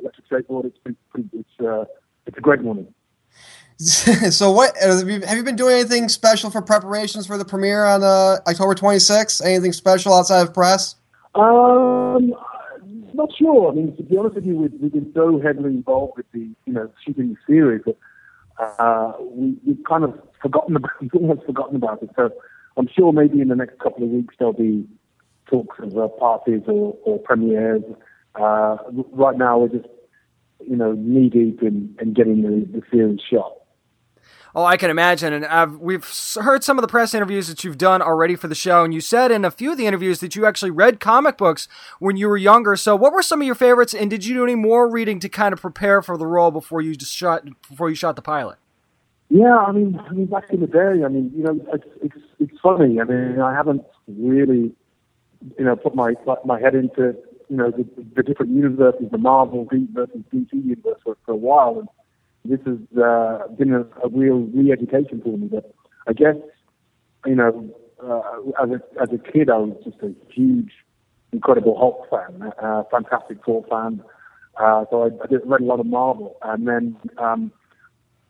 electric 0.00 0.28
skateboard. 0.28 0.66
It's 0.66 0.78
been 0.78 0.96
pretty, 1.10 1.28
it's 1.32 1.60
uh, 1.60 1.84
it's 2.26 2.38
a 2.38 2.40
great 2.40 2.62
morning. 2.62 2.92
so 3.78 4.50
what 4.50 4.76
have 4.76 5.08
you, 5.08 5.20
have 5.22 5.36
you 5.36 5.42
been 5.42 5.56
doing 5.56 5.74
anything 5.74 6.08
special 6.08 6.50
for 6.50 6.62
preparations 6.62 7.26
for 7.26 7.36
the 7.36 7.44
premiere 7.44 7.84
on 7.84 8.02
uh, 8.02 8.38
October 8.46 8.74
26th? 8.74 9.44
Anything 9.44 9.72
special 9.72 10.12
outside 10.14 10.42
of 10.42 10.54
press? 10.54 10.94
Um, 11.34 12.34
not 13.14 13.30
sure. 13.36 13.72
I 13.72 13.74
mean, 13.74 13.96
to 13.96 14.02
be 14.02 14.16
honest 14.16 14.36
with 14.36 14.46
you, 14.46 14.56
we've, 14.56 14.72
we've 14.80 14.92
been 14.92 15.10
so 15.14 15.40
heavily 15.40 15.70
involved 15.70 16.14
with 16.16 16.26
the 16.32 16.50
you 16.66 16.72
know 16.72 16.90
shooting 17.04 17.30
the 17.30 17.36
series 17.46 17.82
that 17.86 17.96
uh, 18.58 19.12
we, 19.20 19.56
we've 19.66 19.84
kind 19.88 20.04
of 20.04 20.20
forgotten 20.40 20.76
about 20.76 20.92
almost 21.14 21.44
forgotten 21.46 21.76
about 21.76 22.02
it. 22.02 22.10
So 22.16 22.30
I'm 22.76 22.88
sure 22.88 23.12
maybe 23.12 23.40
in 23.40 23.48
the 23.48 23.56
next 23.56 23.78
couple 23.78 24.04
of 24.04 24.10
weeks 24.10 24.34
there'll 24.38 24.52
be 24.52 24.86
talks 25.46 25.78
of 25.80 25.96
uh, 25.96 26.08
parties 26.08 26.62
or, 26.66 26.96
or 27.04 27.18
premieres. 27.18 27.82
Uh, 28.34 28.76
right 29.12 29.36
now, 29.36 29.58
we're 29.58 29.68
just, 29.68 29.88
you 30.60 30.76
know, 30.76 30.92
knee 30.92 31.28
deep 31.28 31.62
in, 31.62 31.94
in 32.00 32.14
getting 32.14 32.42
the, 32.42 32.78
the 32.78 32.82
series 32.90 33.20
shot. 33.30 33.52
Oh, 34.54 34.64
I 34.64 34.76
can 34.76 34.90
imagine. 34.90 35.32
And 35.32 35.46
I've, 35.46 35.78
we've 35.78 36.04
heard 36.34 36.62
some 36.62 36.76
of 36.76 36.82
the 36.82 36.88
press 36.88 37.14
interviews 37.14 37.48
that 37.48 37.64
you've 37.64 37.78
done 37.78 38.02
already 38.02 38.36
for 38.36 38.48
the 38.48 38.54
show. 38.54 38.84
And 38.84 38.92
you 38.92 39.00
said 39.00 39.30
in 39.30 39.46
a 39.46 39.50
few 39.50 39.72
of 39.72 39.78
the 39.78 39.86
interviews 39.86 40.20
that 40.20 40.36
you 40.36 40.44
actually 40.44 40.70
read 40.70 41.00
comic 41.00 41.38
books 41.38 41.68
when 42.00 42.18
you 42.18 42.28
were 42.28 42.36
younger. 42.36 42.76
So, 42.76 42.94
what 42.94 43.14
were 43.14 43.22
some 43.22 43.40
of 43.40 43.46
your 43.46 43.54
favorites? 43.54 43.94
And 43.94 44.10
did 44.10 44.26
you 44.26 44.34
do 44.34 44.44
any 44.44 44.54
more 44.54 44.90
reading 44.90 45.20
to 45.20 45.28
kind 45.30 45.54
of 45.54 45.60
prepare 45.62 46.02
for 46.02 46.18
the 46.18 46.26
role 46.26 46.50
before 46.50 46.82
you 46.82 46.94
just 46.94 47.14
shot 47.14 47.44
before 47.68 47.88
you 47.88 47.96
shot 47.96 48.16
the 48.16 48.22
pilot? 48.22 48.58
Yeah, 49.30 49.56
I 49.56 49.72
mean, 49.72 49.98
I 49.98 50.12
mean, 50.12 50.26
back 50.26 50.44
in 50.50 50.60
the 50.60 50.66
day, 50.66 51.02
I 51.02 51.08
mean, 51.08 51.32
you 51.34 51.44
know, 51.44 51.58
it's 51.72 51.86
it's, 52.02 52.24
it's 52.38 52.60
funny. 52.60 53.00
I 53.00 53.04
mean, 53.04 53.40
I 53.40 53.54
haven't 53.54 53.82
really 54.06 54.74
you 55.58 55.64
know, 55.64 55.76
put 55.76 55.94
my 55.94 56.14
my 56.44 56.60
head 56.60 56.74
into 56.74 57.14
you 57.52 57.58
know 57.58 57.70
the, 57.70 57.86
the 58.16 58.22
different 58.22 58.52
universes, 58.52 59.10
the 59.10 59.18
Marvel 59.18 59.68
versus 59.92 60.22
DC 60.32 60.48
universe 60.52 60.98
for, 61.04 61.18
for 61.26 61.32
a 61.32 61.36
while, 61.36 61.80
and 61.80 62.50
this 62.50 62.60
has 62.64 62.78
uh, 62.98 63.46
been 63.58 63.74
a, 63.74 63.82
a 64.02 64.08
real 64.10 64.38
re-education 64.54 65.20
for 65.22 65.36
me. 65.36 65.48
But 65.48 65.70
I 66.08 66.14
guess 66.14 66.36
you 67.26 67.34
know, 67.34 67.68
uh, 68.02 68.22
as 68.62 68.70
a 68.70 69.02
as 69.02 69.08
a 69.12 69.18
kid, 69.18 69.50
I 69.50 69.58
was 69.58 69.76
just 69.84 69.98
a 70.02 70.14
huge, 70.32 70.72
Incredible 71.30 71.76
Hulk 71.78 72.08
fan, 72.08 72.54
uh, 72.62 72.84
Fantastic 72.90 73.44
Four 73.44 73.66
fan. 73.68 74.02
Uh, 74.58 74.86
so 74.90 75.02
I, 75.02 75.06
I 75.22 75.26
did, 75.26 75.42
read 75.44 75.60
a 75.60 75.64
lot 75.64 75.78
of 75.80 75.84
Marvel, 75.84 76.38
and 76.40 76.66
then 76.66 76.96
um, 77.18 77.52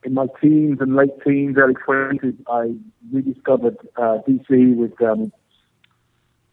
in 0.03 0.15
my 0.15 0.27
teens 0.41 0.79
and 0.81 0.97
late 0.97 1.15
teens, 1.25 1.57
early 1.57 1.75
twenties, 1.75 2.35
I 2.49 2.75
rediscovered 3.13 3.77
uh, 3.97 4.19
DC 4.29 4.75
with 4.75 5.01
um, 5.01 5.33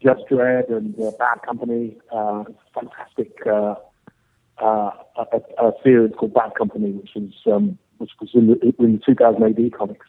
Judge 0.02 0.20
Dredd 0.30 0.70
and 0.70 1.00
uh, 1.00 1.12
Bad 1.20 1.42
Company. 1.46 1.98
Uh, 2.12 2.44
fantastic 2.74 3.32
uh, 3.46 3.76
uh, 4.62 4.92
a, 5.18 5.38
a, 5.58 5.72
series 5.84 6.14
called 6.18 6.34
Bad 6.34 6.56
Company, 6.58 6.92
which 6.92 7.12
was 7.16 7.34
um, 7.54 7.78
which 7.98 8.12
was 8.20 8.30
in 8.34 8.48
the, 8.48 8.74
in 8.80 8.94
the 8.94 9.02
2000 9.06 9.44
AD 9.44 9.74
comics, 9.74 10.06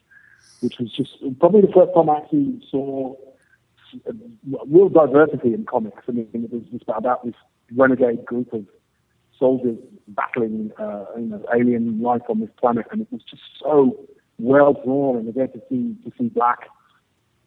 which 0.60 0.78
was 0.78 0.92
just 0.92 1.10
probably 1.38 1.62
the 1.62 1.72
first 1.72 1.92
time 1.94 2.10
I 2.10 2.18
actually 2.18 2.60
saw 2.70 3.16
real 4.68 4.88
diversity 4.88 5.54
in 5.54 5.66
comics. 5.66 6.02
I 6.08 6.12
mean, 6.12 6.28
it 6.32 6.52
was 6.52 6.62
just 6.70 6.84
about 6.88 7.24
this 7.24 7.34
renegade 7.74 8.24
group 8.24 8.52
of 8.52 8.64
soldiers 9.38 9.78
battling, 10.08 10.70
uh, 10.78 11.06
you 11.16 11.26
know, 11.26 11.44
alien 11.54 12.00
life 12.00 12.22
on 12.28 12.40
this 12.40 12.50
planet, 12.60 12.86
and 12.92 13.00
it 13.02 13.08
was 13.10 13.22
just 13.28 13.42
so 13.60 13.98
well 14.38 14.74
drawn. 14.84 15.16
And 15.16 15.28
again, 15.28 15.50
to 15.52 15.60
see 15.68 15.96
to 16.04 16.12
see 16.18 16.28
black 16.28 16.68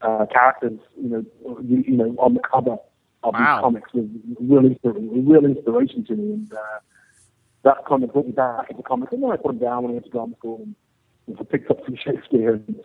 uh, 0.03 0.25
characters, 0.31 0.79
you 1.01 1.09
know, 1.09 1.25
you, 1.63 1.83
you, 1.87 1.97
know, 1.97 2.15
on 2.19 2.33
the 2.33 2.41
cover 2.41 2.77
of 3.23 3.33
wow. 3.33 3.39
these 3.39 3.61
comics 3.61 3.93
was 3.93 4.05
real, 4.39 4.65
inspiration, 4.65 5.25
real 5.25 5.45
inspiration 5.45 6.05
to 6.05 6.15
me, 6.15 6.33
and 6.33 6.53
uh, 6.53 6.79
that 7.63 7.77
kind 7.87 8.03
of 8.03 8.11
brought 8.11 8.27
me 8.27 8.33
back 8.33 8.69
into 8.69 8.83
comics. 8.83 9.13
And 9.13 9.23
then 9.23 9.31
I 9.31 9.37
put 9.37 9.47
them 9.47 9.59
down 9.59 9.83
when 9.83 9.91
I 9.91 9.93
went 9.93 10.05
to 10.05 10.11
drama 10.11 10.35
school 10.37 10.61
and, 11.27 11.37
and 11.39 11.49
picked 11.49 11.71
up 11.71 11.79
some 11.85 11.95
Shakespeare 12.03 12.53
and 12.53 12.75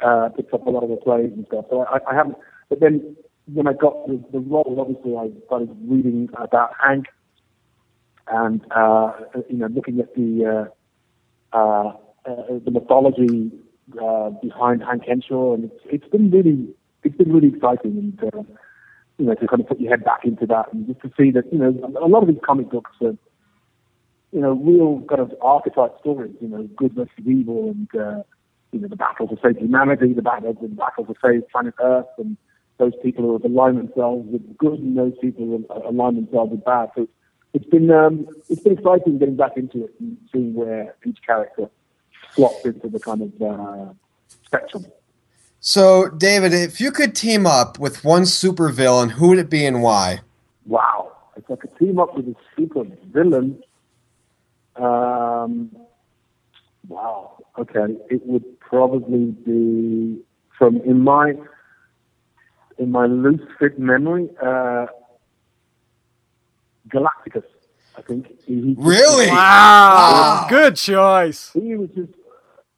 uh, 0.00 0.30
picked 0.30 0.52
up 0.54 0.66
a 0.66 0.70
lot 0.70 0.82
of 0.82 0.90
the 0.90 0.96
plays 0.96 1.30
and 1.34 1.46
stuff. 1.46 1.66
So 1.70 1.82
I, 1.82 1.98
I 2.10 2.14
haven't. 2.14 2.36
But 2.70 2.80
then 2.80 3.16
when 3.52 3.68
I 3.68 3.74
got 3.74 4.06
the, 4.06 4.22
the 4.32 4.40
role, 4.40 4.76
obviously 4.80 5.16
I 5.16 5.30
started 5.46 5.76
reading 5.86 6.30
about 6.36 6.70
Hank 6.82 7.06
and 8.28 8.64
uh, 8.74 9.12
you 9.50 9.58
know 9.58 9.66
looking 9.66 10.00
at 10.00 10.14
the 10.14 10.70
uh, 11.52 11.56
uh, 11.56 11.92
uh 12.24 12.58
the 12.64 12.70
mythology 12.70 13.52
uh, 14.00 14.30
behind 14.42 14.82
Hank 14.82 15.04
Henshaw, 15.06 15.54
and 15.54 15.64
it's 15.64 15.80
it's 15.86 16.08
been 16.08 16.30
really 16.30 16.68
it's 17.02 17.16
been 17.16 17.32
really 17.32 17.48
exciting, 17.48 18.16
and 18.20 18.34
uh, 18.34 18.42
you 19.18 19.26
know 19.26 19.34
to 19.34 19.46
kind 19.46 19.60
of 19.60 19.68
put 19.68 19.80
your 19.80 19.90
head 19.90 20.04
back 20.04 20.24
into 20.24 20.46
that, 20.46 20.72
and 20.72 20.86
just 20.86 21.00
to 21.00 21.10
see 21.18 21.30
that 21.32 21.44
you 21.52 21.58
know 21.58 21.68
a 22.02 22.08
lot 22.08 22.22
of 22.22 22.28
these 22.28 22.42
comic 22.44 22.70
books 22.70 22.92
are 23.02 23.16
you 24.32 24.40
know 24.40 24.52
real 24.52 25.04
kind 25.08 25.20
of 25.20 25.32
archetype 25.40 25.98
stories, 26.00 26.34
you 26.40 26.48
know 26.48 26.68
good 26.76 26.94
versus 26.94 27.12
evil, 27.26 27.70
and 27.70 27.88
uh, 27.94 28.22
you 28.72 28.80
know 28.80 28.88
the 28.88 28.96
battle 28.96 29.28
to 29.28 29.36
save 29.42 29.58
humanity, 29.58 30.12
the 30.12 30.22
battle 30.22 30.54
the 30.60 30.68
battle 30.68 31.04
to 31.04 31.14
save 31.22 31.48
planet 31.50 31.74
Earth, 31.82 32.06
and 32.18 32.36
those 32.78 32.92
people 33.02 33.24
who 33.24 33.46
aligned 33.46 33.78
themselves 33.78 34.26
with 34.30 34.56
good, 34.58 34.80
and 34.80 34.96
those 34.96 35.14
people 35.20 35.44
who 35.44 35.88
aligned 35.88 36.16
themselves 36.16 36.50
with 36.50 36.64
bad. 36.64 36.88
So 36.96 37.08
it's 37.52 37.66
been 37.66 37.90
um, 37.90 38.26
it's 38.48 38.62
been 38.62 38.72
exciting 38.72 39.18
getting 39.18 39.36
back 39.36 39.56
into 39.56 39.84
it 39.84 39.94
and 40.00 40.16
seeing 40.32 40.54
where 40.54 40.96
each 41.04 41.18
character 41.24 41.70
slots 42.34 42.64
into 42.64 42.88
the 42.88 43.00
kind 43.00 43.22
of 43.22 43.42
uh, 43.42 43.92
spectrum. 44.44 44.86
So, 45.60 46.08
David, 46.10 46.52
if 46.52 46.80
you 46.80 46.90
could 46.90 47.14
team 47.14 47.46
up 47.46 47.78
with 47.78 48.04
one 48.04 48.22
supervillain, 48.22 49.12
who 49.12 49.28
would 49.28 49.38
it 49.38 49.48
be 49.48 49.64
and 49.64 49.82
why? 49.82 50.20
Wow. 50.66 51.12
If 51.36 51.50
I 51.50 51.56
could 51.56 51.76
team 51.78 51.98
up 51.98 52.14
with 52.14 52.28
a 52.28 52.36
super 52.54 52.84
villain, 53.06 53.62
um, 54.76 55.74
wow. 56.88 57.42
Okay. 57.58 57.96
It 58.10 58.26
would 58.26 58.60
probably 58.60 59.26
be 59.46 60.20
from 60.58 60.82
in 60.82 61.00
my 61.00 61.34
in 62.78 62.90
my 62.90 63.06
loose 63.06 63.40
fit 63.58 63.78
memory, 63.78 64.28
uh, 64.42 64.86
Galacticus. 66.88 67.44
I 67.96 68.02
think. 68.02 68.26
He, 68.44 68.74
really? 68.76 69.28
Wow. 69.28 69.36
wow. 69.36 70.46
Good 70.50 70.76
choice. 70.76 71.52
He 71.52 71.76
was 71.76 71.90
just 71.90 72.12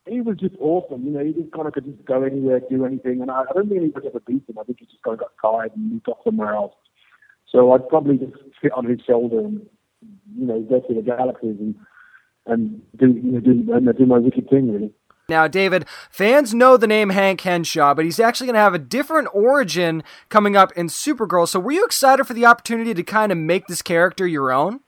he 0.07 0.21
was 0.21 0.37
just 0.37 0.55
awesome. 0.61 1.05
You 1.05 1.13
know, 1.13 1.25
he 1.25 1.33
just 1.33 1.53
kind 1.53 1.67
of 1.67 1.75
could 1.75 1.85
just 1.85 2.05
go 2.05 2.23
anywhere, 2.23 2.61
do 2.71 2.85
anything. 2.85 3.21
And 3.23 3.31
I, 3.31 3.43
I 3.43 3.53
don't 3.55 3.69
think 3.69 3.81
anybody 3.81 4.09
ever 4.09 4.21
beat 4.21 4.43
him. 4.49 4.59
I 4.59 4.65
think 4.65 4.81
he 4.81 4.87
just 4.87 5.03
kind 5.03 5.15
of 5.15 5.21
got 5.21 5.33
tired 5.41 5.73
and 5.75 5.93
moved 5.93 6.09
off 6.09 6.19
somewhere 6.25 6.55
else. 6.55 6.75
So 7.51 7.73
I'd 7.73 7.89
probably 7.89 8.19
just 8.19 8.33
sit 8.63 8.73
on 8.73 8.87
his 8.87 9.01
shoulder 9.07 9.39
and, 9.39 9.67
you 10.37 10.47
know, 10.47 10.61
go 10.63 10.81
to 10.81 10.95
the 10.95 11.03
galaxies 11.03 11.57
and 11.59 11.75
and 12.47 12.81
do 12.97 13.09
you 13.09 13.33
know 13.33 13.41
do 13.41 13.73
and 13.73 13.99
do 13.99 14.07
my 14.07 14.19
wicked 14.19 14.49
thing 14.49 14.73
really. 14.73 14.93
Now, 15.29 15.49
David, 15.49 15.87
fans 16.09 16.55
know 16.55 16.77
the 16.77 16.87
name 16.87 17.11
Hank 17.11 17.41
Henshaw, 17.41 17.95
but 17.95 18.05
he's 18.05 18.21
actually 18.21 18.47
going 18.47 18.55
to 18.55 18.61
have 18.61 18.75
a 18.75 18.79
different 18.79 19.29
origin 19.33 20.05
coming 20.29 20.57
up 20.57 20.71
in 20.77 20.87
Supergirl. 20.87 21.49
So, 21.49 21.59
were 21.59 21.73
you 21.73 21.85
excited 21.85 22.25
for 22.27 22.35
the 22.35 22.47
opportunity 22.47 22.95
to 22.95 23.03
kind 23.03 23.33
of 23.33 23.39
make 23.39 23.67
this 23.67 23.83
character 23.83 24.25
your 24.25 24.53
own? 24.53 24.81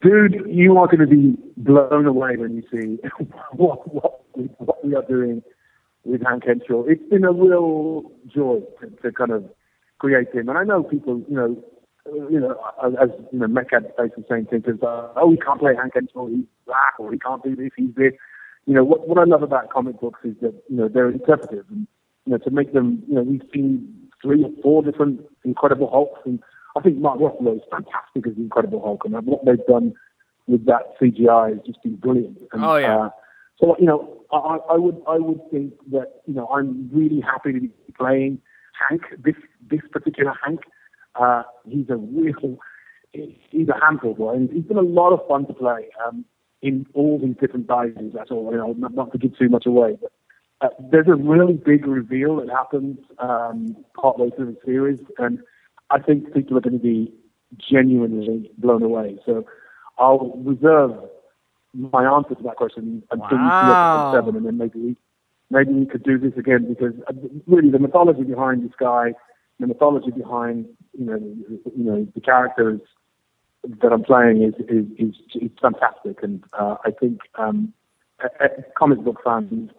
Dude, 0.00 0.44
you 0.46 0.78
are 0.78 0.86
going 0.86 1.00
to 1.00 1.06
be 1.08 1.36
blown 1.56 2.06
away 2.06 2.36
when 2.36 2.54
you 2.54 2.62
see 2.70 2.98
what, 3.52 3.92
what, 3.92 4.19
what 4.58 4.84
we 4.84 4.94
are 4.94 5.04
doing 5.08 5.42
with 6.04 6.22
Hank 6.22 6.44
Henshaw. 6.46 6.84
It's 6.84 7.02
been 7.10 7.24
a 7.24 7.32
real 7.32 8.10
joy 8.26 8.60
to, 8.80 8.90
to 9.02 9.12
kind 9.12 9.30
of 9.30 9.44
create 9.98 10.34
him. 10.34 10.48
And 10.48 10.58
I 10.58 10.64
know 10.64 10.82
people, 10.82 11.22
you 11.28 11.36
know, 11.36 11.62
you 12.30 12.40
know, 12.40 12.56
as 13.00 13.10
you 13.32 13.38
know, 13.38 13.46
Metcalf 13.46 13.82
face 13.96 14.10
the 14.16 14.24
same 14.28 14.46
thing 14.46 14.60
because 14.60 14.82
uh, 14.82 15.12
oh, 15.16 15.30
he 15.30 15.36
can't 15.36 15.60
play 15.60 15.74
Hank 15.76 15.92
Henshaw, 15.94 16.26
he's 16.26 16.46
black, 16.66 16.94
or 16.98 17.12
he 17.12 17.18
can't 17.18 17.42
do 17.42 17.54
this, 17.54 17.70
he's 17.76 17.94
this. 17.94 18.12
You 18.66 18.74
know, 18.74 18.84
what 18.84 19.06
what 19.08 19.18
I 19.18 19.24
love 19.24 19.42
about 19.42 19.70
comic 19.70 20.00
books 20.00 20.20
is 20.24 20.34
that 20.40 20.54
you 20.68 20.76
know 20.76 20.88
they're 20.88 21.10
interpretive, 21.10 21.66
and 21.70 21.86
you 22.24 22.32
know 22.32 22.38
to 22.38 22.50
make 22.50 22.72
them, 22.72 23.02
you 23.06 23.14
know, 23.14 23.22
we've 23.22 23.42
seen 23.52 24.08
three 24.22 24.42
or 24.42 24.50
four 24.62 24.82
different 24.82 25.20
Incredible 25.44 25.90
Hulks, 25.90 26.20
and 26.24 26.42
I 26.76 26.80
think 26.80 26.98
Mark 26.98 27.18
Ruffalo 27.18 27.56
is 27.56 27.62
fantastic 27.70 28.26
as 28.26 28.34
the 28.34 28.42
Incredible 28.42 28.80
Hulk, 28.80 29.04
and 29.04 29.14
what 29.26 29.44
they've 29.44 29.64
done 29.66 29.94
with 30.46 30.66
that 30.66 30.98
CGI 31.00 31.50
has 31.50 31.60
just 31.66 31.82
been 31.82 31.96
brilliant. 31.96 32.38
And, 32.52 32.64
oh 32.64 32.76
yeah. 32.76 32.96
Uh, 32.96 33.10
so 33.60 33.76
you 33.78 33.86
know, 33.86 34.24
I, 34.32 34.58
I 34.70 34.76
would 34.76 35.00
I 35.08 35.18
would 35.18 35.40
think 35.50 35.74
that 35.90 36.22
you 36.26 36.34
know 36.34 36.48
I'm 36.48 36.90
really 36.92 37.20
happy 37.20 37.52
to 37.52 37.60
be 37.60 37.70
playing 37.98 38.40
Hank. 38.88 39.02
This 39.24 39.36
this 39.70 39.80
particular 39.92 40.32
Hank, 40.44 40.60
uh, 41.14 41.42
he's 41.66 41.88
a 41.90 41.96
real 41.96 42.58
he's 43.12 43.68
a 43.68 43.78
handful 43.84 44.14
boy. 44.14 44.34
And 44.34 44.50
he's 44.50 44.64
been 44.64 44.76
a 44.76 44.82
lot 44.82 45.12
of 45.12 45.26
fun 45.28 45.46
to 45.46 45.52
play. 45.52 45.88
Um, 46.06 46.24
in 46.62 46.86
all 46.94 47.18
these 47.18 47.36
different 47.40 47.66
guises. 47.66 48.12
That's 48.14 48.30
all. 48.30 48.50
You 48.50 48.58
know, 48.58 48.72
not, 48.76 48.94
not 48.94 49.12
to 49.12 49.18
give 49.18 49.36
too 49.38 49.48
much 49.48 49.66
away, 49.66 49.96
but 50.00 50.12
uh, 50.60 50.68
there's 50.90 51.08
a 51.08 51.14
really 51.14 51.54
big 51.54 51.86
reveal 51.86 52.36
that 52.36 52.50
happens 52.50 52.98
um, 53.18 53.76
partway 54.00 54.30
through 54.30 54.52
the 54.52 54.58
series, 54.64 55.00
and 55.18 55.38
I 55.90 56.00
think 56.00 56.32
people 56.34 56.58
are 56.58 56.60
going 56.60 56.78
to 56.78 56.82
be 56.82 57.12
genuinely 57.58 58.50
blown 58.58 58.82
away. 58.82 59.18
So 59.24 59.46
I'll 59.98 60.32
reserve 60.44 60.92
my 61.74 62.04
answer 62.04 62.34
to 62.34 62.42
that 62.44 62.56
question 62.56 63.02
until 63.10 63.38
Wow. 63.38 63.44
you 63.44 63.50
see 63.50 63.70
episode 63.70 64.12
seven, 64.16 64.36
and 64.36 64.46
then 64.46 64.58
maybe 64.58 64.78
we, 64.78 64.96
maybe 65.50 65.72
we 65.72 65.86
could 65.86 66.02
do 66.02 66.18
this 66.18 66.32
again 66.36 66.66
because 66.68 66.94
uh, 67.08 67.12
really 67.46 67.70
the 67.70 67.78
mythology 67.78 68.22
behind 68.22 68.64
this 68.64 68.72
guy, 68.78 69.14
the 69.58 69.66
mythology 69.66 70.10
behind 70.10 70.66
you 70.98 71.04
know 71.06 71.16
you 71.76 71.84
know 71.84 72.06
the 72.14 72.20
characters 72.20 72.80
that 73.82 73.92
I'm 73.92 74.02
playing 74.02 74.42
is 74.42 74.54
is 74.68 74.86
is, 74.98 75.14
is 75.42 75.50
fantastic, 75.60 76.22
and 76.22 76.42
uh, 76.58 76.76
I 76.84 76.90
think 76.90 77.20
um, 77.36 77.72
comic 78.76 79.00
book 79.04 79.20
fans, 79.24 79.70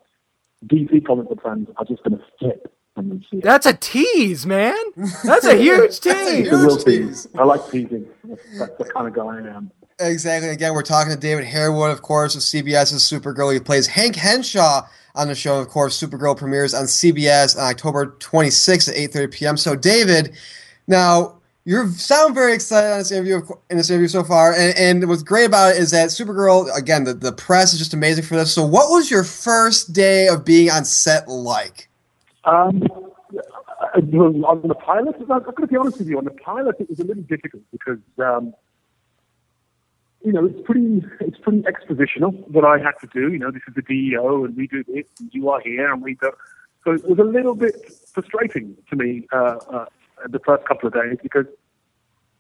DC 0.66 1.06
comic 1.06 1.28
book 1.30 1.42
fans, 1.44 1.68
are 1.78 1.86
just 1.86 2.04
going 2.04 2.18
to 2.18 2.24
flip 2.40 2.72
when 2.96 3.24
see. 3.32 3.40
That's 3.40 3.66
a 3.66 3.74
tease, 3.74 4.46
man. 4.46 4.76
That's 5.24 5.46
a 5.46 5.56
huge 5.56 6.00
tease. 6.02 6.14
It's 6.16 6.52
a 6.52 6.58
real 6.58 6.70
huge 6.76 6.86
tease. 6.86 7.24
tease. 7.24 7.28
I 7.38 7.44
like 7.44 7.70
teasing. 7.72 8.06
That's, 8.24 8.60
that's 8.60 8.78
the 8.78 8.86
kind 8.86 9.08
of 9.08 9.14
guy 9.14 9.26
I 9.26 9.40
am. 9.40 9.72
Exactly. 10.02 10.50
Again, 10.50 10.74
we're 10.74 10.82
talking 10.82 11.14
to 11.14 11.20
David 11.20 11.46
Harewood, 11.46 11.92
of 11.92 12.02
course, 12.02 12.36
of 12.36 12.42
CBS's 12.42 13.04
Supergirl. 13.04 13.54
He 13.54 13.60
plays 13.60 13.88
Hank 13.88 14.16
Henshaw 14.16 14.88
on 15.16 15.28
the 15.28 15.36
show. 15.36 15.60
Of 15.60 15.68
course, 15.68 16.02
Supergirl 16.02 16.36
premieres 16.36 16.74
on 16.74 16.86
CBS 16.86 17.56
on 17.56 17.70
October 17.70 18.16
26th 18.20 18.90
at 18.90 18.96
8:30 18.96 19.32
p.m. 19.32 19.58
So, 19.58 19.76
David, 19.76 20.34
now 20.88 21.42
you 21.66 21.88
sound 21.90 22.34
very 22.34 22.54
excited 22.54 22.92
on 22.92 23.00
this 23.00 23.12
interview 23.12 23.42
in 23.70 23.78
this 23.78 23.90
interview 23.90 24.08
so 24.08 24.24
far, 24.24 24.54
and, 24.54 24.76
and 24.78 25.08
what's 25.08 25.24
great 25.24 25.46
about 25.46 25.76
it 25.76 25.78
is 25.78 25.92
that 25.92 26.10
Supergirl. 26.10 26.76
Again, 26.76 27.04
the, 27.04 27.14
the 27.14 27.32
press 27.32 27.74
is 27.74 27.80
just 27.80 27.94
amazing 27.94 28.24
for 28.24 28.36
this. 28.36 28.54
So, 28.54 28.66
what 28.66 28.90
was 28.90 29.12
your 29.12 29.24
first 29.24 29.94
day 29.94 30.28
of 30.28 30.44
being 30.44 30.72
on 30.72 30.86
set 30.86 31.28
like? 31.28 31.90
Um, 32.46 32.82
uh, 33.82 34.00
on 34.00 34.68
the 34.68 34.76
pilot, 34.76 35.16
I'm 35.20 35.28
going 35.28 35.56
to 35.56 35.68
be 35.68 35.78
honest 35.78 36.00
with 36.00 36.08
you. 36.08 36.18
On 36.18 36.26
the 36.26 36.32
pilot, 36.32 36.76
it 36.80 36.90
was 36.90 37.00
a 37.00 37.04
little 37.04 37.24
difficult 37.24 37.62
because 37.72 38.00
um, 38.18 38.54
you 40.24 40.32
know 40.32 40.46
it's 40.46 40.62
pretty 40.66 41.04
it's 41.20 41.38
pretty 41.40 41.64
expositional 41.64 42.48
what 42.50 42.66
I 42.66 42.78
had 42.78 42.94
to 43.02 43.08
do. 43.14 43.32
You 43.32 43.40
know, 43.40 43.52
this 43.52 43.64
is 43.68 43.74
the 43.76 43.82
DEO, 43.82 44.46
and 44.46 44.56
we 44.56 44.68
do 44.68 44.84
this, 44.84 45.06
and 45.20 45.34
you 45.34 45.50
are 45.50 45.60
here, 45.62 45.92
and 45.92 46.02
we 46.02 46.16
do. 46.16 46.32
So 46.84 46.94
it 46.94 47.08
was 47.08 47.20
a 47.20 47.24
little 47.24 47.56
bit 47.56 47.76
frustrating 48.14 48.76
to 48.90 48.96
me 48.96 49.28
uh, 49.32 49.58
uh, 49.70 49.86
the 50.28 50.40
first 50.40 50.66
couple 50.66 50.88
of 50.88 50.94
days 50.94 51.18
because, 51.22 51.46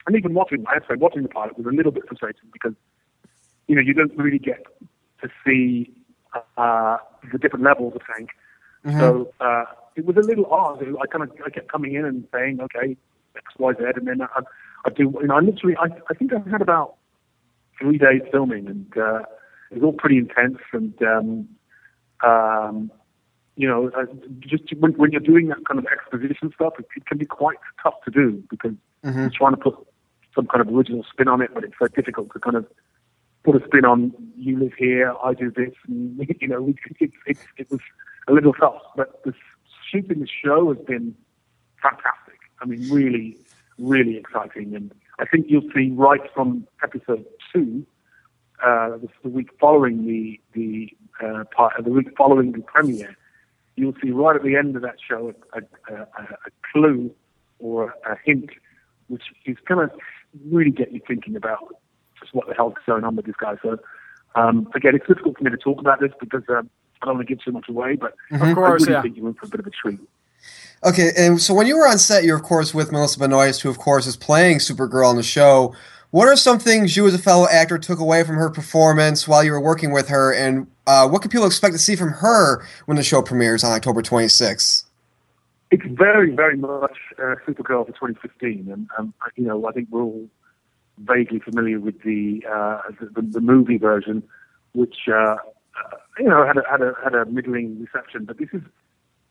and 0.07 0.15
even 0.15 0.33
watching, 0.33 0.65
I 0.67 0.75
have 0.75 0.87
to 0.87 0.93
say, 0.93 0.97
watching 0.97 1.23
the 1.23 1.29
pilot 1.29 1.57
was 1.57 1.67
a 1.67 1.75
little 1.75 1.91
bit 1.91 2.07
frustrating 2.07 2.49
because 2.51 2.73
you 3.67 3.75
know 3.75 3.81
you 3.81 3.93
don't 3.93 4.15
really 4.17 4.39
get 4.39 4.65
to 5.21 5.29
see 5.45 5.93
uh, 6.57 6.97
the 7.31 7.37
different 7.37 7.65
levels 7.65 7.93
of 7.95 8.01
Hank. 8.15 8.29
So 8.99 9.31
uh, 9.39 9.65
it 9.95 10.05
was 10.05 10.17
a 10.17 10.21
little 10.21 10.47
odd. 10.47 10.81
I 10.81 11.05
kind 11.07 11.23
of 11.23 11.31
I 11.45 11.49
kept 11.49 11.71
coming 11.71 11.93
in 11.93 12.05
and 12.05 12.27
saying, 12.33 12.59
okay, 12.61 12.97
X, 13.35 13.45
Y, 13.57 13.73
Z, 13.73 13.83
and 13.95 14.07
then 14.07 14.21
I, 14.21 14.41
I 14.85 14.89
do. 14.89 15.13
You 15.21 15.27
know, 15.27 15.35
I 15.35 15.39
literally, 15.39 15.75
I, 15.77 15.85
I 16.09 16.13
think 16.15 16.31
I 16.33 16.49
had 16.49 16.61
about 16.61 16.95
three 17.81 17.97
days 17.97 18.21
filming, 18.31 18.67
and 18.67 18.93
uh, 18.95 19.23
it 19.71 19.75
was 19.75 19.83
all 19.83 19.93
pretty 19.93 20.17
intense. 20.17 20.59
And 20.71 20.93
um, 21.01 21.49
um, 22.23 22.91
you 23.55 23.67
know, 23.67 23.89
uh, 23.89 24.05
just 24.39 24.63
when, 24.79 24.93
when 24.93 25.11
you're 25.11 25.19
doing 25.19 25.47
that 25.49 25.65
kind 25.67 25.79
of 25.79 25.85
exposition 25.85 26.51
stuff, 26.55 26.73
it, 26.79 26.85
it 26.95 27.05
can 27.05 27.17
be 27.17 27.25
quite 27.25 27.57
tough 27.83 27.95
to 28.05 28.11
do 28.11 28.43
because 28.49 28.73
you're 29.21 29.31
trying 29.31 29.55
to 29.55 29.61
put 29.61 29.75
some 30.35 30.47
kind 30.47 30.61
of 30.61 30.73
original 30.73 31.05
spin 31.11 31.27
on 31.27 31.41
it, 31.41 31.51
but 31.53 31.63
it's 31.63 31.73
so 31.77 31.87
difficult 31.87 32.31
to 32.33 32.39
kind 32.39 32.55
of 32.55 32.65
put 33.43 33.55
a 33.55 33.65
spin 33.65 33.85
on 33.85 34.13
you 34.37 34.57
live 34.59 34.73
here, 34.77 35.13
I 35.23 35.33
do 35.33 35.51
this, 35.51 35.73
and 35.87 36.17
you 36.41 36.47
know, 36.47 36.67
it, 36.67 36.75
it, 36.99 37.11
it, 37.25 37.37
it 37.57 37.71
was 37.71 37.81
a 38.27 38.33
little 38.33 38.53
tough. 38.53 38.81
But 38.95 39.23
the 39.23 39.33
shooting 39.89 40.19
the 40.19 40.27
show 40.27 40.73
has 40.73 40.83
been 40.85 41.15
fantastic. 41.81 42.39
I 42.61 42.65
mean, 42.65 42.87
really, 42.89 43.37
really 43.79 44.17
exciting, 44.17 44.75
and 44.75 44.93
I 45.21 45.25
think 45.25 45.45
you'll 45.49 45.69
see 45.73 45.91
right 45.91 46.21
from 46.33 46.67
episode 46.83 47.25
two, 47.53 47.85
uh, 48.63 48.97
the, 48.97 49.07
the 49.23 49.29
week 49.29 49.49
following 49.59 50.05
the 50.05 50.39
the 50.53 50.89
uh, 51.23 51.43
part, 51.55 51.73
the 51.83 51.91
week 51.91 52.07
following 52.17 52.51
the 52.51 52.61
premiere, 52.61 53.15
you'll 53.75 53.93
see 54.03 54.09
right 54.09 54.35
at 54.35 54.43
the 54.43 54.55
end 54.55 54.75
of 54.75 54.81
that 54.81 54.95
show 55.07 55.33
a, 55.53 55.59
a, 55.93 55.95
a, 55.95 56.23
a 56.23 56.51
clue 56.71 57.13
or 57.59 57.93
a 58.09 58.17
hint, 58.25 58.49
which 59.07 59.23
is 59.45 59.57
going 59.67 59.87
to 59.87 59.95
really 60.49 60.71
get 60.71 60.91
you 60.91 61.01
thinking 61.07 61.35
about 61.35 61.75
just 62.19 62.33
what 62.33 62.47
the 62.47 62.55
hell's 62.55 62.73
going 62.87 63.03
on 63.03 63.15
with 63.15 63.27
this 63.27 63.35
guy. 63.39 63.55
So 63.61 63.77
um, 64.33 64.67
again, 64.73 64.95
it's 64.95 65.07
difficult 65.07 65.37
for 65.37 65.43
me 65.43 65.51
to 65.51 65.57
talk 65.57 65.79
about 65.79 65.99
this 65.99 66.11
because 66.19 66.43
um, 66.49 66.69
I 67.01 67.05
don't 67.05 67.17
want 67.17 67.27
to 67.27 67.35
give 67.35 67.43
too 67.43 67.51
much 67.51 67.69
away, 67.69 67.95
but 67.95 68.15
Of 68.31 68.55
course, 68.55 68.57
I 68.57 68.85
really 68.85 68.91
yeah. 68.93 69.01
think 69.03 69.17
you're 69.17 69.27
in 69.27 69.33
for 69.35 69.45
a 69.45 69.49
bit 69.49 69.59
of 69.59 69.67
a 69.67 69.71
treat. 69.71 69.99
Okay, 70.83 71.11
and 71.15 71.39
so 71.39 71.53
when 71.53 71.67
you 71.67 71.77
were 71.77 71.87
on 71.87 71.99
set, 71.99 72.23
you're 72.23 72.35
of 72.35 72.43
course 72.43 72.73
with 72.73 72.91
Melissa 72.91 73.19
Benoist, 73.19 73.61
who 73.61 73.69
of 73.69 73.77
course 73.77 74.07
is 74.07 74.15
playing 74.15 74.57
Supergirl 74.57 75.07
on 75.07 75.15
the 75.15 75.23
show. 75.23 75.75
What 76.09 76.27
are 76.27 76.35
some 76.35 76.59
things 76.59 76.97
you, 76.97 77.07
as 77.07 77.13
a 77.13 77.19
fellow 77.19 77.47
actor, 77.47 77.77
took 77.77 77.99
away 77.99 78.23
from 78.23 78.35
her 78.35 78.49
performance 78.49 79.27
while 79.27 79.43
you 79.43 79.51
were 79.51 79.61
working 79.61 79.91
with 79.91 80.09
her, 80.09 80.33
and 80.33 80.67
uh, 80.87 81.07
what 81.07 81.21
can 81.21 81.29
people 81.29 81.45
expect 81.45 81.73
to 81.73 81.79
see 81.79 81.95
from 81.95 82.09
her 82.09 82.65
when 82.85 82.97
the 82.97 83.03
show 83.03 83.21
premieres 83.21 83.63
on 83.63 83.71
October 83.71 84.01
26th? 84.01 84.85
It's 85.69 85.85
very, 85.85 86.35
very 86.35 86.57
much 86.57 86.97
uh, 87.17 87.35
Supergirl 87.47 87.85
for 87.85 87.93
2015, 87.93 88.69
and 88.71 88.89
um, 88.97 89.13
you 89.35 89.45
know 89.45 89.65
I 89.67 89.71
think 89.71 89.87
we're 89.89 90.01
all 90.01 90.27
vaguely 90.97 91.39
familiar 91.39 91.79
with 91.79 92.01
the 92.01 92.43
uh, 92.51 92.81
the, 92.99 93.21
the 93.21 93.39
movie 93.39 93.77
version, 93.77 94.21
which 94.73 94.95
uh, 95.07 95.13
uh, 95.13 95.37
you 96.19 96.27
know 96.27 96.45
had 96.45 96.57
a, 96.57 96.63
had 96.69 96.81
a 96.81 96.93
had 97.03 97.13
a 97.15 97.25
middling 97.25 97.79
reception. 97.79 98.25
But 98.25 98.37
this 98.37 98.49
is 98.51 98.61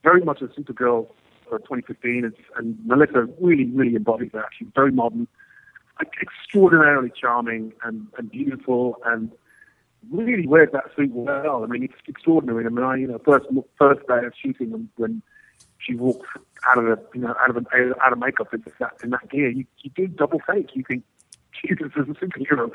very 0.03 0.23
much 0.23 0.41
a 0.43 0.47
Supergirl 0.47 1.09
for 1.49 1.59
2015, 1.59 2.25
it's, 2.25 2.37
and 2.57 2.79
Melissa 2.87 3.27
really, 3.41 3.67
really 3.67 3.97
embodies 3.97 4.31
that. 4.33 4.47
She's 4.57 4.69
very 4.75 4.93
modern, 4.93 5.27
extraordinarily 6.23 7.11
charming 7.19 7.73
and, 7.83 8.07
and 8.17 8.31
beautiful, 8.31 8.97
and 9.05 9.31
really 10.11 10.47
wears 10.47 10.71
that 10.73 10.85
suit 10.97 11.11
well. 11.13 11.63
I 11.65 11.67
mean, 11.67 11.83
it's 11.83 11.95
extraordinary. 12.07 12.65
I 12.65 12.69
mean, 12.69 12.85
I, 12.85 12.97
you 12.97 13.07
know, 13.07 13.19
first 13.25 13.47
first 13.79 14.07
day 14.07 14.25
of 14.25 14.33
shooting 14.41 14.71
when, 14.71 14.89
when 14.97 15.23
she 15.79 15.95
walks 15.95 16.29
out 16.67 16.79
of 16.79 16.85
the 16.85 17.03
you 17.15 17.21
know 17.21 17.35
out 17.41 17.55
of 17.55 17.57
the, 17.57 17.95
out 18.03 18.13
of 18.13 18.19
makeup 18.19 18.53
in 18.55 18.65
that 18.79 18.93
in 19.03 19.11
that 19.11 19.29
gear, 19.29 19.51
you, 19.51 19.65
you 19.83 19.91
do 19.95 20.07
double 20.07 20.41
take. 20.51 20.75
You 20.75 20.85
think 20.87 21.05
Jesus 21.67 21.93
is 21.97 22.09
a 22.09 22.15
superhero, 22.15 22.71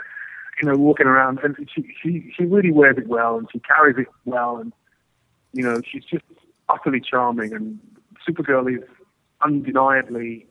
you 0.61 0.69
know, 0.69 0.77
walking 0.77 1.07
around, 1.07 1.39
and 1.43 1.56
she 1.73 1.88
she 2.02 2.31
she 2.35 2.43
really 2.45 2.72
wears 2.72 2.97
it 2.97 3.07
well, 3.07 3.38
and 3.38 3.47
she 3.52 3.60
carries 3.60 3.97
it 3.97 4.07
well, 4.26 4.57
and 4.57 4.73
you 5.53 5.64
know, 5.64 5.81
she's 5.89 6.03
just 6.03 6.26
utterly 6.69 7.01
charming, 7.01 7.53
and 7.53 7.79
Supergirl 8.27 8.75
is 8.75 8.83
undeniably 9.43 10.47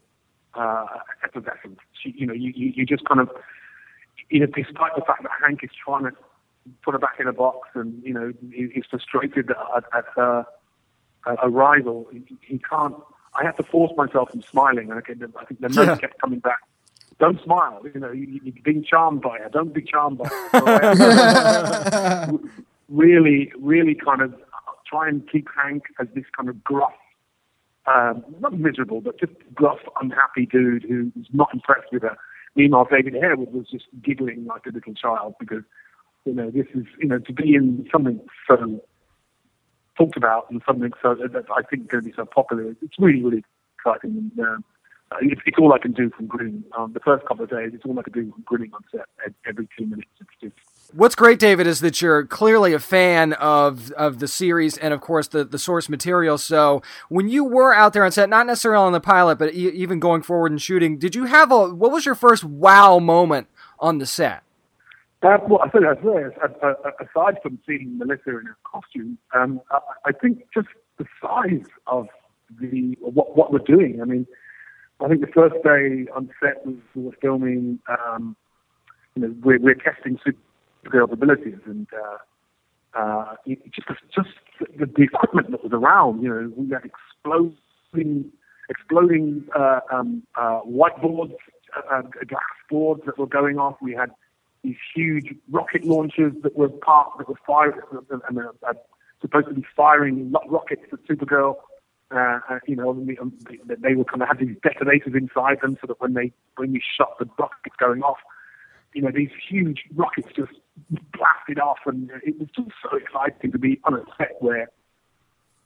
uh, 0.55 0.87
effervescent. 1.25 1.79
She, 2.01 2.15
you 2.17 2.27
know, 2.27 2.35
you, 2.35 2.53
you 2.55 2.73
you 2.77 2.87
just 2.87 3.05
kind 3.07 3.21
of, 3.21 3.31
you 4.31 4.41
know, 4.41 4.47
despite 4.47 4.95
the 4.95 5.03
fact 5.03 5.23
that 5.23 5.33
Hank 5.43 5.61
is 5.63 5.71
trying 5.85 6.05
to 6.05 6.13
put 6.85 6.93
her 6.93 6.99
back 6.99 7.17
in 7.21 7.27
a 7.27 7.33
box, 7.33 7.69
and 7.75 8.03
you 8.05 8.13
know, 8.15 8.33
he, 8.53 8.69
he's 8.75 8.85
frustrated 8.89 9.51
at, 9.51 9.85
at 9.93 10.05
her 10.17 10.45
uh, 11.27 11.37
arrival, 11.43 12.07
he, 12.13 12.23
he 12.41 12.59
can't. 12.59 12.95
I 13.37 13.43
have 13.45 13.57
to 13.57 13.65
force 13.65 13.93
myself 13.97 14.31
from 14.31 14.43
smiling, 14.43 14.91
and 14.93 15.01
I, 15.01 15.41
I 15.41 15.45
think 15.45 15.61
the 15.61 15.69
note 15.69 15.87
Yeah. 15.89 15.97
kept 15.97 16.21
coming 16.21 16.39
back. 16.39 16.61
Don't 17.19 17.41
smile. 17.43 17.81
You 17.93 18.01
know, 18.01 18.11
you, 18.13 18.41
you're 18.45 18.55
being 18.65 18.85
charmed 18.85 19.23
by 19.23 19.39
her. 19.39 19.49
Don't 19.49 19.73
be 19.75 19.83
charmed 19.83 20.19
by 20.19 20.29
her. 20.29 20.49
So 20.59 20.67
I 20.67 20.81
have 20.83 22.29
to 22.31 22.51
really, 22.89 23.53
really 23.59 23.95
kind 23.95 24.21
of 24.21 24.35
try 24.95 25.09
and 25.09 25.29
keep 25.31 25.49
Hank 25.57 25.85
as 26.01 26.07
this 26.15 26.25
kind 26.37 26.49
of 26.49 26.63
gruff, 26.63 26.93
um, 27.87 28.25
not 28.41 28.59
miserable, 28.59 29.01
but 29.01 29.19
just 29.19 29.33
gruff, 29.55 29.81
unhappy 30.01 30.47
dude 30.47 30.85
who's 30.85 31.29
not 31.33 31.49
impressed 31.53 31.93
with 31.93 32.03
her. 32.03 32.17
Meanwhile, 32.55 32.89
David 32.91 33.15
Harewood 33.15 33.53
was 33.53 33.67
just 33.71 33.87
giggling 34.03 34.45
like 34.47 34.67
a 34.67 34.71
little 34.71 34.95
child 34.95 35.35
because, 35.41 35.65
you 36.25 36.35
know, 36.35 36.51
this 36.51 36.67
is, 36.75 36.85
you 37.01 37.09
know, 37.09 37.19
to 37.19 37.33
be 37.33 37.55
in 37.55 37.87
something 37.91 38.21
so 38.47 38.81
talked 39.99 40.17
about 40.17 40.51
and 40.51 40.63
something 40.67 40.93
so 41.03 41.15
that 41.15 41.45
I 41.51 41.63
think 41.63 41.89
going 41.91 42.05
to 42.05 42.11
be 42.11 42.15
so 42.17 42.25
popular, 42.25 42.75
it's 42.81 42.99
really, 42.99 43.23
really 43.23 43.45
exciting. 43.79 44.31
And, 44.37 44.47
um, 44.47 44.65
uh, 45.13 45.17
it's, 45.21 45.41
it's 45.45 45.59
all 45.59 45.73
I 45.73 45.79
can 45.79 45.93
do 45.93 46.11
from 46.11 46.27
grinning. 46.27 46.65
Um, 46.79 46.93
the 46.93 47.01
first 47.01 47.27
couple 47.27 47.45
of 47.45 47.51
days, 47.51 47.73
it's 47.75 47.85
all 47.85 47.99
I 47.99 48.03
can 48.03 48.13
do 48.13 48.33
from 48.33 48.43
grinning 48.43 48.71
on 48.73 48.83
set 48.91 49.07
every 49.47 49.69
two 49.77 49.87
minutes. 49.87 50.09
It's 50.21 50.31
just 50.41 50.74
What's 50.93 51.15
great, 51.15 51.39
David, 51.39 51.67
is 51.67 51.81
that 51.81 52.01
you're 52.01 52.25
clearly 52.25 52.73
a 52.73 52.79
fan 52.79 53.33
of 53.35 53.91
of 53.93 54.19
the 54.19 54.29
series 54.29 54.77
and, 54.77 54.95
of 54.95 55.01
course, 55.01 55.29
the, 55.29 55.45
the 55.45 55.59
source 55.59 55.89
material. 55.89 56.39
So, 56.39 56.83
when 57.09 57.29
you 57.29 57.45
were 57.45 57.75
out 57.75 57.93
there 57.93 58.05
on 58.05 58.13
set, 58.13 58.29
not 58.29 58.47
necessarily 58.47 58.85
on 58.85 58.93
the 58.93 59.01
pilot, 59.01 59.37
but 59.39 59.55
e- 59.55 59.71
even 59.71 59.99
going 59.99 60.23
forward 60.23 60.53
and 60.53 60.63
shooting, 60.63 60.99
did 60.99 61.15
you 61.15 61.25
have 61.25 61.51
a 61.51 61.69
what 61.75 61.91
was 61.91 62.07
your 62.07 62.15
first 62.15 62.45
wow 62.45 62.99
moment 62.99 63.49
on 63.79 63.99
the 63.99 64.07
set? 64.07 64.43
Uh, 65.23 65.39
well, 65.49 65.61
I 65.65 65.71
think 65.71 65.85
that's 65.85 66.05
right. 66.05 66.27
Aside 67.01 67.39
from 67.43 67.59
seeing 67.67 67.97
Melissa 67.97 68.39
in 68.39 68.47
her 68.47 68.57
costume, 68.65 69.17
um, 69.35 69.61
I, 69.71 69.79
I 70.07 70.13
think 70.13 70.45
just 70.53 70.69
the 70.99 71.07
size 71.21 71.67
of 71.87 72.09
the 72.61 72.97
what, 73.01 73.37
what 73.37 73.53
we're 73.53 73.59
doing. 73.61 74.01
I 74.03 74.05
mean, 74.05 74.27
I 75.01 75.09
think 75.09 75.23
the 75.23 75.29
first 75.29 75.57
day 75.65 76.07
on 76.15 76.31
set 76.43 76.65
we 76.67 76.77
were 76.95 77.17
filming. 77.21 77.81
Um, 77.89 78.37
you 79.15 79.23
know, 79.23 79.35
we're, 79.43 79.59
we're 79.61 79.75
testing 79.75 80.19
Supergirl's 80.19 80.54
abilities 80.93 81.59
and 81.67 81.87
uh, 81.93 82.99
uh, 82.99 83.35
just 83.47 83.89
just 84.15 84.29
the, 84.79 84.87
the 84.87 85.03
equipment 85.03 85.51
that 85.51 85.63
was 85.63 85.73
around. 85.73 86.23
You 86.23 86.29
know, 86.29 86.53
we 86.57 86.71
had 86.71 86.83
exploding 86.85 88.31
exploding 88.69 89.45
uh, 89.55 89.81
um, 89.93 90.23
uh, 90.37 90.61
whiteboards, 90.67 91.35
uh, 91.77 91.97
uh, 91.97 92.03
glass 92.03 92.43
boards 92.71 93.03
that 93.07 93.19
were 93.19 93.27
going 93.27 93.59
off. 93.59 93.77
We 93.83 93.93
had 93.93 94.11
these 94.63 94.77
huge 94.95 95.35
rocket 95.51 95.85
launchers 95.85 96.33
that 96.43 96.57
were 96.57 96.69
part 96.69 97.19
that 97.19 97.29
were 97.29 97.39
firing 97.47 97.81
and 97.93 98.39
supposed 99.21 99.49
to 99.49 99.55
be 99.55 99.65
firing 99.77 100.33
rockets 100.49 100.83
at 100.93 101.05
Supergirl. 101.07 101.57
Uh, 102.11 102.39
you 102.67 102.77
know, 102.77 102.91
um, 102.91 103.07
they, 103.67 103.95
were 103.95 104.05
kind 104.05 104.23
of 104.23 104.29
had 104.29 104.39
these 104.39 104.57
detonators 104.63 105.15
inside 105.15 105.61
them, 105.63 105.77
so 105.81 105.87
that 105.89 106.01
when 106.01 106.15
they 106.15 106.33
when 106.57 106.73
we 106.73 106.83
shot 106.97 107.19
the 107.19 107.29
rockets 107.39 107.75
going 107.79 108.03
off, 108.03 108.19
you 108.95 109.03
know, 109.03 109.11
these 109.15 109.31
huge 109.49 109.83
rockets 109.95 110.29
just 110.35 110.53
blasted 111.13 111.59
off, 111.59 111.79
and 111.87 112.11
it 112.25 112.39
was 112.39 112.49
just 112.55 112.71
so 112.83 112.97
exciting 112.97 113.53
to 113.53 113.59
be 113.59 113.81
on 113.85 113.95
a 113.95 114.03
set 114.17 114.37
where, 114.41 114.69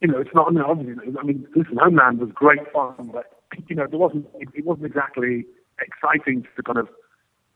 you 0.00 0.08
know, 0.08 0.18
it's 0.18 0.30
not. 0.34 0.52
Mean, 0.52 0.62
obviously, 0.62 1.14
I 1.18 1.22
mean, 1.22 1.46
listen, 1.54 1.76
Homeland 1.76 2.18
was 2.20 2.30
great 2.34 2.60
fun, 2.72 3.10
but 3.12 3.26
you 3.68 3.76
know, 3.76 3.86
there 3.88 3.98
wasn't. 3.98 4.26
It, 4.40 4.48
it 4.54 4.64
wasn't 4.64 4.86
exactly 4.86 5.44
exciting 5.80 6.46
to 6.56 6.62
kind 6.62 6.78
of 6.78 6.88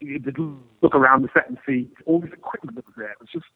to 0.00 0.58
look 0.82 0.94
around 0.94 1.22
the 1.22 1.28
set 1.32 1.48
and 1.48 1.58
see 1.66 1.88
all 2.06 2.20
this 2.20 2.32
equipment 2.32 2.76
that 2.76 2.84
was 2.84 2.94
there. 2.96 3.10
It 3.10 3.20
was 3.20 3.28
just 3.32 3.46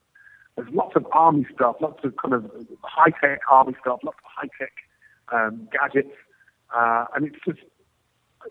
there's 0.56 0.68
lots 0.72 0.96
of 0.96 1.06
army 1.12 1.46
stuff, 1.54 1.76
lots 1.80 2.00
of 2.04 2.14
kind 2.16 2.34
of 2.34 2.50
high 2.82 3.10
tech 3.20 3.40
army 3.50 3.74
stuff, 3.80 4.00
lots 4.02 4.18
of 4.18 4.24
high 4.24 4.48
tech 4.58 4.72
um, 5.32 5.68
gadgets, 5.70 6.14
uh, 6.74 7.06
and 7.14 7.26
it's 7.26 7.44
just 7.46 7.60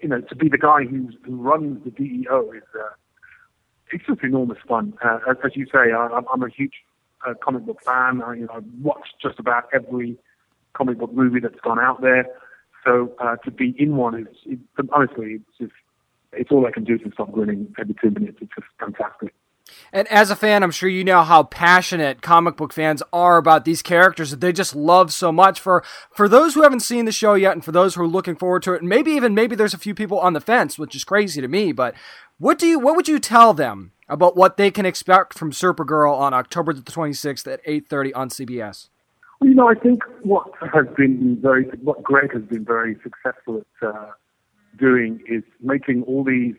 you 0.01 0.09
know 0.09 0.21
to 0.21 0.35
be 0.35 0.49
the 0.49 0.57
guy 0.57 0.83
who 0.83 1.09
who 1.25 1.35
runs 1.35 1.83
the 1.83 1.91
DEO 1.91 2.51
is 2.51 2.63
uh, 2.79 2.89
it's 3.91 4.05
just 4.05 4.23
enormous 4.23 4.57
fun. 4.67 4.93
Uh, 5.03 5.19
as, 5.43 5.55
you 5.55 5.65
say, 5.65 5.91
I, 5.91 6.21
I'm 6.31 6.43
a 6.43 6.49
huge 6.49 6.73
uh, 7.25 7.33
comic 7.35 7.65
book 7.65 7.83
fan. 7.83 8.21
I, 8.21 8.33
you 8.33 8.45
know, 8.45 8.53
I've 8.55 8.63
watched 8.81 9.15
just 9.21 9.39
about 9.39 9.65
every 9.73 10.17
comic 10.73 10.97
book 10.97 11.13
movie 11.13 11.39
that's 11.39 11.59
gone 11.61 11.79
out 11.79 12.01
there. 12.01 12.27
So 12.85 13.13
uh, 13.19 13.35
to 13.37 13.51
be 13.51 13.75
in 13.77 13.95
one 13.95 14.15
is, 14.15 14.27
it, 14.45 14.59
honestly, 14.91 15.39
it's 15.41 15.57
just 15.59 15.73
it's 16.33 16.51
all 16.51 16.67
I 16.67 16.71
can 16.71 16.83
do 16.83 16.97
to 16.97 17.11
stop 17.13 17.31
grinning 17.31 17.73
every 17.79 17.95
two 18.01 18.11
minutes. 18.11 18.37
It's 18.41 18.51
just 18.53 18.67
fantastic. 18.79 19.33
And 19.91 20.07
as 20.09 20.29
a 20.29 20.35
fan, 20.35 20.61
I'm 20.61 20.71
sure 20.71 20.89
you 20.89 21.03
know 21.03 21.23
how 21.23 21.43
passionate 21.43 22.21
comic 22.21 22.55
book 22.55 22.71
fans 22.71 23.01
are 23.11 23.37
about 23.37 23.65
these 23.65 23.81
characters 23.81 24.29
that 24.31 24.39
they 24.39 24.51
just 24.51 24.75
love 24.75 25.11
so 25.11 25.31
much. 25.31 25.59
For 25.59 25.83
for 26.11 26.29
those 26.29 26.53
who 26.53 26.61
haven't 26.61 26.81
seen 26.81 27.05
the 27.05 27.11
show 27.11 27.33
yet, 27.33 27.53
and 27.53 27.65
for 27.65 27.71
those 27.71 27.95
who 27.95 28.01
are 28.03 28.07
looking 28.07 28.35
forward 28.35 28.61
to 28.63 28.73
it, 28.73 28.81
and 28.81 28.89
maybe 28.89 29.11
even 29.11 29.33
maybe 29.33 29.55
there's 29.55 29.73
a 29.73 29.79
few 29.79 29.95
people 29.95 30.19
on 30.19 30.33
the 30.33 30.41
fence, 30.41 30.77
which 30.77 30.95
is 30.95 31.03
crazy 31.03 31.41
to 31.41 31.47
me. 31.47 31.71
But 31.71 31.95
what 32.37 32.59
do 32.59 32.67
you 32.67 32.79
what 32.79 32.95
would 32.95 33.07
you 33.07 33.19
tell 33.19 33.53
them 33.53 33.91
about 34.07 34.35
what 34.35 34.57
they 34.57 34.71
can 34.71 34.85
expect 34.85 35.33
from 35.33 35.51
Supergirl 35.51 36.17
on 36.17 36.33
October 36.33 36.73
the 36.73 36.81
26th 36.81 37.51
at 37.51 37.63
8:30 37.65 38.15
on 38.15 38.29
CBS? 38.29 38.89
Well, 39.39 39.49
you 39.49 39.55
know, 39.55 39.67
I 39.67 39.75
think 39.75 40.03
what 40.23 40.47
has 40.73 40.85
been 40.95 41.37
very 41.41 41.65
what 41.81 42.03
Greg 42.03 42.33
has 42.33 42.43
been 42.43 42.65
very 42.65 42.97
successful 43.03 43.63
at 43.81 43.87
uh, 43.87 44.11
doing 44.77 45.21
is 45.27 45.43
making 45.61 46.03
all 46.03 46.23
these 46.23 46.55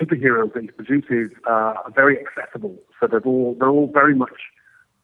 superheroes 0.00 0.52
that 0.52 0.62
he 0.62 0.68
produces 0.68 1.30
uh, 1.48 1.74
very 1.94 2.18
accessible. 2.18 2.76
So 3.00 3.06
they're 3.06 3.20
all 3.20 3.56
they're 3.58 3.70
all 3.70 3.90
very 3.92 4.14
much 4.14 4.38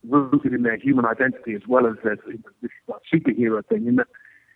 rooted 0.09 0.53
in 0.53 0.63
their 0.63 0.77
human 0.77 1.05
identity 1.05 1.55
as 1.55 1.63
well 1.67 1.87
as 1.87 1.95
their 2.05 2.17
this 2.63 2.71
superhero 3.13 3.67
thing. 3.67 3.87
In 3.87 3.97
that 3.97 4.09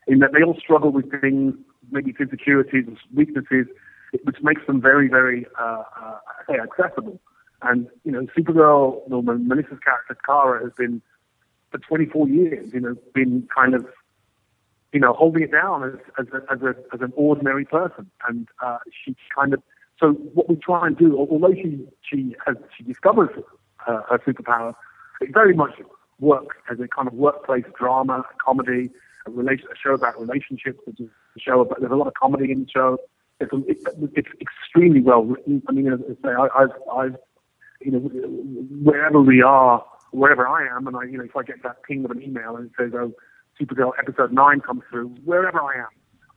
in 0.07 0.19
that 0.21 0.33
they 0.33 0.43
all 0.43 0.57
struggle 0.59 0.93
with 0.93 1.11
things, 1.21 1.55
maybe 1.91 2.15
insecurities, 2.19 2.87
weaknesses, 3.15 3.67
which 4.25 4.37
makes 4.43 4.63
them 4.67 4.81
very 4.81 5.09
very 5.09 5.47
uh, 5.59 5.83
uh, 6.01 6.19
say 6.49 6.59
accessible. 6.59 7.21
And 7.63 7.89
you 8.05 8.13
know, 8.13 8.27
Supergirl, 8.37 9.03
you 9.05 9.11
know, 9.11 9.23
Melissa's 9.23 9.79
character 9.85 10.17
Kara 10.25 10.63
has 10.63 10.73
been 10.79 11.03
for 11.71 11.79
24 11.79 12.29
years, 12.29 12.71
you 12.73 12.81
know, 12.81 12.97
been 13.15 13.47
kind 13.55 13.75
of 13.75 13.87
you 14.93 15.01
know, 15.01 15.13
holding 15.13 15.43
it 15.43 15.53
down 15.53 15.85
as 15.85 15.95
as, 16.19 16.27
a, 16.33 16.53
as, 16.53 16.63
a, 16.63 16.71
as 16.93 17.01
an 17.01 17.13
ordinary 17.17 17.65
person, 17.65 18.11
and 18.29 18.49
uh, 18.65 18.79
she 19.05 19.15
kind 19.35 19.55
of 19.55 19.63
so 20.01 20.13
what 20.35 20.49
we 20.49 20.57
try 20.57 20.87
and 20.87 20.97
do, 20.97 21.17
although 21.17 21.55
she 21.55 21.87
she 22.03 22.35
has 22.47 22.57
she 22.77 22.83
discovers 22.83 23.29
uh, 23.87 24.01
her 24.09 24.19
superpower, 24.27 24.75
it 25.21 25.33
very 25.33 25.55
much 25.55 25.75
works 26.19 26.57
as 26.71 26.79
a 26.81 26.89
kind 26.89 27.07
of 27.07 27.15
workplace 27.15 27.65
drama, 27.79 28.21
a 28.21 28.35
comedy, 28.45 28.91
a, 29.27 29.31
relation, 29.31 29.67
a 29.73 29.77
show 29.77 29.95
about 29.95 30.19
relationships. 30.19 30.81
Which 30.85 31.01
is 31.01 31.09
a 31.37 31.41
show 31.41 31.61
about 31.61 31.81
there's 31.81 31.93
a 31.93 31.97
lot 31.97 32.09
of 32.09 32.15
comedy 32.15 32.51
in 32.51 32.61
the 32.61 32.71
show. 32.75 32.99
It's, 33.41 33.53
it's, 34.15 34.29
extremely 34.41 35.01
well 35.01 35.25
written. 35.25 35.63
I 35.69 35.73
mean, 35.73 35.93
as 35.93 36.01
I 36.01 36.13
say, 36.23 36.35
I, 36.35 36.63
I've 36.63 36.71
I've 36.93 37.17
you 37.81 37.93
know 37.93 37.99
wherever 38.83 39.21
we 39.21 39.43
are, 39.43 39.85
wherever 40.13 40.47
I 40.47 40.67
am, 40.77 40.87
and 40.87 40.97
I 40.97 41.05
you 41.05 41.19
know 41.19 41.25
if 41.25 41.35
I 41.35 41.43
get 41.43 41.63
that 41.63 41.83
ping 41.85 42.05
of 42.05 42.11
an 42.11 42.23
email 42.23 42.57
and 42.57 42.67
it 42.67 42.73
says 42.79 42.93
oh 42.95 43.15
Supergirl 43.61 43.93
episode 43.99 44.33
nine 44.33 44.61
comes 44.61 44.83
through, 44.91 45.09
wherever 45.25 45.61
I 45.61 45.81
am, 45.81 45.89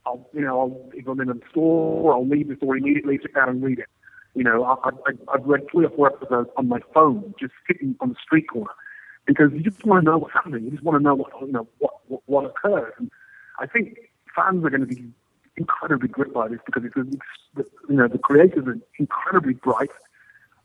I'll, 0.06 0.30
you 0.34 0.42
know, 0.42 0.60
I'll, 0.60 0.92
if 0.94 1.08
I'm 1.08 1.20
in 1.22 1.30
a 1.30 1.36
store, 1.50 2.14
I'll 2.14 2.28
leave 2.28 2.50
the 2.50 2.56
store 2.58 2.78
immediately, 2.78 3.20
sit 3.22 3.34
down 3.34 3.50
and 3.50 3.64
read 3.64 3.80
it. 3.80 3.88
You 4.36 4.44
know, 4.44 4.64
I, 4.64 4.90
I, 4.90 5.12
I've 5.34 5.46
read 5.46 5.62
three 5.72 5.86
or 5.86 5.90
four 5.92 6.08
episodes 6.08 6.50
on 6.58 6.68
my 6.68 6.80
phone, 6.94 7.34
just 7.40 7.54
sitting 7.68 7.96
on 8.00 8.10
the 8.10 8.16
street 8.22 8.50
corner, 8.50 8.72
because 9.26 9.52
you 9.54 9.62
just 9.62 9.86
want 9.86 10.04
to 10.04 10.12
know 10.12 10.18
what's 10.18 10.34
happening. 10.34 10.66
You 10.66 10.72
just 10.72 10.84
want 10.84 11.00
to 11.00 11.04
know 11.04 11.16
what, 11.16 11.32
you 11.42 11.52
know, 11.52 11.68
what, 11.78 11.94
what, 12.08 12.22
what 12.26 12.46
occurs. 12.46 12.94
And 12.98 13.12
I 13.60 13.68
think 13.68 13.98
fans 14.36 14.66
are 14.66 14.70
going 14.70 14.82
to 14.82 14.88
be 14.88 15.08
incredibly 15.58 16.08
gripped 16.08 16.34
by 16.34 16.48
this 16.48 16.60
because 16.66 16.84
it's, 16.86 17.68
you 17.90 17.96
know, 17.96 18.08
the 18.08 18.18
creators 18.18 18.68
are 18.68 18.78
incredibly 18.98 19.54
bright. 19.54 19.90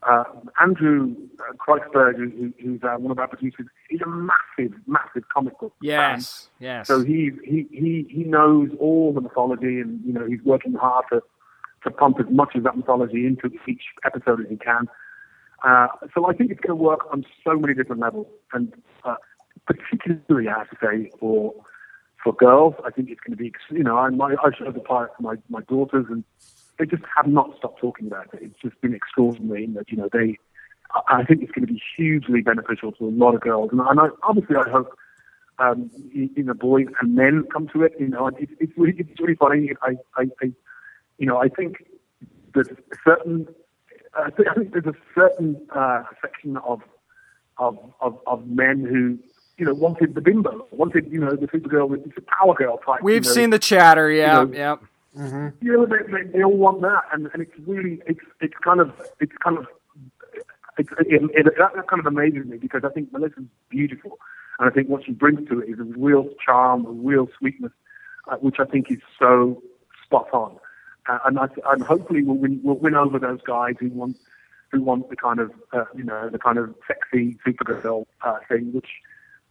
Uh, 0.07 0.23
Andrew 0.61 1.13
Kreisberg, 1.57 2.15
who, 2.15 2.53
who's 2.61 2.81
uh, 2.83 2.95
one 2.97 3.11
of 3.11 3.19
our 3.19 3.27
producers, 3.27 3.65
he's 3.89 3.99
a 4.01 4.07
massive, 4.07 4.73
massive 4.87 5.27
comic 5.33 5.59
book 5.59 5.73
yes, 5.81 6.47
fan. 6.59 6.67
Yes, 6.67 6.87
So 6.87 7.03
he, 7.03 7.31
he 7.43 7.67
he 7.69 8.07
he 8.09 8.23
knows 8.23 8.69
all 8.79 9.11
the 9.11 9.19
mythology, 9.19 9.81
and 9.81 9.99
you 10.05 10.13
know 10.13 10.25
he's 10.25 10.41
working 10.45 10.73
hard 10.73 11.03
to 11.11 11.21
to 11.83 11.91
pump 11.91 12.17
as 12.19 12.27
much 12.29 12.55
of 12.55 12.63
that 12.63 12.77
mythology 12.77 13.25
into 13.25 13.51
each 13.67 13.83
episode 14.05 14.39
as 14.39 14.47
he 14.49 14.55
can. 14.55 14.87
Uh, 15.65 15.87
so 16.13 16.27
I 16.27 16.33
think 16.33 16.51
it's 16.51 16.61
going 16.61 16.77
to 16.77 16.81
work 16.81 17.01
on 17.11 17.25
so 17.43 17.57
many 17.59 17.73
different 17.73 18.01
levels, 18.01 18.27
and 18.53 18.73
uh, 19.03 19.15
particularly, 19.65 20.47
I 20.47 20.59
have 20.59 20.69
to 20.69 20.77
say, 20.81 21.11
for 21.19 21.53
for 22.23 22.33
girls, 22.33 22.75
I 22.85 22.91
think 22.91 23.09
it's 23.09 23.21
going 23.21 23.37
to 23.37 23.41
be, 23.41 23.53
you 23.71 23.83
know, 23.83 23.97
I, 23.97 24.09
my, 24.09 24.35
I 24.43 24.51
showed 24.57 24.73
the 24.73 24.79
pilot 24.81 25.11
to 25.17 25.23
my, 25.23 25.35
my 25.49 25.61
daughters, 25.61 26.05
and 26.09 26.23
they 26.77 26.85
just 26.85 27.03
have 27.15 27.27
not 27.27 27.55
stopped 27.57 27.79
talking 27.79 28.07
about 28.07 28.33
it. 28.33 28.39
It's 28.41 28.59
just 28.61 28.79
been 28.81 28.93
extraordinary 28.93 29.63
in 29.63 29.73
that, 29.75 29.89
you 29.91 29.97
know, 29.97 30.09
they, 30.11 30.37
I 31.07 31.23
think 31.23 31.43
it's 31.43 31.51
going 31.51 31.67
to 31.67 31.73
be 31.73 31.81
hugely 31.95 32.41
beneficial 32.41 32.91
to 32.93 33.05
a 33.05 33.09
lot 33.09 33.35
of 33.35 33.41
girls. 33.41 33.69
And, 33.71 33.79
and 33.81 33.99
I, 33.99 34.07
obviously 34.23 34.55
I 34.55 34.69
hope, 34.69 34.97
um, 35.59 35.91
you 36.11 36.43
know, 36.43 36.53
boys 36.53 36.87
and 37.01 37.15
men 37.15 37.43
come 37.51 37.69
to 37.73 37.83
it. 37.83 37.93
You 37.99 38.07
know, 38.07 38.27
it's, 38.27 38.51
it's, 38.59 38.73
really, 38.77 38.95
it's 38.97 39.19
really 39.19 39.35
funny. 39.35 39.71
I, 39.81 39.95
I, 40.15 40.23
I, 40.41 40.51
you 41.17 41.25
know, 41.25 41.37
I 41.37 41.49
think 41.49 41.83
there's 42.53 42.69
certain, 43.03 43.47
I 44.17 44.29
think, 44.31 44.47
I 44.47 44.53
think 44.55 44.71
there's 44.71 44.85
a 44.85 44.95
certain 45.13 45.61
uh, 45.75 46.03
section 46.21 46.57
of, 46.57 46.81
of, 47.57 47.77
of, 48.01 48.17
of 48.25 48.47
men 48.47 48.85
who, 48.85 49.19
you 49.59 49.65
know, 49.65 49.73
wanted 49.73 50.15
the 50.15 50.21
bimbo, 50.21 50.65
wanted, 50.71 51.11
you 51.11 51.19
know, 51.19 51.35
the 51.35 51.47
Supergirl, 51.47 51.89
the 52.15 52.21
power 52.21 52.53
girl 52.53 52.77
type. 52.77 53.01
We've 53.03 53.25
you 53.25 53.29
know, 53.29 53.35
seen 53.35 53.49
the 53.49 53.59
chatter, 53.59 54.09
yeah, 54.09 54.41
you 54.41 54.47
know, 54.47 54.53
yeah. 54.55 54.75
Mm-hmm. 55.17 55.65
you 55.65 55.73
know, 55.73 55.85
they, 55.85 56.11
they, 56.11 56.31
they 56.31 56.43
all 56.43 56.55
want 56.55 56.81
that, 56.81 57.01
and, 57.11 57.29
and 57.33 57.41
it's 57.41 57.51
really, 57.67 57.99
it's 58.05 58.19
it's 58.39 58.53
kind 58.63 58.79
of, 58.79 58.93
it's 59.19 59.33
kind 59.43 59.57
of, 59.57 59.67
it's, 60.77 60.89
it, 60.99 61.21
it, 61.33 61.45
that, 61.57 61.71
that 61.75 61.87
kind 61.87 61.99
of 61.99 62.05
amazes 62.05 62.45
me 62.45 62.57
because 62.57 62.83
I 62.85 62.89
think 62.89 63.11
Melissa's 63.11 63.43
beautiful, 63.69 64.17
and 64.59 64.69
I 64.69 64.73
think 64.73 64.87
what 64.87 65.03
she 65.03 65.11
brings 65.11 65.47
to 65.49 65.59
it 65.59 65.69
is 65.69 65.79
a 65.79 65.83
real 65.83 66.29
charm, 66.45 66.85
a 66.85 66.91
real 66.91 67.27
sweetness, 67.37 67.73
uh, 68.31 68.37
which 68.37 68.59
I 68.59 68.65
think 68.65 68.89
is 68.91 68.99
so 69.17 69.61
spot 70.05 70.29
on, 70.31 70.57
uh, 71.09 71.19
and 71.25 71.37
I, 71.39 71.47
and 71.71 71.83
hopefully 71.83 72.23
we'll 72.23 72.37
win, 72.37 72.61
we'll 72.63 72.77
win 72.77 72.95
over 72.95 73.19
those 73.19 73.41
guys 73.41 73.75
who 73.79 73.89
want 73.89 74.15
who 74.71 74.83
want 74.83 75.09
the 75.09 75.15
kind 75.15 75.39
of, 75.39 75.51
uh, 75.73 75.85
you 75.95 76.03
know, 76.03 76.29
the 76.29 76.39
kind 76.39 76.59
of 76.59 76.75
sexy 76.87 77.37
Supergirl 77.45 78.05
uh, 78.21 78.37
thing, 78.47 78.71
which. 78.71 78.87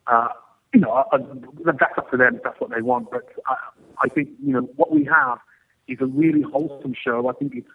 Uh, 0.09 0.29
you 0.73 0.81
know, 0.81 0.91
I, 0.91 1.17
I, 1.17 1.19
that's 1.65 1.99
up 1.99 2.11
to 2.11 2.17
them 2.17 2.37
if 2.37 2.43
that's 2.43 2.61
what 2.61 2.71
they 2.71 2.83
want. 2.83 3.11
But 3.11 3.27
I, 3.47 3.57
I 4.05 4.09
think, 4.09 4.29
you 4.45 4.53
know, 4.53 4.63
what 4.77 4.93
we 4.93 5.05
have 5.05 5.39
is 5.87 5.99
a 6.01 6.07
really 6.07 6.43
wholesome 6.43 6.95
show. 6.95 7.29
I 7.29 7.33
think 7.33 7.55
it's 7.55 7.69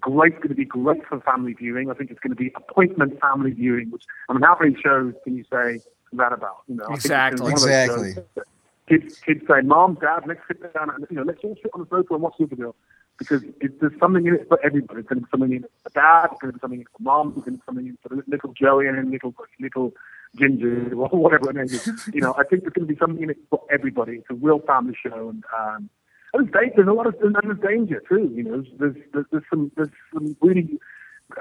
great, 0.00 0.36
going 0.36 0.48
to 0.48 0.54
be 0.54 0.64
great 0.64 1.06
for 1.06 1.20
family 1.20 1.52
viewing. 1.52 1.90
I 1.90 1.94
think 1.94 2.10
it's 2.10 2.20
going 2.20 2.32
to 2.32 2.36
be 2.36 2.52
appointment 2.56 3.20
family 3.20 3.52
viewing, 3.52 3.90
which, 3.90 4.04
I 4.28 4.32
mean, 4.32 4.42
how 4.42 4.56
many 4.60 4.76
shows 4.80 5.14
can 5.22 5.36
you 5.36 5.44
say 5.44 5.80
that 6.14 6.32
about? 6.32 6.58
You 6.68 6.76
know, 6.76 6.84
I 6.84 6.86
think 6.86 6.96
it's 6.96 7.04
Exactly. 7.06 7.40
one 7.42 7.52
of 7.52 7.60
those 7.60 7.70
Exactly. 7.70 8.44
Kids, 8.86 9.18
kids 9.20 9.40
say, 9.48 9.62
"Mom, 9.62 9.96
Dad, 9.98 10.24
let's 10.26 10.40
sit 10.46 10.60
down 10.74 10.90
and 10.90 11.06
you 11.08 11.16
know, 11.16 11.22
let's 11.22 11.40
all 11.42 11.56
sit 11.62 11.70
on 11.72 11.80
the 11.80 11.86
sofa 11.88 12.14
and 12.14 12.22
watch 12.22 12.34
Supergirl," 12.38 12.74
because 13.18 13.42
it, 13.60 13.80
there's 13.80 13.98
something 14.00 14.26
in 14.26 14.34
it 14.34 14.48
for 14.48 14.58
everybody. 14.64 15.00
It's 15.00 15.08
going 15.08 15.20
to 15.20 15.26
be 15.26 15.30
something 15.30 15.52
in 15.52 15.64
it 15.64 15.72
for 15.82 15.90
Dad. 15.90 16.28
It's 16.32 16.40
going 16.40 16.52
to 16.52 16.58
be 16.58 16.60
something 16.60 16.80
in 16.80 16.86
it 16.86 16.92
for 16.96 17.02
Mom. 17.02 17.34
It's 17.36 17.44
going 17.44 17.56
to 17.56 17.58
be 17.58 17.64
something 17.66 17.86
in 17.86 17.92
it 17.94 17.98
for 18.02 18.24
little 18.26 18.52
Joey 18.52 18.86
and 18.88 19.10
little 19.10 19.34
little 19.60 19.92
Ginger 20.36 20.94
or 20.96 21.08
whatever 21.08 21.52
name 21.52 21.64
is. 21.64 21.88
You 22.12 22.20
know, 22.20 22.34
I 22.38 22.44
think 22.44 22.62
there's 22.62 22.74
going 22.74 22.88
to 22.88 22.92
be 22.94 22.98
something 22.98 23.22
in 23.22 23.30
it 23.30 23.38
for 23.50 23.60
everybody. 23.70 24.14
It's 24.14 24.30
a 24.30 24.34
real 24.34 24.60
family 24.60 24.96
show, 25.00 25.28
and 25.28 25.44
um, 25.56 25.90
and 26.32 26.50
there's, 26.52 26.72
there's 26.76 26.88
a 26.88 26.92
lot 26.92 27.06
of 27.06 27.14
and 27.20 27.36
there's 27.42 27.60
danger 27.60 28.02
too. 28.08 28.30
You 28.34 28.42
know, 28.42 28.64
there's 28.78 28.96
there's, 29.12 29.26
there's 29.30 29.44
some 29.50 29.70
there's 29.76 29.90
some 30.12 30.36
really 30.40 30.78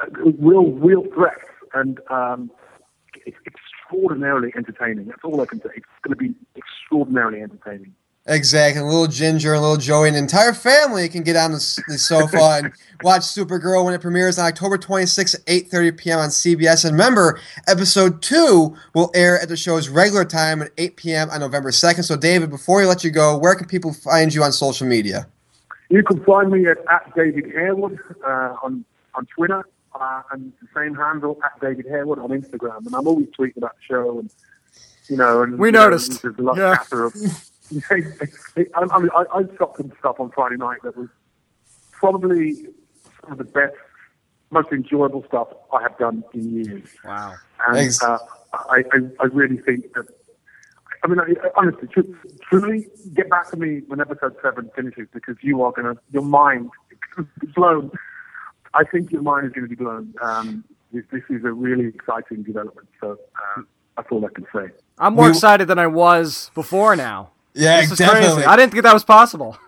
uh, 0.02 0.08
real 0.40 0.72
real 0.72 1.04
threats 1.14 1.50
and 1.74 2.00
um, 2.10 2.52
it's 3.26 3.38
extraordinarily 3.46 4.52
entertaining. 4.56 5.06
That's 5.08 5.24
all 5.24 5.42
I 5.42 5.46
can 5.46 5.62
say. 5.62 5.70
It's 5.76 5.86
going 6.04 6.18
to 6.18 6.34
be 6.34 6.36
extraordinarily 6.56 7.42
entertaining. 7.42 7.94
Exactly. 8.26 8.82
A 8.82 8.86
little 8.86 9.08
Ginger 9.08 9.54
and 9.54 9.62
little 9.62 9.76
Joey 9.76 10.08
and 10.08 10.16
the 10.16 10.20
entire 10.20 10.54
family 10.54 11.10
can 11.10 11.24
get 11.24 11.36
on 11.36 11.52
the, 11.52 11.84
the 11.90 11.98
sofa 11.98 12.38
and 12.64 12.72
watch 13.04 13.24
Supergirl 13.24 13.84
when 13.84 13.94
it 13.94 14.00
premieres 14.00 14.40
on 14.40 14.46
October 14.46 14.78
26th 14.78 15.36
at 15.36 15.46
8.30 15.46 15.98
p.m. 15.98 16.20
on 16.20 16.30
CBS. 16.30 16.86
And 16.86 16.94
remember, 16.94 17.42
episode 17.68 18.22
2 18.22 18.74
will 18.96 19.12
air 19.14 19.38
at 19.42 19.50
the 19.50 19.58
show's 19.58 19.90
regular 19.90 20.24
time 20.24 20.62
at 20.62 20.72
8 20.78 20.96
p.m. 20.96 21.30
on 21.32 21.42
November 21.42 21.72
2nd. 21.72 22.06
So, 22.06 22.16
David, 22.16 22.50
before 22.50 22.80
we 22.80 22.86
let 22.86 23.04
you 23.04 23.12
go, 23.12 23.38
where 23.38 23.56
can 23.56 23.68
people 23.68 23.92
find 23.94 24.34
you 24.34 24.42
on 24.42 24.54
social 24.54 24.88
media? 24.88 25.28
You 25.90 26.02
can 26.02 26.24
find 26.24 26.50
me 26.50 26.66
at, 26.68 26.78
at 26.90 27.14
David 27.16 27.46
Harewood 27.54 28.00
uh, 28.26 28.56
on 28.64 28.86
on 29.16 29.28
Twitter 29.28 29.64
uh, 29.94 30.22
and 30.32 30.52
the 30.60 30.68
same 30.74 30.96
handle 30.96 31.38
at 31.44 31.60
David 31.62 31.86
Harewood 31.86 32.18
on 32.18 32.30
Instagram. 32.30 32.86
And 32.86 32.96
I'm 32.96 33.06
always 33.08 33.28
tweeting 33.38 33.58
about 33.58 33.76
the 33.76 33.84
show 33.84 34.20
and 34.20 34.32
you 35.10 35.18
know. 35.18 35.44
And, 35.44 35.60
We 35.60 35.68
you 35.68 35.72
know, 35.74 35.84
noticed. 35.84 36.22
there's 36.22 36.38
a 36.40 36.42
lot 36.42 36.58
Yeah. 36.58 36.78
Of. 37.78 38.30
I, 38.58 38.96
I 38.96 39.00
mean, 39.00 39.10
I, 39.16 39.24
I 39.34 39.44
got 39.44 39.76
some 39.78 39.92
stuff 40.00 40.20
on 40.20 40.32
Friday 40.32 40.58
night 40.58 40.80
that 40.84 40.96
was 40.98 41.10
probably 41.92 42.56
some 43.22 43.32
of 43.34 43.38
the 43.38 43.44
best, 43.46 43.76
most 44.52 44.72
enjoyable 44.72 45.24
stuff 45.28 45.48
I 45.74 45.82
have 45.82 45.98
done 45.98 46.24
in 46.34 46.56
years. 46.66 46.90
Wow. 47.06 47.36
And 47.68 47.78
Thanks. 47.78 48.04
uh, 48.04 48.18
I, 48.54 48.84
I, 48.92 49.00
I 49.20 49.26
really 49.26 49.58
think 49.58 49.94
that. 49.94 50.06
I 51.04 51.08
mean, 51.08 51.20
I, 51.20 51.24
I- 51.46 51.52
honestly, 51.58 51.88
tru- 51.90 52.16
truly, 52.50 52.88
get 53.14 53.30
back 53.30 53.50
to 53.52 53.58
me 53.58 53.82
when 53.88 54.00
episode 54.00 54.36
seven 54.42 54.70
finishes 54.76 55.08
because 55.14 55.36
you 55.42 55.62
are 55.64 55.72
gonna, 55.72 55.96
your 56.12 56.24
mind 56.24 56.70
is 57.18 57.26
blown. 57.56 57.92
I 58.74 58.84
think 58.86 59.12
your 59.12 59.22
mind 59.22 59.46
is 59.48 59.52
going 59.54 59.66
to 59.66 59.70
be 59.70 59.76
blown. 59.76 60.14
Um, 60.22 60.64
this, 60.92 61.04
this 61.12 61.24
is 61.30 61.44
a 61.44 61.52
really 61.52 61.88
exciting 61.88 62.44
development. 62.44 62.88
So 63.02 63.20
uh, 63.58 63.62
that's 63.98 64.08
all 64.12 64.26
I 64.26 64.30
can 64.34 64.46
say. 64.56 64.74
I'm 64.98 65.16
more 65.16 65.26
We- 65.26 65.32
excited 65.32 65.68
than 65.68 65.78
I 65.80 65.88
was 65.88 66.50
before 66.56 66.96
now. 66.96 67.32
Yeah, 67.56 67.82
This 67.82 67.92
is 67.92 68.10
crazy. 68.10 68.44
I 68.46 68.56
didn't 68.56 68.72
think 68.72 68.84
that 68.84 68.94
was 68.94 69.04
possible. 69.04 69.58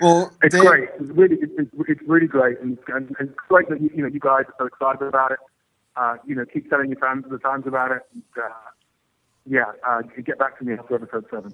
Well, 0.00 0.32
It's 0.42 0.54
Dave- 0.54 0.64
great. 0.64 0.88
It's 0.98 1.10
really, 1.10 1.36
it's, 1.40 1.52
it's, 1.56 1.70
it's 1.88 2.00
really 2.06 2.26
great, 2.26 2.58
and, 2.60 2.76
and, 2.88 3.14
and 3.18 3.28
it's 3.30 3.38
great 3.48 3.68
that 3.68 3.80
you, 3.80 3.90
you 3.94 4.02
know 4.02 4.08
you 4.08 4.18
guys 4.20 4.44
are 4.48 4.54
so 4.58 4.66
excited 4.66 5.02
about 5.06 5.32
it. 5.32 5.38
Uh, 5.96 6.16
you 6.26 6.34
know, 6.34 6.44
keep 6.44 6.68
telling 6.68 6.90
your 6.90 6.98
fans 6.98 7.24
the 7.30 7.38
fans 7.38 7.64
about 7.66 7.92
it. 7.92 8.02
And, 8.12 8.22
uh, 8.36 8.48
yeah, 9.46 9.66
uh, 9.86 10.02
get 10.24 10.38
back 10.38 10.58
to 10.58 10.64
me 10.64 10.72
after 10.74 10.96
episode 10.96 11.26
seven. 11.30 11.52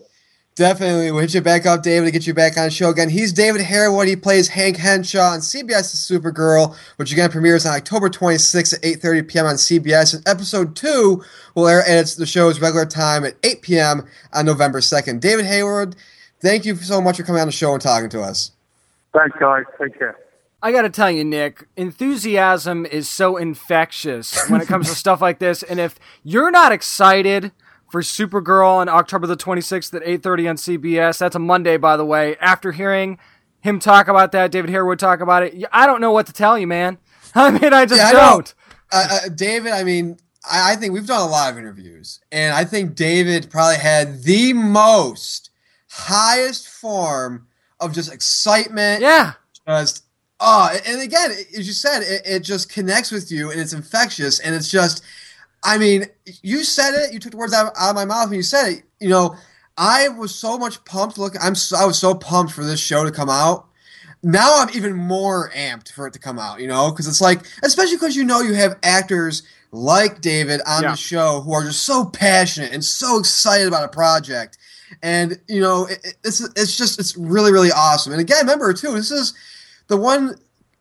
Definitely. 0.60 1.10
We'll 1.10 1.22
hit 1.22 1.32
you 1.32 1.40
back 1.40 1.64
up, 1.64 1.82
David, 1.82 2.04
to 2.04 2.10
get 2.10 2.26
you 2.26 2.34
back 2.34 2.58
on 2.58 2.64
the 2.64 2.70
show 2.70 2.90
again. 2.90 3.08
He's 3.08 3.32
David 3.32 3.62
Harewood. 3.62 4.06
He 4.06 4.14
plays 4.14 4.48
Hank 4.48 4.76
Henshaw 4.76 5.30
on 5.30 5.38
CBS's 5.38 6.06
Supergirl, 6.06 6.76
which 6.96 7.10
again 7.10 7.30
premieres 7.30 7.64
on 7.64 7.74
October 7.74 8.10
26th 8.10 8.74
at 8.74 8.82
8.30 8.82 9.26
p.m. 9.26 9.46
on 9.46 9.54
CBS. 9.54 10.12
And 10.12 10.28
episode 10.28 10.76
2 10.76 11.24
will 11.54 11.66
air 11.66 11.82
at 11.88 12.08
the 12.08 12.26
show's 12.26 12.60
regular 12.60 12.84
time 12.84 13.24
at 13.24 13.36
8 13.42 13.62
p.m. 13.62 14.06
on 14.34 14.44
November 14.44 14.80
2nd. 14.80 15.20
David 15.20 15.46
Harewood, 15.46 15.96
thank 16.42 16.66
you 16.66 16.76
so 16.76 17.00
much 17.00 17.16
for 17.16 17.22
coming 17.22 17.40
on 17.40 17.48
the 17.48 17.52
show 17.52 17.72
and 17.72 17.80
talking 17.80 18.10
to 18.10 18.20
us. 18.20 18.50
Thanks, 19.14 19.34
guys. 19.40 19.64
Take 19.80 19.98
care. 19.98 20.18
I 20.62 20.72
got 20.72 20.82
to 20.82 20.90
tell 20.90 21.10
you, 21.10 21.24
Nick, 21.24 21.68
enthusiasm 21.78 22.84
is 22.84 23.08
so 23.08 23.38
infectious 23.38 24.46
when 24.50 24.60
it 24.60 24.68
comes 24.68 24.90
to 24.90 24.94
stuff 25.04 25.22
like 25.22 25.38
this. 25.38 25.62
And 25.62 25.80
if 25.80 25.98
you're 26.22 26.50
not 26.50 26.70
excited 26.70 27.50
for 27.90 28.02
Supergirl 28.02 28.76
on 28.76 28.88
October 28.88 29.26
the 29.26 29.36
26th 29.36 29.92
at 29.94 30.02
8:30 30.02 30.48
on 30.48 30.56
CBS, 30.56 31.18
that's 31.18 31.36
a 31.36 31.40
Monday, 31.40 31.76
by 31.76 31.96
the 31.96 32.04
way. 32.04 32.36
After 32.40 32.72
hearing 32.72 33.18
him 33.60 33.78
talk 33.78 34.08
about 34.08 34.32
that, 34.32 34.50
David 34.50 34.70
Harewood 34.70 34.98
talk 34.98 35.20
about 35.20 35.42
it, 35.42 35.64
I 35.72 35.86
don't 35.86 36.00
know 36.00 36.12
what 36.12 36.26
to 36.26 36.32
tell 36.32 36.58
you, 36.58 36.66
man. 36.66 36.98
I 37.34 37.50
mean, 37.50 37.72
I 37.72 37.86
just 37.86 38.00
Yeah, 38.00 38.08
I 38.08 38.12
don't. 38.12 38.54
Uh, 38.92 39.08
uh, 39.10 39.28
David, 39.28 39.72
I 39.72 39.84
mean, 39.84 40.18
I, 40.48 40.72
I 40.72 40.76
think 40.76 40.92
we've 40.92 41.06
done 41.06 41.20
a 41.20 41.30
lot 41.30 41.52
of 41.52 41.58
interviews, 41.58 42.20
and 42.32 42.54
I 42.54 42.64
think 42.64 42.94
David 42.94 43.50
probably 43.50 43.78
had 43.78 44.22
the 44.22 44.52
most 44.52 45.50
highest 45.90 46.68
form 46.68 47.46
of 47.80 47.92
just 47.92 48.12
excitement. 48.12 49.02
Yeah. 49.02 49.32
Just, 49.66 50.04
oh, 50.40 50.76
and 50.86 51.00
again, 51.02 51.30
as 51.30 51.66
you 51.66 51.72
said, 51.72 52.02
it, 52.02 52.22
it 52.24 52.40
just 52.40 52.72
connects 52.72 53.10
with 53.10 53.30
you, 53.30 53.50
and 53.50 53.60
it's 53.60 53.72
infectious, 53.72 54.40
and 54.40 54.54
it's 54.54 54.70
just, 54.70 55.02
I 55.62 55.78
mean, 55.78 56.06
you 56.42 56.64
said 56.64 56.94
it, 56.94 57.12
you 57.12 57.18
took 57.18 57.32
the 57.32 57.36
words 57.38 57.52
out, 57.52 57.72
out 57.78 57.90
of 57.90 57.94
my 57.96 58.04
mouth 58.04 58.28
when 58.30 58.36
you 58.36 58.42
said 58.42 58.68
it. 58.72 58.82
You 58.98 59.08
know, 59.10 59.36
I 59.76 60.08
was 60.08 60.34
so 60.34 60.56
much 60.58 60.82
pumped. 60.84 61.18
Look, 61.18 61.34
I'm 61.42 61.54
so, 61.54 61.76
I 61.76 61.84
was 61.84 61.98
so 61.98 62.14
pumped 62.14 62.52
for 62.52 62.64
this 62.64 62.80
show 62.80 63.04
to 63.04 63.10
come 63.10 63.30
out 63.30 63.66
now 64.22 64.58
I'm 64.58 64.68
even 64.76 64.92
more 64.94 65.50
amped 65.56 65.92
for 65.92 66.06
it 66.06 66.12
to 66.12 66.18
come 66.18 66.38
out, 66.38 66.60
you 66.60 66.68
know, 66.68 66.90
because 66.90 67.08
it's 67.08 67.22
like, 67.22 67.40
especially 67.62 67.96
because 67.96 68.14
you 68.14 68.22
know 68.22 68.42
you 68.42 68.52
have 68.52 68.76
actors 68.82 69.44
like 69.72 70.20
David 70.20 70.60
on 70.66 70.82
Yeah. 70.82 70.90
the 70.90 70.96
show 70.98 71.40
who 71.40 71.54
are 71.54 71.64
just 71.64 71.84
so 71.84 72.04
passionate 72.04 72.70
and 72.74 72.84
so 72.84 73.18
excited 73.18 73.66
about 73.66 73.82
a 73.84 73.88
project, 73.88 74.58
and 75.02 75.40
you 75.48 75.62
know, 75.62 75.86
it, 75.86 76.00
it- 76.04 76.16
it's 76.22 76.40
it's 76.54 76.76
just 76.76 77.00
it's 77.00 77.16
really 77.16 77.50
really 77.50 77.72
awesome. 77.72 78.12
And 78.12 78.20
again, 78.20 78.40
remember 78.40 78.74
too, 78.74 78.92
this 78.92 79.10
is 79.10 79.32
the 79.86 79.96
one 79.96 80.36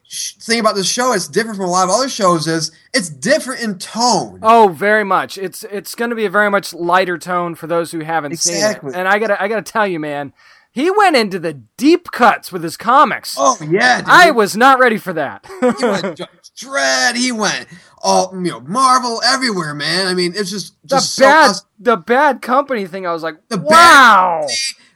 thing 0.09 0.59
about 0.59 0.75
this 0.75 0.89
show. 0.89 1.13
It's 1.13 1.27
different 1.27 1.57
from 1.57 1.65
a 1.65 1.71
lot 1.71 1.83
of 1.85 1.89
other 1.91 2.09
shows. 2.09 2.47
Is 2.47 2.71
it's 2.93 3.09
different 3.09 3.61
in 3.61 3.77
tone. 3.77 4.39
Oh, 4.41 4.69
very 4.69 5.03
much. 5.03 5.37
It's 5.37 5.63
it's 5.65 5.95
going 5.95 6.09
to 6.09 6.15
be 6.15 6.25
a 6.25 6.29
very 6.29 6.49
much 6.49 6.73
lighter 6.73 7.17
tone 7.17 7.55
for 7.55 7.67
those 7.67 7.91
who 7.91 7.99
haven't 7.99 8.31
Exactly. 8.33 8.91
seen 8.91 8.97
it. 8.97 8.99
And 8.99 9.07
I 9.07 9.19
gotta 9.19 9.41
I 9.41 9.47
gotta 9.47 9.61
tell 9.61 9.85
you, 9.87 9.99
man, 9.99 10.33
he 10.71 10.89
went 10.91 11.15
into 11.15 11.39
the 11.39 11.53
deep 11.77 12.11
cuts 12.11 12.51
with 12.51 12.63
his 12.63 12.77
comics. 12.77 13.35
Oh 13.37 13.57
yeah, 13.61 13.99
dude. 14.01 14.09
I 14.09 14.31
was 14.31 14.55
not 14.57 14.79
ready 14.79 14.97
for 14.97 15.13
that. 15.13 15.45
he 15.59 15.85
went 15.85 16.03
Judge 16.17 16.29
Dredd. 16.57 17.15
He 17.15 17.31
went 17.31 17.67
all 18.01 18.31
you 18.33 18.51
know 18.51 18.61
Marvel 18.61 19.21
everywhere, 19.25 19.73
man. 19.73 20.07
I 20.07 20.13
mean, 20.13 20.33
it's 20.35 20.49
just 20.49 20.75
the 20.87 20.99
so 20.99 21.23
bad 21.25 21.49
awesome. 21.51 21.67
the 21.79 21.97
bad 21.97 22.41
company 22.41 22.85
thing. 22.87 23.05
I 23.05 23.13
was 23.13 23.23
like, 23.23 23.35
The 23.49 23.57
bad 23.57 23.65
wow, 23.65 24.47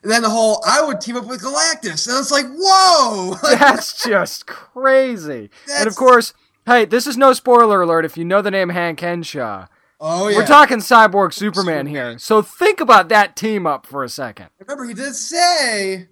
And 0.04 0.12
then 0.12 0.22
the 0.22 0.30
whole 0.30 0.62
I 0.68 0.82
would 0.86 1.00
team 1.00 1.16
up 1.16 1.26
with 1.26 1.42
Galactus, 1.42 2.08
and 2.10 2.20
it's 2.20 2.32
like, 2.32 2.46
whoa! 2.54 3.36
That's 3.58 4.04
just 4.04 4.46
crazy. 4.46 5.50
and 5.72 5.88
of 5.88 5.96
course, 5.96 6.34
hey, 6.66 6.84
this 6.86 7.08
is 7.08 7.18
no 7.18 7.32
spoiler 7.32 7.82
alert. 7.82 8.04
If 8.04 8.18
you 8.18 8.26
know 8.26 8.42
the 8.42 8.52
name 8.52 8.70
Hank 8.70 9.00
Henshaw, 9.00 9.68
oh 10.02 10.28
yeah. 10.28 10.38
we're 10.38 10.46
talking 10.46 10.80
Cyborg 10.80 11.32
Superman 11.34 11.88
here. 11.88 12.20
So 12.20 12.42
think 12.42 12.82
about 12.82 13.08
that 13.10 13.38
team 13.38 13.66
up 13.66 13.86
for 13.86 14.04
a 14.04 14.10
second. 14.10 14.48
Remember, 14.60 14.84
he 14.84 14.94
did 14.94 15.16
say, 15.16 16.10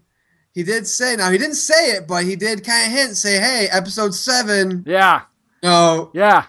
he 0.53 0.63
did 0.63 0.87
say. 0.87 1.17
Now 1.17 1.29
he 1.29 1.37
didn't 1.37 1.55
say 1.55 1.91
it, 1.91 2.07
but 2.07 2.23
he 2.23 2.37
did 2.37 2.63
kind 2.65 2.87
of 2.87 2.97
hint, 2.97 3.17
say, 3.17 3.39
"Hey, 3.39 3.67
episode 3.69 4.15
seven, 4.15 4.83
Yeah, 4.87 5.23
no." 5.61 6.11
yeah. 6.13 6.45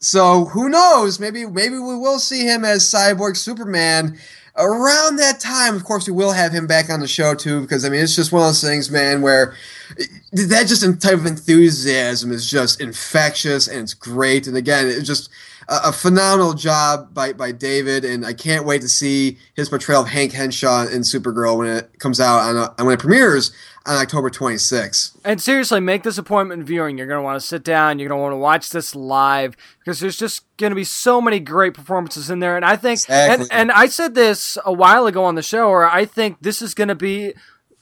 So 0.00 0.44
who 0.46 0.68
knows? 0.68 1.18
Maybe 1.20 1.44
maybe 1.44 1.74
we 1.74 1.96
will 1.96 2.18
see 2.18 2.46
him 2.46 2.64
as 2.64 2.82
Cyborg 2.84 3.36
Superman 3.36 4.18
around 4.58 5.16
that 5.16 5.40
time. 5.40 5.74
Of 5.74 5.84
course, 5.84 6.06
we 6.06 6.12
will 6.12 6.32
have 6.32 6.52
him 6.52 6.66
back 6.66 6.90
on 6.90 7.00
the 7.00 7.08
show 7.08 7.34
too, 7.34 7.62
because 7.62 7.84
I 7.84 7.88
mean, 7.88 8.00
it's 8.02 8.16
just 8.16 8.32
one 8.32 8.42
of 8.42 8.48
those 8.48 8.62
things, 8.62 8.90
man, 8.90 9.22
where 9.22 9.54
that 10.32 10.66
just 10.66 10.82
type 11.00 11.14
of 11.14 11.26
enthusiasm 11.26 12.32
is 12.32 12.50
just 12.50 12.80
infectious 12.80 13.68
and 13.68 13.80
it's 13.80 13.94
great. 13.94 14.46
And 14.46 14.56
again, 14.56 14.88
it 14.88 15.02
just 15.02 15.30
a, 15.68 15.88
a 15.88 15.92
phenomenal 15.92 16.54
job 16.54 17.12
by 17.14 17.32
by 17.32 17.52
David, 17.52 18.04
and 18.04 18.24
I 18.26 18.32
can't 18.32 18.64
wait 18.64 18.80
to 18.82 18.88
see 18.88 19.38
his 19.54 19.68
portrayal 19.68 20.02
of 20.02 20.08
Hank 20.08 20.32
Henshaw 20.32 20.86
in 20.86 21.02
Supergirl 21.02 21.58
when 21.58 21.68
it 21.68 21.98
comes 21.98 22.20
out 22.20 22.38
on 22.40 22.56
uh, 22.56 22.84
when 22.84 22.94
it 22.94 23.00
premieres 23.00 23.52
on 23.86 23.96
October 23.96 24.28
26th. 24.28 25.16
And 25.24 25.40
seriously, 25.40 25.80
make 25.80 26.02
this 26.02 26.18
appointment 26.18 26.64
viewing. 26.64 26.98
You're 26.98 27.06
going 27.06 27.18
to 27.18 27.22
want 27.22 27.40
to 27.40 27.46
sit 27.46 27.64
down. 27.64 27.98
You're 27.98 28.08
going 28.08 28.18
to 28.18 28.22
want 28.22 28.32
to 28.32 28.36
watch 28.38 28.70
this 28.70 28.94
live 28.94 29.56
because 29.78 30.00
there's 30.00 30.18
just 30.18 30.44
going 30.58 30.70
to 30.70 30.76
be 30.76 30.84
so 30.84 31.20
many 31.22 31.40
great 31.40 31.72
performances 31.74 32.28
in 32.28 32.40
there. 32.40 32.56
And 32.56 32.66
I 32.66 32.76
think, 32.76 32.98
Exactly. 33.00 33.46
and, 33.50 33.70
and 33.70 33.72
I 33.72 33.86
said 33.86 34.14
this 34.14 34.58
a 34.66 34.72
while 34.72 35.06
ago 35.06 35.24
on 35.24 35.36
the 35.36 35.42
show, 35.42 35.68
or 35.68 35.88
I 35.88 36.04
think 36.04 36.36
this 36.42 36.60
is 36.60 36.74
going 36.74 36.88
to 36.88 36.94
be 36.94 37.32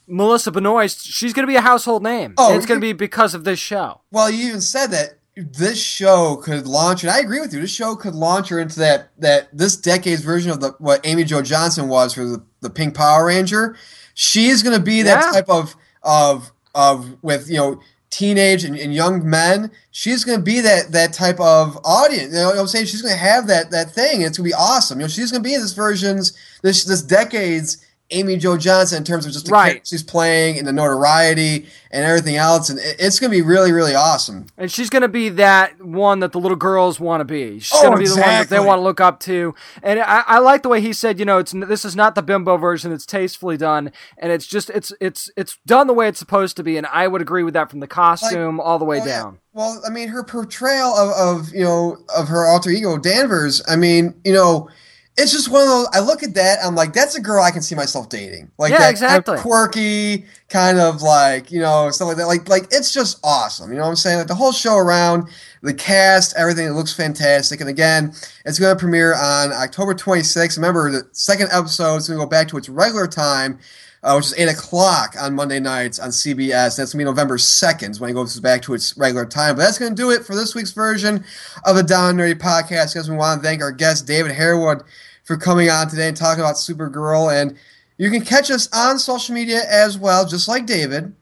Melissa 0.07 0.49
Benoist. 0.51 1.05
She's 1.05 1.33
going 1.33 1.45
to 1.45 1.51
be 1.51 1.57
a 1.57 1.61
household 1.61 2.03
name. 2.03 2.35
Oh, 2.37 2.55
it's 2.55 2.65
going 2.65 2.79
to 2.79 2.85
be 2.85 2.93
because 2.93 3.33
of 3.33 3.43
this 3.43 3.59
show. 3.59 4.01
Well, 4.09 4.29
you 4.29 4.47
even 4.47 4.61
said 4.61 4.87
that 4.87 5.19
this 5.37 5.81
show 5.81 6.37
could 6.37 6.65
launch, 6.67 7.03
and 7.03 7.11
I 7.11 7.19
agree 7.19 7.39
with 7.39 7.53
you. 7.53 7.59
This 7.61 7.71
show 7.71 7.95
could 7.95 8.15
launch 8.15 8.49
her 8.49 8.59
into 8.59 8.79
that 8.79 9.09
that 9.19 9.55
this 9.55 9.77
decade's 9.77 10.21
version 10.21 10.51
of 10.51 10.59
the 10.61 10.71
what 10.79 11.01
Amy 11.05 11.23
Jo 11.23 11.41
Johnson 11.41 11.87
was 11.87 12.13
for 12.13 12.25
the, 12.25 12.43
the 12.61 12.69
Pink 12.69 12.95
Power 12.95 13.25
Ranger. 13.27 13.75
She 14.13 14.47
is 14.47 14.63
going 14.63 14.77
to 14.77 14.83
be 14.83 15.03
that 15.03 15.23
Yeah. 15.25 15.31
type 15.31 15.49
of 15.49 15.75
of 16.03 16.51
of 16.73 17.17
with 17.21 17.49
you 17.49 17.57
know 17.57 17.79
teenage 18.09 18.63
and, 18.63 18.75
and 18.77 18.93
young 18.93 19.29
men. 19.29 19.69
She's 19.91 20.23
going 20.23 20.39
to 20.39 20.43
be 20.43 20.59
that 20.61 20.91
that 20.91 21.13
type 21.13 21.39
of 21.39 21.77
audience. 21.83 22.33
You 22.33 22.39
know 22.39 22.47
what 22.49 22.57
I'm 22.59 22.67
saying? 22.67 22.85
She's 22.87 23.01
going 23.01 23.13
to 23.13 23.19
have 23.19 23.47
that 23.47 23.69
that 23.71 23.91
thing. 23.91 24.17
And 24.17 24.25
it's 24.25 24.37
going 24.37 24.49
to 24.49 24.55
be 24.55 24.59
awesome. 24.59 24.99
You 24.99 25.03
know, 25.05 25.09
she's 25.09 25.31
going 25.31 25.43
to 25.43 25.47
be 25.47 25.53
in 25.53 25.61
this 25.61 25.73
version's 25.73 26.33
this 26.63 26.83
this 26.83 27.01
decade's. 27.03 27.77
Amy 28.11 28.37
Jo 28.37 28.57
Johnson 28.57 28.99
in 28.99 29.03
terms 29.03 29.25
of 29.25 29.33
just 29.33 29.47
the 29.47 29.51
Right. 29.51 29.85
she's 29.85 30.01
playing 30.03 30.57
and 30.57 30.65
the 30.67 30.71
notoriety 30.73 31.67
and 31.91 32.05
everything 32.05 32.35
else, 32.37 32.69
and 32.69 32.79
it's 32.81 33.19
going 33.19 33.31
to 33.31 33.37
be 33.37 33.41
really, 33.41 33.71
really 33.71 33.95
awesome. 33.95 34.45
And 34.57 34.71
she's 34.71 34.89
going 34.89 35.01
to 35.01 35.07
be 35.09 35.29
that 35.29 35.81
one 35.81 36.19
that 36.19 36.31
the 36.31 36.39
little 36.39 36.57
girls 36.57 36.99
want 36.99 37.21
to 37.21 37.25
be. 37.25 37.59
She's 37.59 37.77
Oh, 37.77 37.81
going 37.83 37.93
to 37.93 37.99
be 37.99 38.07
the 38.07 38.15
one 38.15 38.29
that 38.29 38.49
they 38.49 38.59
want 38.59 38.79
to 38.79 38.83
look 38.83 39.01
up 39.01 39.19
to. 39.21 39.53
And 39.83 39.99
I, 39.99 40.23
I 40.25 40.39
like 40.39 40.63
the 40.63 40.69
way 40.69 40.79
he 40.81 40.93
said, 40.93 41.19
you 41.19 41.25
know, 41.25 41.37
it's 41.39 41.51
this 41.51 41.83
is 41.85 41.95
not 41.95 42.15
the 42.15 42.21
bimbo 42.21 42.57
version. 42.57 42.91
It's 42.91 43.05
tastefully 43.05 43.57
done, 43.57 43.91
and 44.17 44.31
it's 44.31 44.47
just 44.47 44.69
it's 44.71 44.91
it's 45.01 45.29
it's 45.35 45.57
done 45.65 45.87
the 45.87 45.93
way 45.93 46.07
it's 46.07 46.19
supposed 46.19 46.55
to 46.57 46.63
be. 46.63 46.77
And 46.77 46.87
I 46.87 47.07
would 47.07 47.21
agree 47.21 47.43
with 47.43 47.53
that 47.55 47.69
from 47.69 47.79
the 47.81 47.87
costume 47.87 48.59
all 48.59 48.79
the 48.79 48.85
way 48.85 49.01
Oh, 49.01 49.05
yeah. 49.05 49.21
down. 49.23 49.39
Well, 49.53 49.81
I 49.85 49.89
mean, 49.89 50.07
her 50.09 50.23
portrayal 50.23 50.93
of, 50.95 51.09
of 51.39 51.53
you 51.53 51.63
know 51.63 51.97
of 52.15 52.27
her 52.27 52.45
alter 52.45 52.69
ego 52.69 52.97
Danvers. 52.97 53.61
I 53.67 53.75
mean, 53.75 54.13
you 54.23 54.33
know, 54.33 54.69
it's 55.17 55.31
just 55.31 55.49
one 55.49 55.63
of 55.63 55.67
those. 55.67 55.87
I 55.93 55.99
look 55.99 56.21
at 56.23 56.35
that, 56.35 56.59
I'm 56.63 56.75
like, 56.75 56.93
that's 56.93 57.15
a 57.15 57.21
girl 57.21 57.43
I 57.43 57.49
can 57.51 57.61
see 57.63 57.73
myself 57.75 58.07
dating. 58.09 58.51
Like 58.57 58.71
Yeah, 58.71 58.79
that 58.79 58.91
exactly. 58.91 59.31
kind 59.33 59.37
of 59.39 59.43
quirky, 59.43 60.25
kind 60.49 60.79
of 60.79 61.01
like 61.01 61.51
you 61.51 61.59
know 61.59 61.89
stuff 61.89 62.07
like 62.07 62.17
that. 62.17 62.27
Like 62.27 62.47
like 62.47 62.67
it's 62.71 62.93
just 62.93 63.19
awesome. 63.23 63.71
You 63.71 63.77
know 63.77 63.83
what 63.83 63.89
I'm 63.89 63.95
saying? 63.95 64.19
Like 64.19 64.27
the 64.27 64.35
whole 64.35 64.51
show 64.51 64.75
around, 64.77 65.29
the 65.63 65.73
cast, 65.73 66.35
everything. 66.37 66.67
It 66.67 66.71
looks 66.73 66.93
fantastic. 66.93 67.59
And 67.61 67.69
again, 67.69 68.13
it's 68.45 68.59
going 68.59 68.75
to 68.75 68.79
premiere 68.79 69.15
on 69.15 69.51
October 69.51 69.93
26th. 69.95 70.55
Remember, 70.57 70.91
the 70.91 71.07
second 71.11 71.49
episode 71.51 71.97
is 71.97 72.07
going 72.07 72.19
to 72.19 72.25
go 72.25 72.29
back 72.29 72.47
to 72.49 72.57
its 72.57 72.69
regular 72.69 73.07
time. 73.07 73.59
Uh, 74.07 74.15
which 74.15 74.27
is 74.27 74.33
8 74.37 74.47
o'clock 74.47 75.15
on 75.19 75.35
Monday 75.35 75.59
nights 75.59 75.99
on 75.99 76.11
CBS. 76.11 76.77
That's 76.77 76.77
going 76.77 76.87
to 76.91 76.97
be 76.99 77.03
November 77.03 77.35
2nd 77.35 77.99
when 77.99 78.09
it 78.09 78.13
goes 78.13 78.39
back 78.39 78.61
to 78.61 78.73
its 78.73 78.95
regular 78.95 79.25
time. 79.25 79.57
But 79.57 79.63
that's 79.63 79.77
going 79.77 79.93
to 79.93 80.01
do 80.01 80.11
it 80.11 80.25
for 80.25 80.33
this 80.33 80.55
week's 80.55 80.71
version 80.71 81.25
of 81.65 81.75
the 81.75 81.83
Down 81.83 82.15
Nerdy 82.15 82.33
podcast. 82.33 82.93
Because 82.93 83.09
we 83.09 83.17
want 83.17 83.41
to 83.41 83.45
thank 83.45 83.61
our 83.61 83.73
guest, 83.73 84.07
David 84.07 84.31
Harewood, 84.31 84.83
for 85.25 85.35
coming 85.35 85.69
on 85.69 85.89
today 85.89 86.07
and 86.07 86.15
talking 86.15 86.41
about 86.41 86.55
Supergirl. 86.55 87.33
And 87.33 87.57
you 87.97 88.09
can 88.09 88.21
catch 88.21 88.49
us 88.49 88.69
on 88.71 88.97
social 88.97 89.35
media 89.35 89.63
as 89.69 89.97
well, 89.97 90.25
just 90.25 90.47
like 90.47 90.65
David. 90.65 91.13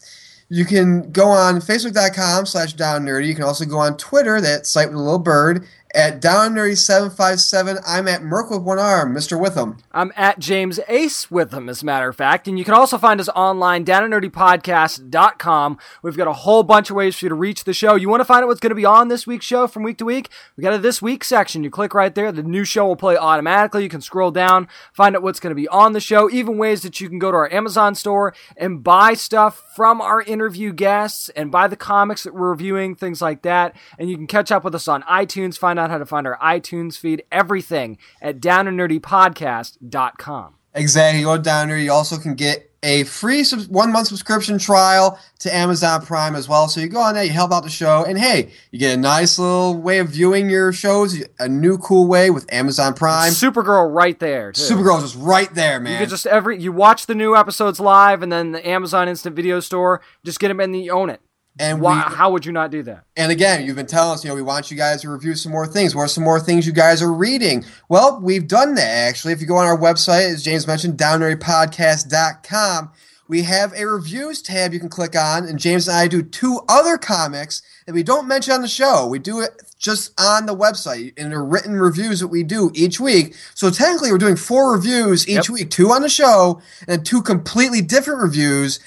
You 0.50 0.64
can 0.64 1.12
go 1.12 1.30
on 1.30 1.56
facebook.com 1.56 2.46
slash 2.46 2.74
down 2.74 3.04
nerdy. 3.04 3.26
You 3.26 3.34
can 3.34 3.46
also 3.46 3.66
go 3.66 3.80
on 3.80 3.98
Twitter, 3.98 4.40
that 4.42 4.68
site 4.68 4.90
with 4.90 4.98
a 4.98 5.02
little 5.02 5.18
bird, 5.18 5.68
at 5.96 6.20
down 6.20 6.54
nerdy 6.54 6.78
757. 6.78 7.78
I'm 7.88 8.08
at 8.08 8.22
Merc 8.22 8.52
with 8.52 8.62
one 8.62 8.78
arm, 8.78 9.16
Mr. 9.16 9.40
Witham. 9.40 9.78
I'm 9.94 10.12
at 10.16 10.40
James 10.40 10.80
Ace 10.90 11.32
with 11.32 11.52
them, 11.52 11.70
as 11.70 11.82
a 11.82 11.86
matter 11.86 12.10
of 12.10 12.16
fact. 12.16 12.48
And 12.48 12.60
you 12.60 12.66
can 12.66 12.74
also 12.74 12.98
find 12.98 13.20
us 13.20 13.30
online, 13.30 13.86
down 13.86 14.04
at 14.04 14.10
nerdypodcast.com. 14.10 15.78
We've 16.02 16.18
got 16.18 16.28
a 16.28 16.34
whole 16.34 16.64
bunch 16.64 16.90
of 16.90 16.98
ways 16.98 17.16
for 17.16 17.26
you 17.26 17.30
to 17.30 17.36
reach 17.36 17.64
the 17.64 17.74
show. 17.74 17.96
You 17.96 18.10
want 18.10 18.20
to 18.20 18.26
find 18.26 18.44
out 18.44 18.48
what's 18.48 18.60
going 18.60 18.72
to 18.72 18.76
be 18.76 18.86
on 18.86 19.08
this 19.08 19.26
week's 19.26 19.46
show 19.46 19.68
from 19.68 19.84
week 19.84 19.98
to 20.00 20.06
week? 20.06 20.30
We 20.58 20.64
got 20.64 20.74
a 20.74 20.78
This 20.78 21.02
Week 21.02 21.24
section. 21.24 21.64
You 21.64 21.70
click 21.70 21.94
right 21.94 22.14
there. 22.14 22.32
The 22.32 22.44
new 22.44 22.66
show 22.66 22.86
will 22.86 22.98
play 22.98 23.16
automatically. 23.16 23.84
You 23.84 23.90
can 23.90 24.02
scroll 24.02 24.32
down, 24.32 24.68
find 24.92 25.16
out 25.16 25.24
what's 25.24 25.40
going 25.40 25.52
to 25.52 25.56
be 25.56 25.68
on 25.70 25.94
the 25.94 26.02
show, 26.02 26.30
even 26.30 26.58
ways 26.58 26.82
that 26.82 27.00
you 27.00 27.08
can 27.08 27.20
go 27.20 27.32
to 27.32 27.38
our 27.38 27.54
Amazon 27.54 27.96
store 27.96 28.34
and 28.58 28.84
buy 28.84 29.14
stuff 29.14 29.64
from 29.76 30.02
our 30.02 30.22
interview 30.22 30.74
guests 30.74 31.30
and 31.30 31.52
buy 31.52 31.68
the 31.68 31.78
comics 31.78 32.24
that 32.24 32.34
we're 32.34 32.50
reviewing, 32.50 32.96
things 32.96 33.22
like 33.22 33.44
that. 33.44 33.76
And 33.98 34.10
you 34.10 34.18
can 34.18 34.28
catch 34.28 34.52
up 34.52 34.64
with 34.64 34.76
us 34.76 34.88
on 34.88 35.04
iTunes, 35.04 35.58
find 35.58 35.80
out 35.80 35.85
how 35.90 35.98
to 35.98 36.06
find 36.06 36.28
our 36.28 36.38
iTunes 36.40 36.98
feed, 36.98 37.24
everything 37.32 37.98
at 38.22 38.40
downandnerdypodcast.com. 38.40 40.56
Exactly. 40.74 41.20
You 41.22 41.26
go 41.26 41.38
down 41.38 41.70
there. 41.70 41.78
You 41.78 41.92
also 41.92 42.18
can 42.18 42.36
get 42.36 42.72
a 42.84 43.04
free 43.06 43.44
sub- 43.44 43.68
one 43.68 43.92
month 43.92 44.08
subscription 44.08 44.60
trial 44.60 45.20
to 45.40 45.54
Amazon 45.54 46.06
Prime 46.06 46.36
as 46.36 46.48
well. 46.48 46.68
So 46.68 46.82
you 46.82 46.88
go 46.88 47.00
on 47.00 47.16
there, 47.16 47.24
you 47.24 47.32
help 47.32 47.52
out 47.52 47.64
the 47.64 47.70
show, 47.70 48.06
and 48.06 48.18
hey, 48.18 48.52
you 48.72 48.78
get 48.78 48.94
a 48.94 49.00
nice 49.00 49.40
little 49.40 49.76
way 49.76 49.98
of 49.98 50.10
viewing 50.10 50.50
your 50.50 50.72
shows, 50.72 51.24
a 51.40 51.50
new 51.50 51.80
cool 51.80 52.08
way 52.08 52.30
with 52.30 52.52
Amazon 52.54 52.94
Prime. 52.94 53.32
Supergirl 53.32 53.92
right 53.92 54.20
there. 54.20 54.52
Too. 54.52 54.62
Supergirl's 54.62 55.14
just 55.14 55.18
right 55.18 55.52
there, 55.56 55.80
man. 55.80 56.00
You 56.00 56.06
just 56.06 56.28
every 56.28 56.62
you 56.62 56.72
watch 56.72 57.08
the 57.08 57.16
new 57.16 57.36
episodes 57.36 57.80
live, 57.80 58.22
and 58.22 58.32
then 58.32 58.52
the 58.52 58.68
Amazon 58.68 59.10
Instant 59.10 59.36
Video 59.36 59.60
Store 59.60 60.02
just 60.24 60.40
get 60.40 60.50
them 60.50 60.60
and 60.60 60.80
you 60.80 60.92
own 60.92 61.10
it. 61.10 61.22
And 61.60 61.80
Why, 61.80 62.06
we, 62.10 62.16
how 62.16 62.32
would 62.32 62.46
you 62.46 62.52
not 62.52 62.70
do 62.72 62.84
that? 62.84 63.06
And 63.16 63.32
again, 63.32 63.66
you've 63.66 63.78
been 63.78 63.86
telling 63.86 64.14
us, 64.16 64.24
you 64.24 64.30
know, 64.30 64.36
we 64.36 64.42
want 64.42 64.70
you 64.72 64.78
guys 64.78 65.02
to 65.04 65.10
review 65.10 65.36
some 65.36 65.52
more 65.52 65.66
things. 65.66 65.96
What 65.96 66.04
are 66.04 66.08
some 66.08 66.24
more 66.24 66.40
things 66.40 66.68
you 66.68 66.74
guys 66.74 67.02
are 67.02 67.14
reading? 67.14 67.64
Well, 67.88 68.20
we've 68.22 68.48
done 68.48 68.76
that 68.76 69.08
actually. 69.08 69.34
If 69.34 69.42
you 69.42 69.48
go 69.48 69.56
on 69.56 69.66
our 69.66 69.78
website, 69.78 70.34
as 70.34 70.44
James 70.44 70.68
mentioned, 70.68 70.98
downnerdypodcast.com, 70.98 72.92
we 73.28 73.42
have 73.44 73.74
a 73.74 73.88
reviews 73.88 74.42
tab 74.42 74.72
you 74.74 74.80
can 74.80 74.90
click 74.90 75.16
on. 75.16 75.46
And 75.46 75.58
James 75.58 75.88
and 75.88 75.98
I 75.98 76.08
do 76.08 76.22
two 76.22 76.62
other 76.70 76.98
comics 76.98 77.64
that 77.86 77.94
we 77.94 78.04
don't 78.04 78.28
mention 78.28 78.54
on 78.54 78.62
the 78.62 78.68
show. 78.68 79.08
We 79.08 79.18
do 79.20 79.40
it 79.42 79.64
just 79.80 80.14
on 80.20 80.46
the 80.46 80.56
website 80.56 81.18
in 81.18 81.32
the 81.32 81.40
written 81.40 81.76
reviews 81.76 82.20
that 82.20 82.28
we 82.28 82.44
do 82.44 82.72
each 82.76 83.00
week. 83.00 83.36
So 83.56 83.70
technically, 83.72 84.12
we're 84.12 84.18
doing 84.20 84.36
four 84.36 84.74
reviews 84.74 85.28
each 85.28 85.50
Yep. 85.50 85.50
week 85.50 85.72
two 85.72 85.92
on 85.92 86.02
the 86.02 86.10
show 86.10 86.62
and 86.88 87.04
two 87.06 87.22
completely 87.24 87.82
different 87.82 88.22
reviews 88.22 88.80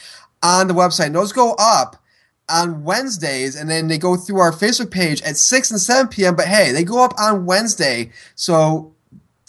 on 0.43 0.69
the 0.69 0.75
website. 0.75 1.07
And 1.07 1.15
those 1.17 1.33
go 1.33 1.55
up 1.59 1.97
on 2.49 2.85
Wednesdays, 2.85 3.55
and 3.57 3.69
then 3.69 3.89
they 3.89 3.99
go 3.99 4.17
through 4.17 4.41
our 4.41 4.53
Facebook 4.53 4.91
page 4.91 5.23
at 5.23 5.37
6 5.37 5.71
and 5.71 5.81
7 5.81 6.09
p.m. 6.09 6.37
But 6.37 6.47
hey, 6.47 6.73
they 6.73 6.85
go 6.85 7.05
up 7.05 7.15
on 7.19 7.47
Wednesday. 7.47 8.11
So 8.35 8.95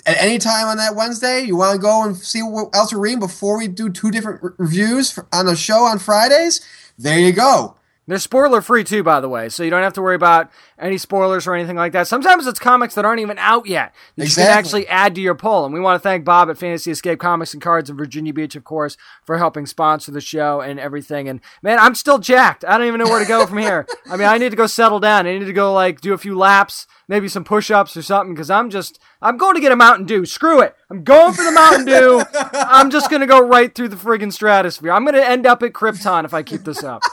at 0.05 0.17
any 0.19 0.37
time 0.37 0.67
on 0.67 0.77
that 0.77 0.95
Wednesday, 0.95 1.41
you 1.41 1.55
want 1.55 1.75
to 1.75 1.81
go 1.81 2.03
and 2.03 2.15
see 2.17 2.41
what 2.41 2.75
else 2.75 2.93
we're 2.93 2.99
reading 2.99 3.19
before 3.19 3.57
we 3.57 3.67
do 3.67 3.89
two 3.89 4.11
different 4.11 4.41
re- 4.43 4.51
reviews 4.57 5.11
for, 5.11 5.27
on 5.31 5.45
the 5.45 5.55
show 5.55 5.83
on 5.83 5.99
Fridays? 5.99 6.61
There 6.97 7.19
you 7.19 7.31
go. 7.31 7.75
They're 8.09 8.17
spoiler 8.17 8.59
free 8.61 8.83
too, 8.83 9.03
by 9.03 9.21
the 9.21 9.29
way, 9.29 9.49
so 9.49 9.61
you 9.61 9.69
don't 9.69 9.83
have 9.83 9.93
to 9.93 10.01
worry 10.01 10.15
about 10.15 10.49
any 10.79 10.97
spoilers 10.97 11.45
or 11.45 11.53
anything 11.53 11.75
like 11.75 11.91
that. 11.91 12.07
Sometimes 12.07 12.47
it's 12.47 12.57
comics 12.59 12.95
that 12.95 13.05
aren't 13.05 13.21
even 13.21 13.37
out 13.37 13.67
yet 13.67 13.93
that 14.15 14.23
you 14.23 14.25
Exactly. 14.25 14.43
can 14.49 14.57
actually 14.57 14.87
add 14.87 15.13
to 15.13 15.21
your 15.21 15.35
poll. 15.35 15.63
And 15.65 15.73
we 15.75 15.79
want 15.79 15.95
to 15.95 15.99
thank 15.99 16.25
Bob 16.25 16.49
at 16.49 16.57
Fantasy 16.57 16.89
Escape 16.89 17.19
Comics 17.19 17.53
and 17.53 17.61
Cards 17.61 17.87
in 17.87 17.95
Virginia 17.97 18.33
Beach, 18.33 18.55
of 18.55 18.63
course, 18.63 18.97
for 19.23 19.37
helping 19.37 19.67
sponsor 19.67 20.11
the 20.11 20.21
show 20.21 20.59
and 20.59 20.79
everything. 20.79 21.29
And 21.29 21.39
man, 21.61 21.77
I'm 21.77 21.93
still 21.93 22.17
jacked. 22.17 22.65
I 22.65 22.79
don't 22.79 22.87
even 22.87 22.99
know 22.99 23.05
where 23.09 23.19
to 23.19 23.27
go 23.27 23.45
from 23.45 23.59
here. 23.59 23.85
I 24.09 24.17
mean, 24.17 24.27
I 24.27 24.39
need 24.39 24.49
to 24.49 24.57
go 24.57 24.65
settle 24.65 24.99
down. 24.99 25.27
I 25.27 25.37
need 25.37 25.45
to 25.45 25.53
go 25.53 25.71
like 25.71 26.01
do 26.01 26.13
a 26.13 26.17
few 26.17 26.35
laps, 26.35 26.87
maybe 27.07 27.27
some 27.27 27.43
push 27.43 27.69
ups 27.69 27.95
or 27.95 28.01
something, 28.01 28.33
because 28.33 28.49
I'm 28.49 28.71
just 28.71 28.99
I'm 29.21 29.37
going 29.37 29.53
to 29.53 29.61
get 29.61 29.71
a 29.71 29.75
Mountain 29.75 30.07
Dew. 30.07 30.25
Screw 30.25 30.61
it. 30.61 30.75
I'm 30.89 31.03
going 31.03 31.33
for 31.33 31.43
the 31.43 31.51
Mountain 31.51 31.85
Dew. 31.85 32.23
I'm 32.53 32.89
just 32.89 33.11
gonna 33.11 33.27
go 33.27 33.39
right 33.45 33.73
through 33.75 33.89
the 33.89 33.95
friggin' 33.95 34.33
stratosphere. 34.33 34.91
I'm 34.91 35.05
gonna 35.05 35.19
end 35.19 35.45
up 35.45 35.61
at 35.61 35.73
Krypton 35.73 36.25
if 36.25 36.33
I 36.33 36.41
keep 36.41 36.63
this 36.63 36.83
up. 36.83 37.03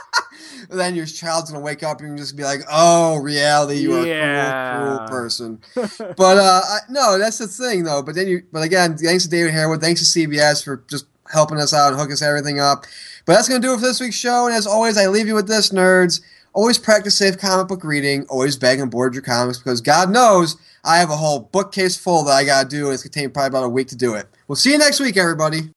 Then 0.69 0.95
your 0.95 1.07
child's 1.07 1.51
gonna 1.51 1.63
wake 1.65 1.83
up 1.83 2.01
and 2.01 2.17
just 2.19 2.37
be 2.37 2.43
like, 2.45 2.61
"Oh, 2.71 3.17
reality, 3.19 3.77
you 3.81 3.95
are 3.97 4.07
Yeah. 4.07 4.77
a 4.77 4.79
cruel, 4.79 4.97
cruel 4.99 5.09
person." 5.09 5.59
but 6.17 6.39
uh, 6.39 6.61
I, 6.65 6.79
no, 6.91 7.19
that's 7.19 7.39
the 7.39 7.47
thing 7.49 7.85
though. 7.85 8.03
But 8.03 8.15
then 8.15 8.27
you, 8.29 8.43
but 8.53 8.63
again, 8.63 8.97
thanks 8.97 9.25
to 9.25 9.31
David 9.31 9.53
Harewood, 9.53 9.81
thanks 9.81 10.13
to 10.13 10.19
CBS 10.29 10.63
for 10.65 10.83
just 10.89 11.07
helping 11.33 11.59
us 11.59 11.73
out 11.75 11.93
and 11.93 12.01
hook 12.01 12.13
us 12.13 12.23
everything 12.23 12.61
up. 12.61 12.85
But 13.25 13.35
that's 13.35 13.49
gonna 13.49 13.61
do 13.61 13.73
it 13.75 13.77
for 13.77 13.83
this 13.87 14.01
week's 14.01 14.17
show. 14.17 14.47
And 14.47 14.55
as 14.55 14.67
always, 14.67 14.97
I 14.97 15.07
leave 15.09 15.27
you 15.27 15.35
with 15.35 15.49
this, 15.49 15.71
nerds. 15.71 16.21
Always 16.53 16.79
practice 16.79 17.15
safe 17.17 17.37
comic 17.37 17.69
book 17.69 17.85
reading. 17.85 18.25
Always 18.31 18.57
bag 18.57 18.81
and 18.81 18.91
board 18.91 19.13
your 19.15 19.23
comics 19.23 19.59
because 19.59 19.81
God 19.83 20.09
knows 20.11 20.57
I 20.85 20.99
have 20.99 21.11
a 21.11 21.17
whole 21.17 21.41
bookcase 21.41 21.97
full 21.97 22.25
that 22.25 22.33
I 22.33 22.45
gotta 22.45 22.69
do. 22.69 22.87
and 22.87 22.95
It's 22.95 23.03
gonna 23.03 23.11
take 23.13 23.35
probably 23.35 23.49
about 23.49 23.65
a 23.65 23.69
week 23.69 23.89
to 23.89 23.97
do 23.97 24.15
it. 24.15 24.27
We'll 24.49 24.57
see 24.57 24.71
you 24.71 24.79
next 24.79 25.01
week, 25.01 25.17
everybody. 25.17 25.63